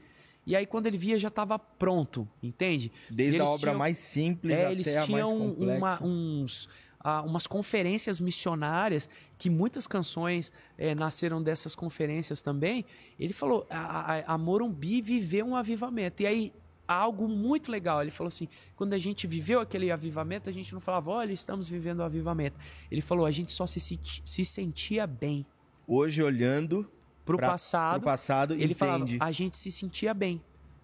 E 0.47 0.55
aí, 0.55 0.67
quando 0.67 0.87
ele 0.87 0.97
via, 0.97 1.19
já 1.19 1.29
estava 1.29 1.59
pronto, 1.59 2.29
entende? 2.43 2.93
Desde 3.11 3.41
a 3.41 3.45
obra 3.45 3.59
tinham, 3.59 3.79
mais 3.79 3.97
simples 3.99 4.57
é, 4.57 4.63
até 4.65 4.73
eles 4.73 4.97
a 4.97 5.07
mais 5.07 5.33
complexa. 5.33 5.77
Uma, 5.77 6.03
uns, 6.03 6.65
uh, 7.05 7.27
umas 7.27 7.47
conferências 7.47 8.21
missionárias, 8.21 9.09
que 9.39 9.49
muitas 9.49 9.87
canções 9.87 10.53
é, 10.77 10.95
nasceram 10.95 11.43
dessas 11.43 11.75
conferências 11.75 12.43
também. 12.43 12.85
Ele 13.19 13.33
falou, 13.33 13.67
a, 13.71 14.17
a, 14.17 14.35
a 14.35 14.39
Morumbi 14.39 15.01
viveu 15.01 15.47
um 15.47 15.57
avivamento. 15.57 16.23
E 16.23 16.27
aí, 16.27 16.53
algo 16.87 17.29
muito 17.29 17.71
legal. 17.71 18.03
Ele 18.03 18.11
falou 18.11 18.29
assim: 18.29 18.49
quando 18.77 18.95
a 18.95 18.99
gente 18.99 19.27
viveu 19.27 19.61
aquele 19.61 19.91
avivamento, 19.91 20.49
a 20.49 20.53
gente 20.53 20.73
não 20.73 20.81
falava, 20.81 21.11
olha, 21.11 21.33
estamos 21.33 21.69
vivendo 21.69 22.01
o 22.01 22.03
avivamento. 22.03 22.59
Ele 22.91 23.01
falou, 23.01 23.27
a 23.27 23.31
gente 23.31 23.53
só 23.53 23.67
se, 23.67 23.81
se 23.81 24.45
sentia 24.45 25.07
bem. 25.07 25.47
Hoje, 25.87 26.23
olhando, 26.23 26.91
pro 27.25 27.39
pra, 27.39 27.49
passado. 27.49 28.01
Pro 28.01 28.11
passado, 28.11 28.55
ele 28.55 28.65
entende. 28.65 28.75
falava, 28.75 29.05
a 29.21 29.33
gente 29.33 29.57
se 29.57 29.71
sentia 29.71 30.13
bem. 30.13 30.43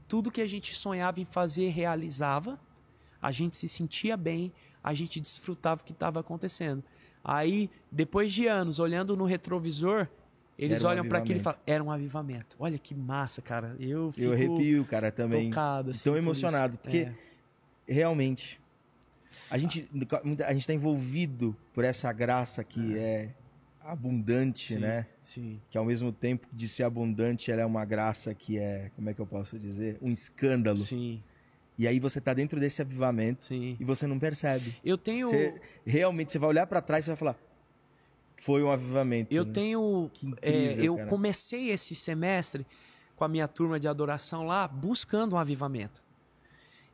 Tudo 0.08 0.30
que 0.30 0.40
a 0.40 0.46
gente 0.46 0.74
sonhava 0.74 1.20
em 1.20 1.24
fazer 1.24 1.68
realizava. 1.68 2.58
A 3.22 3.30
gente 3.30 3.56
se 3.56 3.68
sentia 3.68 4.16
bem, 4.16 4.50
a 4.82 4.94
gente 4.94 5.20
desfrutava 5.20 5.82
o 5.82 5.84
que 5.84 5.92
estava 5.92 6.20
acontecendo. 6.20 6.82
Aí, 7.22 7.70
depois 7.92 8.32
de 8.32 8.46
anos, 8.46 8.78
olhando 8.78 9.14
no 9.14 9.26
retrovisor, 9.26 10.08
eles 10.58 10.84
um 10.84 10.88
olham 10.88 11.06
para 11.06 11.18
aquilo 11.18 11.38
e 11.38 11.42
falam, 11.42 11.60
era 11.66 11.84
um 11.84 11.90
avivamento. 11.90 12.56
Olha 12.58 12.78
que 12.78 12.94
massa, 12.94 13.42
cara. 13.42 13.76
Eu 13.78 14.10
fico 14.12 14.26
Eu 14.26 14.32
arrepio, 14.32 14.84
cara, 14.84 15.12
também. 15.12 15.50
Tocado, 15.50 15.90
assim, 15.90 16.04
tão 16.04 16.16
emocionado, 16.16 16.78
porque 16.78 16.98
é. 16.98 17.14
realmente 17.86 18.60
a 19.50 19.58
gente 19.58 19.88
a 20.46 20.52
gente 20.52 20.60
está 20.60 20.72
envolvido 20.72 21.56
por 21.72 21.84
essa 21.84 22.12
graça 22.12 22.62
que 22.62 22.96
é, 22.96 23.00
é 23.00 23.30
abundante, 23.82 24.74
sim, 24.74 24.78
né? 24.78 25.06
Sim. 25.22 25.60
Que 25.70 25.78
ao 25.78 25.84
mesmo 25.84 26.12
tempo 26.12 26.46
de 26.52 26.68
ser 26.68 26.84
abundante, 26.84 27.50
ela 27.50 27.62
é 27.62 27.66
uma 27.66 27.84
graça 27.84 28.34
que 28.34 28.58
é, 28.58 28.90
como 28.94 29.10
é 29.10 29.14
que 29.14 29.20
eu 29.20 29.26
posso 29.26 29.58
dizer? 29.58 29.98
Um 30.00 30.10
escândalo. 30.10 30.78
Sim. 30.78 31.22
E 31.78 31.88
aí 31.88 31.98
você 31.98 32.20
tá 32.20 32.34
dentro 32.34 32.60
desse 32.60 32.82
avivamento 32.82 33.44
sim. 33.44 33.76
e 33.80 33.84
você 33.84 34.06
não 34.06 34.18
percebe. 34.18 34.76
Eu 34.84 34.98
tenho. 34.98 35.28
Você, 35.28 35.60
realmente, 35.84 36.32
você 36.32 36.38
vai 36.38 36.50
olhar 36.50 36.66
para 36.66 36.82
trás 36.82 37.06
e 37.06 37.08
vai 37.08 37.16
falar. 37.16 37.36
Foi 38.36 38.62
um 38.62 38.70
avivamento. 38.70 39.34
Eu 39.34 39.44
né? 39.44 39.52
tenho. 39.52 40.10
Incrível, 40.22 40.38
é, 40.42 40.74
eu 40.82 40.96
cara. 40.96 41.08
comecei 41.08 41.70
esse 41.70 41.94
semestre 41.94 42.66
com 43.16 43.24
a 43.24 43.28
minha 43.28 43.48
turma 43.48 43.80
de 43.80 43.88
adoração 43.88 44.44
lá, 44.44 44.68
buscando 44.68 45.34
um 45.34 45.38
avivamento. 45.38 46.02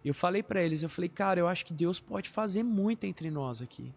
Eu 0.04 0.14
falei 0.14 0.40
para 0.40 0.62
eles, 0.62 0.84
eu 0.84 0.88
falei, 0.88 1.08
cara, 1.08 1.40
eu 1.40 1.48
acho 1.48 1.66
que 1.66 1.74
Deus 1.74 1.98
pode 1.98 2.28
fazer 2.28 2.62
muito 2.62 3.04
entre 3.04 3.28
nós 3.28 3.60
aqui. 3.60 3.92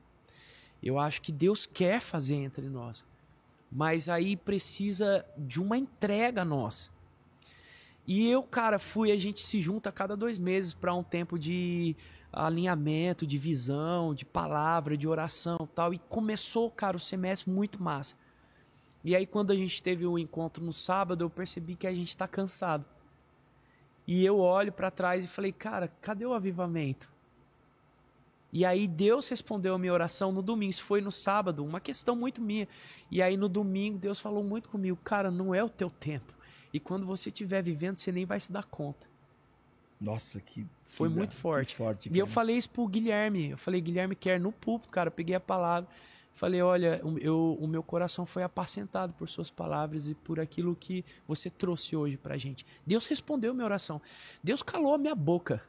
Eu 0.82 0.98
acho 0.98 1.22
que 1.22 1.32
Deus 1.32 1.66
quer 1.66 2.02
fazer 2.02 2.36
entre 2.36 2.70
nós. 2.70 3.04
Mas 3.72 4.10
aí 4.10 4.36
precisa 4.36 5.26
de 5.38 5.62
uma 5.62 5.78
entrega 5.78 6.44
nossa. 6.44 6.90
E 8.08 8.28
eu, 8.28 8.42
cara, 8.42 8.80
fui, 8.80 9.12
a 9.12 9.18
gente 9.18 9.42
se 9.42 9.60
junta 9.60 9.90
a 9.90 9.92
cada 9.92 10.18
dois 10.18 10.40
meses 10.40 10.74
para 10.74 10.96
um 10.96 11.04
tempo 11.04 11.38
de 11.38 11.96
alinhamento, 12.32 13.28
de 13.28 13.38
visão, 13.38 14.16
de 14.16 14.26
palavra, 14.26 14.98
de 14.98 15.08
oração 15.08 15.58
tal. 15.76 15.94
E 15.94 16.00
começou, 16.00 16.72
cara, 16.72 16.98
o 16.98 17.00
semestre 17.00 17.52
muito 17.52 17.82
massa. 17.82 18.16
E 19.04 19.16
aí, 19.16 19.28
quando 19.28 19.52
a 19.52 19.56
gente 19.56 19.82
teve 19.82 20.06
o 20.06 20.14
um 20.14 20.18
encontro 20.18 20.64
no 20.64 20.74
sábado, 20.74 21.24
eu 21.24 21.30
percebi 21.30 21.76
que 21.76 21.88
a 21.88 21.94
gente 21.94 22.10
está 22.10 22.28
cansado. 22.28 22.84
E 24.08 24.26
eu 24.26 24.40
olho 24.40 24.72
para 24.72 24.90
trás 24.90 25.24
e 25.24 25.28
falei, 25.28 25.52
cara, 25.52 25.88
cadê 26.02 26.26
o 26.26 26.34
avivamento? 26.34 27.12
E 28.52 28.66
aí 28.66 28.88
Deus 28.88 29.28
respondeu 29.28 29.76
a 29.76 29.80
minha 29.80 29.94
oração 29.94 30.32
no 30.32 30.42
domingo. 30.42 30.72
Isso 30.72 30.84
foi 30.84 31.02
no 31.02 31.12
sábado, 31.12 31.64
uma 31.64 31.80
questão 31.80 32.16
muito 32.16 32.42
minha. 32.42 32.68
E 33.12 33.22
aí 33.22 33.38
no 33.38 33.48
domingo 33.48 33.98
Deus 33.98 34.20
falou 34.20 34.44
muito 34.44 34.70
comigo, 34.70 34.98
cara, 35.04 35.30
não 35.30 35.54
é 35.54 35.64
o 35.64 35.70
teu 35.70 35.90
tempo. 35.90 36.34
E 36.74 36.80
quando 36.80 37.06
você 37.06 37.30
estiver 37.30 37.62
vivendo, 37.62 37.98
você 37.98 38.12
nem 38.12 38.26
vai 38.26 38.40
se 38.40 38.52
dar 38.52 38.64
conta. 38.64 39.08
Nossa, 40.00 40.40
que 40.40 40.66
foi 40.86 41.10
muito 41.10 41.36
forte. 41.36 41.76
forte 41.76 42.10
e 42.12 42.18
eu 42.18 42.26
falei 42.26 42.58
isso 42.58 42.70
pro 42.70 42.88
Guilherme. 42.88 43.50
Eu 43.50 43.58
falei, 43.58 43.82
Guilherme 43.82 44.16
quer 44.16 44.40
no 44.40 44.52
púlpito, 44.52 44.90
cara. 44.90 45.10
Eu 45.10 45.12
peguei 45.12 45.36
a 45.36 45.40
palavra. 45.40 45.90
Falei, 46.32 46.62
olha, 46.62 47.02
eu, 47.20 47.58
o 47.60 47.68
meu 47.68 47.84
coração 47.84 48.26
foi 48.26 48.44
apacentado 48.44 49.14
por 49.14 49.28
suas 49.28 49.52
palavras 49.52 50.08
e 50.08 50.16
por 50.16 50.40
aquilo 50.40 50.74
que 50.74 51.04
você 51.28 51.50
trouxe 51.50 51.98
hoje 51.98 52.16
pra 52.16 52.38
gente. 52.38 52.66
Deus 52.86 53.06
respondeu 53.08 53.54
minha 53.54 53.66
oração. 53.66 54.02
Deus 54.42 54.64
calou 54.64 54.94
a 54.94 54.98
minha 54.98 55.16
boca. 55.16 55.62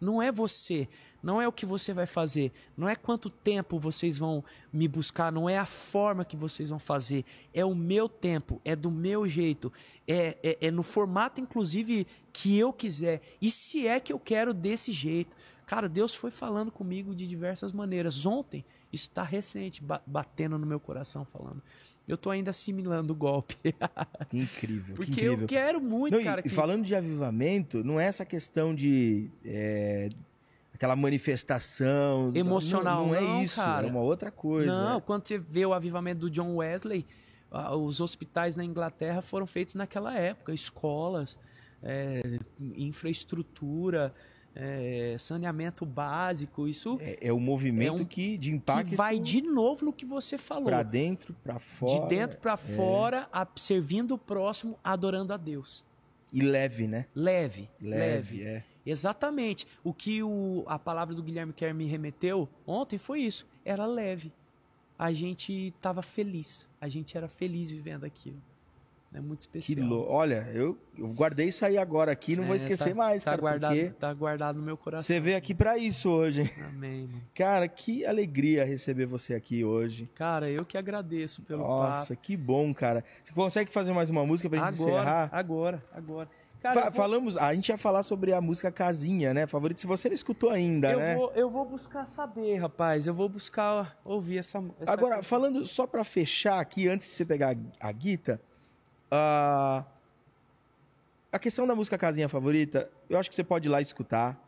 Não 0.00 0.22
é 0.22 0.30
você, 0.30 0.88
não 1.22 1.42
é 1.42 1.48
o 1.48 1.52
que 1.52 1.66
você 1.66 1.92
vai 1.92 2.06
fazer, 2.06 2.52
não 2.76 2.88
é 2.88 2.94
quanto 2.94 3.28
tempo 3.28 3.78
vocês 3.78 4.16
vão 4.16 4.44
me 4.72 4.86
buscar, 4.86 5.32
não 5.32 5.48
é 5.48 5.58
a 5.58 5.66
forma 5.66 6.24
que 6.24 6.36
vocês 6.36 6.70
vão 6.70 6.78
fazer, 6.78 7.24
é 7.52 7.64
o 7.64 7.74
meu 7.74 8.08
tempo, 8.08 8.60
é 8.64 8.76
do 8.76 8.90
meu 8.90 9.28
jeito, 9.28 9.72
é, 10.06 10.36
é, 10.42 10.58
é 10.68 10.70
no 10.70 10.82
formato, 10.82 11.40
inclusive, 11.40 12.06
que 12.32 12.56
eu 12.56 12.72
quiser. 12.72 13.20
E 13.40 13.50
se 13.50 13.86
é 13.86 13.98
que 13.98 14.12
eu 14.12 14.18
quero 14.18 14.54
desse 14.54 14.92
jeito. 14.92 15.36
Cara, 15.66 15.88
Deus 15.88 16.14
foi 16.14 16.30
falando 16.30 16.72
comigo 16.72 17.14
de 17.14 17.26
diversas 17.26 17.74
maneiras. 17.74 18.24
Ontem, 18.24 18.64
isso 18.90 19.04
está 19.04 19.22
recente, 19.22 19.82
batendo 20.06 20.56
no 20.56 20.66
meu 20.66 20.80
coração, 20.80 21.26
falando. 21.26 21.62
Eu 22.08 22.16
tô 22.16 22.30
ainda 22.30 22.50
assimilando 22.50 23.12
o 23.12 23.16
golpe. 23.16 23.54
Que 24.30 24.38
incrível. 24.38 24.94
Porque 24.94 25.12
que 25.12 25.20
incrível. 25.20 25.40
eu 25.40 25.46
quero 25.46 25.80
muito, 25.80 26.16
não, 26.16 26.24
cara. 26.24 26.40
E, 26.40 26.42
que... 26.42 26.48
falando 26.48 26.84
de 26.84 26.94
avivamento, 26.94 27.82
não 27.84 27.98
é 27.98 28.06
essa 28.06 28.24
questão 28.24 28.74
de. 28.74 29.30
É, 29.44 30.08
aquela 30.74 30.94
manifestação. 30.94 32.30
Emocional. 32.34 33.06
Não, 33.06 33.14
não, 33.14 33.22
não 33.22 33.38
é 33.40 33.44
isso. 33.44 33.56
Cara. 33.56 33.86
É 33.86 33.90
uma 33.90 34.00
outra 34.00 34.30
coisa. 34.30 34.70
Não, 34.70 35.00
quando 35.00 35.26
você 35.26 35.38
vê 35.38 35.64
o 35.64 35.72
avivamento 35.72 36.20
do 36.20 36.30
John 36.30 36.56
Wesley, 36.56 37.06
os 37.76 38.00
hospitais 38.00 38.56
na 38.56 38.64
Inglaterra 38.64 39.22
foram 39.22 39.46
feitos 39.46 39.74
naquela 39.74 40.14
época 40.14 40.52
escolas, 40.52 41.38
é, 41.82 42.38
infraestrutura. 42.76 44.14
É, 44.60 45.16
saneamento 45.18 45.86
básico, 45.86 46.66
isso 46.66 46.98
É, 47.00 47.28
é 47.28 47.32
o 47.32 47.38
movimento 47.38 48.00
É 48.00 48.02
um- 48.02 48.06
que 48.06 48.36
de 48.36 48.52
impacto 48.52 48.88
que 48.90 48.96
vai 48.96 49.18
de 49.20 49.40
novo 49.40 49.84
no 49.84 49.92
que 49.92 50.04
você 50.04 50.36
falou. 50.36 50.64
para 50.64 50.82
dentro, 50.82 51.32
para 51.44 51.58
fora. 51.60 52.02
de 52.02 52.08
dentro 52.08 52.38
para 52.38 52.56
fora, 52.56 53.28
a- 53.32 53.46
servindo 53.56 54.14
o 54.14 54.18
próximo, 54.18 54.76
adorando 54.82 55.32
a 55.32 55.36
Deus. 55.36 55.84
E 56.32 56.42
leve, 56.42 56.86
né? 56.88 57.06
Leve, 57.14 57.70
Leve, 57.80 58.38
leve. 58.38 58.42
é. 58.42 58.64
Exatamente. 58.84 59.66
O 59.84 59.94
que 59.94 60.22
o, 60.22 60.64
a 60.66 60.78
palavra 60.78 61.14
do 61.14 61.22
Guilherme 61.22 61.52
Kerr 61.52 61.72
me 61.74 61.86
remeteu 61.86 62.48
ontem 62.66 62.98
foi 62.98 63.20
isso. 63.20 63.46
Era 63.64 63.86
leve. 63.86 64.32
A 64.98 65.12
gente 65.12 65.52
estava 65.68 66.02
feliz. 66.02 66.68
A 66.80 66.88
gente 66.88 67.16
era 67.16 67.28
feliz 67.28 67.70
vivendo 67.70 68.04
aquilo. 68.04 68.42
É 69.12 69.20
muito 69.20 69.40
especial. 69.40 69.86
lou... 69.86 70.06
Olha, 70.08 70.46
eu, 70.52 70.76
eu 70.96 71.08
guardei 71.08 71.48
isso 71.48 71.64
aí 71.64 71.78
agora 71.78 72.12
aqui, 72.12 72.36
não 72.36 72.44
vou 72.44 72.52
É, 72.54 72.56
esquecer 72.58 72.90
tá- 72.90 72.94
mais, 72.94 73.24
tá 73.24 73.30
cara, 73.30 73.40
guardado, 73.40 73.74
porque 73.74 73.90
Tá 73.90 74.12
guardado 74.12 74.56
no 74.58 74.62
meu 74.62 74.76
coração. 74.76 75.02
você 75.02 75.18
veio 75.18 75.36
aqui 75.36 75.54
para 75.54 75.78
isso 75.78 76.10
hoje. 76.10 76.42
Amém, 76.68 77.06
mano. 77.06 77.22
Cara, 77.34 77.66
que 77.68 78.04
alegria 78.04 78.64
receber 78.66 79.06
você 79.06 79.34
aqui 79.34 79.64
hoje. 79.64 80.10
Cara, 80.14 80.50
eu 80.50 80.62
que 80.64 80.76
agradeço 80.76 81.42
pelo 81.42 81.62
Nossa, 81.62 82.14
papo. 82.14 82.20
que 82.22 82.36
bom, 82.36 82.74
cara. 82.74 83.02
Você 83.24 83.32
consegue 83.32 83.72
fazer 83.72 83.94
mais 83.94 84.10
uma 84.10 84.26
música 84.26 84.48
pra 84.50 84.58
gente 84.58 84.74
Agora, 84.80 84.92
encerrar? 84.98 85.28
agora, 85.32 85.84
agora. 85.92 86.28
Cara, 86.60 86.82
vou- 86.82 86.92
Falamos, 86.92 87.36
a 87.36 87.54
gente 87.54 87.68
ia 87.70 87.78
falar 87.78 88.02
sobre 88.02 88.32
a 88.34 88.40
música 88.40 88.70
Casinha, 88.70 89.32
né? 89.32 89.46
Favorito, 89.46 89.80
se 89.80 89.86
você 89.86 90.08
não 90.08 90.14
escutou 90.14 90.50
ainda, 90.50 90.90
eu, 90.92 90.98
né? 90.98 91.14
vou, 91.16 91.32
eu 91.34 91.48
vou 91.48 91.64
buscar 91.64 92.04
saber, 92.04 92.56
rapaz. 92.56 93.06
Eu 93.06 93.14
vou 93.14 93.28
buscar 93.28 93.96
ouvir 94.04 94.38
essa. 94.38 94.58
essa 94.80 94.92
Agora, 94.92 95.16
canção. 95.16 95.22
falando 95.22 95.64
só 95.66 95.86
pra 95.86 96.02
fechar 96.04 96.58
aqui, 96.60 96.88
antes 96.88 97.08
de 97.08 97.14
você 97.14 97.24
pegar 97.24 97.56
a, 97.80 97.88
a 97.88 97.92
guita, 97.92 98.40
ah, 99.10 99.84
a 101.32 101.38
questão 101.38 101.66
da 101.66 101.74
música 101.74 101.98
Casinha 101.98 102.28
Favorita, 102.28 102.90
eu 103.08 103.18
acho 103.18 103.28
que 103.28 103.34
você 103.36 103.44
pode 103.44 103.68
ir 103.68 103.70
lá 103.70 103.80
escutar. 103.80 104.44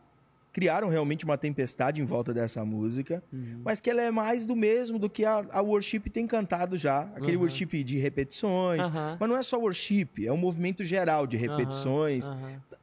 Criaram 0.53 0.89
realmente 0.89 1.23
uma 1.23 1.37
tempestade 1.37 2.01
em 2.01 2.05
volta 2.05 2.33
dessa 2.33 2.65
música, 2.65 3.23
Uhum. 3.31 3.61
mas 3.63 3.79
que 3.79 3.89
ela 3.89 4.01
é 4.01 4.11
mais 4.11 4.45
do 4.45 4.53
mesmo 4.53 4.99
do 4.99 5.09
que 5.09 5.23
a, 5.23 5.45
a 5.49 5.61
worship 5.61 6.01
tem 6.09 6.27
cantado 6.27 6.75
já. 6.75 7.03
Aquele 7.15 7.37
Uhum. 7.37 7.43
worship 7.43 7.83
de 7.85 7.97
repetições. 7.97 8.81
Aham. 8.85 9.15
Mas 9.17 9.29
não 9.29 9.37
é 9.37 9.43
só 9.43 9.57
worship, 9.57 10.09
é 10.25 10.31
um 10.31 10.35
movimento 10.37 10.83
geral 10.83 11.25
de 11.25 11.37
repetições. 11.37 12.25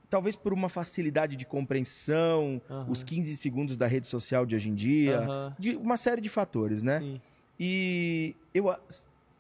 Talvez 0.08 0.34
por 0.34 0.54
uma 0.54 0.70
facilidade 0.70 1.36
de 1.36 1.44
compreensão, 1.44 2.62
os 2.88 3.04
15 3.04 3.36
segundos 3.36 3.76
da 3.76 3.86
rede 3.86 4.06
social 4.06 4.46
de 4.46 4.56
hoje 4.56 4.70
em 4.70 4.74
dia, 4.74 5.26
de 5.58 5.76
uma 5.76 5.98
série 5.98 6.22
de 6.22 6.30
fatores, 6.30 6.82
né? 6.82 7.00
Sim. 7.00 7.20
E 7.60 8.34
eu 8.54 8.70
a- 8.70 8.78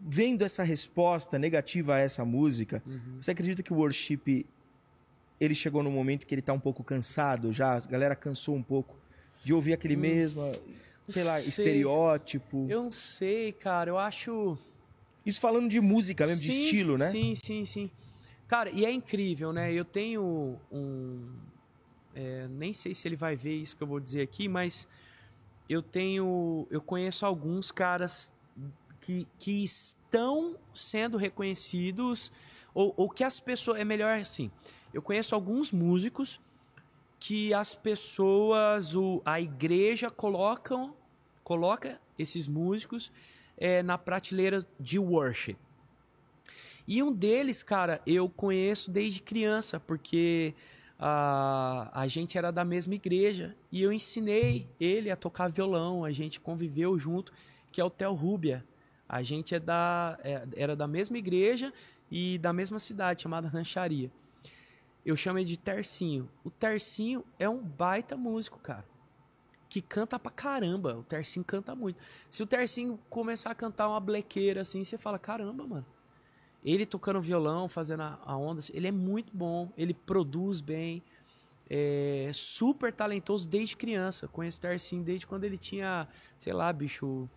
vendo 0.00 0.44
essa 0.44 0.62
resposta 0.62 1.38
negativa 1.38 1.94
a 1.96 1.98
essa 1.98 2.24
música, 2.24 2.82
Uhum. 2.86 3.16
você 3.20 3.32
acredita 3.32 3.62
que 3.62 3.72
o 3.72 3.76
worship 3.76 4.46
ele 5.40 5.54
chegou 5.54 5.82
num 5.82 5.90
momento 5.90 6.26
que 6.26 6.34
ele 6.34 6.42
tá 6.42 6.52
um 6.52 6.60
pouco 6.60 6.82
cansado 6.84 7.52
já? 7.52 7.76
A 7.76 7.80
galera 7.80 8.14
cansou 8.16 8.54
um 8.56 8.62
pouco 8.62 8.96
de 9.44 9.52
ouvir 9.52 9.72
aquele 9.72 9.96
mesmo, 9.96 10.42
sei 11.06 11.22
lá, 11.24 11.36
Hum. 11.36 11.40
Sei. 11.40 11.48
estereótipo. 11.48 12.66
Eu 12.68 12.82
não 12.84 12.90
sei, 12.92 13.52
cara. 13.52 13.90
Eu 13.90 13.98
acho. 13.98 14.58
Isso 15.24 15.40
falando 15.40 15.68
de 15.68 15.80
música 15.80 16.26
mesmo, 16.26 16.42
de 16.44 16.50
Sim, 16.52 16.64
estilo, 16.64 16.98
né? 16.98 17.06
Sim, 17.06 17.34
sim, 17.34 17.64
sim. 17.64 17.90
Cara, 18.46 18.70
e 18.70 18.84
é 18.84 18.90
incrível, 18.90 19.52
né? 19.52 19.72
Eu 19.72 19.84
tenho 19.84 20.58
um. 20.72 21.28
é, 22.14 22.48
nem 22.48 22.72
sei 22.72 22.94
se 22.94 23.06
ele 23.06 23.14
vai 23.16 23.36
ver 23.36 23.54
isso 23.56 23.76
que 23.76 23.82
eu 23.82 23.86
vou 23.86 24.00
dizer 24.00 24.22
aqui, 24.22 24.48
mas 24.48 24.88
eu 25.68 25.82
tenho. 25.82 26.66
Eu 26.70 26.80
conheço 26.80 27.24
alguns 27.26 27.70
caras 27.70 28.32
que, 29.08 29.26
que 29.38 29.64
estão 29.64 30.58
sendo 30.74 31.16
reconhecidos, 31.16 32.30
ou, 32.74 32.92
ou 32.94 33.08
que 33.08 33.24
as 33.24 33.40
pessoas. 33.40 33.80
É 33.80 33.84
melhor 33.84 34.18
assim. 34.18 34.50
Eu 34.92 35.00
conheço 35.00 35.34
alguns 35.34 35.72
músicos 35.72 36.38
que 37.18 37.54
as 37.54 37.74
pessoas, 37.74 38.94
o, 38.94 39.22
a 39.24 39.40
igreja 39.40 40.10
colocam, 40.10 40.94
coloca 41.42 41.98
esses 42.18 42.46
músicos 42.46 43.10
é, 43.56 43.82
na 43.82 43.96
prateleira 43.96 44.66
de 44.78 44.98
worship. 44.98 45.56
E 46.86 47.02
um 47.02 47.10
deles, 47.10 47.62
cara, 47.62 48.02
eu 48.06 48.28
conheço 48.28 48.90
desde 48.90 49.22
criança, 49.22 49.80
porque 49.80 50.54
a, 50.98 51.90
a 51.94 52.06
gente 52.06 52.36
era 52.36 52.50
da 52.50 52.64
mesma 52.64 52.94
igreja 52.94 53.56
e 53.72 53.82
eu 53.82 53.90
ensinei 53.90 54.68
ele 54.78 55.10
a 55.10 55.16
tocar 55.16 55.48
violão, 55.48 56.04
a 56.04 56.12
gente 56.12 56.38
conviveu 56.38 56.98
junto, 56.98 57.32
que 57.72 57.80
é 57.80 57.84
o 57.84 57.88
Theo 57.88 58.12
Rubia. 58.12 58.67
A 59.08 59.22
gente 59.22 59.54
é 59.54 59.60
da, 59.60 60.18
é- 60.22 60.46
era 60.54 60.76
da 60.76 60.86
mesma 60.86 61.16
igreja 61.16 61.72
e 62.10 62.38
da 62.38 62.52
mesma 62.52 62.78
cidade, 62.78 63.22
chamada 63.22 63.48
Rancharia. 63.48 64.10
Eu 65.04 65.16
chamo 65.16 65.38
ele 65.38 65.46
de 65.48 65.56
Tercinho. 65.56 66.28
O 66.44 66.50
Tercinho 66.50 67.24
é 67.38 67.48
um 67.48 67.58
baita 67.62 68.16
músico, 68.16 68.58
cara. 68.58 68.84
Que 69.68 69.80
canta 69.80 70.18
pra 70.18 70.30
caramba. 70.30 70.96
O 70.98 71.02
Tercinho 71.02 71.44
canta 71.44 71.74
muito. 71.74 71.98
Se 72.28 72.42
o 72.42 72.46
Tercinho 72.46 72.98
começar 73.08 73.50
a 73.50 73.54
cantar 73.54 73.88
uma 73.88 74.00
blequeira 74.00 74.60
assim, 74.62 74.84
você 74.84 74.98
fala: 74.98 75.18
caramba, 75.18 75.66
mano. 75.66 75.86
Ele 76.64 76.84
tocando 76.84 77.20
violão, 77.20 77.68
fazendo 77.68 78.02
a, 78.02 78.36
onda, 78.36 78.58
assim, 78.58 78.72
ele 78.74 78.88
é 78.88 78.92
muito 78.92 79.34
bom. 79.34 79.70
Ele 79.76 79.94
produz 79.94 80.60
bem. 80.60 81.02
É 81.70 82.30
super 82.34 82.92
talentoso 82.92 83.48
desde 83.48 83.76
criança. 83.76 84.26
Conheço 84.28 84.58
o 84.58 84.62
Tercinho 84.62 85.02
desde 85.02 85.26
quando 85.26 85.44
ele 85.44 85.56
tinha, 85.56 86.08
sei 86.36 86.52
lá, 86.52 86.72
bicho, 86.72 87.28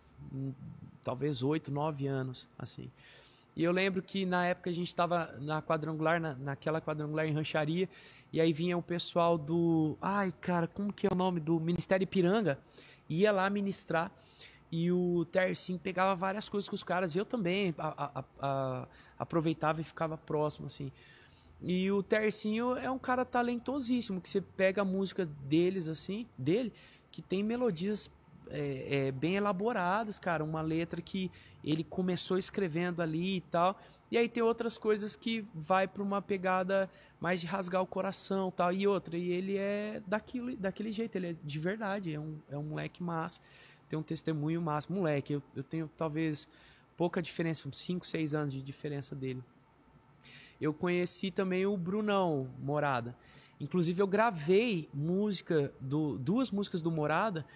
talvez 1.02 1.42
8, 1.42 1.70
9 1.70 2.06
anos, 2.06 2.48
assim. 2.58 2.90
E 3.54 3.62
eu 3.62 3.70
lembro 3.72 4.00
que 4.02 4.24
na 4.24 4.46
época 4.46 4.70
a 4.70 4.72
gente 4.72 4.88
estava 4.88 5.34
na 5.40 5.60
quadrangular, 5.60 6.18
na, 6.20 6.34
naquela 6.34 6.80
quadrangular 6.80 7.26
em 7.26 7.32
rancharia, 7.32 7.88
e 8.32 8.40
aí 8.40 8.52
vinha 8.52 8.78
o 8.78 8.82
pessoal 8.82 9.36
do. 9.36 9.96
Ai, 10.00 10.32
cara, 10.40 10.66
como 10.66 10.92
que 10.92 11.06
é 11.06 11.10
o 11.12 11.14
nome? 11.14 11.38
Do 11.38 11.60
Ministério 11.60 12.04
Ipiranga. 12.04 12.58
Ia 13.08 13.30
lá 13.30 13.48
ministrar. 13.50 14.10
E 14.70 14.90
o 14.90 15.26
Tercinho 15.26 15.78
pegava 15.78 16.14
várias 16.14 16.48
coisas 16.48 16.66
com 16.66 16.74
os 16.74 16.82
caras. 16.82 17.14
E 17.14 17.18
eu 17.18 17.26
também 17.26 17.74
a- 17.76 18.10
a- 18.20 18.24
a- 18.40 18.88
aproveitava 19.18 19.82
e 19.82 19.84
ficava 19.84 20.16
próximo, 20.16 20.64
assim. 20.64 20.90
E 21.60 21.90
o 21.92 22.02
Tercinho 22.02 22.74
é 22.78 22.90
um 22.90 22.98
cara 22.98 23.22
talentosíssimo, 23.22 24.18
que 24.18 24.30
você 24.30 24.40
pega 24.40 24.80
a 24.80 24.84
música 24.84 25.26
deles, 25.26 25.88
assim, 25.88 26.26
dele, 26.38 26.72
que 27.10 27.20
tem 27.20 27.42
melodias 27.42 28.10
é, 28.50 29.06
é, 29.06 29.12
bem 29.12 29.36
elaboradas, 29.36 30.18
cara. 30.18 30.44
Uma 30.44 30.60
letra 30.60 31.00
que 31.00 31.30
ele 31.64 31.84
começou 31.84 32.38
escrevendo 32.38 33.00
ali 33.00 33.36
e 33.36 33.40
tal. 33.40 33.78
E 34.10 34.18
aí 34.18 34.28
tem 34.28 34.42
outras 34.42 34.76
coisas 34.76 35.16
que 35.16 35.44
vai 35.54 35.88
para 35.88 36.02
uma 36.02 36.20
pegada 36.20 36.90
mais 37.18 37.40
de 37.40 37.46
rasgar 37.46 37.80
o 37.82 37.86
coração 37.86 38.50
tal. 38.50 38.72
E 38.72 38.86
outra, 38.86 39.16
e 39.16 39.30
ele 39.30 39.56
é 39.56 40.02
daquilo, 40.06 40.54
daquele 40.56 40.92
jeito, 40.92 41.16
ele 41.16 41.28
é 41.28 41.36
de 41.42 41.58
verdade, 41.58 42.12
é 42.12 42.20
um, 42.20 42.38
é 42.50 42.58
um 42.58 42.62
moleque 42.62 43.02
massa, 43.02 43.40
tem 43.88 43.98
um 43.98 44.02
testemunho 44.02 44.60
massa. 44.60 44.92
Moleque, 44.92 45.34
eu, 45.34 45.42
eu 45.56 45.62
tenho 45.62 45.90
talvez 45.96 46.48
pouca 46.96 47.22
diferença, 47.22 47.68
uns 47.68 47.78
5, 47.78 48.06
6 48.06 48.34
anos 48.34 48.52
de 48.52 48.62
diferença 48.62 49.14
dele. 49.14 49.42
Eu 50.60 50.74
conheci 50.74 51.30
também 51.30 51.64
o 51.66 51.76
Brunão 51.76 52.50
Morada. 52.58 53.16
Inclusive 53.58 54.02
eu 54.02 54.06
gravei 54.06 54.88
música 54.92 55.72
do 55.80 56.18
duas 56.18 56.50
músicas 56.50 56.82
do 56.82 56.90
Morada 56.90 57.46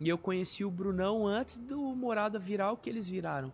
e 0.00 0.08
eu 0.08 0.18
conheci 0.18 0.64
o 0.64 0.70
Brunão 0.70 1.26
antes 1.26 1.56
do 1.58 1.78
Morada 1.94 2.38
virar 2.38 2.72
o 2.72 2.76
que 2.76 2.88
eles 2.90 3.08
viraram. 3.08 3.52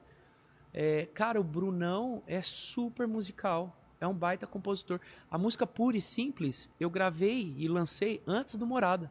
É, 0.74 1.06
cara, 1.12 1.40
o 1.40 1.44
Brunão 1.44 2.22
é 2.26 2.40
super 2.42 3.06
musical. 3.06 3.76
É 4.00 4.06
um 4.06 4.14
baita 4.14 4.46
compositor. 4.46 4.98
A 5.30 5.38
música 5.38 5.66
pura 5.66 5.96
e 5.96 6.00
simples 6.00 6.68
eu 6.80 6.90
gravei 6.90 7.54
e 7.56 7.68
lancei 7.68 8.20
antes 8.26 8.56
do 8.56 8.66
Morada. 8.66 9.10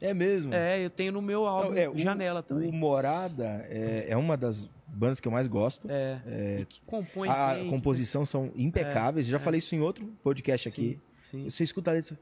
É 0.00 0.14
mesmo. 0.14 0.54
É, 0.54 0.82
eu 0.84 0.88
tenho 0.88 1.12
no 1.12 1.20
meu 1.20 1.46
álbum 1.46 1.74
é, 1.74 1.88
o- 1.88 1.96
Janela 1.98 2.40
O 2.40 2.42
também. 2.42 2.70
Morada 2.70 3.66
é, 3.68 4.06
é 4.08 4.16
uma 4.16 4.36
das 4.36 4.68
bandas 4.86 5.18
que 5.20 5.26
eu 5.28 5.32
mais 5.32 5.48
gosto. 5.48 5.88
É, 5.90 6.58
e 6.60 6.64
que 6.64 6.80
compõe 6.82 7.28
a 7.28 7.54
bem, 7.54 7.64
que- 7.64 7.70
composição 7.70 8.24
são 8.24 8.52
impecáveis. 8.54 9.26
Já 9.26 9.38
falei 9.38 9.58
isso 9.58 9.74
em 9.74 9.80
outro 9.80 10.06
podcast 10.22 10.68
aqui. 10.68 10.98
Sim. 11.22 11.48
Você 11.50 11.64
escuta 11.64 11.90
letra. 11.92 12.18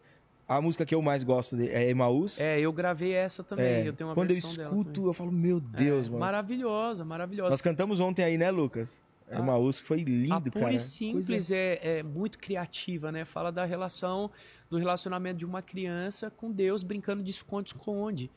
A 0.48 0.62
música 0.62 0.86
que 0.86 0.94
eu 0.94 1.02
mais 1.02 1.22
gosto 1.22 1.56
de- 1.56 1.68
é 1.68 1.90
Emaús. 1.90 2.40
É, 2.40 2.58
eu 2.58 2.72
gravei 2.72 3.12
essa 3.12 3.44
também. 3.44 3.66
É, 3.66 3.88
Eu 3.88 3.92
tenho 3.92 4.08
uma 4.08 4.14
Quando 4.14 4.30
eu 4.30 4.36
escuto, 4.38 5.06
eu 5.06 5.12
falo, 5.12 5.30
meu 5.30 5.60
Deus, 5.60 6.06
É, 6.06 6.08
mano. 6.08 6.20
Maravilhosa, 6.20 7.04
maravilhosa. 7.04 7.50
Nós 7.50 7.60
cantamos 7.60 8.00
ontem 8.00 8.24
aí, 8.24 8.38
né, 8.38 8.50
Lucas? 8.50 9.02
Ah, 9.30 9.40
Emaús, 9.40 9.78
que 9.82 9.86
foi 9.86 9.98
lindo, 10.02 10.32
a 10.32 10.40
pura 10.40 10.58
cara. 10.58 10.72
e 10.74 10.80
simples 10.80 11.50
é, 11.50 11.98
é 11.98 12.02
muito 12.02 12.38
criativa, 12.38 13.12
né? 13.12 13.26
Fala 13.26 13.52
da 13.52 13.66
relação, 13.66 14.30
do 14.70 14.78
relacionamento 14.78 15.38
de 15.38 15.44
uma 15.44 15.60
criança 15.60 16.30
com 16.30 16.50
Deus 16.50 16.82
brincando 16.82 17.22
de 17.22 17.30
esconde-esconde, 17.30 18.30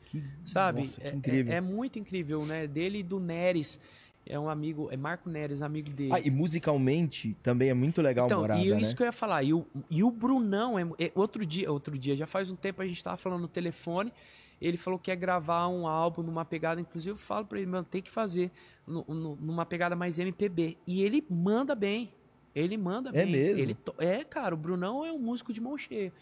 sabe? 0.44 0.82
Nossa, 0.82 1.00
que 1.00 1.06
É- 1.06 1.14
incrível. 1.14 1.50
É, 1.50 1.56
é 1.56 1.60
muito 1.62 1.98
incrível, 1.98 2.44
né? 2.44 2.66
Dele 2.66 2.98
e 2.98 3.02
do 3.02 3.18
Neres, 3.18 3.80
é 4.26 4.38
um 4.38 4.48
amigo, 4.48 4.88
é 4.90 4.96
Marco 4.96 5.28
Neres, 5.28 5.62
amigo 5.62 5.90
dele. 5.90 6.12
Ah, 6.12 6.20
e 6.20 6.30
musicalmente 6.30 7.36
também 7.42 7.68
é 7.70 7.74
muito 7.74 8.00
legal 8.00 8.26
Então, 8.26 8.40
Morada, 8.40 8.60
e 8.60 8.68
eu- 8.68 8.76
né? 8.76 8.80
isso 8.82 8.94
que 8.96 9.02
eu 9.02 9.06
ia 9.06 9.12
falar. 9.12 9.42
E 9.42 9.52
o, 9.52 9.66
e 9.90 10.02
o 10.04 10.10
Brunão, 10.10 10.78
é, 10.78 10.82
é- 10.98 11.12
outro 11.14 11.44
dia, 11.44 11.70
outro 11.70 11.98
dia, 11.98 12.16
já 12.16 12.26
faz 12.26 12.50
um 12.50 12.56
tempo 12.56 12.80
a 12.82 12.86
gente 12.86 13.02
tava 13.02 13.16
falando 13.16 13.42
no 13.42 13.48
telefone. 13.48 14.12
Ele 14.60 14.76
falou 14.76 14.96
que 14.98 15.10
ia 15.10 15.14
gravar 15.16 15.66
um 15.68 15.88
álbum 15.88 16.22
numa 16.22 16.44
pegada, 16.44 16.80
inclusive 16.80 17.10
eu 17.10 17.16
falo 17.16 17.44
pra 17.44 17.58
ele, 17.58 17.66
mano, 17.66 17.84
tem 17.84 18.00
que 18.00 18.10
fazer 18.10 18.50
nu- 18.86 19.04
nu- 19.08 19.38
numa 19.40 19.66
pegada 19.66 19.96
mais 19.96 20.20
MPB. 20.20 20.78
E 20.86 21.02
ele 21.02 21.24
manda 21.28 21.74
bem. 21.74 22.12
Ele 22.54 22.76
manda 22.76 23.08
É 23.10 23.24
bem. 23.24 23.32
mesmo? 23.32 23.58
Ele 23.60 23.74
to- 23.74 23.94
é, 23.98 24.22
cara, 24.22 24.54
o 24.54 24.58
Brunão 24.58 25.04
é 25.04 25.10
um 25.12 25.18
músico 25.18 25.52
de 25.52 25.60
mão 25.60 25.76
cheia. 25.76 26.12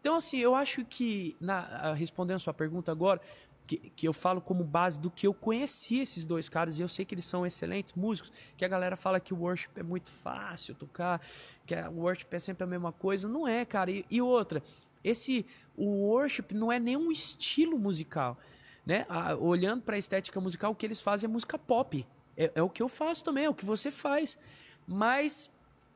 Então, 0.00 0.16
assim, 0.16 0.38
eu 0.38 0.54
acho 0.54 0.84
que, 0.84 1.36
na, 1.40 1.92
respondendo 1.92 2.36
a 2.36 2.38
sua 2.38 2.54
pergunta 2.54 2.90
agora, 2.90 3.20
que, 3.76 3.90
que, 3.90 4.08
eu 4.08 4.12
falo 4.12 4.40
como 4.40 4.64
base 4.64 4.98
do 4.98 5.10
que 5.10 5.26
eu 5.26 5.32
conheci 5.32 6.00
esses 6.00 6.24
dois 6.24 6.48
caras 6.48 6.78
e 6.78 6.82
eu 6.82 6.88
sei 6.88 7.04
que 7.04 7.14
eles 7.14 7.24
são 7.24 7.46
excelentes 7.46 7.92
músicos, 7.94 8.30
que 8.56 8.64
a 8.64 8.68
galera 8.68 8.96
fala 8.96 9.20
que 9.20 9.32
o 9.32 9.38
worship 9.38 9.70
é 9.76 9.82
muito 9.82 10.08
fácil 10.08 10.74
tocar, 10.74 11.20
que 11.66 11.74
o 11.74 12.00
worship 12.00 12.26
é 12.30 12.38
sempre 12.38 12.64
a 12.64 12.66
mesma 12.66 12.92
coisa. 12.92 13.28
Não 13.28 13.46
é, 13.46 13.64
cara. 13.64 13.90
E, 13.90 14.04
e 14.10 14.20
outra, 14.20 14.62
esse 15.02 15.46
o 15.76 16.08
worship 16.08 16.52
não 16.52 16.70
é 16.70 16.78
nenhum 16.78 17.10
estilo 17.10 17.78
musical, 17.78 18.36
né? 18.84 19.06
Ah, 19.08 19.34
olhando 19.36 19.82
para 19.82 19.96
a 19.96 19.98
estética 19.98 20.40
musical, 20.40 20.72
o 20.72 20.74
que 20.74 20.84
eles 20.84 21.00
fazem 21.00 21.28
é 21.28 21.32
música 21.32 21.58
pop. 21.58 22.06
É, 22.36 22.52
é 22.54 22.62
o 22.62 22.68
que 22.68 22.82
eu 22.82 22.88
faço 22.88 23.24
também, 23.24 23.44
é 23.44 23.50
o 23.50 23.54
que 23.54 23.64
você 23.64 23.90
faz. 23.90 24.38
Mas 24.86 25.50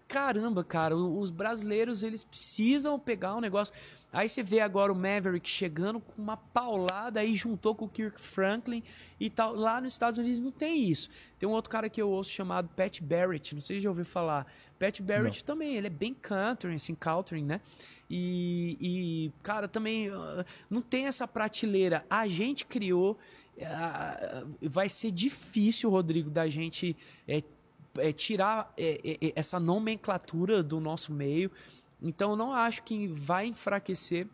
caramba, 0.08 0.62
cara, 0.62 0.96
os 0.96 1.30
brasileiros 1.30 2.02
eles 2.02 2.22
precisam 2.22 2.98
pegar 2.98 3.34
um 3.34 3.40
negócio. 3.40 3.74
Aí 4.12 4.28
você 4.28 4.42
vê 4.42 4.60
agora 4.60 4.92
o 4.92 4.96
Maverick 4.96 5.48
chegando 5.48 6.00
com 6.00 6.22
uma 6.22 6.36
paulada 6.36 7.20
aí 7.20 7.34
juntou 7.34 7.74
com 7.74 7.84
o 7.84 7.88
Kirk 7.88 8.20
Franklin 8.20 8.82
e 9.20 9.28
tal. 9.28 9.54
Lá 9.54 9.80
nos 9.80 9.92
Estados 9.92 10.18
Unidos 10.18 10.40
não 10.40 10.50
tem 10.50 10.88
isso. 10.88 11.10
Tem 11.38 11.48
um 11.48 11.52
outro 11.52 11.70
cara 11.70 11.90
que 11.90 12.00
eu 12.00 12.08
ouço 12.08 12.30
chamado 12.30 12.68
Pat 12.68 13.00
Barrett, 13.02 13.54
não 13.54 13.60
sei 13.60 13.76
se 13.76 13.82
já 13.82 13.88
ouviu 13.88 14.04
falar. 14.04 14.46
Pat 14.78 15.00
Barrett 15.00 15.40
não. 15.40 15.46
também, 15.46 15.76
ele 15.76 15.88
é 15.88 15.90
bem 15.90 16.14
country, 16.14 16.74
assim, 16.74 16.94
country, 16.94 17.42
né? 17.42 17.60
E, 18.08 18.78
e, 18.80 19.32
cara, 19.42 19.66
também 19.66 20.08
uh, 20.10 20.44
não 20.70 20.80
tem 20.80 21.06
essa 21.06 21.26
prateleira. 21.26 22.04
A 22.08 22.28
gente 22.28 22.64
criou. 22.64 23.18
Uh, 23.56 24.68
vai 24.68 24.86
ser 24.86 25.10
difícil, 25.10 25.88
Rodrigo, 25.88 26.28
da 26.28 26.46
gente 26.46 26.94
é, 27.26 27.42
é, 27.98 28.12
tirar 28.12 28.72
é, 28.76 29.18
é, 29.20 29.32
essa 29.34 29.58
nomenclatura 29.60 30.62
do 30.62 30.80
nosso 30.80 31.12
meio. 31.12 31.50
Então, 32.00 32.30
eu 32.30 32.36
não 32.36 32.52
acho 32.52 32.82
que 32.82 33.06
vai 33.08 33.46
enfraquecer. 33.46 34.26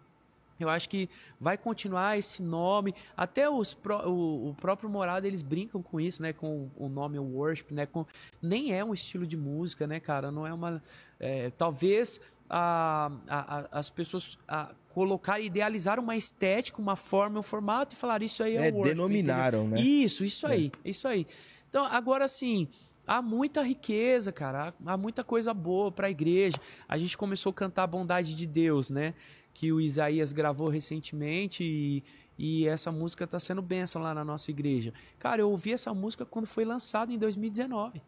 Eu 0.59 0.69
acho 0.69 0.89
que 0.89 1.09
vai 1.41 1.59
continuar 1.59 2.17
esse 2.17 2.43
nome. 2.43 2.95
Até 3.17 3.49
os 3.49 3.75
pro, 3.75 4.09
o, 4.09 4.51
o, 4.51 4.55
próprio 4.55 4.89
Morada, 4.89 5.27
eles 5.27 5.43
brincam 5.43 5.83
com 5.83 6.01
isso, 6.01 6.23
né? 6.23 6.33
Com 6.33 6.71
o 6.77 6.89
nome 6.89 7.19
Worship, 7.19 7.73
né? 7.73 7.87
Com, 7.87 8.07
nem 8.41 8.73
é 8.73 8.85
um 8.85 8.95
estilo 8.95 9.27
de 9.27 9.37
música, 9.37 9.87
né, 9.87 9.99
cara? 9.99 10.31
Não 10.31 10.47
é 10.47 10.53
uma... 10.53 10.83
É, 11.19 11.51
talvez 11.51 12.21
a, 12.49 13.11
a, 13.29 13.79
as 13.79 13.91
pessoas 13.91 14.39
a, 14.47 14.73
colocar, 14.91 15.41
idealizar 15.41 15.99
uma 15.99 16.17
estética, 16.17 16.81
uma 16.81 16.97
forma, 16.97 17.41
um 17.41 17.43
formato 17.43 17.95
e 17.95 17.99
falar 17.99 18.23
isso 18.23 18.43
aí 18.43 18.57
é, 18.57 18.69
é 18.69 18.73
worship. 18.73 18.95
denominaram, 18.95 19.61
entendeu? 19.67 19.79
né? 19.79 19.89
Isso, 19.89 20.25
isso 20.25 20.47
aí, 20.47 20.71
é. 20.85 20.91
isso 20.91 21.09
aí. 21.09 21.27
Então, 21.69 21.87
agora 21.87 22.29
sim 22.29 22.69
há 23.07 23.21
muita 23.21 23.63
riqueza, 23.63 24.33
cara, 24.33 24.75
há, 24.85 24.97
muita 24.97 25.25
coisa 25.25 25.53
boa 25.53 25.91
para 25.91 26.07
a 26.07 26.11
igreja. 26.11 26.57
A 26.89 26.97
gente 26.97 27.17
começou 27.17 27.51
a 27.51 27.55
cantar 27.55 27.85
a 27.85 27.87
bondade 27.87 28.35
de 28.35 28.47
Deus, 28.47 28.91
né? 28.91 29.15
Que 29.55 29.73
o 29.73 29.81
Isaías 29.81 30.33
gravou 30.33 30.69
recentemente 30.69 31.63
e, 31.65 32.03
e 32.39 32.67
essa 32.67 32.91
música 32.91 33.25
está 33.25 33.39
sendo 33.39 33.61
bênção 33.61 34.03
lá 34.03 34.15
na 34.15 34.25
nossa 34.25 34.51
igreja. 34.51 34.93
Cara, 35.19 35.43
eu 35.43 35.51
ouvi 35.51 35.73
essa 35.73 35.93
música 35.93 36.25
quando 36.25 36.47
foi 36.47 36.65
lançada 36.65 37.13
em 37.13 37.19
2019. 37.19 38.03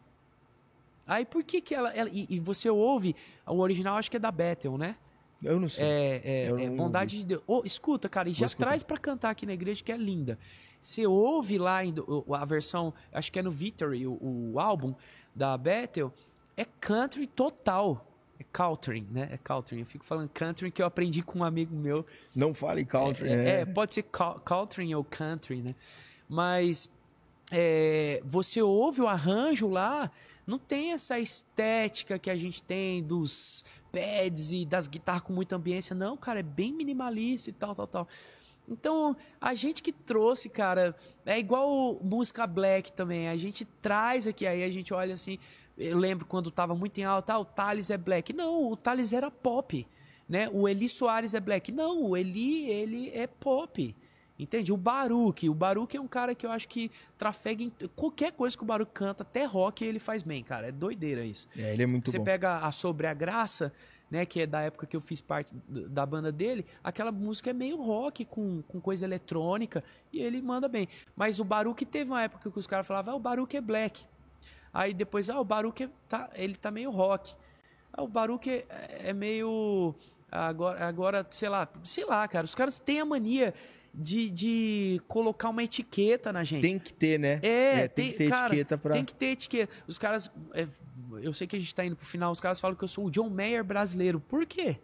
Aí 1.06 1.24
por 1.26 1.44
que 1.44 1.60
que 1.60 1.74
ela, 1.74 1.90
ela 1.90 2.08
e, 2.10 2.26
e, 2.30 2.40
você 2.40 2.70
ouve, 2.70 3.14
o 3.46 3.58
original 3.58 3.96
acho 3.96 4.10
que 4.10 4.16
é 4.16 4.20
da 4.20 4.30
Bethel, 4.30 4.78
né? 4.78 4.96
Eu 5.42 5.60
não 5.60 5.68
sei. 5.68 5.84
É, 5.84 6.22
é, 6.24 6.64
é 6.64 6.70
bondade 6.70 7.18
de 7.18 7.26
Deus. 7.26 7.42
Oh, 7.46 7.62
escuta, 7.64 8.08
cara, 8.08 8.28
e 8.28 8.32
já 8.32 8.48
traz 8.48 8.82
para 8.82 8.96
cantar 8.96 9.30
aqui 9.30 9.44
na 9.44 9.52
igreja 9.52 9.82
que 9.82 9.92
é 9.92 9.96
linda. 9.96 10.38
Você 10.80 11.06
ouve 11.06 11.58
lá 11.58 11.80
a 12.32 12.44
versão, 12.44 12.92
acho 13.12 13.30
que 13.32 13.38
é 13.38 13.42
no 13.42 13.50
Victory, 13.50 14.06
o, 14.06 14.18
o 14.20 14.60
álbum 14.60 14.94
da 15.34 15.56
Bethel, 15.56 16.12
é 16.56 16.64
country 16.64 17.26
total. 17.26 18.10
É 18.38 18.44
country, 18.52 19.06
né? 19.10 19.28
É 19.32 19.38
country. 19.38 19.80
Eu 19.80 19.86
fico 19.86 20.04
falando 20.04 20.28
country 20.28 20.70
que 20.70 20.82
eu 20.82 20.86
aprendi 20.86 21.22
com 21.22 21.40
um 21.40 21.44
amigo 21.44 21.74
meu. 21.74 22.04
Não 22.34 22.52
fale 22.52 22.84
country, 22.84 23.28
é, 23.28 23.36
né? 23.36 23.60
É, 23.60 23.64
pode 23.64 23.94
ser 23.94 24.04
country 24.44 24.94
ou 24.94 25.04
country, 25.04 25.62
né? 25.62 25.74
Mas 26.28 26.90
é, 27.52 28.20
você 28.24 28.60
ouve 28.60 29.00
o 29.02 29.06
arranjo 29.06 29.68
lá, 29.68 30.10
não 30.46 30.58
tem 30.58 30.92
essa 30.92 31.18
estética 31.18 32.18
que 32.18 32.30
a 32.30 32.36
gente 32.36 32.62
tem 32.62 33.02
dos 33.02 33.64
pads 33.94 34.52
e 34.52 34.66
das 34.66 34.88
guitarras 34.88 35.22
com 35.22 35.32
muita 35.32 35.56
ambiência. 35.56 35.94
Não, 35.94 36.16
cara, 36.16 36.40
é 36.40 36.42
bem 36.42 36.72
minimalista 36.72 37.50
e 37.50 37.52
tal, 37.52 37.74
tal, 37.74 37.86
tal. 37.86 38.08
Então, 38.68 39.16
a 39.40 39.54
gente 39.54 39.82
que 39.82 39.92
trouxe, 39.92 40.48
cara, 40.48 40.96
é 41.24 41.38
igual 41.38 41.98
música 42.02 42.46
black 42.46 42.90
também. 42.92 43.28
A 43.28 43.36
gente 43.36 43.64
traz 43.64 44.26
aqui, 44.26 44.46
aí 44.46 44.64
a 44.64 44.70
gente 44.70 44.92
olha 44.92 45.14
assim. 45.14 45.38
Eu 45.76 45.98
lembro 45.98 46.26
quando 46.26 46.50
tava 46.50 46.74
muito 46.74 46.98
em 46.98 47.04
alta, 47.04 47.34
ah, 47.34 47.38
o 47.38 47.44
Thales 47.44 47.90
é 47.90 47.98
black. 47.98 48.32
Não, 48.32 48.70
o 48.70 48.76
Thales 48.76 49.12
era 49.12 49.30
pop. 49.30 49.86
Né? 50.28 50.48
O 50.52 50.68
Eli 50.68 50.88
Soares 50.88 51.34
é 51.34 51.40
black. 51.40 51.70
Não, 51.70 52.02
o 52.04 52.16
Eli, 52.16 52.66
ele 52.68 53.10
é 53.14 53.26
pop. 53.26 53.94
Entende? 54.38 54.72
O 54.72 54.76
Baruch. 54.76 55.48
O 55.48 55.54
Baruch 55.54 55.96
é 55.96 56.00
um 56.00 56.08
cara 56.08 56.34
que 56.34 56.44
eu 56.44 56.50
acho 56.50 56.68
que 56.68 56.90
trafega 57.16 57.62
em 57.62 57.72
qualquer 57.94 58.32
coisa 58.32 58.56
que 58.56 58.62
o 58.62 58.66
Baruch 58.66 58.90
canta, 58.92 59.22
até 59.22 59.44
rock 59.44 59.84
ele 59.84 59.98
faz 59.98 60.22
bem, 60.22 60.42
cara. 60.42 60.68
É 60.68 60.72
doideira 60.72 61.24
isso. 61.24 61.48
É, 61.56 61.72
ele 61.72 61.84
é 61.84 61.86
muito 61.86 62.10
Você 62.10 62.18
bom. 62.18 62.24
pega 62.24 62.58
a 62.58 62.72
Sobre 62.72 63.06
a 63.06 63.14
Graça, 63.14 63.72
né, 64.10 64.26
que 64.26 64.40
é 64.40 64.46
da 64.46 64.60
época 64.60 64.86
que 64.86 64.96
eu 64.96 65.00
fiz 65.00 65.20
parte 65.20 65.54
da 65.68 66.04
banda 66.04 66.30
dele, 66.30 66.64
aquela 66.82 67.10
música 67.10 67.50
é 67.50 67.52
meio 67.52 67.80
rock, 67.80 68.24
com, 68.24 68.62
com 68.62 68.80
coisa 68.80 69.04
eletrônica, 69.04 69.82
e 70.12 70.20
ele 70.20 70.42
manda 70.42 70.68
bem. 70.68 70.88
Mas 71.16 71.40
o 71.40 71.44
Baruch 71.44 71.84
teve 71.86 72.10
uma 72.10 72.22
época 72.22 72.50
que 72.50 72.58
os 72.58 72.66
caras 72.66 72.86
falavam, 72.86 73.14
ah, 73.14 73.16
o 73.16 73.20
Baruch 73.20 73.56
é 73.56 73.60
black. 73.60 74.04
Aí 74.72 74.92
depois, 74.92 75.30
ah, 75.30 75.40
o 75.40 75.44
Baruch 75.44 75.84
é, 75.84 75.88
tá, 76.08 76.28
ele 76.34 76.54
tá 76.54 76.70
meio 76.70 76.90
rock. 76.90 77.34
Ah, 77.92 78.02
o 78.02 78.08
Baruch 78.08 78.50
é, 78.50 78.66
é 79.04 79.12
meio... 79.12 79.94
Agora, 80.30 80.84
agora, 80.84 81.26
sei 81.30 81.48
lá, 81.48 81.68
sei 81.84 82.04
lá, 82.04 82.26
cara, 82.26 82.44
os 82.44 82.56
caras 82.56 82.80
têm 82.80 83.00
a 83.00 83.04
mania 83.04 83.54
de, 83.94 84.28
de 84.30 85.00
colocar 85.06 85.48
uma 85.48 85.62
etiqueta 85.62 86.32
na 86.32 86.42
gente. 86.42 86.62
Tem 86.62 86.78
que 86.78 86.92
ter, 86.92 87.18
né? 87.18 87.38
É, 87.42 87.80
é 87.80 87.88
tem, 87.88 88.06
tem, 88.06 88.12
que 88.12 88.18
ter 88.18 88.30
cara, 88.30 88.46
etiqueta 88.46 88.78
pra. 88.78 88.94
Tem 88.94 89.04
que 89.04 89.14
ter 89.14 89.26
etiqueta. 89.26 89.72
Os 89.86 89.98
caras. 89.98 90.30
É, 90.52 90.66
eu 91.22 91.32
sei 91.32 91.46
que 91.46 91.54
a 91.54 91.58
gente 91.58 91.74
tá 91.74 91.84
indo 91.84 91.94
pro 91.94 92.04
final, 92.04 92.32
os 92.32 92.40
caras 92.40 92.58
falam 92.58 92.76
que 92.76 92.82
eu 92.82 92.88
sou 92.88 93.06
o 93.06 93.10
John 93.10 93.30
Mayer 93.30 93.64
brasileiro. 93.64 94.18
Por 94.20 94.44
quê? 94.44 94.78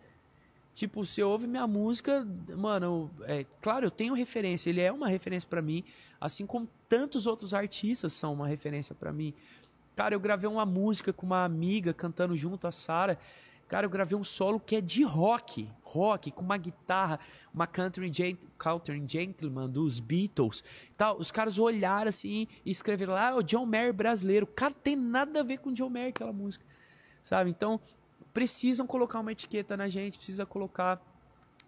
Tipo, 0.73 1.05
você 1.05 1.23
ouve 1.23 1.49
minha 1.49 1.67
música, 1.67 2.27
mano, 2.57 3.11
é, 3.23 3.45
claro, 3.61 3.87
eu 3.87 3.91
tenho 3.91 4.15
referência, 4.15 4.71
ele 4.71 4.81
é 4.81 4.93
uma 4.93 5.09
referência 5.09 5.49
para 5.49 5.61
mim, 5.61 5.83
assim 6.21 6.47
como 6.47 6.69
tantos 6.89 7.27
outros 7.27 7.53
artistas 7.53 8.13
são 8.13 8.33
uma 8.33 8.47
referência 8.47 8.95
para 8.95 9.13
mim. 9.13 9.35
Cara, 9.97 10.15
eu 10.15 10.21
gravei 10.21 10.49
uma 10.49 10.65
música 10.65 11.13
com 11.13 11.27
uma 11.27 11.45
amiga 11.45 11.93
cantando 11.93 12.37
junto, 12.37 12.69
a 12.69 12.71
Sara. 12.71 13.19
Cara, 13.71 13.87
eu 13.87 13.91
gravei 13.91 14.19
um 14.19 14.25
solo 14.25 14.59
que 14.59 14.75
é 14.75 14.81
de 14.81 15.05
rock, 15.05 15.71
rock, 15.85 16.33
com 16.33 16.43
uma 16.43 16.57
guitarra, 16.57 17.21
uma 17.55 17.69
country, 17.69 18.13
gent 18.13 18.41
country 18.59 19.01
gentleman 19.07 19.71
dos 19.71 20.01
Beatles. 20.01 20.65
Tal. 20.97 21.17
Os 21.17 21.31
caras 21.31 21.57
olharam 21.57 22.09
assim 22.09 22.49
e 22.67 22.73
escreveram 22.73 23.13
lá, 23.13 23.29
ah, 23.29 23.37
o 23.37 23.45
John 23.45 23.65
Mayer 23.65 23.95
brasileiro. 23.95 24.45
Cara, 24.45 24.75
tem 24.75 24.97
nada 24.97 25.39
a 25.39 25.43
ver 25.45 25.59
com 25.59 25.73
John 25.73 25.89
Mayer 25.89 26.09
aquela 26.09 26.33
música, 26.33 26.65
sabe? 27.23 27.51
Então, 27.51 27.81
precisam 28.33 28.89
colocar 28.89 29.21
uma 29.21 29.31
etiqueta 29.31 29.77
na 29.77 29.89
gente, 29.89 30.17
precisa 30.17 30.45
colocar 30.45 31.01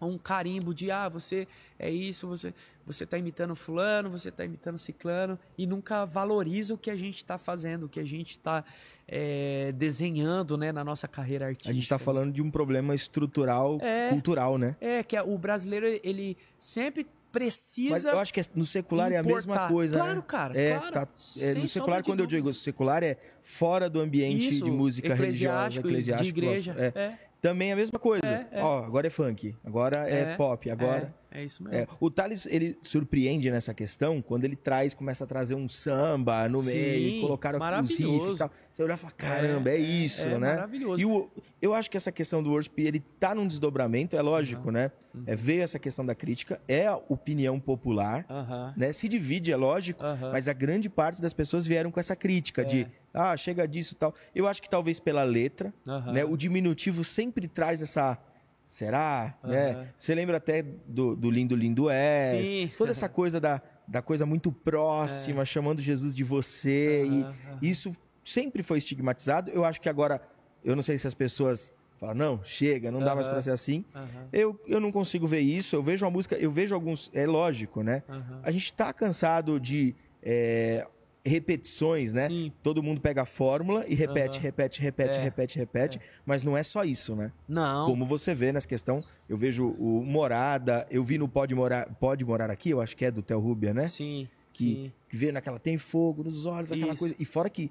um 0.07 0.19
carimbo 0.19 0.75
de 0.75 0.91
ah, 0.91 1.09
você 1.09 1.47
é 1.79 1.91
isso, 1.91 2.27
você 2.27 2.55
você 2.87 3.05
está 3.05 3.17
imitando 3.17 3.55
fulano, 3.55 4.11
você 4.11 4.29
está 4.29 4.45
imitando 4.45 4.79
ciclano 4.79 5.39
e 5.57 5.67
nunca 5.67 6.05
valoriza 6.05 6.75
o 6.75 6.79
que 6.79 6.91
a 6.91 6.97
gente 6.97 7.17
está 7.17 7.39
fazendo, 7.39 7.87
o 7.87 7.89
que 7.89 8.01
a 8.01 8.05
gente 8.05 8.33
está 8.33 8.65
é, 9.07 9.73
desenhando, 9.73 10.57
né, 10.57 10.73
na 10.73 10.83
nossa 10.83 11.07
carreira 11.07 11.47
artística. 11.47 11.71
A 11.71 11.75
gente 11.75 11.85
está 11.85 11.99
falando 11.99 12.33
de 12.33 12.43
um 12.43 12.51
problema 12.51 12.95
estrutural, 12.95 13.79
é, 13.81 14.09
cultural, 14.11 14.59
né? 14.59 14.77
É 14.81 15.03
que 15.03 15.19
o 15.21 15.39
brasileiro 15.39 15.87
ele 16.03 16.37
sempre 16.59 17.07
precisa. 17.31 17.93
Mas 17.93 18.05
eu 18.05 18.19
acho 18.19 18.35
que 18.35 18.43
no 18.55 18.67
secular 18.67 19.11
importar. 19.11 19.29
é 19.29 19.33
a 19.33 19.35
mesma 19.35 19.69
coisa. 19.69 19.99
Claro, 19.99 20.17
né? 20.17 20.25
cara. 20.27 20.61
É, 20.61 20.79
claro, 20.79 20.93
tá, 20.93 21.09
é 21.41 21.55
no 21.55 21.69
secular, 21.69 22.05
quando 22.05 22.21
eu 22.21 22.27
digo 22.27 22.53
secular, 22.53 23.03
é 23.03 23.17
fora 23.43 23.89
do 23.89 24.01
ambiente 24.01 24.49
Isso, 24.49 24.65
de 24.65 24.71
música 24.71 25.15
religiosa, 25.15 25.81
eclesiástica. 25.81 26.23
De 26.23 26.29
igreja. 26.29 26.77
É. 26.79 26.99
é. 26.99 27.19
Também 27.43 27.71
é 27.71 27.73
a 27.73 27.77
mesma 27.77 27.99
coisa. 27.99 28.25
É, 28.25 28.61
é. 28.61 28.63
Ó, 28.63 28.85
agora 28.85 29.09
é 29.09 29.11
funk, 29.11 29.57
agora 29.65 30.09
é, 30.09 30.21
é 30.21 30.37
pop, 30.37 30.71
agora. 30.71 31.13
É, 31.29 31.41
é 31.41 31.45
isso 31.45 31.61
mesmo. 31.65 31.77
É. 31.77 31.89
O 31.99 32.09
Thales, 32.09 32.47
ele 32.47 32.79
surpreende 32.81 33.51
nessa 33.51 33.75
questão 33.75 34.23
quando 34.23 34.45
ele 34.45 34.55
traz, 34.55 34.95
começa 34.95 35.25
a 35.25 35.27
trazer 35.27 35.57
um 35.57 35.69
samba 35.69 36.49
no 36.49 36.63
meio, 36.63 37.21
colocar 37.21 37.57
os 37.83 37.91
riffs 37.91 38.35
e 38.35 38.39
tal. 38.39 38.51
Você 38.71 38.85
olha 38.85 38.95
e 38.95 38.97
fala, 38.97 39.13
caramba, 39.15 39.71
é, 39.71 39.75
é 39.75 39.79
isso, 39.79 40.29
é, 40.29 40.39
né? 40.39 40.55
Maravilhoso. 40.55 41.03
E 41.03 41.05
o, 41.05 41.29
eu 41.61 41.75
acho 41.75 41.91
que 41.91 41.97
essa 41.97 42.13
questão 42.13 42.45
do 42.45 42.51
worship, 42.51 42.79
ele 42.79 43.01
tá 43.19 43.35
num 43.35 43.49
desdobramento, 43.49 44.17
é 44.17 44.23
lógico, 44.23 44.67
uhum. 44.67 44.75
né? 44.75 44.93
Uhum. 45.15 45.25
É, 45.27 45.37
veio 45.37 45.63
essa 45.63 45.79
questão 45.79 46.05
da 46.05 46.15
crítica, 46.15 46.61
é 46.67 46.87
a 46.87 46.97
opinião 46.97 47.61
popular, 47.61 48.25
uhum. 48.29 48.73
né? 48.77 48.93
Se 48.93 49.09
divide, 49.09 49.53
é 49.53 49.57
lógico, 49.57 50.03
mas 50.33 50.49
a 50.49 50.53
grande 50.53 50.89
parte 50.89 51.21
das 51.21 51.33
pessoas 51.33 51.67
vieram 51.67 51.91
com 51.91 52.01
essa 52.01 52.17
crítica 52.17 52.65
de 52.65 52.87
ah, 53.13 53.37
chega 53.37 53.67
disso 53.69 53.95
e 53.95 53.97
tal. 53.97 54.15
Eu 54.35 54.49
acho 54.49 54.63
que 54.63 54.71
talvez 54.71 54.99
pela 54.99 55.23
letra, 55.23 55.73
uhum. 55.87 56.13
né? 56.13 56.25
O 56.25 56.37
diminutivo 56.37 57.05
sempre 57.05 57.47
traz 57.47 57.83
essa. 57.83 58.19
Será? 58.67 59.37
Uhum. 59.45 59.51
Né? 59.51 59.89
Você 59.99 60.15
lembra 60.15 60.39
até 60.39 60.63
do, 60.63 61.15
do 61.15 61.31
Lindo 61.31 61.55
Lindo 61.55 61.91
é. 61.91 62.71
Toda 62.79 62.91
essa 62.91 63.09
coisa 63.09 63.39
da, 63.39 63.61
da 63.87 64.01
coisa 64.01 64.25
muito 64.25 64.51
próxima, 64.51 65.43
é. 65.43 65.45
chamando 65.45 65.83
Jesus 65.83 66.15
de 66.15 66.25
você. 66.25 67.03
Uhum. 67.05 67.35
E 67.61 67.69
isso 67.69 67.95
sempre 68.25 68.63
foi 68.63 68.79
estigmatizado. 68.79 69.51
Eu 69.51 69.65
acho 69.65 69.81
que 69.81 69.89
agora, 69.89 70.23
eu 70.65 70.75
não 70.75 70.83
sei 70.83 70.97
se 70.97 71.07
as 71.07 71.15
pessoas 71.15 71.75
Fala, 72.03 72.15
não, 72.15 72.43
chega, 72.43 72.91
não 72.91 72.99
dá 72.99 73.15
mais 73.15 73.29
pra 73.29 73.41
ser 73.41 73.53
assim. 73.53 73.85
Aham. 73.95 74.29
Eu, 74.33 74.61
eu 74.67 74.81
não 74.81 74.91
consigo 74.91 75.25
ver 75.25 75.39
isso. 75.39 75.77
Eu 75.77 75.85
vejo 75.85 76.05
uma 76.05 76.11
música, 76.11 76.35
eu 76.35 76.51
vejo 76.51 76.75
alguns. 76.75 77.09
É 77.15 77.29
lógico, 77.29 77.81
né? 77.81 78.03
Aham. 78.09 78.41
A 78.43 78.51
gente 78.51 78.73
tá 78.73 78.93
cansado 78.93 79.61
de 79.61 79.95
é, 80.21 80.85
repetições, 81.25 82.13
né? 82.13 82.27
Sim. 82.27 82.53
Todo 82.61 82.83
mundo 82.83 83.01
pega 83.01 83.23
a 83.23 83.25
fórmula 83.25 83.85
e 83.87 83.95
repete, 83.95 84.39
Aham. 84.39 84.43
repete, 84.43 84.83
repete, 84.83 85.19
É, 85.21 85.23
repete, 85.23 85.59
repete. 85.61 86.01
Mas 86.27 86.43
não 86.43 86.57
é 86.57 86.65
só 86.65 86.83
isso, 86.85 87.15
né? 87.15 87.31
Não. 87.49 87.87
Como 87.87 88.05
você 88.05 88.35
vê 88.35 88.51
nessa 88.51 88.67
questão, 88.67 89.05
eu 89.29 89.37
vejo 89.37 89.69
o 89.79 90.03
Morada, 90.05 90.85
eu 90.91 91.05
vi 91.05 91.19
no 91.19 91.29
Pode 91.29 91.55
Morar, 91.55 91.89
Pode 92.01 92.25
Morar 92.25 92.51
Aqui, 92.51 92.71
eu 92.71 92.81
acho 92.81 92.97
que 92.97 93.05
é 93.05 93.13
do 93.13 93.23
Theo 93.23 93.39
Rubia, 93.39 93.73
né? 93.73 93.87
Sim. 93.87 94.29
que, 94.53 94.65
sim. 94.65 94.93
que 95.09 95.17
vê 95.17 95.31
naquela 95.31 95.61
tem 95.61 95.79
fogo 95.79 96.25
nos 96.25 96.47
olhos, 96.47 96.73
aquela 96.73 96.89
Isso. 96.89 96.99
coisa. 96.99 97.15
E 97.17 97.25
fora 97.25 97.49
que 97.49 97.71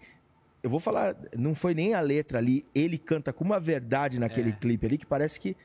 eu 0.63 0.69
vou 0.69 0.79
falar, 0.79 1.15
não 1.37 1.55
foi 1.55 1.73
nem 1.73 1.93
a 1.93 2.01
letra 2.01 2.37
ali, 2.37 2.61
ele 2.73 2.97
canta 2.97 3.33
com 3.33 3.43
uma 3.43 3.59
verdade 3.59 4.19
naquele 4.19 4.49
É. 4.49 4.53
clipe 4.53 4.85
ali 4.85 4.97
que 4.97 5.05
parece 5.05 5.39
que 5.39 5.55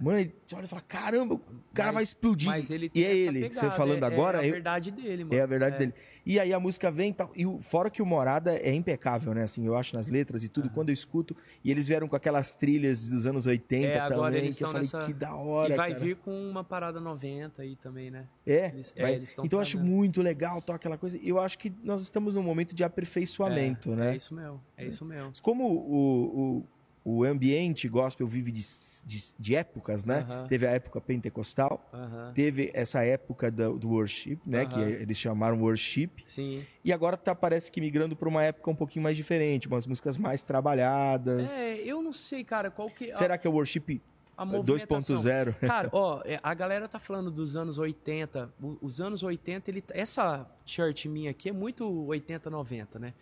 Mano, 0.00 0.18
ele 0.18 0.34
olha 0.54 0.64
e 0.64 0.68
fala: 0.68 0.82
caramba, 0.82 1.34
o 1.34 1.40
cara 1.72 1.88
Mas- 1.88 1.94
vai 1.94 2.02
explodir. 2.02 2.48
Mas 2.48 2.70
ele 2.70 2.90
e 2.94 3.04
é 3.04 3.14
ele, 3.16 3.40
pegada, 3.42 3.60
você 3.70 3.76
falando 3.76 4.02
é, 4.02 4.06
agora, 4.06 4.38
é 4.38 4.40
a 4.42 4.46
eu- 4.46 4.52
verdade 4.52 4.90
dele, 4.90 5.24
mano. 5.24 5.34
é 5.36 5.40
a 5.42 5.46
verdade 5.46 5.78
dele. 5.78 5.94
E 6.24 6.38
aí 6.38 6.52
a 6.52 6.60
música 6.60 6.88
vem 6.90 7.10
e 7.10 7.14
tal. 7.14 7.32
E 7.34 7.44
o- 7.44 7.60
fora 7.60 7.90
que 7.90 8.00
o 8.00 8.06
Morada 8.06 8.54
é 8.56 8.72
impecável, 8.72 9.34
né? 9.34 9.42
Assim, 9.42 9.66
eu 9.66 9.74
acho 9.76 9.96
nas 9.96 10.08
letras 10.08 10.44
e 10.44 10.48
tudo. 10.48 10.70
Quando 10.70 10.90
eu 10.90 10.92
escuto. 10.92 11.36
E 11.64 11.70
eles 11.70 11.88
vieram 11.88 12.06
com 12.06 12.14
aquelas 12.14 12.52
trilhas 12.54 13.10
dos 13.10 13.26
anos 13.26 13.46
80 13.46 13.88
É, 13.88 13.98
agora 13.98 14.26
também. 14.32 14.42
eles 14.44 14.56
que 14.56 14.62
eu 14.64 14.68
falei, 14.68 14.82
nessa- 14.82 15.06
que 15.06 15.12
da 15.12 15.34
hora. 15.34 15.72
E 15.72 15.76
vai 15.76 15.92
cara. 15.92 16.04
vir 16.04 16.16
com 16.16 16.30
uma 16.50 16.62
parada 16.62 17.00
90 17.00 17.62
aí 17.62 17.74
também, 17.76 18.10
né? 18.10 18.26
É, 18.46 18.66
Eles- 18.68 18.94
é, 18.96 19.02
vai- 19.02 19.14
eles 19.14 19.32
então 19.38 19.58
eu 19.58 19.60
acho 19.62 19.78
muito 19.80 20.22
legal 20.22 20.62
tal, 20.62 20.76
aquela 20.76 20.96
coisa. 20.96 21.18
Eu 21.22 21.40
acho 21.40 21.58
que 21.58 21.72
nós 21.82 22.02
estamos 22.02 22.34
num 22.34 22.42
momento 22.42 22.72
de 22.74 22.84
aperfeiçoamento, 22.84 23.92
é, 23.92 23.96
né? 23.96 24.12
É 24.12 24.16
isso 24.16 24.34
mesmo, 24.34 24.60
é 24.76 24.86
isso 24.86 25.04
mesmo. 25.04 25.32
Como 25.42 25.64
o, 25.64 26.58
o, 26.58 26.64
o 27.04 27.24
ambiente 27.24 27.88
gospel 27.88 28.26
vive 28.26 28.52
de, 28.52 28.64
de, 29.04 29.24
de 29.38 29.54
épocas, 29.56 30.04
né? 30.06 30.18
Aham. 30.28 30.46
Teve 30.46 30.66
a 30.66 30.70
época 30.70 31.00
pentecostal, 31.00 31.88
Aham. 31.92 32.32
teve 32.34 32.70
essa 32.74 33.04
época 33.04 33.50
do, 33.50 33.78
do 33.78 33.88
worship, 33.90 34.38
né? 34.46 34.66
Que 34.66 34.76
Aham. 34.76 34.88
eles 34.88 35.18
chamaram 35.18 35.60
worship. 35.60 36.10
Sim. 36.24 36.64
E 36.84 36.92
agora 36.92 37.16
tá, 37.16 37.34
parece 37.34 37.72
que 37.72 37.80
migrando 37.80 38.14
para 38.14 38.28
uma 38.28 38.42
época 38.44 38.70
um 38.70 38.74
pouquinho 38.76 39.02
mais 39.02 39.16
diferente, 39.16 39.66
umas 39.66 39.86
músicas 39.86 40.16
mais 40.16 40.42
trabalhadas. 40.44 41.50
É, 41.52 41.76
eu 41.78 42.00
não 42.02 42.12
sei, 42.12 42.44
cara, 42.44 42.70
qual 42.70 42.88
que 42.90 43.10
a- 43.10 43.16
Será 43.16 43.36
que 43.36 43.46
é 43.46 43.50
o 43.50 43.52
worship 43.52 44.00
a 44.36 44.44
movimentação. 44.46 45.16
2.0? 45.18 45.54
Cara, 45.60 45.90
ó, 45.92 46.22
é, 46.24 46.40
a 46.42 46.54
galera 46.54 46.88
tá 46.88 46.98
falando 46.98 47.30
dos 47.30 47.54
anos 47.54 47.76
80. 47.78 48.50
o- 48.62 48.78
Os 48.80 48.98
anos 49.00 49.22
80, 49.22 49.70
ele, 49.70 49.84
essa 49.90 50.48
shirt 50.64 51.04
minha 51.06 51.30
aqui 51.30 51.50
é 51.50 51.52
muito 51.52 51.84
80, 52.06 52.48
90, 52.48 52.98
né? 52.98 53.12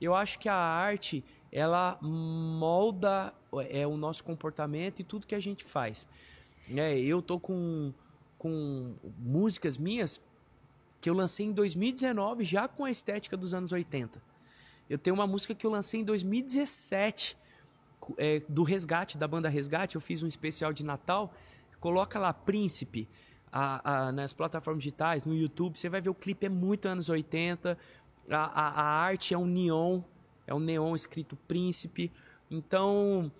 Eu 0.00 0.14
acho 0.14 0.38
que 0.38 0.48
a 0.48 0.54
arte, 0.54 1.24
ela 1.50 1.98
molda 2.00 3.32
é, 3.70 3.86
o 3.86 3.96
nosso 3.96 4.22
comportamento 4.24 5.00
e 5.00 5.04
tudo 5.04 5.26
que 5.26 5.34
a 5.34 5.40
gente 5.40 5.64
faz. 5.64 6.08
É, 6.70 6.98
eu 6.98 7.20
tô 7.22 7.38
com, 7.40 7.92
com 8.38 8.94
músicas 9.18 9.76
minhas 9.78 10.20
que 11.00 11.08
eu 11.08 11.14
lancei 11.14 11.46
em 11.46 11.52
2019 11.52 12.44
já 12.44 12.68
com 12.68 12.84
a 12.84 12.90
estética 12.90 13.36
dos 13.36 13.54
anos 13.54 13.72
80. 13.72 14.20
Eu 14.88 14.98
tenho 14.98 15.14
uma 15.14 15.26
música 15.26 15.54
que 15.54 15.66
eu 15.66 15.70
lancei 15.70 16.00
em 16.00 16.04
2017 16.04 17.36
cu- 18.00 18.14
é, 18.18 18.40
do 18.48 18.62
Resgate, 18.62 19.18
da 19.18 19.28
banda 19.28 19.48
Resgate. 19.48 19.94
Eu 19.96 20.00
fiz 20.00 20.22
um 20.22 20.26
especial 20.26 20.72
de 20.72 20.84
Natal. 20.84 21.32
Coloca 21.80 22.18
lá 22.18 22.32
Príncipe 22.32 23.08
a- 23.52 24.08
a- 24.08 24.12
nas 24.12 24.32
plataformas 24.32 24.82
digitais, 24.82 25.24
no 25.24 25.34
YouTube. 25.34 25.78
Você 25.78 25.88
vai 25.88 26.00
ver 26.00 26.10
o 26.10 26.14
clipe, 26.14 26.46
é 26.46 26.48
muito 26.48 26.86
anos 26.88 27.08
80. 27.08 27.78
A, 28.30 28.36
a- 28.44 28.82
a 28.82 28.84
arte 28.84 29.34
é 29.34 29.38
um 29.38 29.46
neon, 29.46 30.00
é 30.46 30.54
um 30.54 30.58
neon 30.60 30.94
escrito 30.94 31.36
Príncipe. 31.48 32.12
Então, 32.50 33.30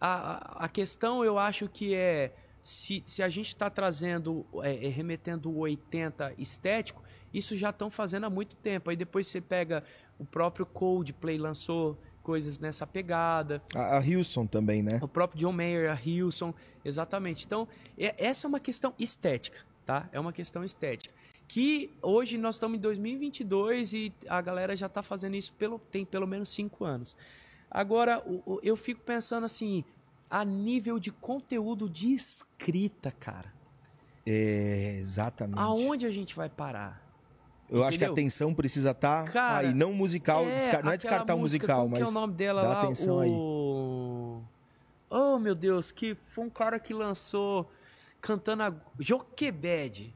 a, 0.00 0.64
a- 0.64 0.68
questão 0.68 1.24
eu 1.24 1.38
acho 1.38 1.68
que 1.68 1.94
é 1.94 2.34
se, 2.60 3.02
se 3.04 3.22
a 3.22 3.28
gente 3.28 3.48
está 3.48 3.68
trazendo, 3.68 4.44
é, 4.62 4.86
é, 4.86 4.88
remetendo 4.88 5.50
o 5.50 5.58
80 5.58 6.34
estético, 6.38 7.02
isso 7.32 7.56
já 7.56 7.70
estão 7.70 7.90
fazendo 7.90 8.24
há 8.24 8.30
muito 8.30 8.56
tempo. 8.56 8.88
Aí 8.90 8.96
depois 8.96 9.26
você 9.26 9.40
pega 9.40 9.84
o 10.18 10.24
próprio 10.24 10.64
Coldplay 10.64 11.36
lançou 11.36 11.98
coisas 12.22 12.58
nessa 12.58 12.86
pegada. 12.86 13.62
A, 13.74 13.98
a 13.98 14.00
Hilson 14.06 14.46
também, 14.46 14.82
né? 14.82 14.98
O 15.02 15.08
próprio 15.08 15.38
John 15.40 15.52
Mayer, 15.52 15.90
a 15.92 15.98
Hilson, 16.02 16.54
exatamente. 16.82 17.44
Então, 17.44 17.68
é- 17.98 18.14
essa 18.18 18.46
é 18.46 18.48
uma 18.48 18.60
questão 18.60 18.94
estética, 18.98 19.58
tá? 19.84 20.08
É 20.10 20.18
uma 20.18 20.32
questão 20.32 20.64
estética. 20.64 21.12
Que 21.46 21.90
hoje 22.02 22.38
nós 22.38 22.56
estamos 22.56 22.78
em 22.78 22.80
2022 22.80 23.92
e 23.92 24.12
a 24.28 24.40
galera 24.40 24.74
já 24.74 24.86
está 24.86 25.02
fazendo 25.02 25.36
isso 25.36 25.52
pelo, 25.52 25.78
tem 25.78 26.04
pelo 26.04 26.26
menos 26.26 26.48
cinco 26.48 26.84
anos. 26.84 27.14
Agora, 27.70 28.22
eu 28.62 28.76
fico 28.76 29.00
pensando 29.02 29.44
assim, 29.44 29.84
a 30.30 30.44
nível 30.44 30.98
de 30.98 31.10
conteúdo 31.12 31.88
de 31.88 32.12
escrita, 32.12 33.10
cara, 33.12 33.52
É, 34.26 34.96
exatamente. 34.98 35.58
aonde 35.58 36.06
a 36.06 36.10
gente 36.10 36.34
vai 36.34 36.48
parar? 36.48 37.02
Eu 37.68 37.82
acho 37.82 37.98
que 37.98 38.04
a 38.04 38.08
Entendeu? 38.08 38.12
atenção 38.24 38.54
precisa 38.54 38.90
estar 38.92 39.24
Cara, 39.30 39.68
aí, 39.68 39.74
não 39.74 39.92
musical, 39.92 40.44
descar- 40.44 40.84
não 40.84 40.92
é 40.92 40.96
descartar 40.96 41.34
o 41.34 41.38
musical, 41.38 41.78
como 41.82 41.90
mas 41.90 42.02
que 42.02 42.06
é 42.06 42.08
o 42.08 42.12
nome 42.12 42.34
dela 42.34 42.62
dá 42.62 42.68
lá? 42.68 42.82
atenção 42.84 43.20
aí. 43.20 43.30
o... 43.30 44.40
Oh, 45.10 45.38
meu 45.38 45.54
Deus, 45.54 45.90
que 45.90 46.16
foi 46.28 46.44
um 46.44 46.50
cara 46.50 46.78
que 46.78 46.92
lançou 46.94 47.70
cantando 48.20 48.62
a 48.64 48.74
Joquebed. 48.98 50.14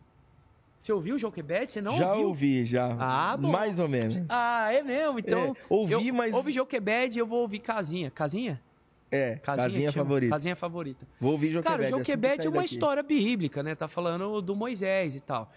Você 0.78 0.92
ouviu 0.92 1.16
o 1.16 1.18
Joquebed? 1.18 1.72
Você 1.72 1.80
não 1.80 1.96
já 1.98 2.10
ouviu? 2.12 2.28
ouvi, 2.28 2.64
já. 2.64 2.96
Ah, 3.00 3.36
bom. 3.36 3.50
Mais 3.50 3.78
ou 3.80 3.88
menos. 3.88 4.20
Ah, 4.28 4.72
é 4.72 4.80
mesmo? 4.82 5.18
Então, 5.18 5.56
É, 5.58 5.64
ouvi, 5.68 6.08
eu, 6.08 6.14
mas- 6.14 6.34
Ouve 6.34 6.52
Joquebed 6.52 7.16
e 7.16 7.20
eu 7.20 7.26
vou 7.26 7.40
ouvir 7.40 7.58
Casinha. 7.58 8.10
Casinha? 8.10 8.62
É, 9.10 9.36
casinha, 9.36 9.90
chama? 9.90 10.04
favorita. 10.04 10.30
Casinha 10.34 10.54
favorita. 10.54 11.08
Vou 11.18 11.32
ouvir 11.32 11.48
Joquebed. 11.50 11.64
Cara, 11.64 11.82
o 11.82 11.84
assim 11.86 11.92
que 11.94 11.98
Joquebed 12.12 12.36
sair 12.36 12.46
é 12.46 12.50
uma 12.50 12.62
daqui. 12.62 12.74
história 12.74 13.02
bíblica, 13.02 13.62
né? 13.62 13.74
Tá 13.74 13.88
falando 13.88 14.40
do 14.42 14.54
Moisés 14.54 15.16
e 15.16 15.20
tal. 15.20 15.50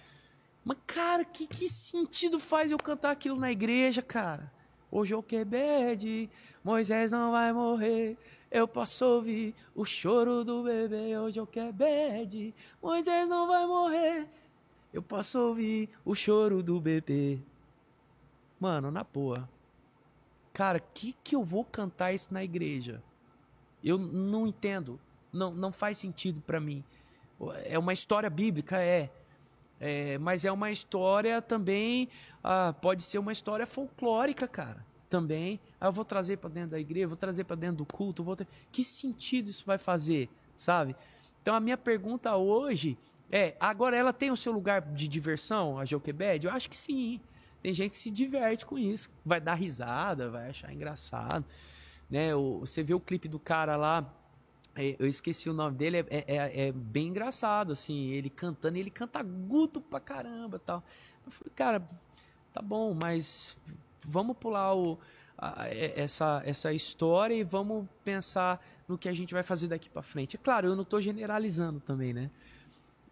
Mas, 0.64 0.78
cara, 0.88 1.24
que, 1.26 1.46
que 1.46 1.68
sentido 1.68 2.40
faz 2.40 2.72
eu 2.72 2.78
cantar 2.78 3.12
aquilo 3.12 3.36
na 3.36 3.52
igreja, 3.52 4.02
cara? 4.02 4.50
O 4.90 5.06
Joquebed, 5.06 6.30
Moisés 6.64 7.12
não 7.12 7.32
vai 7.32 7.52
morrer. 7.54 8.18
Eu 8.50 8.68
posso 8.68 9.06
ouvir 9.06 9.54
o 9.76 9.84
choro 9.86 10.44
do 10.44 10.64
bebê. 10.64 11.16
O 11.18 11.30
Joquebed, 11.32 12.54
Moisés 12.82 13.28
não 13.30 13.48
vai 13.48 13.66
morrer. 13.66 14.28
Eu 14.94 15.02
posso 15.02 15.40
ouvir 15.40 15.90
o 16.04 16.14
choro 16.14 16.62
do 16.62 16.80
bebê. 16.80 17.40
Mano, 18.60 18.92
na 18.92 19.04
boa. 19.04 19.50
Cara, 20.54 20.80
que 20.80 21.16
que 21.24 21.36
eu 21.36 21.44
vou 21.44 21.64
cantar 21.64 22.14
isso 22.14 22.34
na 22.34 22.44
igreja? 22.44 23.02
Eu 23.84 23.98
não 23.98 24.46
entendo. 24.46 25.00
Não, 25.32 25.52
não 25.52 25.72
faz 25.72 25.98
sentido 25.98 26.42
pra 26.42 26.60
mim. 26.60 26.84
É 27.64 27.80
uma 27.80 27.94
história 27.94 28.30
bíblica, 28.30 28.82
é. 28.82 29.10
É, 29.80 30.18
mas 30.20 30.46
é 30.46 30.52
uma 30.52 30.70
história 30.72 31.42
também. 31.42 32.08
ah, 32.44 32.74
pode 32.82 33.02
ser 33.02 33.18
uma 33.18 33.32
história 33.32 33.66
folclórica, 33.66 34.48
cara. 34.48 34.86
Também. 35.10 35.60
Ah, 35.80 35.88
eu 35.88 35.92
vou 35.92 36.06
trazer 36.06 36.38
pra 36.38 36.50
dentro 36.50 36.72
da 36.72 36.80
igreja, 36.80 37.08
vou 37.08 37.18
trazer 37.18 37.46
pra 37.46 37.56
dentro 37.56 37.78
do 37.78 37.86
culto. 37.86 38.24
Vou 38.24 38.38
Que 38.72 38.84
sentido 38.84 39.50
isso 39.50 39.66
vai 39.66 39.78
fazer, 39.78 40.30
sabe? 40.56 40.96
Então 41.42 41.56
a 41.56 41.60
minha 41.60 41.78
pergunta 41.78 42.36
hoje 42.36 42.98
é: 43.32 43.56
agora 43.60 43.96
ela 43.96 44.12
tem 44.14 44.30
o 44.32 44.38
seu 44.38 44.52
lugar 44.52 44.82
de 44.82 45.08
diversão, 45.08 45.80
a 45.80 45.86
Joquebed? 45.86 46.46
Eu 46.46 46.52
acho 46.52 46.70
que 46.70 46.76
sim. 46.78 47.20
Tem 47.62 47.74
gente 47.74 47.92
que 47.92 47.98
se 47.98 48.10
diverte 48.12 48.66
com 48.66 48.78
isso, 48.78 49.10
vai 49.24 49.40
dar 49.40 49.54
risada, 49.54 50.30
vai 50.30 50.50
achar 50.50 50.74
engraçado. 50.74 51.46
Né? 52.10 52.36
O- 52.36 52.60
você 52.62 52.82
vê 52.84 52.94
o 52.94 53.00
clipe 53.00 53.28
do 53.28 53.40
cara 53.40 53.76
lá, 53.76 54.12
é, 54.76 54.96
eu 54.98 55.08
esqueci 55.08 55.50
o 55.50 55.54
nome 55.54 55.78
dele, 55.78 55.98
é, 55.98 56.06
é- 56.10 56.24
é- 56.28 56.68
é 56.68 56.72
bem 56.72 57.08
engraçado, 57.10 57.72
assim, 57.72 58.08
ele 58.10 58.30
cantando, 58.30 58.78
ele 58.78 58.90
canta 58.90 59.20
agudo 59.20 59.80
pra 59.80 60.00
caramba 60.00 60.58
tal. 60.60 60.84
Eu 61.26 61.32
falei, 61.32 61.52
cara, 61.56 61.88
tá 62.52 62.62
bom, 62.62 62.94
mas 63.00 63.58
vamos 64.04 64.36
pular 64.38 64.74
o, 64.76 64.98
a- 65.38 65.68
é- 65.68 65.94
essa, 66.00 66.42
essa 66.46 66.74
história 66.74 67.36
e 67.36 67.44
vamos 67.44 67.86
pensar 68.04 68.60
no 68.88 68.98
que 68.98 69.08
a 69.08 69.14
gente 69.14 69.34
vai 69.36 69.44
fazer 69.44 69.68
daqui 69.68 69.88
pra 69.90 70.02
frente. 70.02 70.36
É 70.36 70.40
claro, 70.40 70.68
eu 70.68 70.76
não 70.76 70.84
tô 70.84 71.00
generalizando 71.00 71.80
também, 71.80 72.12
né? 72.12 72.32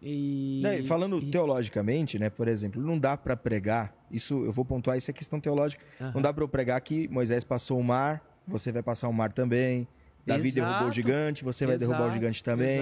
E, 0.02 0.60
Né, 0.62 0.82
falando 0.84 1.18
e- 1.18 1.30
teologicamente, 1.30 2.18
né, 2.18 2.30
por 2.30 2.48
exemplo, 2.48 2.80
não 2.80 2.98
dá 2.98 3.16
pra 3.16 3.36
pregar, 3.36 3.94
isso 4.10 4.44
eu 4.44 4.52
vou 4.52 4.64
pontuar, 4.64 4.96
isso 4.96 5.10
é 5.10 5.14
questão 5.14 5.38
teológica. 5.38 5.84
Aham. 6.00 6.12
Não 6.14 6.22
dá 6.22 6.32
pra 6.32 6.42
eu 6.42 6.48
pregar 6.48 6.80
que 6.80 7.06
Moisés 7.08 7.44
passou 7.44 7.78
o 7.78 7.84
mar, 7.84 8.22
você 8.46 8.72
vai 8.72 8.82
passar 8.82 9.08
o 9.08 9.12
mar 9.12 9.30
também. 9.32 9.86
Davi 10.26 10.48
Exato. 10.48 10.66
derrubou 10.66 10.88
o 10.88 10.92
gigante, 10.92 11.44
você 11.44 11.66
vai 11.66 11.76
derrubar 11.76 12.08
o 12.08 12.12
gigante 12.12 12.42
também. 12.42 12.80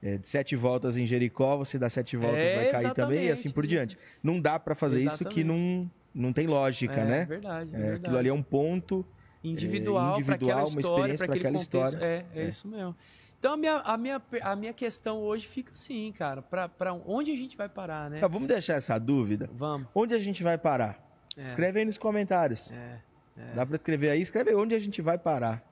É, 0.00 0.16
de 0.16 0.28
sete 0.28 0.54
voltas 0.54 0.96
em 0.96 1.04
Jericó, 1.06 1.56
você 1.56 1.76
dá 1.78 1.88
sete 1.88 2.16
voltas, 2.16 2.38
É, 2.38 2.54
vai 2.54 2.70
cair 2.70 2.94
também, 2.94 3.18
e 3.18 3.22
exatamente. 3.24 3.32
assim 3.32 3.50
por 3.50 3.66
diante. 3.66 3.98
Não 4.22 4.40
dá 4.40 4.58
pra 4.58 4.74
fazer 4.74 4.98
isso 5.00 5.24
que 5.24 5.40
Exatamente. 5.40 5.44
não, 5.44 5.90
não 6.14 6.32
tem 6.32 6.46
lógica, 6.46 7.00
é, 7.00 7.04
né? 7.04 7.24
verdade, 7.26 7.70
é 7.74 7.76
É, 7.76 7.80
verdade. 7.80 8.00
aquilo 8.02 8.18
ali 8.18 8.28
é 8.28 8.32
um 8.32 8.42
ponto. 8.42 9.04
individual, 9.42 10.12
para 10.12 10.20
individual, 10.20 10.50
aquela 10.58 10.70
uma 10.70 10.80
história, 10.80 11.12
experiência 11.14 11.26
para 11.26 11.34
aquela 11.36 11.52
contexto. 11.58 11.84
história. 11.96 12.06
É, 12.06 12.24
é, 12.34 12.44
É. 12.44 12.48
isso 12.48 12.68
mesmo. 12.68 12.94
Então 13.38 13.52
a 13.52 13.56
minha, 13.56 13.76
a 13.76 13.96
minha, 13.96 14.22
a 14.42 14.56
minha 14.56 14.72
questão 14.72 15.20
hoje 15.20 15.46
fica 15.46 15.72
assim, 15.72 16.12
cara, 16.12 16.42
para 16.42 16.92
onde 17.06 17.30
a 17.30 17.36
gente 17.36 17.56
vai 17.56 17.68
parar, 17.68 18.10
né? 18.10 18.18
Tá, 18.18 18.26
vamos 18.26 18.48
deixar 18.48 18.74
essa 18.74 18.98
dúvida. 18.98 19.48
Vamos. 19.52 19.86
Onde 19.94 20.14
a 20.14 20.18
gente 20.18 20.42
vai 20.42 20.58
parar? 20.58 20.98
É. 21.36 21.40
Escreve 21.42 21.78
aí 21.78 21.84
nos 21.84 21.98
comentários. 21.98 22.72
É, 22.72 23.00
é. 23.36 23.54
Dá 23.54 23.64
pra 23.64 23.76
escrever 23.76 24.10
aí? 24.10 24.20
Escreve 24.20 24.50
aí 24.50 24.56
onde 24.56 24.74
a 24.74 24.78
gente 24.78 25.00
vai 25.00 25.16
parar. 25.16 25.62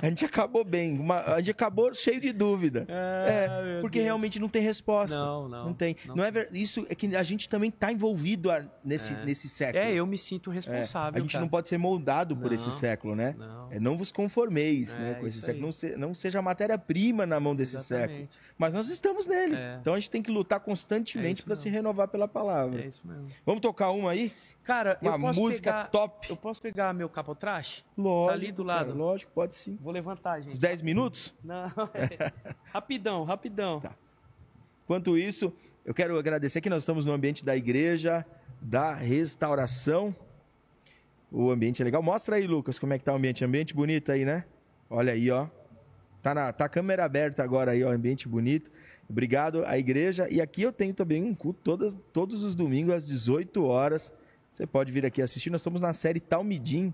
A 0.00 0.06
gente 0.08 0.24
acabou 0.24 0.64
bem. 0.64 0.98
Uma, 0.98 1.20
a 1.20 1.38
gente 1.38 1.50
acabou 1.50 1.92
cheio 1.94 2.20
de 2.20 2.32
dúvida. 2.32 2.86
Ah, 2.88 3.26
é, 3.28 3.80
porque 3.80 3.98
Deus. 3.98 4.06
realmente 4.06 4.38
não 4.38 4.48
tem 4.48 4.62
resposta. 4.62 5.16
Não, 5.16 5.48
não. 5.48 5.64
Não 5.66 5.74
tem. 5.74 5.96
Não, 6.06 6.16
não 6.16 6.24
é 6.24 6.30
ver... 6.30 6.48
Isso 6.52 6.86
é 6.88 6.94
que 6.94 7.14
a 7.14 7.22
gente 7.22 7.48
também 7.48 7.68
está 7.68 7.92
envolvido 7.92 8.50
nesse, 8.84 9.12
é. 9.12 9.24
nesse 9.24 9.48
século. 9.48 9.82
É, 9.82 9.92
eu 9.92 10.06
me 10.06 10.18
sinto 10.18 10.50
responsável. 10.50 11.16
É. 11.16 11.18
A 11.18 11.20
gente 11.20 11.32
cara. 11.32 11.42
não 11.42 11.48
pode 11.48 11.68
ser 11.68 11.78
moldado 11.78 12.36
por 12.36 12.46
não, 12.46 12.54
esse 12.54 12.70
século, 12.70 13.14
né? 13.14 13.34
Não. 13.38 13.68
É, 13.70 13.80
não 13.80 13.96
vos 13.96 14.10
conformeis 14.10 14.94
né, 14.96 15.14
com 15.14 15.26
esse 15.26 15.40
século. 15.40 15.66
Não, 15.66 15.72
se, 15.72 15.96
não, 15.96 16.14
seja 16.14 16.40
matéria-prima 16.42 17.26
na 17.26 17.38
mão 17.38 17.54
desse 17.54 17.76
Exatamente. 17.76 18.34
século. 18.34 18.54
Mas 18.58 18.74
nós 18.74 18.88
estamos 18.88 19.26
nele. 19.26 19.56
É. 19.56 19.78
Então 19.80 19.94
a 19.94 19.98
gente 19.98 20.10
tem 20.10 20.22
que 20.22 20.30
lutar 20.30 20.60
constantemente 20.60 21.42
para 21.42 21.54
se 21.54 21.68
renovar 21.68 22.08
pela 22.08 22.28
palavra. 22.28 22.82
É 22.82 22.86
isso 22.86 23.06
mesmo. 23.06 23.28
Vamos 23.44 23.60
tocar 23.60 23.90
uma 23.90 24.10
aí? 24.10 24.32
Cara, 24.70 24.96
uma 25.02 25.16
eu 25.16 25.20
posso 25.20 25.40
música 25.40 25.72
pegar, 25.72 25.90
top. 25.90 26.30
Eu 26.30 26.36
posso 26.36 26.62
pegar 26.62 26.94
meu 26.94 27.08
capotraste? 27.08 27.84
Lógico. 27.98 28.28
Tá 28.28 28.34
ali 28.34 28.52
do 28.52 28.62
lado. 28.62 28.86
Cara, 28.86 28.98
lógico, 28.98 29.32
pode 29.34 29.56
sim. 29.56 29.76
Vou 29.82 29.92
levantar, 29.92 30.40
gente. 30.40 30.52
Uns 30.52 30.60
10 30.60 30.82
minutos? 30.82 31.34
Não. 31.42 31.64
É. 31.92 32.32
rapidão, 32.72 33.24
rapidão. 33.24 33.80
Tá. 33.80 33.92
Enquanto 34.84 35.18
isso, 35.18 35.52
eu 35.84 35.92
quero 35.92 36.16
agradecer 36.16 36.60
que 36.60 36.70
nós 36.70 36.82
estamos 36.82 37.04
no 37.04 37.10
ambiente 37.10 37.44
da 37.44 37.56
igreja 37.56 38.24
da 38.62 38.94
restauração. 38.94 40.14
O 41.32 41.50
ambiente 41.50 41.82
é 41.82 41.84
legal. 41.84 42.00
Mostra 42.00 42.36
aí, 42.36 42.46
Lucas, 42.46 42.78
como 42.78 42.92
é 42.92 42.98
que 42.98 43.02
tá 43.02 43.12
o 43.12 43.16
ambiente. 43.16 43.44
Ambiente 43.44 43.74
bonito 43.74 44.12
aí, 44.12 44.24
né? 44.24 44.44
Olha 44.88 45.14
aí, 45.14 45.32
ó. 45.32 45.48
Tá, 46.22 46.32
na, 46.32 46.52
tá 46.52 46.66
a 46.66 46.68
câmera 46.68 47.04
aberta 47.04 47.42
agora 47.42 47.72
aí, 47.72 47.82
ó. 47.82 47.90
Ambiente 47.90 48.28
bonito. 48.28 48.70
Obrigado 49.08 49.64
à 49.66 49.76
igreja. 49.76 50.28
E 50.30 50.40
aqui 50.40 50.62
eu 50.62 50.72
tenho 50.72 50.94
também 50.94 51.24
um 51.24 51.34
culto 51.34 51.58
todas, 51.64 51.96
todos 52.12 52.44
os 52.44 52.54
domingos 52.54 52.94
às 52.94 53.04
18 53.08 53.64
horas. 53.64 54.12
Você 54.50 54.66
pode 54.66 54.90
vir 54.90 55.06
aqui 55.06 55.22
assistir. 55.22 55.48
Nós 55.48 55.60
estamos 55.60 55.80
na 55.80 55.92
série 55.92 56.18
Talmidim. 56.18 56.92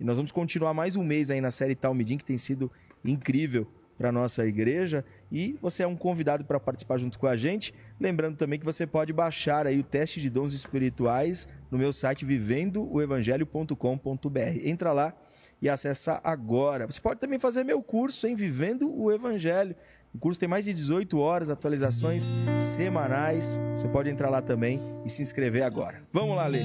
E 0.00 0.04
nós 0.04 0.16
vamos 0.16 0.32
continuar 0.32 0.72
mais 0.72 0.96
um 0.96 1.04
mês 1.04 1.30
aí 1.30 1.38
na 1.40 1.50
série 1.50 1.74
Talmidim, 1.74 2.16
que 2.16 2.24
tem 2.24 2.38
sido 2.38 2.72
incrível 3.04 3.66
para 3.98 4.10
nossa 4.10 4.46
igreja. 4.46 5.04
E 5.30 5.58
você 5.60 5.82
é 5.82 5.86
um 5.86 5.96
convidado 5.96 6.46
para 6.46 6.58
participar 6.58 6.96
junto 6.98 7.18
com 7.18 7.26
a 7.26 7.36
gente. 7.36 7.74
Lembrando 8.00 8.36
também 8.36 8.58
que 8.58 8.64
você 8.64 8.86
pode 8.86 9.12
baixar 9.12 9.66
aí 9.66 9.78
o 9.78 9.84
teste 9.84 10.18
de 10.18 10.30
dons 10.30 10.54
espirituais 10.54 11.46
no 11.70 11.76
meu 11.76 11.92
site 11.92 12.24
vivendooevangelho.com.br. 12.24 14.38
Entra 14.62 14.92
lá 14.92 15.14
e 15.60 15.68
acessa 15.68 16.20
agora. 16.24 16.86
Você 16.86 17.00
pode 17.00 17.20
também 17.20 17.38
fazer 17.38 17.64
meu 17.64 17.82
curso 17.82 18.26
em 18.26 18.34
Vivendo 18.34 18.90
o 18.94 19.12
Evangelho. 19.12 19.76
O 20.14 20.18
curso 20.18 20.38
tem 20.38 20.48
mais 20.48 20.64
de 20.64 20.72
18 20.72 21.18
horas, 21.18 21.50
atualizações 21.50 22.32
semanais. 22.76 23.60
Você 23.76 23.88
pode 23.88 24.08
entrar 24.08 24.30
lá 24.30 24.40
também 24.40 24.80
e 25.04 25.08
se 25.10 25.20
inscrever 25.22 25.62
agora. 25.64 26.02
Vamos 26.12 26.36
lá, 26.36 26.46
Lê. 26.46 26.60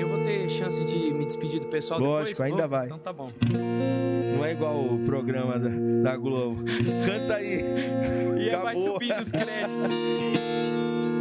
Eu 0.00 0.08
vou 0.08 0.22
ter 0.22 0.48
chance 0.48 0.82
de 0.84 1.12
me 1.12 1.24
despedir 1.24 1.60
do 1.60 1.66
pessoal 1.66 1.98
Lógico, 1.98 2.30
depois? 2.42 2.50
ainda 2.52 2.68
vou? 2.68 2.78
vai. 2.78 2.86
Então 2.86 2.98
tá 2.98 3.12
bom. 3.12 3.32
Não 4.36 4.44
é 4.44 4.52
igual 4.52 4.80
o 4.80 5.00
programa 5.04 5.58
da, 5.58 5.68
da 6.10 6.16
Globo. 6.16 6.62
Canta 7.04 7.34
aí. 7.36 7.64
E 8.38 8.48
Acabou. 8.48 8.64
vai 8.64 8.76
subindo 8.76 9.20
os 9.20 9.32
créditos. 9.32 9.84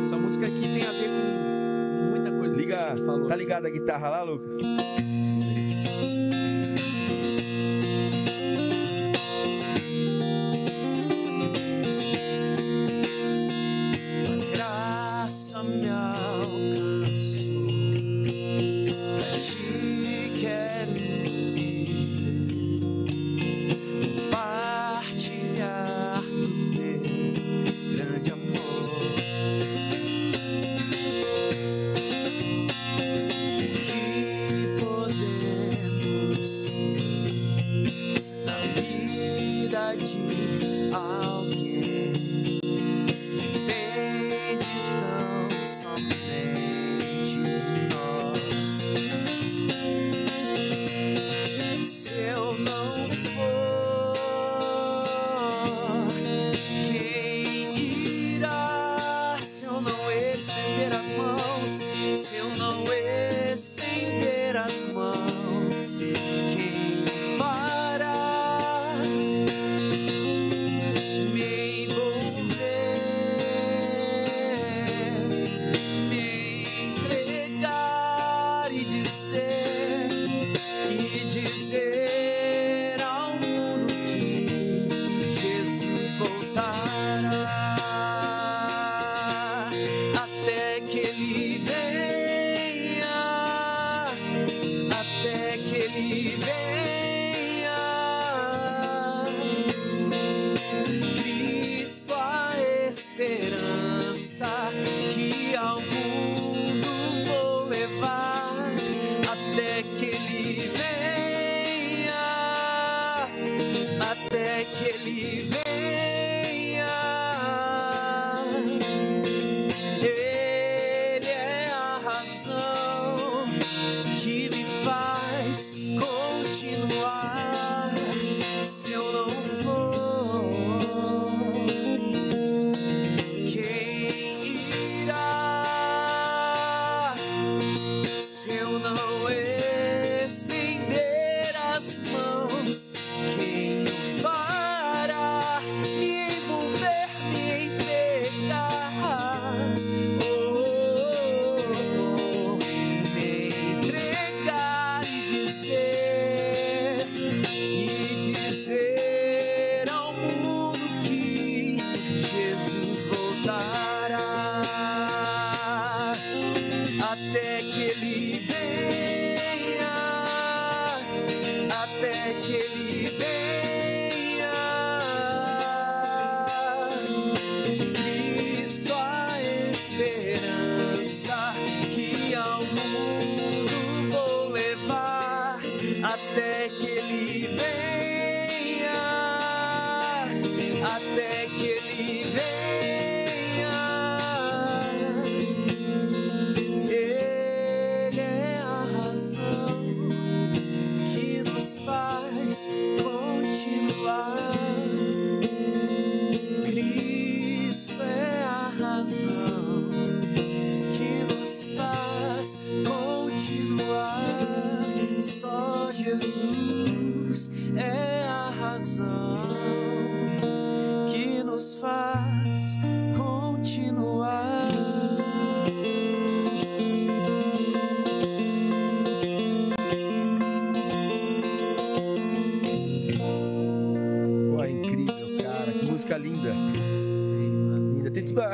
Essa 0.01 0.15
música 0.17 0.45
aqui 0.45 0.61
tem 0.61 0.85
a 0.85 0.91
ver 0.91 1.07
com 1.09 2.09
muita 2.11 2.31
coisa 2.37 2.55
Liga, 2.57 2.77
que 2.77 2.83
a 2.83 2.95
gente 2.95 3.05
falou. 3.05 3.27
Tá 3.27 3.35
ligada 3.35 3.67
a 3.67 3.71
guitarra 3.71 4.09
lá, 4.09 4.21
Lucas? 4.21 4.55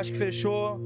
Acho 0.00 0.12
que 0.12 0.18
fechou 0.18 0.80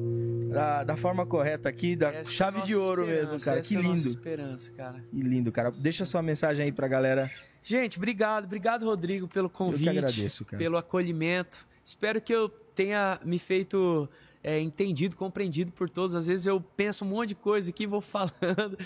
da, 0.54 0.84
da 0.84 0.96
forma 0.96 1.26
correta 1.26 1.68
aqui, 1.68 1.96
da 1.96 2.12
Essa 2.12 2.30
é 2.30 2.34
chave 2.34 2.62
de 2.62 2.74
nossa 2.74 2.86
ouro 2.86 3.06
mesmo, 3.06 3.40
cara. 3.40 3.60
Que 3.60 3.74
é 3.74 3.78
a 3.78 3.82
nossa 3.82 3.96
lindo. 3.96 4.08
esperança, 4.08 4.70
cara. 4.72 5.04
Que 5.10 5.20
lindo, 5.22 5.52
cara. 5.52 5.70
Deixa 5.82 6.04
sua 6.04 6.22
mensagem 6.22 6.64
aí 6.64 6.72
pra 6.72 6.86
galera. 6.86 7.30
Gente, 7.62 7.96
obrigado, 7.96 8.44
obrigado, 8.44 8.84
Rodrigo, 8.84 9.26
pelo 9.26 9.50
convite. 9.50 9.88
agradeço, 9.88 10.44
cara. 10.44 10.58
Pelo 10.58 10.76
acolhimento. 10.76 11.66
Espero 11.84 12.20
que 12.20 12.32
eu 12.32 12.48
tenha 12.48 13.18
me 13.24 13.38
feito 13.38 14.08
é, 14.42 14.60
entendido, 14.60 15.16
compreendido 15.16 15.72
por 15.72 15.88
todos. 15.88 16.14
Às 16.14 16.26
vezes 16.26 16.46
eu 16.46 16.60
penso 16.60 17.04
um 17.04 17.08
monte 17.08 17.30
de 17.30 17.34
coisa 17.34 17.70
aqui 17.70 17.84
e 17.84 17.86
vou 17.86 18.00
falando. 18.02 18.78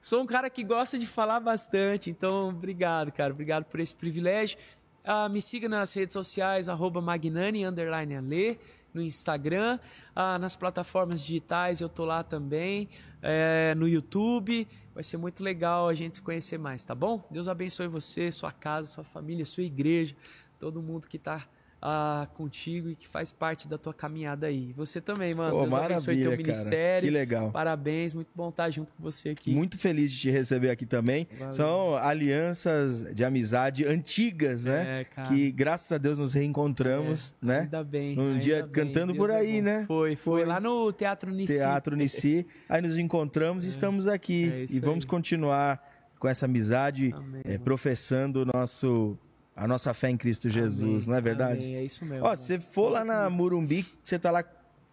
Sou 0.00 0.22
um 0.22 0.26
cara 0.26 0.48
que 0.48 0.62
gosta 0.62 0.98
de 0.98 1.06
falar 1.06 1.40
bastante, 1.40 2.08
então 2.10 2.50
obrigado, 2.50 3.10
cara. 3.10 3.32
Obrigado 3.32 3.64
por 3.64 3.80
esse 3.80 3.94
privilégio. 3.94 4.56
Ah, 5.02 5.28
me 5.28 5.40
siga 5.40 5.68
nas 5.68 5.92
redes 5.94 6.12
sociais, 6.12 6.68
arroba 6.68 7.00
Magnani, 7.00 7.64
underline 7.66 8.14
Ale, 8.14 8.60
no 8.92 9.02
Instagram. 9.02 9.78
Ah, 10.14 10.38
nas 10.38 10.56
plataformas 10.56 11.20
digitais 11.20 11.80
eu 11.80 11.88
tô 11.88 12.04
lá 12.04 12.22
também, 12.22 12.88
é, 13.22 13.74
no 13.76 13.88
YouTube. 13.88 14.66
Vai 14.94 15.04
ser 15.04 15.16
muito 15.16 15.42
legal 15.42 15.88
a 15.88 15.94
gente 15.94 16.16
se 16.16 16.22
conhecer 16.22 16.58
mais, 16.58 16.84
tá 16.84 16.94
bom? 16.94 17.26
Deus 17.30 17.48
abençoe 17.48 17.86
você, 17.86 18.32
sua 18.32 18.50
casa, 18.50 18.88
sua 18.88 19.04
família, 19.04 19.46
sua 19.46 19.62
igreja, 19.62 20.16
todo 20.58 20.82
mundo 20.82 21.06
que 21.06 21.18
tá 21.18 21.46
ah, 21.80 22.26
contigo 22.34 22.90
e 22.90 22.96
que 22.96 23.06
faz 23.06 23.30
parte 23.30 23.68
da 23.68 23.78
tua 23.78 23.94
caminhada 23.94 24.46
aí. 24.46 24.72
Você 24.76 25.00
também, 25.00 25.34
mano. 25.34 25.52
Pô, 25.52 25.62
Deus 25.62 25.74
abençoe 25.74 26.20
teu 26.20 26.30
maravilha, 26.30 26.30
cara. 26.30 26.36
ministério. 26.36 27.08
Que 27.08 27.12
legal. 27.12 27.50
Parabéns, 27.50 28.14
muito 28.14 28.30
bom 28.34 28.48
estar 28.48 28.68
junto 28.70 28.92
com 28.92 29.02
você 29.02 29.30
aqui. 29.30 29.54
Muito 29.54 29.78
feliz 29.78 30.10
de 30.10 30.18
te 30.18 30.30
receber 30.30 30.70
aqui 30.70 30.84
também. 30.84 31.28
Valeu. 31.38 31.52
São 31.52 31.96
alianças 31.96 33.04
de 33.14 33.24
amizade 33.24 33.84
antigas, 33.84 34.64
né? 34.64 35.00
É, 35.00 35.04
cara. 35.04 35.28
Que 35.28 35.52
graças 35.52 35.90
a 35.92 35.98
Deus 35.98 36.18
nos 36.18 36.32
reencontramos, 36.32 37.34
né? 37.40 37.60
Ainda 37.60 37.84
bem. 37.84 38.18
Um 38.18 38.28
ainda 38.28 38.40
dia 38.40 38.62
bem. 38.62 38.72
cantando 38.72 39.12
Deus 39.12 39.18
por 39.18 39.30
é 39.30 39.36
aí, 39.36 39.56
bom. 39.58 39.62
né? 39.62 39.84
Foi, 39.86 40.16
foi, 40.16 40.40
Foi. 40.40 40.44
lá 40.48 40.58
no 40.60 40.92
Teatro 40.92 41.30
Nissi. 41.30 41.54
Teatro 41.54 41.96
Nissi. 41.96 42.46
Aí 42.68 42.82
nos 42.82 42.98
encontramos 42.98 43.64
e 43.64 43.68
estamos 43.68 44.06
aqui. 44.06 44.50
É 44.52 44.64
e 44.68 44.80
vamos 44.80 45.04
aí. 45.04 45.08
continuar 45.08 45.80
com 46.18 46.26
essa 46.28 46.46
amizade, 46.46 47.14
Amém, 47.16 47.58
professando 47.60 48.42
o 48.42 48.44
nosso, 48.44 49.16
a 49.58 49.66
nossa 49.66 49.92
fé 49.92 50.08
em 50.10 50.16
Cristo 50.16 50.48
Jesus, 50.48 51.04
Amém, 51.04 51.08
não 51.08 51.14
é 51.16 51.20
verdade? 51.20 51.60
amém, 51.64 51.76
é 51.76 51.84
isso 51.84 52.04
mesmo. 52.04 52.24
Ó, 52.26 52.34
se 52.36 52.42
você 52.44 52.58
for 52.58 52.90
lá 52.90 53.04
na 53.04 53.28
Murumbi, 53.28 53.84
você 54.02 54.18
tá 54.18 54.30
lá 54.30 54.44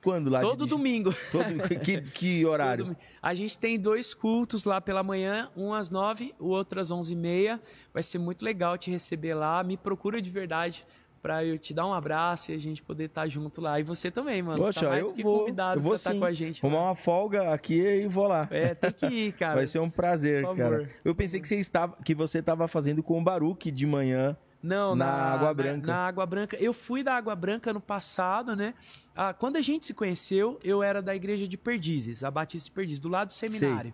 quando 0.01 0.29
lá? 0.29 0.39
Todo 0.39 0.65
de- 0.65 0.69
domingo. 0.69 1.13
Todo, 1.31 1.79
que, 1.79 2.01
que 2.01 2.45
horário? 2.45 2.85
Todo. 2.85 2.97
A 3.21 3.33
gente 3.33 3.57
tem 3.57 3.79
dois 3.79 4.13
cultos 4.13 4.63
lá 4.63 4.79
pela 4.81 5.01
manhã, 5.03 5.49
um 5.55 5.73
às 5.73 5.89
nove, 5.89 6.33
o 6.39 6.47
outro 6.47 6.79
às 6.79 6.91
onze 6.91 7.13
e 7.13 7.15
meia. 7.15 7.59
Vai 7.93 8.03
ser 8.03 8.17
muito 8.19 8.43
legal 8.43 8.77
te 8.77 8.89
receber 8.91 9.33
lá. 9.33 9.63
Me 9.63 9.77
procura 9.77 10.21
de 10.21 10.29
verdade 10.29 10.85
pra 11.23 11.43
eu 11.43 11.57
te 11.57 11.73
dar 11.73 11.87
um 11.87 11.93
abraço 11.93 12.51
e 12.51 12.53
a 12.53 12.57
gente 12.59 12.83
poder 12.83 13.05
estar 13.05 13.27
junto 13.27 13.59
lá. 13.59 13.79
E 13.79 13.83
você 13.83 14.11
também, 14.11 14.43
mano. 14.43 14.59
você 14.59 14.73
Poxa, 14.73 14.79
tá 14.81 14.89
mais 14.89 15.07
eu 15.07 15.13
que 15.13 15.23
vou, 15.23 15.39
convidado 15.39 15.79
eu 15.79 15.81
vou 15.81 15.91
pra 15.93 15.95
estar 15.97 16.11
sim. 16.13 16.19
com 16.19 16.25
a 16.25 16.33
gente. 16.33 16.63
Arrumar 16.63 16.81
lá. 16.81 16.85
uma 16.89 16.95
folga 16.95 17.51
aqui 17.51 17.81
e 17.81 18.07
vou 18.07 18.27
lá. 18.27 18.47
É, 18.51 18.75
tem 18.75 18.91
que 18.91 19.05
ir, 19.07 19.31
cara. 19.37 19.55
Vai 19.55 19.65
ser 19.65 19.79
um 19.79 19.89
prazer, 19.89 20.43
Por 20.45 20.55
cara. 20.55 20.87
Eu 21.03 21.15
pensei 21.15 21.39
que 21.41 21.47
você 21.47 21.55
estava, 21.55 21.95
que 22.03 22.13
você 22.13 22.39
estava 22.39 22.67
fazendo 22.67 23.01
com 23.01 23.19
o 23.19 23.23
Baruque 23.23 23.71
de 23.71 23.87
manhã. 23.87 24.37
Não, 24.65 24.95
Na 24.95 25.05
na, 25.05 25.11
Água 25.13 25.47
na- 25.47 25.53
Branca. 25.53 25.87
Na, 25.87 26.07
Água 26.07 26.25
Branca. 26.25 26.57
Eu 26.57 26.73
fui 26.73 27.03
da 27.03 27.13
Água 27.15 27.35
Branca 27.35 27.71
no 27.71 27.79
passado, 27.79 28.55
né? 28.55 28.73
Ah, 29.15 29.33
quando 29.33 29.57
a 29.57 29.61
gente 29.61 29.85
se 29.85 29.93
conheceu, 29.93 30.59
eu 30.63 30.81
era 30.81 31.01
da 31.01 31.15
igreja 31.15 31.47
de 31.47 31.55
Perdizes, 31.57 32.23
a 32.23 32.31
Batista 32.31 32.65
de 32.65 32.71
Perdizes, 32.71 32.99
do 32.99 33.07
lado 33.09 33.27
do 33.27 33.33
seminário. 33.33 33.93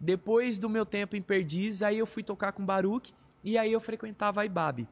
Depois 0.00 0.58
do 0.58 0.68
meu 0.68 0.84
tempo 0.86 1.16
em 1.16 1.22
Perdizes, 1.22 1.82
aí 1.82 1.98
eu 1.98 2.06
fui 2.06 2.22
tocar 2.22 2.52
com 2.52 2.64
Baruque 2.64 3.12
e 3.44 3.56
aí 3.58 3.72
eu 3.72 3.80
frequentava 3.80 4.40
a 4.40 4.46
Ibabe. 4.46 4.88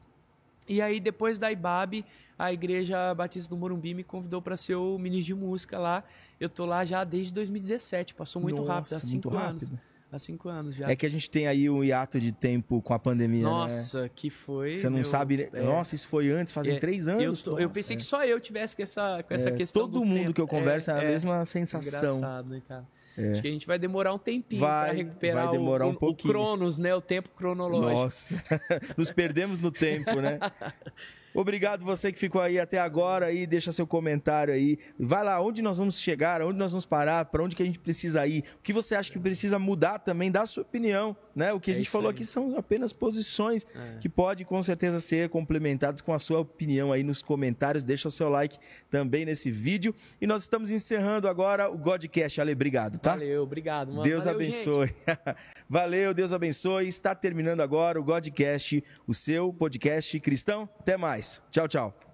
E 0.67 0.81
aí, 0.81 0.99
depois 0.99 1.39
da 1.39 1.53
Ibabe, 1.53 2.07
a 2.39 2.51
Igreja 2.51 3.15
Batista 3.15 3.51
do 3.51 3.57
Morumbi 3.59 3.93
me 3.93 4.03
convidou 4.03 4.41
para 4.41 4.57
ser 4.57 4.75
o 4.77 4.97
ministro 4.99 5.35
de 5.35 5.41
música 5.43 5.79
lá. 5.79 6.03
Eu 6.41 6.49
tô 6.49 6.65
lá 6.65 6.85
já 6.87 7.05
desde 7.05 7.35
2017, 7.35 8.15
passou 8.15 8.41
muito 8.41 8.63
Nossa, 8.63 8.73
rápido, 8.73 8.93
há 8.93 8.97
muito 8.97 9.07
cinco 9.07 9.37
anos. 9.37 9.71
Há 10.15 10.19
cinco 10.21 10.49
anos 10.49 10.77
já. 10.77 10.89
É 10.89 10.95
que 10.95 11.05
a 11.05 11.09
gente 11.11 11.29
tem 11.29 11.49
aí 11.49 11.69
um 11.69 11.83
hiato 11.83 12.21
de 12.21 12.31
tempo 12.31 12.81
com 12.81 12.95
a 12.95 12.99
pandemia, 13.01 13.43
né? 13.43 13.51
Nossa, 13.51 14.09
que 14.15 14.31
foi. 14.31 14.77
Você 14.77 14.89
não 14.89 14.99
meu- 14.99 15.05
sabe. 15.05 15.49
é. 15.53 15.61
Nossa, 15.61 15.97
isso 15.97 16.07
foi 16.07 16.31
antes, 16.31 16.53
fazem 16.53 16.77
É, 16.77 16.79
três 16.79 17.09
Eu, 17.09 17.19
anos. 17.19 17.43
tô- 17.43 17.59
eu 17.59 17.69
pensei 17.69 17.97
é. 17.97 17.99
que 17.99 18.05
só 18.05 18.25
eu 18.25 18.39
tivesse 18.39 18.77
com 18.77 18.83
essa, 18.85 19.25
com 19.27 19.35
essa 19.35 19.49
É, 19.49 19.53
questão. 19.53 19.83
todo 19.83 19.95
do 19.99 20.05
mundo 20.05 20.15
tempo. 20.19 20.35
que 20.35 20.41
eu 20.41 20.47
converso 20.47 20.91
é, 20.93 20.95
a 20.95 21.03
é, 21.03 21.09
mesma 21.09 21.45
sensação. 21.45 22.17
Engraçado, 22.19 22.49
né, 22.49 22.63
cara? 22.69 22.87
Acho 23.33 23.43
que 23.43 23.49
a 23.49 23.51
gente 23.51 23.67
vai 23.67 23.79
demorar 23.79 24.13
um 24.15 24.19
tempinho 24.19 24.61
Vai, 24.61 24.89
para 24.91 24.97
recuperar 24.97 25.45
vai 25.47 25.53
demorar 25.59 25.85
o, 25.87 25.89
um 25.89 25.93
o- 25.93 25.97
o 25.97 25.99
pouquinho. 25.99 26.33
Cronos, 26.33 26.79
né? 26.79 26.95
O 26.95 27.01
tempo 27.01 27.31
cronológico. 27.31 27.93
Nossa, 27.93 28.35
nos 28.97 29.11
perdemos 29.11 29.59
no 29.59 29.71
tempo, 29.73 30.21
né? 30.21 30.39
Obrigado 31.35 31.85
você 31.85 32.13
que 32.13 32.19
ficou 32.19 32.41
aí 32.41 32.61
até 32.61 32.79
agora 32.79 33.27
aí, 33.27 33.47
deixa 33.47 33.73
seu 33.73 33.87
comentário 33.87 34.55
aí. 34.55 34.79
Vai 34.99 35.25
lá, 35.25 35.41
onde 35.41 35.61
nós 35.61 35.77
vamos 35.79 35.99
chegar, 35.99 36.41
onde 36.43 36.59
nós 36.59 36.71
vamos 36.71 36.87
parar, 36.87 37.25
para 37.25 37.43
onde 37.43 37.57
que 37.57 37.63
a 37.63 37.67
gente 37.67 37.79
precisa 37.81 38.25
ir, 38.27 38.45
o 38.59 38.63
que 38.63 38.73
você 38.73 38.95
acha 38.95 39.11
que 39.11 39.19
precisa 39.19 39.59
mudar 39.59 39.99
também, 39.99 40.31
dá 40.31 40.43
a 40.43 40.47
sua 40.47 40.63
opinião, 40.63 41.17
né? 41.35 41.53
O 41.53 41.59
que 41.59 41.71
a 41.71 41.75
É 41.75 41.77
gente 41.77 41.87
isso 41.87 41.93
falou 41.93 42.09
aí. 42.09 42.15
aqui 42.15 42.25
são 42.25 42.57
apenas 42.57 42.93
posições 42.93 43.67
que 44.01 44.09
pode 44.09 44.45
com 44.45 44.63
certeza 44.63 45.01
ser 45.01 45.29
complementadas 45.29 46.01
com 46.01 46.13
a 46.15 46.19
sua 46.19 46.39
opinião 46.41 46.93
aí 46.93 47.03
nos 47.03 47.21
comentários. 47.21 47.83
Deixa 47.83 48.07
o 48.07 48.11
seu 48.11 48.29
like 48.29 48.57
também 48.89 49.25
nesse 49.25 49.51
vídeo 49.51 49.95
e 50.21 50.27
nós 50.27 50.43
estamos 50.43 50.71
encerrando 50.71 51.27
agora 51.29 51.69
o 51.69 51.77
Godcast. 51.77 52.41
Ale, 52.41 52.53
obrigado, 52.53 52.99
tá? 52.99 53.11
Valeu, 53.11 53.43
obrigado, 53.43 53.89
mano. 53.89 54.03
Deus 54.05 54.25
Valeu, 54.25 54.41
abençoe. 54.41 54.95
Valeu, 55.75 56.15
Deus 56.15 56.33
abençoe. 56.33 56.87
Está 56.87 57.17
terminando 57.17 57.61
agora 57.61 57.99
o 57.99 58.05
Godcast, 58.05 58.85
o 59.09 59.13
seu 59.13 59.53
podcast 59.53 60.21
cristão. 60.21 60.69
Até 60.79 60.97
mais. 60.97 61.43
Tchau, 61.51 61.67
tchau. 61.67 62.14